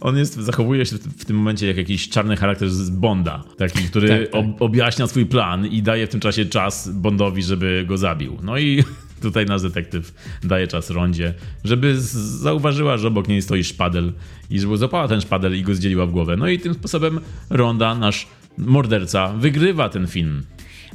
On 0.00 0.16
jest, 0.16 0.34
zachowuje 0.34 0.86
się 0.86 0.96
w, 0.96 1.24
tym 1.24 1.36
momencie 1.36 1.66
jak 1.66 1.76
jakiś 1.76 2.08
czarny 2.08 2.36
charakter 2.36 2.70
z 2.70 2.90
Bonda, 2.90 3.44
taki, 3.56 3.78
który 3.78 4.08
Tak, 4.08 4.20
tak. 4.20 4.34
Ob, 4.34 4.62
objaśnia 4.62 5.06
swój 5.06 5.26
plan 5.26 5.66
i 5.66 5.82
daje 5.82 6.06
w 6.06 6.10
tym 6.10 6.20
czasie 6.20 6.46
czas 6.46 6.88
Bondowi, 6.88 7.42
żeby 7.42 7.84
go 7.88 7.98
zabił. 7.98 8.38
No 8.42 8.58
i 8.58 8.84
tutaj 9.22 9.46
nasz 9.46 9.62
detektyw 9.62 10.14
daje 10.44 10.66
czas 10.66 10.90
Rondzie, 10.90 11.34
żeby 11.64 12.00
zauważyła, 12.00 12.96
że 12.98 13.08
obok 13.08 13.28
niej 13.28 13.42
stoi 13.42 13.64
szpadel 13.64 14.12
i 14.50 14.60
żeby 14.60 14.76
złapała 14.76 15.08
ten 15.08 15.20
szpadel 15.20 15.58
i 15.58 15.62
go 15.62 15.74
zdzieliła 15.74 16.06
w 16.06 16.10
głowę. 16.10 16.36
No 16.36 16.48
i 16.48 16.58
tym 16.58 16.74
sposobem 16.74 17.20
Ronda, 17.50 17.94
nasz 17.94 18.26
morderca, 18.58 19.32
wygrywa 19.32 19.88
ten 19.88 20.06
film. 20.06 20.42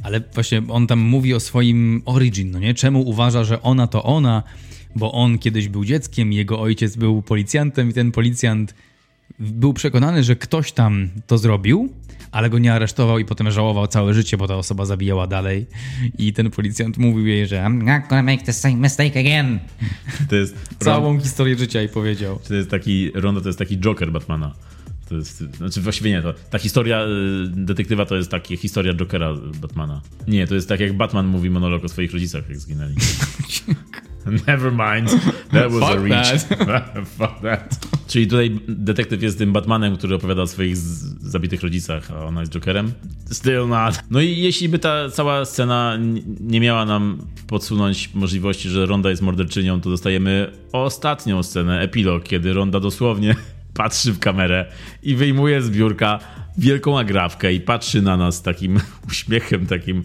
Ale 0.02 0.20
właśnie 0.34 0.62
on 0.68 0.86
tam 0.86 0.98
mówi 0.98 1.34
o 1.34 1.40
swoim 1.40 2.02
origin, 2.04 2.50
no 2.50 2.58
nie? 2.58 2.74
Czemu 2.74 3.02
uważa, 3.02 3.44
że 3.44 3.62
ona 3.62 3.86
to 3.86 4.02
ona, 4.02 4.42
bo 4.96 5.12
on 5.12 5.38
kiedyś 5.38 5.68
był 5.68 5.84
dzieckiem, 5.84 6.32
jego 6.32 6.60
ojciec 6.60 6.96
był 6.96 7.22
policjantem 7.22 7.90
i 7.90 7.92
ten 7.92 8.12
policjant 8.12 8.74
był 9.38 9.72
przekonany, 9.72 10.24
że 10.24 10.36
ktoś 10.36 10.72
tam 10.72 11.08
to 11.26 11.38
zrobił, 11.38 11.88
ale 12.32 12.50
go 12.50 12.58
nie 12.58 12.72
aresztował 12.72 13.18
i 13.18 13.24
potem 13.24 13.50
żałował 13.50 13.86
całe 13.86 14.14
życie, 14.14 14.36
bo 14.36 14.48
ta 14.48 14.56
osoba 14.56 14.84
zabijała 14.84 15.26
dalej. 15.26 15.66
I 16.18 16.32
ten 16.32 16.50
policjant 16.50 16.98
mówił 16.98 17.26
jej, 17.26 17.46
że 17.46 17.56
I'm 17.56 17.82
not 17.82 18.08
gonna 18.08 18.22
make 18.22 18.42
the 18.42 18.52
same 18.52 18.74
mistake 18.74 19.16
again. 19.20 19.58
To 20.28 20.36
jest, 20.36 20.56
całą 20.78 21.20
historię 21.20 21.56
życia 21.56 21.82
i 21.82 21.88
powiedział. 21.88 22.38
To 22.48 22.54
jest 22.54 22.70
taki, 22.70 23.10
Ronda 23.14 23.40
to 23.40 23.48
jest 23.48 23.58
taki 23.58 23.78
Joker 23.78 24.12
Batmana. 24.12 24.54
To 25.08 25.14
jest, 25.14 25.38
znaczy 25.56 25.80
właściwie 25.80 26.10
nie, 26.10 26.22
to, 26.22 26.34
ta 26.50 26.58
historia 26.58 27.04
y, 27.04 27.06
detektywa 27.48 28.06
to 28.06 28.16
jest 28.16 28.30
taka 28.30 28.56
historia 28.56 28.94
Jokera 28.94 29.34
Batmana. 29.60 30.00
Nie, 30.28 30.46
to 30.46 30.54
jest 30.54 30.68
tak 30.68 30.80
jak 30.80 30.92
Batman 30.92 31.26
mówi 31.26 31.50
monolog 31.50 31.84
o 31.84 31.88
swoich 31.88 32.12
rodzicach, 32.12 32.48
jak 32.48 32.58
zginęli. 32.58 32.94
Never 34.46 34.72
mind, 34.72 35.10
that 35.52 35.70
was 35.70 35.82
a 35.82 35.86
Fuck 35.86 36.08
reach. 36.08 36.40
Fuck 37.18 37.40
that. 37.42 37.86
Czyli 38.06 38.26
tutaj 38.26 38.60
detektyw 38.68 39.22
jest 39.22 39.38
tym 39.38 39.52
Batmanem, 39.52 39.96
który 39.96 40.14
opowiada 40.14 40.42
o 40.42 40.46
swoich 40.46 40.76
zabitych 40.76 41.62
rodzicach, 41.62 42.10
a 42.10 42.24
ona 42.24 42.40
jest 42.40 42.52
Jokerem? 42.52 42.92
Still 43.30 43.68
not. 43.68 43.98
No 44.10 44.20
i 44.20 44.36
jeśli 44.36 44.68
by 44.68 44.78
ta 44.78 45.10
cała 45.10 45.44
scena 45.44 45.98
nie 46.40 46.60
miała 46.60 46.84
nam 46.84 47.18
podsunąć 47.46 48.14
możliwości, 48.14 48.68
że 48.68 48.86
Ronda 48.86 49.10
jest 49.10 49.22
morderczynią, 49.22 49.80
to 49.80 49.90
dostajemy 49.90 50.52
ostatnią 50.72 51.42
scenę, 51.42 51.80
epilog, 51.80 52.24
kiedy 52.24 52.52
Ronda 52.52 52.80
dosłownie 52.80 53.36
patrzy 53.74 54.12
w 54.12 54.18
kamerę 54.18 54.66
i 55.02 55.14
wyjmuje 55.14 55.62
z 55.62 55.70
biurka 55.70 56.18
wielką 56.58 56.98
agrafkę 56.98 57.52
i 57.52 57.60
patrzy 57.60 58.02
na 58.02 58.16
nas 58.16 58.42
takim 58.42 58.80
uśmiechem, 59.10 59.66
takim 59.66 60.02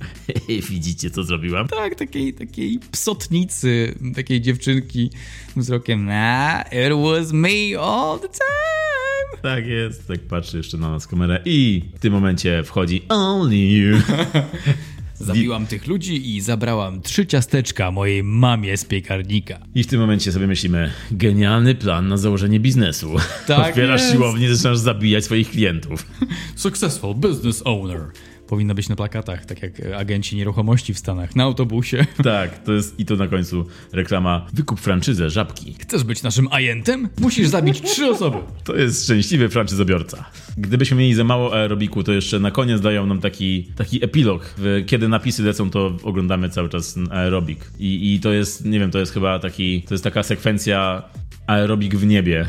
widzicie 0.70 1.12
co 1.12 1.24
zrobiłam? 1.24 1.68
Tak, 1.68 1.96
takiej, 1.96 2.34
takiej 2.34 2.80
psotnicy, 2.92 3.96
takiej 4.16 4.42
dziewczynki 4.42 5.10
wzrokiem, 5.56 6.06
nah, 6.06 6.66
it 6.74 6.94
was 7.04 7.32
me 7.32 7.80
all 7.80 8.20
the 8.20 8.28
time. 8.28 9.42
Tak 9.42 9.68
jest, 9.68 10.08
tak 10.08 10.20
patrzy 10.20 10.58
jeszcze 10.58 10.78
na 10.78 10.90
nas 10.90 11.08
kamerę 11.08 11.42
i 11.46 11.84
w 11.96 12.00
tym 12.00 12.14
momencie 12.14 12.64
wchodzi 12.64 13.06
Only 13.10 13.58
You. 13.58 13.98
Zabiłam 15.20 15.68
tych 15.68 15.88
ludzi 15.88 16.36
i 16.36 16.42
zabrałam 16.42 17.02
trzy 17.02 17.26
ciasteczka 17.28 17.92
mojej 17.92 18.24
mamie 18.24 18.78
z 18.78 18.86
piekarnika. 18.86 19.60
I 19.76 19.84
w 19.84 19.88
tym 19.88 20.00
momencie 20.00 20.32
sobie 20.32 20.48
myślimy, 20.48 20.92
genialny 21.12 21.76
plan 21.76 22.08
na 22.08 22.18
założenie 22.18 22.60
biznesu. 22.60 23.16
Tak 23.48 23.70
Otwierasz 23.70 24.02
jest. 24.02 24.14
siłownię 24.14 24.56
zaczynasz 24.56 24.78
zabijać 24.78 25.26
swoich 25.26 25.50
klientów. 25.50 26.06
Successful 26.56 27.16
business 27.16 27.62
owner. 27.66 28.02
Powinno 28.50 28.76
być 28.76 28.90
na 28.90 28.96
plakatach, 28.96 29.46
tak 29.46 29.62
jak 29.62 29.72
agenci 29.98 30.36
nieruchomości 30.36 30.94
w 30.94 31.00
Stanach, 31.00 31.36
na 31.36 31.44
autobusie. 31.44 32.06
Tak, 32.24 32.64
to 32.64 32.74
jest 32.74 33.00
i 33.00 33.06
to 33.06 33.16
na 33.16 33.28
końcu 33.28 33.66
reklama 33.92 34.46
wykup 34.54 34.80
franczyzę 34.80 35.30
Żabki. 35.30 35.76
Chcesz 35.80 36.04
być 36.04 36.24
naszym 36.24 36.48
ajentem? 36.52 37.10
Musisz 37.20 37.48
zabić 37.48 37.82
trzy 37.82 38.10
osoby. 38.10 38.38
To 38.64 38.76
jest 38.76 39.04
szczęśliwy 39.04 39.50
franczyzobiorca. 39.50 40.26
Gdybyśmy 40.58 40.98
mieli 40.98 41.14
za 41.14 41.24
mało 41.24 41.54
aerobiku, 41.54 42.04
to 42.04 42.12
jeszcze 42.12 42.40
na 42.40 42.52
koniec 42.52 42.82
dają 42.82 43.06
nam 43.06 43.20
taki, 43.20 43.64
taki 43.76 44.04
epilog. 44.06 44.56
Kiedy 44.86 45.08
napisy 45.08 45.44
lecą, 45.44 45.70
to 45.70 45.98
oglądamy 46.04 46.50
cały 46.50 46.70
czas 46.70 46.96
aerobik. 47.12 47.72
I, 47.80 48.14
I 48.14 48.20
to 48.20 48.32
jest, 48.32 48.66
nie 48.66 48.80
wiem, 48.80 48.92
to 48.92 49.00
jest 49.00 49.14
chyba 49.14 49.40
taki, 49.40 49.82
to 49.82 49.94
jest 49.94 50.04
taka 50.04 50.24
sekwencja 50.24 51.04
aerobik 51.48 51.96
w 51.96 52.06
niebie. 52.06 52.46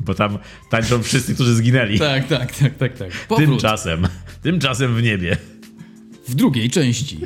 Bo 0.00 0.14
tam 0.14 0.38
tańczą 0.70 1.02
wszyscy, 1.02 1.34
którzy 1.34 1.54
zginęli. 1.54 1.98
Tak, 1.98 2.26
tak, 2.28 2.56
tak, 2.56 2.76
tak, 2.76 2.98
tak. 2.98 3.10
Powrót 3.28 3.48
Tymczasem, 3.48 4.08
tymczasem 4.42 4.94
w 4.96 5.02
niebie. 5.02 5.36
w 6.28 6.34
drugiej 6.34 6.70
części. 6.70 7.20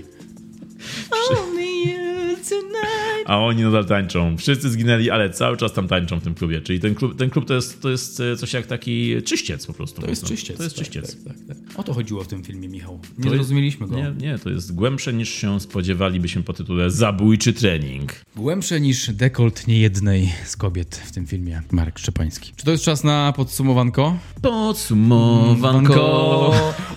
A 3.27 3.39
oni 3.39 3.63
nadal 3.63 3.85
tańczą. 3.87 4.37
Wszyscy 4.37 4.71
zginęli, 4.71 5.11
ale 5.11 5.31
cały 5.31 5.57
czas 5.57 5.73
tam 5.73 5.89
tańczą 5.89 6.21
w 6.21 6.23
tym 6.23 6.35
klubie. 6.35 6.61
Czyli 6.61 6.81
ten 6.81 6.95
klub, 6.95 7.19
ten 7.19 7.31
klub 7.31 7.45
to, 7.45 7.55
jest, 7.55 7.83
to 7.83 7.91
jest 7.91 8.21
e, 8.21 8.37
coś 8.37 8.53
jak 8.53 8.67
taki 8.67 9.23
czyściec 9.23 9.67
po 9.67 9.73
prostu. 9.73 10.03
To 10.03 10.09
jest 10.09 10.23
mocno. 10.23 10.37
czyściec. 10.37 10.57
To 10.57 10.63
jest 10.63 10.77
tak, 10.77 10.85
czyściec. 10.85 11.25
Tak, 11.25 11.35
tak, 11.37 11.47
tak. 11.47 11.57
O 11.79 11.83
to 11.83 11.95
chodziło 11.95 12.25
w 12.25 12.29
tym 12.29 12.45
filmie, 12.45 12.69
Michał. 12.69 13.01
Nie 13.19 13.25
To 13.25 13.37
zrozumieliśmy 13.37 13.87
go. 13.89 13.97
Nie, 13.97 14.15
nie, 14.21 14.39
to 14.39 14.51
jest 14.51 14.75
głębsze 14.75 15.13
niż 15.13 15.29
się 15.29 15.61
spodziewalibyśmy 15.61 16.43
po 16.43 16.53
tytule 16.53 16.91
Zabójczy 16.91 17.53
trening. 17.53 18.13
Głębsze 18.37 18.81
niż 18.81 19.11
dekolt 19.13 19.67
niejednej 19.67 20.33
z 20.45 20.57
kobiet 20.57 20.97
w 20.97 21.13
tym 21.13 21.27
filmie. 21.27 21.63
Marek 21.73 21.99
Szczepański. 21.99 22.53
Czy 22.57 22.65
to 22.65 22.71
jest 22.71 22.85
czas 22.85 23.05
na 23.05 23.33
podsumowanko? 23.37 24.19
Podsumowanko. 24.43 25.95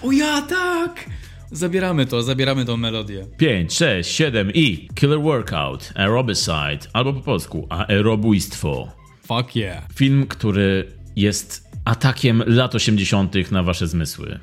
O 0.03 0.11
ja 0.11 0.41
tak! 0.41 1.16
Zabieramy 1.51 2.05
to, 2.05 2.23
zabieramy 2.23 2.65
tą 2.65 2.77
melodię. 2.77 3.25
5, 3.37 3.73
6, 3.73 4.11
7 4.11 4.51
i 4.53 4.87
Killer 4.95 5.21
Workout, 5.21 5.93
Aerobicide, 5.95 6.79
albo 6.93 7.13
po 7.13 7.19
polsku 7.21 7.67
Aerobójstwo. 7.69 8.87
Fuck 9.27 9.55
yeah. 9.55 9.83
Film, 9.93 10.27
który 10.27 10.91
jest 11.15 11.69
atakiem 11.85 12.43
lat 12.47 12.75
80. 12.75 13.51
na 13.51 13.63
wasze 13.63 13.87
zmysły. 13.87 14.39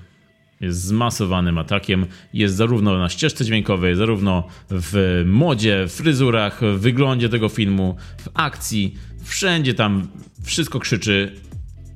Jest 0.60 0.80
zmasowanym 0.80 1.58
atakiem. 1.58 2.06
Jest 2.32 2.54
zarówno 2.54 2.98
na 2.98 3.08
ścieżce 3.08 3.44
dźwiękowej, 3.44 3.96
zarówno 3.96 4.48
w 4.70 5.22
modzie, 5.26 5.86
fryzurach, 5.88 6.60
w 6.60 6.80
wyglądzie 6.80 7.28
tego 7.28 7.48
filmu, 7.48 7.96
w 8.18 8.28
akcji. 8.34 8.94
Wszędzie 9.24 9.74
tam 9.74 10.08
wszystko 10.44 10.80
krzyczy 10.80 11.32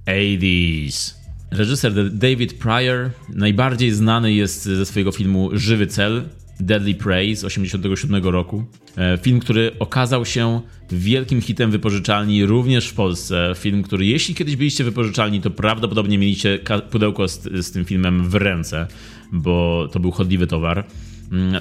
80s. 0.07 1.18
Reżyser 1.51 2.11
David 2.13 2.55
Pryor 2.59 3.11
najbardziej 3.35 3.91
znany 3.91 4.33
jest 4.33 4.65
ze 4.65 4.87
swojego 4.87 5.13
filmu 5.13 5.51
Żywy 5.53 5.87
Cel, 5.87 6.23
Deadly 6.61 6.95
Prey 6.95 7.37
z 7.37 7.41
1987 7.41 8.25
roku. 8.25 8.65
E, 8.97 9.19
Film, 9.19 9.41
który 9.41 9.73
okazał 9.79 10.25
się 10.25 10.61
wielkim 10.91 11.41
hitem 11.41 11.71
wypożyczalni 11.71 12.47
również 12.47 12.89
w 12.89 12.95
Polsce. 12.95 13.53
Film, 13.57 13.83
który 13.83 14.07
jeśli 14.07 14.35
kiedyś 14.35 14.57
byliście 14.57 14.85
wypożyczalni, 14.85 15.41
to 15.41 15.51
prawdopodobnie 15.51 16.19
mieliście 16.19 16.59
pudełko 16.91 17.29
z, 17.29 17.43
z 17.43 17.73
tym 17.73 17.85
filmem 17.85 18.31
w 18.31 18.35
ręce, 18.35 18.87
bo 19.33 19.89
to 19.93 20.01
był 20.01 20.11
chodliwy 20.11 20.47
towar. 20.47 20.85
Mm, 21.33 21.61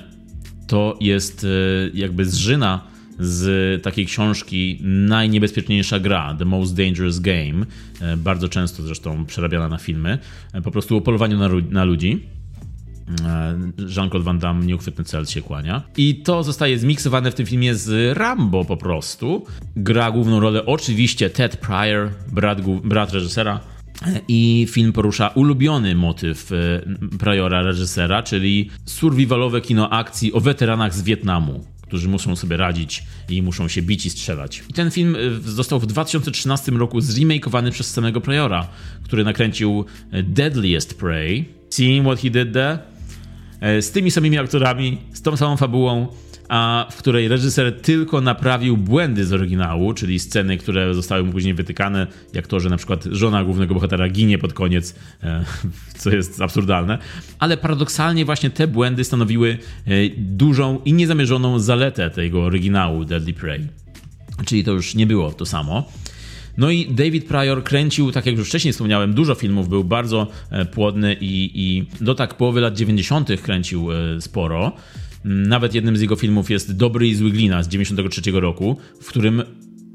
To 0.67 0.97
jest 1.01 1.43
e, 1.43 1.47
jakby 1.93 2.25
zżyna 2.25 2.96
z 3.19 3.83
takiej 3.83 4.05
książki 4.05 4.79
Najniebezpieczniejsza 4.83 5.99
gra, 5.99 6.35
The 6.39 6.45
Most 6.45 6.75
Dangerous 6.75 7.19
Game, 7.19 7.65
e, 8.01 8.17
bardzo 8.17 8.49
często 8.49 8.83
zresztą 8.83 9.25
przerabiana 9.25 9.67
na 9.67 9.77
filmy, 9.77 10.17
e, 10.53 10.61
po 10.61 10.71
prostu 10.71 10.97
o 10.97 11.01
polowaniu 11.01 11.37
na, 11.37 11.49
na 11.69 11.83
ludzi. 11.83 12.23
E, 13.25 13.57
Jean-Claude 13.77 14.23
Van 14.23 14.39
Damme, 14.39 14.65
nieuchwytny 14.65 15.03
cel 15.03 15.25
się 15.25 15.41
kłania. 15.41 15.83
I 15.97 16.15
to 16.15 16.43
zostaje 16.43 16.79
zmiksowane 16.79 17.31
w 17.31 17.35
tym 17.35 17.45
filmie 17.45 17.75
z 17.75 18.17
Rambo 18.17 18.65
po 18.65 18.77
prostu. 18.77 19.45
Gra 19.75 20.11
główną 20.11 20.39
rolę 20.39 20.65
oczywiście 20.65 21.29
Ted 21.29 21.57
Pryor, 21.57 22.09
brat, 22.31 22.61
brat 22.83 23.13
reżysera. 23.13 23.59
I 24.27 24.67
film 24.69 24.93
porusza 24.93 25.27
ulubiony 25.27 25.95
motyw 25.95 26.51
Pryora, 27.19 27.61
reżysera, 27.61 28.23
czyli 28.23 28.69
survivalowe 28.85 29.61
kino 29.61 29.89
akcji 29.89 30.33
o 30.33 30.39
weteranach 30.39 30.93
z 30.93 31.01
Wietnamu 31.01 31.63
którzy 31.87 32.09
muszą 32.09 32.35
sobie 32.35 32.57
radzić 32.57 33.03
i 33.29 33.41
muszą 33.41 33.67
się 33.67 33.81
bić 33.81 34.05
i 34.05 34.09
strzelać. 34.09 34.63
I 34.69 34.73
ten 34.73 34.91
film 34.91 35.15
e, 35.15 35.49
został 35.51 35.79
w 35.79 35.85
2013 35.85 36.71
roku 36.71 37.01
zremakeowany 37.01 37.71
przez 37.71 37.93
samego 37.93 38.21
Pryora, 38.21 38.67
który 39.03 39.23
nakręcił 39.23 39.85
e, 40.11 40.23
Deadliest 40.23 40.99
Prey. 40.99 41.45
Seeing 41.69 42.07
what 42.07 42.19
he 42.21 42.29
did 42.29 42.53
there? 42.53 42.79
E, 43.61 43.81
z 43.81 43.91
tymi 43.91 44.11
samymi 44.11 44.37
aktorami, 44.37 44.97
z 45.13 45.21
tą 45.21 45.37
samą 45.37 45.57
fabułą, 45.57 46.07
a 46.49 46.87
w 46.91 46.97
której 46.97 47.27
reżyser 47.27 47.81
tylko 47.81 48.21
naprawił 48.21 48.77
błędy 48.77 49.25
z 49.25 49.33
oryginału, 49.33 49.93
czyli 49.93 50.19
sceny, 50.19 50.57
które 50.57 50.93
zostały 50.93 51.23
mu 51.23 51.31
później 51.31 51.53
wytykane, 51.53 52.07
jak 52.33 52.47
to, 52.47 52.59
że 52.59 52.69
na 52.69 52.77
przykład 52.77 53.03
żona 53.03 53.43
głównego 53.43 53.73
bohatera 53.73 54.09
ginie 54.09 54.37
pod 54.37 54.53
koniec, 54.53 54.95
e, 55.23 55.45
co 55.99 56.09
jest 56.09 56.41
absurdalne. 56.41 56.97
Ale 57.39 57.57
paradoksalnie 57.57 58.25
właśnie 58.25 58.49
te 58.49 58.67
błędy 58.67 59.03
stanowiły 59.03 59.57
e, 59.85 59.91
dużą 60.17 60.79
i 60.85 60.93
niezamierzoną 60.93 61.59
zaletę 61.59 62.09
tego 62.09 62.43
oryginału 62.43 63.05
Deadly 63.05 63.33
Prey. 63.33 63.67
Czyli 64.45 64.63
to 64.63 64.71
już 64.71 64.95
nie 64.95 65.07
było 65.07 65.31
to 65.31 65.45
samo. 65.45 65.91
No 66.57 66.69
i 66.69 66.85
David 66.85 67.27
Pryor 67.27 67.63
kręcił, 67.63 68.11
tak 68.11 68.25
jak 68.25 68.37
już 68.37 68.47
wcześniej 68.47 68.71
wspomniałem, 68.71 69.13
dużo 69.13 69.35
filmów, 69.35 69.69
był 69.69 69.83
bardzo 69.83 70.27
e, 70.49 70.65
płodny 70.65 71.17
i, 71.21 71.51
i 71.55 71.85
do 72.03 72.15
tak 72.15 72.33
połowy 72.33 72.61
lat 72.61 72.75
90. 72.75 73.41
kręcił 73.41 73.87
sporo. 74.19 74.71
Nawet 75.27 75.73
jednym 75.73 75.97
z 75.97 76.01
jego 76.01 76.15
filmów 76.15 76.49
jest 76.49 76.77
Dobry 76.77 77.07
i 77.07 77.15
zły 77.15 77.31
glina 77.31 77.63
z 77.63 77.67
93 77.67 78.21
roku, 78.31 78.77
w 79.01 79.07
którym 79.07 79.43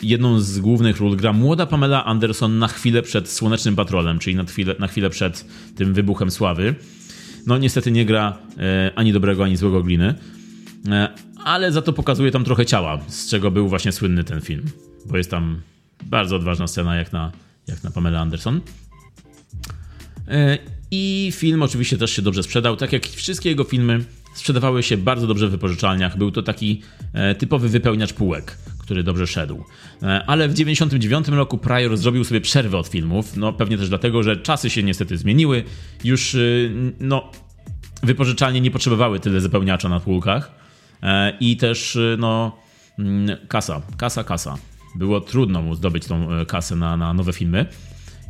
jedną 0.03 0.41
z 0.41 0.59
głównych 0.59 1.01
ról 1.01 1.17
gra 1.17 1.33
młoda 1.33 1.67
Pamela 1.67 2.05
Anderson 2.05 2.59
na 2.59 2.69
chwilę 2.69 3.03
przed 3.03 3.29
Słonecznym 3.29 3.77
Patrolem, 3.77 4.19
czyli 4.19 4.37
na 4.37 4.45
chwilę, 4.45 4.75
na 4.79 4.89
chwilę 4.89 5.11
przed 5.11 5.47
tym 5.77 5.95
wybuchem 5.95 6.31
sławy. 6.31 6.75
No 7.47 7.59
niestety 7.59 7.91
nie 7.91 8.05
gra 8.05 8.39
e, 8.59 8.93
ani 8.95 9.13
dobrego, 9.13 9.45
ani 9.45 9.57
złego 9.57 9.83
gliny, 9.83 10.15
e, 10.89 11.09
ale 11.45 11.73
za 11.73 11.83
to 11.83 11.93
pokazuje 11.93 12.31
tam 12.31 12.45
trochę 12.45 12.67
ciała, 12.67 12.99
z 13.09 13.31
czego 13.31 13.51
był 13.51 13.69
właśnie 13.69 13.93
słynny 13.93 14.25
ten 14.25 14.41
film, 14.41 14.63
bo 15.07 15.17
jest 15.17 15.31
tam 15.31 15.61
bardzo 16.03 16.37
odważna 16.37 16.67
scena 16.67 16.97
jak 16.97 17.13
na, 17.13 17.33
jak 17.67 17.85
na 17.85 17.91
Pamela 17.91 18.21
Anderson. 18.21 18.61
E, 20.29 20.59
I 20.91 21.33
film 21.35 21.63
oczywiście 21.63 21.99
też 21.99 22.11
się 22.11 22.23
dobrze 22.23 22.43
sprzedał, 22.43 22.77
tak 22.77 22.93
jak 22.93 23.07
wszystkie 23.07 23.49
jego 23.49 23.65
filmy 23.65 24.05
sprzedawały 24.35 24.83
się 24.83 24.97
bardzo 24.97 25.27
dobrze 25.27 25.49
w 25.49 25.51
wypożyczalniach. 25.51 26.19
Był 26.19 26.31
to 26.31 26.43
taki 26.43 26.83
e, 27.13 27.35
typowy 27.35 27.69
wypełniacz 27.69 28.13
półek, 28.13 28.59
który 28.79 29.03
dobrze 29.03 29.27
szedł. 29.27 29.65
E, 30.03 30.25
Ale 30.27 30.49
w 30.49 30.55
99 30.55 31.29
roku 31.29 31.59
Pryor 31.59 31.97
zrobił 31.97 32.25
sobie 32.25 32.41
przerwę 32.41 32.79
od 32.79 32.89
filmów, 32.89 33.37
no 33.37 33.53
pewnie 33.53 33.79
też 33.79 33.89
dlatego, 33.89 34.23
że 34.23 34.37
czasy 34.37 34.71
się 34.71 34.83
niestety 34.83 35.19
zmieniły. 35.19 35.65
Już 36.05 36.35
y, 36.35 36.93
no 37.01 37.31
wypożyczalnie 38.03 38.61
nie 38.61 38.71
potrzebowały 38.71 39.21
tyle 39.21 39.41
wypełniacza 39.41 39.89
na 39.89 40.01
półkach 40.01 40.63
E, 41.03 41.37
i 41.41 41.57
też 41.57 41.97
y, 41.97 42.17
no 42.19 42.57
mm, 42.99 43.37
kasa, 43.49 43.83
kasa, 43.97 44.25
kasa. 44.25 44.59
Było 44.95 45.21
trudno 45.21 45.63
mu 45.63 45.75
zdobyć 45.75 46.07
tą 46.07 46.29
kasę 46.47 46.77
na, 46.77 46.97
na 46.97 47.15
nowe 47.15 47.33
filmy. 47.33 47.67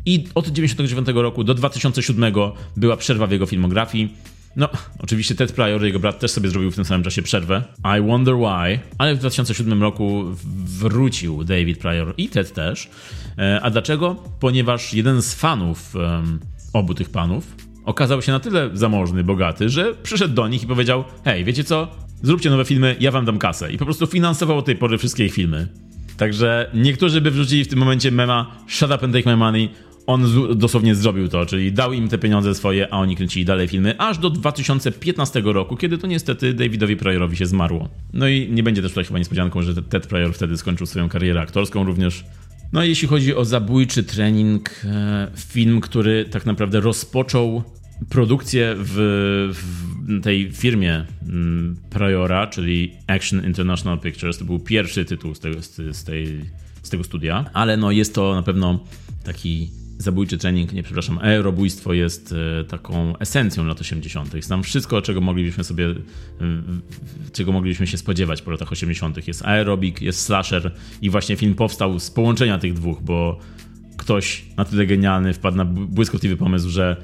I 0.06 0.24
od 0.34 0.48
99 0.48 1.08
roku 1.14 1.44
do 1.44 1.54
2007 1.54 2.34
była 2.76 2.96
przerwa 2.96 3.26
w 3.26 3.30
jego 3.30 3.46
filmografii. 3.46 4.14
No, 4.56 4.68
oczywiście 4.98 5.34
Ted 5.34 5.52
Pryor, 5.52 5.84
jego 5.84 5.98
brat, 5.98 6.18
też 6.18 6.30
sobie 6.30 6.48
zrobił 6.48 6.70
w 6.70 6.74
tym 6.74 6.84
samym 6.84 7.02
czasie 7.04 7.22
przerwę. 7.22 7.62
I 7.98 8.06
wonder 8.06 8.34
why. 8.34 8.80
Ale 8.98 9.14
w 9.14 9.18
2007 9.18 9.82
roku 9.82 10.24
wrócił 10.64 11.44
David 11.44 11.78
Pryor 11.78 12.14
i 12.16 12.28
Ted 12.28 12.52
też. 12.54 12.90
E, 13.38 13.60
A 13.62 13.70
dlaczego? 13.70 14.16
Ponieważ 14.40 14.94
jeden 14.94 15.22
z 15.22 15.34
fanów 15.34 15.96
em, 15.96 16.40
obu 16.72 16.94
tych 16.94 17.10
panów 17.10 17.56
okazał 17.84 18.22
się 18.22 18.32
na 18.32 18.40
tyle 18.40 18.70
zamożny, 18.72 19.24
bogaty, 19.24 19.68
że 19.68 19.94
przyszedł 19.94 20.34
do 20.34 20.48
nich 20.48 20.62
i 20.62 20.66
powiedział: 20.66 21.04
Hej, 21.24 21.44
wiecie 21.44 21.64
co? 21.64 21.88
Zróbcie 22.22 22.50
nowe 22.50 22.64
filmy, 22.64 22.96
ja 23.00 23.10
wam 23.10 23.24
dam 23.24 23.38
kasę. 23.38 23.72
I 23.72 23.78
po 23.78 23.84
prostu 23.84 24.06
finansował 24.06 24.58
od 24.58 24.64
tej 24.64 24.76
pory 24.76 24.98
wszystkie 24.98 25.26
ich 25.26 25.34
filmy. 25.34 25.68
Także 26.16 26.70
niektórzy 26.74 27.20
by 27.20 27.30
wrzucili 27.30 27.64
w 27.64 27.68
tym 27.68 27.78
momencie 27.78 28.10
mema 28.10 28.56
Shut 28.68 28.90
up 28.90 29.04
and 29.04 29.14
take 29.14 29.30
my 29.30 29.36
money. 29.36 29.68
On 30.06 30.26
dosłownie 30.56 30.94
zrobił 30.94 31.28
to, 31.28 31.46
czyli 31.46 31.72
dał 31.72 31.92
im 31.92 32.08
te 32.08 32.18
pieniądze 32.18 32.54
swoje, 32.54 32.94
a 32.94 32.98
oni 32.98 33.16
kręcili 33.16 33.44
dalej 33.44 33.68
filmy, 33.68 33.98
aż 33.98 34.18
do 34.18 34.30
2015 34.30 35.42
roku, 35.44 35.76
kiedy 35.76 35.98
to 35.98 36.06
niestety 36.06 36.54
Davidowi 36.54 36.96
Pryorowi 36.96 37.36
się 37.36 37.46
zmarło. 37.46 37.88
No 38.12 38.28
i 38.28 38.48
nie 38.50 38.62
będzie 38.62 38.82
też 38.82 38.90
tutaj 38.90 39.04
chyba 39.04 39.18
niespodzianką, 39.18 39.62
że 39.62 39.82
Ted 39.82 40.06
Pryor 40.06 40.34
wtedy 40.34 40.56
skończył 40.56 40.86
swoją 40.86 41.08
karierę 41.08 41.40
aktorską 41.40 41.84
również. 41.84 42.24
No 42.72 42.80
a 42.80 42.84
jeśli 42.84 43.08
chodzi 43.08 43.34
o 43.34 43.44
zabójczy 43.44 44.02
trening, 44.02 44.70
e, 44.84 45.30
film, 45.36 45.80
który 45.80 46.24
tak 46.24 46.46
naprawdę 46.46 46.80
rozpoczął 46.80 47.62
produkcję 48.08 48.74
w, 48.78 48.94
w 49.52 50.22
tej 50.22 50.52
firmie 50.52 51.04
mm, 51.22 51.76
Priora, 51.90 52.46
czyli 52.46 52.92
Action 53.06 53.44
International 53.44 53.98
Pictures. 53.98 54.38
To 54.38 54.44
był 54.44 54.58
pierwszy 54.58 55.04
tytuł 55.04 55.34
z 55.34 55.40
tego, 55.40 55.62
z, 55.62 55.76
z, 55.96 56.04
tej, 56.04 56.26
z 56.82 56.90
tego 56.90 57.04
studia, 57.04 57.44
ale 57.52 57.76
no 57.76 57.90
jest 57.90 58.14
to 58.14 58.34
na 58.34 58.42
pewno 58.42 58.84
taki 59.24 59.70
zabójczy 60.02 60.38
trening, 60.38 60.72
nie 60.72 60.82
przepraszam, 60.82 61.18
aerobójstwo 61.18 61.92
jest 61.92 62.34
e, 62.60 62.64
taką 62.64 63.18
esencją 63.18 63.64
lat 63.64 63.80
80. 63.80 64.34
Jest 64.34 64.48
tam 64.48 64.62
wszystko, 64.62 65.02
czego 65.02 65.20
moglibyśmy 65.20 65.64
sobie, 65.64 65.94
czego 67.32 67.52
moglibyśmy 67.52 67.86
się 67.86 67.98
spodziewać 67.98 68.42
po 68.42 68.50
latach 68.50 68.72
80. 68.72 69.28
Jest 69.28 69.42
aerobik, 69.44 70.02
jest 70.02 70.20
slasher 70.20 70.74
i 71.02 71.10
właśnie 71.10 71.36
film 71.36 71.54
powstał 71.54 72.00
z 72.00 72.10
połączenia 72.10 72.58
tych 72.58 72.72
dwóch, 72.72 73.02
bo 73.02 73.38
ktoś 73.96 74.44
na 74.56 74.64
tyle 74.64 74.86
genialny 74.86 75.32
wpadł 75.32 75.56
na 75.56 75.64
bł- 75.64 75.86
błyskotliwy 75.86 76.36
pomysł, 76.36 76.70
że 76.70 76.96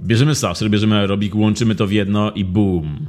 bierzemy 0.00 0.34
slasher, 0.34 0.70
bierzemy 0.70 0.96
aerobik, 0.96 1.34
łączymy 1.34 1.74
to 1.74 1.86
w 1.86 1.92
jedno 1.92 2.30
i 2.30 2.44
boom, 2.44 3.06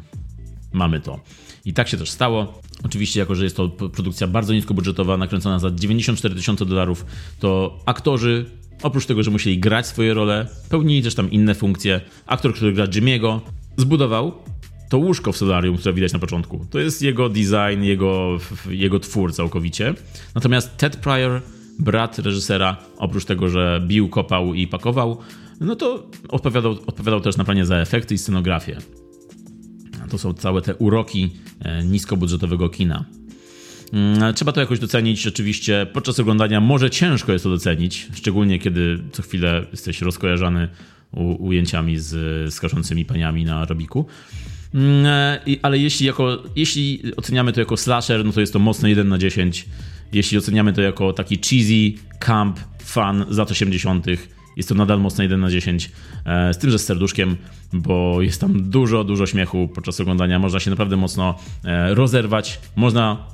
mamy 0.73 0.99
to. 0.99 1.19
I 1.65 1.73
tak 1.73 1.87
się 1.87 1.97
też 1.97 2.09
stało. 2.09 2.61
Oczywiście, 2.83 3.19
jako 3.19 3.35
że 3.35 3.43
jest 3.43 3.57
to 3.57 3.69
produkcja 3.69 4.27
bardzo 4.27 4.53
niskobudżetowa, 4.53 5.17
nakręcona 5.17 5.59
za 5.59 5.71
94 5.71 6.35
tysiące 6.35 6.65
dolarów, 6.65 7.05
to 7.39 7.79
aktorzy, 7.85 8.45
oprócz 8.83 9.05
tego, 9.05 9.23
że 9.23 9.31
musieli 9.31 9.59
grać 9.59 9.87
swoje 9.87 10.13
role, 10.13 10.47
pełnili 10.69 11.03
też 11.03 11.15
tam 11.15 11.31
inne 11.31 11.55
funkcje. 11.55 12.01
Aktor, 12.25 12.53
który 12.53 12.73
gra 12.73 12.85
Jimmy'ego, 12.85 13.39
zbudował 13.77 14.31
to 14.89 14.97
łóżko 14.97 15.31
w 15.31 15.37
solarium, 15.37 15.77
które 15.77 15.93
widać 15.93 16.13
na 16.13 16.19
początku. 16.19 16.65
To 16.69 16.79
jest 16.79 17.01
jego 17.01 17.29
design, 17.29 17.83
jego, 17.83 18.37
jego 18.69 18.99
twór 18.99 19.33
całkowicie. 19.33 19.93
Natomiast 20.35 20.77
Ted 20.77 20.95
Pryor, 20.95 21.41
brat 21.79 22.19
reżysera, 22.19 22.77
oprócz 22.97 23.25
tego, 23.25 23.49
że 23.49 23.81
bił, 23.87 24.09
kopał 24.09 24.53
i 24.53 24.67
pakował, 24.67 25.17
no 25.59 25.75
to 25.75 26.07
odpowiadał, 26.29 26.71
odpowiadał 26.87 27.21
też 27.21 27.37
na 27.37 27.43
planie 27.43 27.65
za 27.65 27.75
efekty 27.75 28.15
i 28.15 28.17
scenografię. 28.17 28.77
To 30.09 30.17
są 30.17 30.33
całe 30.33 30.61
te 30.61 30.75
uroki 30.75 31.29
e, 31.59 31.83
niskobudżetowego 31.83 32.69
kina. 32.69 33.05
Mm, 33.93 34.33
Trzeba 34.33 34.51
to 34.51 34.59
jakoś 34.61 34.79
docenić. 34.79 35.27
Oczywiście 35.27 35.87
podczas 35.93 36.19
oglądania 36.19 36.61
może 36.61 36.89
ciężko 36.89 37.31
jest 37.31 37.43
to 37.43 37.49
docenić, 37.49 38.07
szczególnie 38.13 38.59
kiedy 38.59 38.99
co 39.11 39.23
chwilę 39.23 39.65
jesteś 39.71 40.01
rozkojarzany 40.01 40.67
ujęciami 41.39 41.99
z 41.99 42.53
skaczącymi 42.53 43.05
paniami 43.05 43.45
na 43.45 43.65
robiku. 43.65 44.05
Mm, 44.73 45.05
e, 45.05 45.39
Ale 45.61 45.77
jeśli, 45.77 46.05
jako, 46.05 46.43
jeśli 46.55 47.01
oceniamy 47.17 47.53
to 47.53 47.59
jako 47.59 47.77
slasher, 47.77 48.25
no 48.25 48.31
to 48.31 48.41
jest 48.41 48.53
to 48.53 48.59
mocno 48.59 48.87
1 48.87 49.09
na 49.09 49.17
10. 49.17 49.65
Jeśli 50.13 50.37
oceniamy 50.37 50.73
to 50.73 50.81
jako 50.81 51.13
taki 51.13 51.37
cheesy, 51.37 52.01
camp, 52.19 52.59
fun 52.83 53.25
z 53.29 53.37
lat 53.37 53.51
80., 53.51 54.05
jest 54.57 54.69
to 54.69 54.75
nadal 54.75 54.99
mocno 54.99 55.23
1 55.23 55.39
na 55.39 55.49
10. 55.49 55.91
e, 56.25 56.53
Z 56.53 56.57
tym, 56.57 56.69
że 56.69 56.79
z 56.79 56.85
serduszkiem, 56.85 57.35
bo 57.73 58.21
jest 58.21 58.41
tam 58.41 58.69
dużo, 58.69 59.03
dużo 59.03 59.25
śmiechu 59.25 59.69
podczas 59.75 59.99
oglądania. 59.99 60.39
Można 60.39 60.59
się 60.59 60.69
naprawdę 60.69 60.97
mocno 60.97 61.39
e, 61.65 61.93
rozerwać. 61.95 62.59
Można 62.75 63.33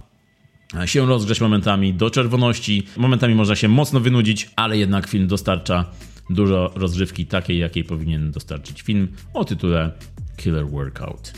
się 0.85 1.05
rozgrzeć 1.05 1.41
momentami 1.41 1.93
do 1.93 2.09
czerwoności. 2.09 2.87
Momentami 2.97 3.35
można 3.35 3.55
się 3.55 3.67
mocno 3.67 3.99
wynudzić, 3.99 4.49
ale 4.55 4.77
jednak 4.77 5.07
film 5.07 5.27
dostarcza 5.27 5.85
dużo 6.29 6.71
rozrywki 6.75 7.25
takiej, 7.25 7.57
jakiej 7.57 7.83
powinien 7.83 8.31
dostarczyć 8.31 8.81
film 8.81 9.07
o 9.33 9.45
tytule 9.45 9.91
Killer 10.37 10.67
Workout. 10.67 11.33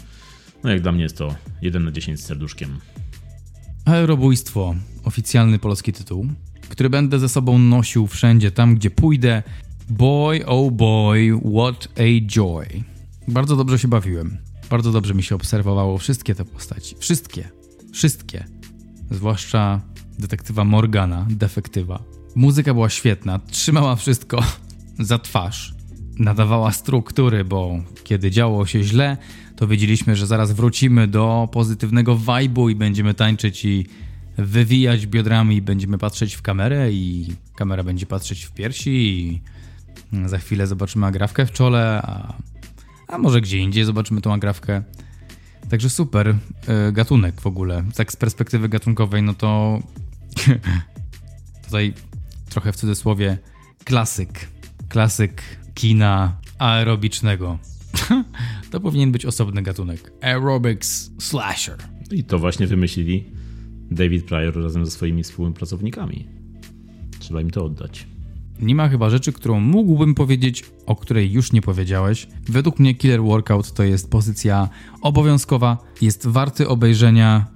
No 0.64 0.70
jak 0.70 0.82
dla 0.82 0.92
mnie 0.92 1.04
jest 1.04 1.18
to 1.18 1.36
1 1.62 1.84
na 1.84 1.92
10 1.92 2.20
z 2.20 2.26
serduszkiem. 2.26 2.80
Aerobójstwo, 3.86 4.76
oficjalny 5.04 5.60
polski 5.60 5.94
tytuł, 5.94 6.28
który 6.70 6.90
będę 6.90 7.20
ze 7.20 7.30
sobą 7.30 7.60
nosił 7.60 8.08
wszędzie 8.08 8.52
tam, 8.52 8.76
gdzie 8.76 8.90
pójdę. 8.90 9.44
Boy, 9.90 10.46
oh 10.46 10.72
boy, 10.72 11.42
what 11.56 11.88
a 11.98 12.26
joy. 12.26 12.84
Bardzo 13.28 13.56
dobrze 13.56 13.80
się 13.80 13.88
bawiłem. 13.88 14.38
Bardzo 14.70 14.92
dobrze 14.92 15.14
mi 15.14 15.24
się 15.24 15.36
obserwowało 15.36 15.98
wszystkie 15.98 16.36
te 16.36 16.46
postaci. 16.46 16.96
Wszystkie. 17.00 17.50
Wszystkie. 17.94 18.61
Zwłaszcza 19.12 19.82
detektywa 20.20 20.64
Morgana, 20.64 21.26
defektywa. 21.30 22.04
Muzyka 22.36 22.74
była 22.74 22.90
świetna, 22.90 23.40
trzymała 23.40 23.96
wszystko 23.96 24.44
za 25.00 25.20
twarz. 25.20 25.74
Nadawała 26.20 26.72
struktury, 26.72 27.46
bo 27.46 27.80
kiedy 28.04 28.32
działo 28.32 28.66
się 28.66 28.84
źle, 28.84 29.18
to 29.56 29.68
wiedzieliśmy, 29.68 30.16
że 30.16 30.28
zaraz 30.28 30.52
wrócimy 30.52 31.08
do 31.08 31.50
pozytywnego 31.52 32.16
vibe'u 32.16 32.72
i 32.72 32.76
będziemy 32.76 33.14
tańczyć 33.14 33.66
i 33.66 33.86
wywijać 34.38 35.08
biodrami, 35.08 35.62
będziemy 35.62 35.98
patrzeć 35.98 36.36
w 36.36 36.42
kamerę 36.42 36.92
i 36.92 37.28
kamera 37.56 37.84
będzie 37.84 38.06
patrzeć 38.06 38.44
w 38.44 38.52
piersi 38.52 38.92
i 38.92 39.42
za 40.26 40.38
chwilę 40.38 40.68
zobaczymy 40.68 41.06
agrafkę 41.06 41.46
w 41.46 41.52
czole, 41.52 42.02
a, 42.04 42.34
a 43.08 43.18
może 43.18 43.42
gdzie 43.42 43.58
indziej 43.58 43.86
zobaczymy 43.86 44.22
tą 44.22 44.34
agrafkę. 44.34 44.84
Także 45.72 45.90
super 45.90 46.28
y, 46.28 46.92
gatunek 46.92 47.42
w 47.42 47.48
ogóle. 47.48 47.84
Tak 47.96 48.12
z 48.12 48.16
perspektywy 48.16 48.70
gatunkowej, 48.70 49.24
no 49.24 49.34
to 49.34 49.80
tutaj 51.66 51.94
trochę 52.50 52.72
w 52.72 52.76
cudzysłowie 52.76 53.38
klasyk. 53.84 54.50
Klasyk 54.90 55.42
kina 55.74 56.38
aerobicznego. 56.58 57.60
to 58.72 58.80
powinien 58.80 59.12
być 59.12 59.26
osobny 59.26 59.62
gatunek. 59.62 60.14
Aerobics 60.22 61.12
slasher. 61.20 61.78
I 62.12 62.24
to 62.24 62.40
właśnie 62.40 62.68
wymyślili 62.68 63.26
David 63.92 64.26
Pryor 64.26 64.64
razem 64.64 64.86
ze 64.86 64.92
swoimi 64.92 65.24
współpracownikami. 65.24 66.28
Trzeba 67.20 67.42
im 67.42 67.52
to 67.52 67.66
oddać. 67.66 68.08
Nie 68.60 68.76
ma 68.76 68.90
chyba 68.90 69.10
rzeczy, 69.10 69.34
którą 69.34 69.60
mógłbym 69.60 70.16
powiedzieć, 70.16 70.64
o 70.86 70.96
której 70.96 71.32
już 71.32 71.52
nie 71.52 71.62
powiedziałeś. 71.62 72.28
Według 72.50 72.80
mnie 72.80 72.96
Killer 72.96 73.22
Workout 73.22 73.74
to 73.74 73.84
jest 73.84 74.10
pozycja 74.10 74.70
obowiązkowa, 75.02 75.78
jest 76.02 76.28
warty 76.28 76.68
obejrzenia 76.68 77.48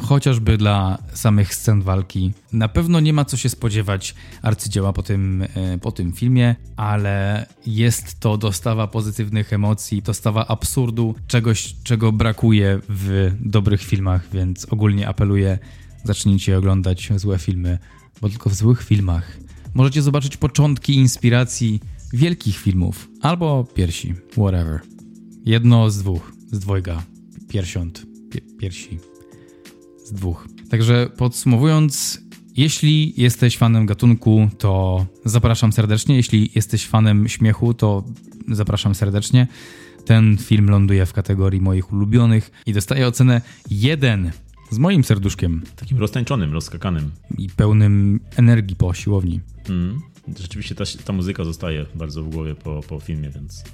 chociażby 0.00 0.58
dla 0.58 0.98
samych 1.14 1.54
scen 1.54 1.82
walki. 1.82 2.32
Na 2.52 2.68
pewno 2.68 3.00
nie 3.00 3.12
ma 3.12 3.24
co 3.24 3.36
się 3.36 3.48
spodziewać 3.48 4.14
arcydzieła 4.42 4.92
po 4.92 5.02
tym, 5.02 5.42
e, 5.54 5.78
po 5.78 5.92
tym 5.92 6.12
filmie, 6.12 6.56
ale 6.76 7.46
jest 7.66 8.20
to 8.20 8.38
dostawa 8.38 8.86
pozytywnych 8.86 9.52
emocji, 9.52 10.02
dostawa 10.02 10.46
absurdu, 10.46 11.14
czegoś, 11.26 11.74
czego 11.82 12.12
brakuje 12.12 12.80
w 12.88 13.32
dobrych 13.40 13.82
filmach, 13.82 14.28
więc 14.32 14.66
ogólnie 14.70 15.08
apeluję, 15.08 15.58
zacznijcie 16.04 16.58
oglądać 16.58 17.08
złe 17.16 17.38
filmy, 17.38 17.78
bo 18.20 18.28
tylko 18.28 18.50
w 18.50 18.54
złych 18.54 18.82
filmach 18.82 19.36
możecie 19.74 20.02
zobaczyć 20.02 20.36
początki 20.36 20.94
inspiracji 20.94 21.80
wielkich 22.12 22.56
filmów 22.56 23.08
albo 23.20 23.64
piersi, 23.74 24.14
whatever. 24.32 24.80
Jedno 25.44 25.90
z 25.90 25.98
dwóch, 25.98 26.32
z 26.52 26.58
dwojga, 26.58 27.02
piersiąt, 27.48 28.06
pie, 28.30 28.40
piersi, 28.58 28.98
z 30.04 30.12
dwóch. 30.12 30.48
Także 30.70 31.10
podsumowując, 31.16 32.20
jeśli 32.56 33.14
jesteś 33.16 33.56
fanem 33.56 33.86
gatunku, 33.86 34.48
to 34.58 35.06
zapraszam 35.24 35.72
serdecznie. 35.72 36.16
Jeśli 36.16 36.50
jesteś 36.54 36.86
fanem 36.86 37.28
śmiechu, 37.28 37.74
to 37.74 38.04
zapraszam 38.48 38.94
serdecznie. 38.94 39.46
Ten 40.04 40.38
film 40.38 40.70
ląduje 40.70 41.06
w 41.06 41.12
kategorii 41.12 41.60
moich 41.60 41.92
ulubionych 41.92 42.50
i 42.66 42.72
dostaje 42.72 43.06
ocenę 43.06 43.40
1 43.70 44.32
z 44.70 44.78
moim 44.78 45.04
serduszkiem 45.04 45.62
Takim 45.76 45.98
roztańczonym, 45.98 46.52
rozskakanym. 46.52 47.10
i 47.38 47.48
pełnym 47.48 48.20
energii 48.36 48.76
po 48.76 48.94
siłowni. 48.94 49.40
Mm. 49.68 50.00
Rzeczywiście 50.38 50.74
ta, 50.74 50.84
ta 51.04 51.12
muzyka 51.12 51.44
zostaje 51.44 51.86
bardzo 51.94 52.22
w 52.22 52.28
głowie 52.28 52.54
po, 52.54 52.80
po 52.88 53.00
filmie, 53.00 53.30
więc 53.30 53.64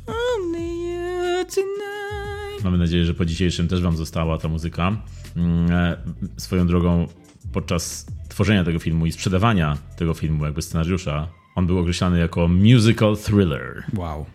mamy 2.65 2.79
nadzieję, 2.79 3.05
że 3.05 3.15
po 3.15 3.25
dzisiejszym 3.25 3.69
też 3.69 3.83
wam 3.83 3.97
została 3.97 4.39
ta 4.39 4.49
muzyka. 4.49 5.03
Mm, 5.37 5.71
e, 5.71 5.97
Swoją 6.37 6.67
drogą, 6.67 7.07
podczas 7.53 8.07
tworzenia 8.29 8.65
tego 8.65 8.79
filmu 8.79 9.07
i 9.07 9.13
sprzedawania 9.13 9.79
tego 9.97 10.15
filmu, 10.15 10.45
jakby 10.45 10.63
scenariusza, 10.63 11.29
on 11.55 11.67
był 11.67 11.79
określany 11.79 12.19
jako 12.19 12.49
musical 12.49 13.17
thriller. 13.17 13.85
Wow. 13.95 14.27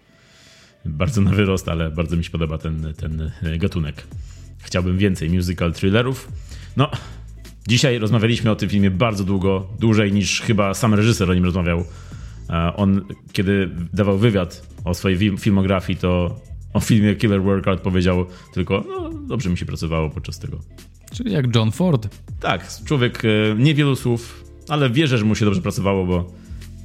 Bardzo 0.86 1.22
na 1.22 1.32
wyrost, 1.32 1.70
ale 1.70 1.92
bardzo 1.92 2.18
mi 2.18 2.24
się 2.24 2.30
podoba 2.30 2.58
ten, 2.58 2.94
ten 2.98 3.32
gatunek. 3.58 4.08
Chciałbym 4.58 4.98
więcej 4.98 5.30
musical 5.30 5.74
thrillerów. 5.74 6.28
No, 6.78 6.90
dzisiaj 7.68 8.00
rozmawialiśmy 8.00 8.52
o 8.52 8.56
tym 8.56 8.70
filmie 8.70 8.92
bardzo 8.92 9.24
długo, 9.24 9.68
dłużej 9.80 10.14
niż 10.14 10.42
chyba 10.42 10.74
sam 10.74 10.94
reżyser 10.94 11.32
o 11.32 11.34
nim 11.34 11.46
rozmawiał. 11.46 11.84
E, 12.50 12.74
On, 12.76 13.02
kiedy 13.32 13.70
dawał 13.94 14.18
wywiad 14.18 14.68
o 14.86 14.94
swojej 14.94 15.18
film- 15.18 15.38
filmografii, 15.38 16.00
to 16.00 16.40
o 16.74 16.80
filmie 16.80 17.16
Killer 17.16 17.42
Workout 17.44 17.82
powiedział 17.82 18.26
tylko, 18.54 18.84
no 18.90 19.10
dobrze 19.28 19.50
mi 19.50 19.58
się 19.58 19.66
pracowało 19.66 20.10
podczas 20.10 20.40
tego. 20.40 20.60
Czyli 21.14 21.32
jak 21.32 21.56
John 21.56 21.72
Ford. 21.72 22.08
Tak, 22.40 22.68
człowiek 22.86 23.24
e, 23.26 23.30
niewielu 23.58 23.96
słów, 23.96 24.44
ale 24.70 24.90
wierzę, 24.90 25.18
że 25.18 25.26
mu 25.26 25.36
się 25.36 25.46
dobrze 25.46 25.62
pracowało, 25.62 26.06
bo 26.06 26.32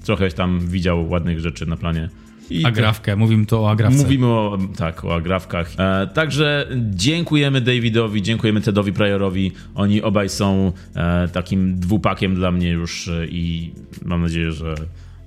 trochę 0.05 0.31
tam 0.31 0.61
widział 0.61 1.09
ładnych 1.11 1.41
rzeczy 1.41 1.67
na 1.67 1.77
planie. 1.77 2.09
I 2.51 2.65
Agrawkę, 2.65 3.17
mówimy 3.17 3.47
tu 3.47 3.63
o 3.63 3.71
agrawce. 3.71 3.99
Mówimy 3.99 4.27
o, 4.27 4.59
tak, 4.77 5.05
o 5.05 5.15
agrafkach. 5.15 5.73
E, 5.79 6.07
także 6.07 6.69
dziękujemy 6.91 7.61
Davidowi, 7.61 8.23
dziękujemy 8.23 8.61
Tedowi 8.61 8.93
Pryorowi. 8.93 9.53
Oni 9.75 10.03
obaj 10.03 10.29
są 10.29 10.73
e, 10.95 11.29
takim 11.29 11.81
dwupakiem 11.81 12.35
dla 12.35 12.51
mnie 12.51 12.71
już 12.71 13.09
e, 13.09 13.27
i 13.27 13.73
mam 14.05 14.23
nadzieję, 14.23 14.53
że 14.53 14.75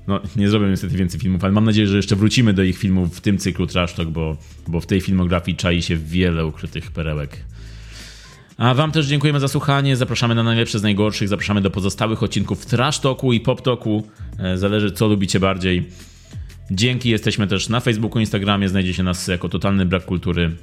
no, 0.08 0.20
nie 0.36 0.50
zrobię 0.50 0.68
niestety 0.68 0.98
więcej 0.98 1.20
filmów, 1.20 1.44
ale 1.44 1.54
mam 1.54 1.66
nadzieję, 1.66 1.88
że 1.88 1.98
jeszcze 1.98 2.16
wrócimy 2.16 2.54
do 2.54 2.64
ich 2.64 2.78
filmów 2.78 3.18
w 3.18 3.22
tym 3.22 3.38
cyklu 3.38 3.68
Trash 3.68 3.94
Talk, 3.94 4.10
bo, 4.10 4.38
bo 4.68 4.82
w 4.82 4.86
tej 4.86 5.02
filmografii 5.02 5.58
czai 5.58 5.82
się 5.82 5.98
wiele 5.98 6.46
ukrytych 6.46 6.92
perełek. 6.92 7.38
A 8.58 8.74
wam 8.74 8.92
też 8.92 9.06
dziękujemy 9.06 9.40
za 9.40 9.48
słuchanie. 9.48 9.96
Zapraszamy 9.96 10.36
na 10.36 10.44
najlepsze 10.44 10.80
z 10.80 10.84
najgorszych. 10.84 11.28
Zapraszamy 11.28 11.62
do 11.62 11.70
pozostałych 11.70 12.24
odcinków 12.24 12.66
Trash 12.66 13.00
Talku 13.00 13.34
i 13.34 13.40
Pop 13.40 13.62
Talku. 13.62 14.04
E, 14.40 14.58
Zależy 14.58 14.92
co 14.92 15.08
lubicie 15.08 15.40
bardziej. 15.40 15.86
Dzięki, 16.72 17.10
jesteśmy 17.10 17.48
też 17.48 17.70
na 17.70 17.80
Facebooku, 17.80 18.20
Instagramie, 18.20 18.70
znajdziecie 18.70 19.04
nas 19.04 19.28
jako 19.28 19.50
Totalny 19.50 19.86
Brak 19.86 20.06
Kultury. 20.06 20.56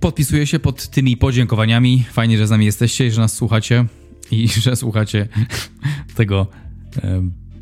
Podpisuję 0.00 0.46
się 0.46 0.58
pod 0.58 0.88
tymi 0.88 1.16
podziękowaniami. 1.16 2.04
Fajnie, 2.12 2.38
że 2.38 2.46
z 2.46 2.50
nami 2.50 2.64
jesteście 2.64 3.06
i 3.06 3.10
że 3.10 3.20
nas 3.20 3.34
słuchacie 3.34 3.84
i 4.30 4.48
że 4.62 4.76
słuchacie 4.76 5.28
tego, 6.16 6.46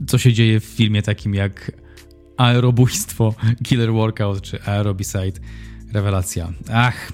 co 0.06 0.18
się 0.18 0.32
dzieje 0.32 0.60
w 0.60 0.64
filmie 0.64 1.02
takim 1.02 1.35
jak 1.35 1.72
Aerobójstwo, 2.36 3.35
Killer 3.64 3.93
Workout 3.93 4.43
czy 4.43 4.62
Aerobicide. 4.62 5.40
Rewelacja. 5.93 6.52
Ach, 6.72 7.12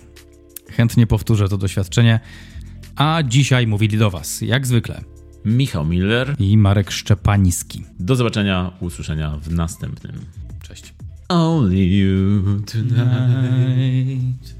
chętnie 0.71 1.07
powtórzę 1.07 1.49
to 1.49 1.59
doświadczenie. 1.59 2.21
A 2.97 3.23
dzisiaj 3.25 3.67
mówili 3.67 3.99
do 3.99 4.11
Was, 4.11 4.41
jak 4.41 4.67
zwykle, 4.67 5.05
Michał 5.45 5.85
Miller. 5.85 6.37
i 6.39 6.57
Marek 6.57 6.91
Szczepański. 6.91 7.85
Do 8.01 8.17
zobaczenia, 8.17 8.73
usłyszenia 8.81 9.39
w 9.43 9.53
następnym. 9.53 10.46
Cześć. 10.69 10.95
Only 11.29 11.85
you 11.85 12.63
tonight. 12.67 14.56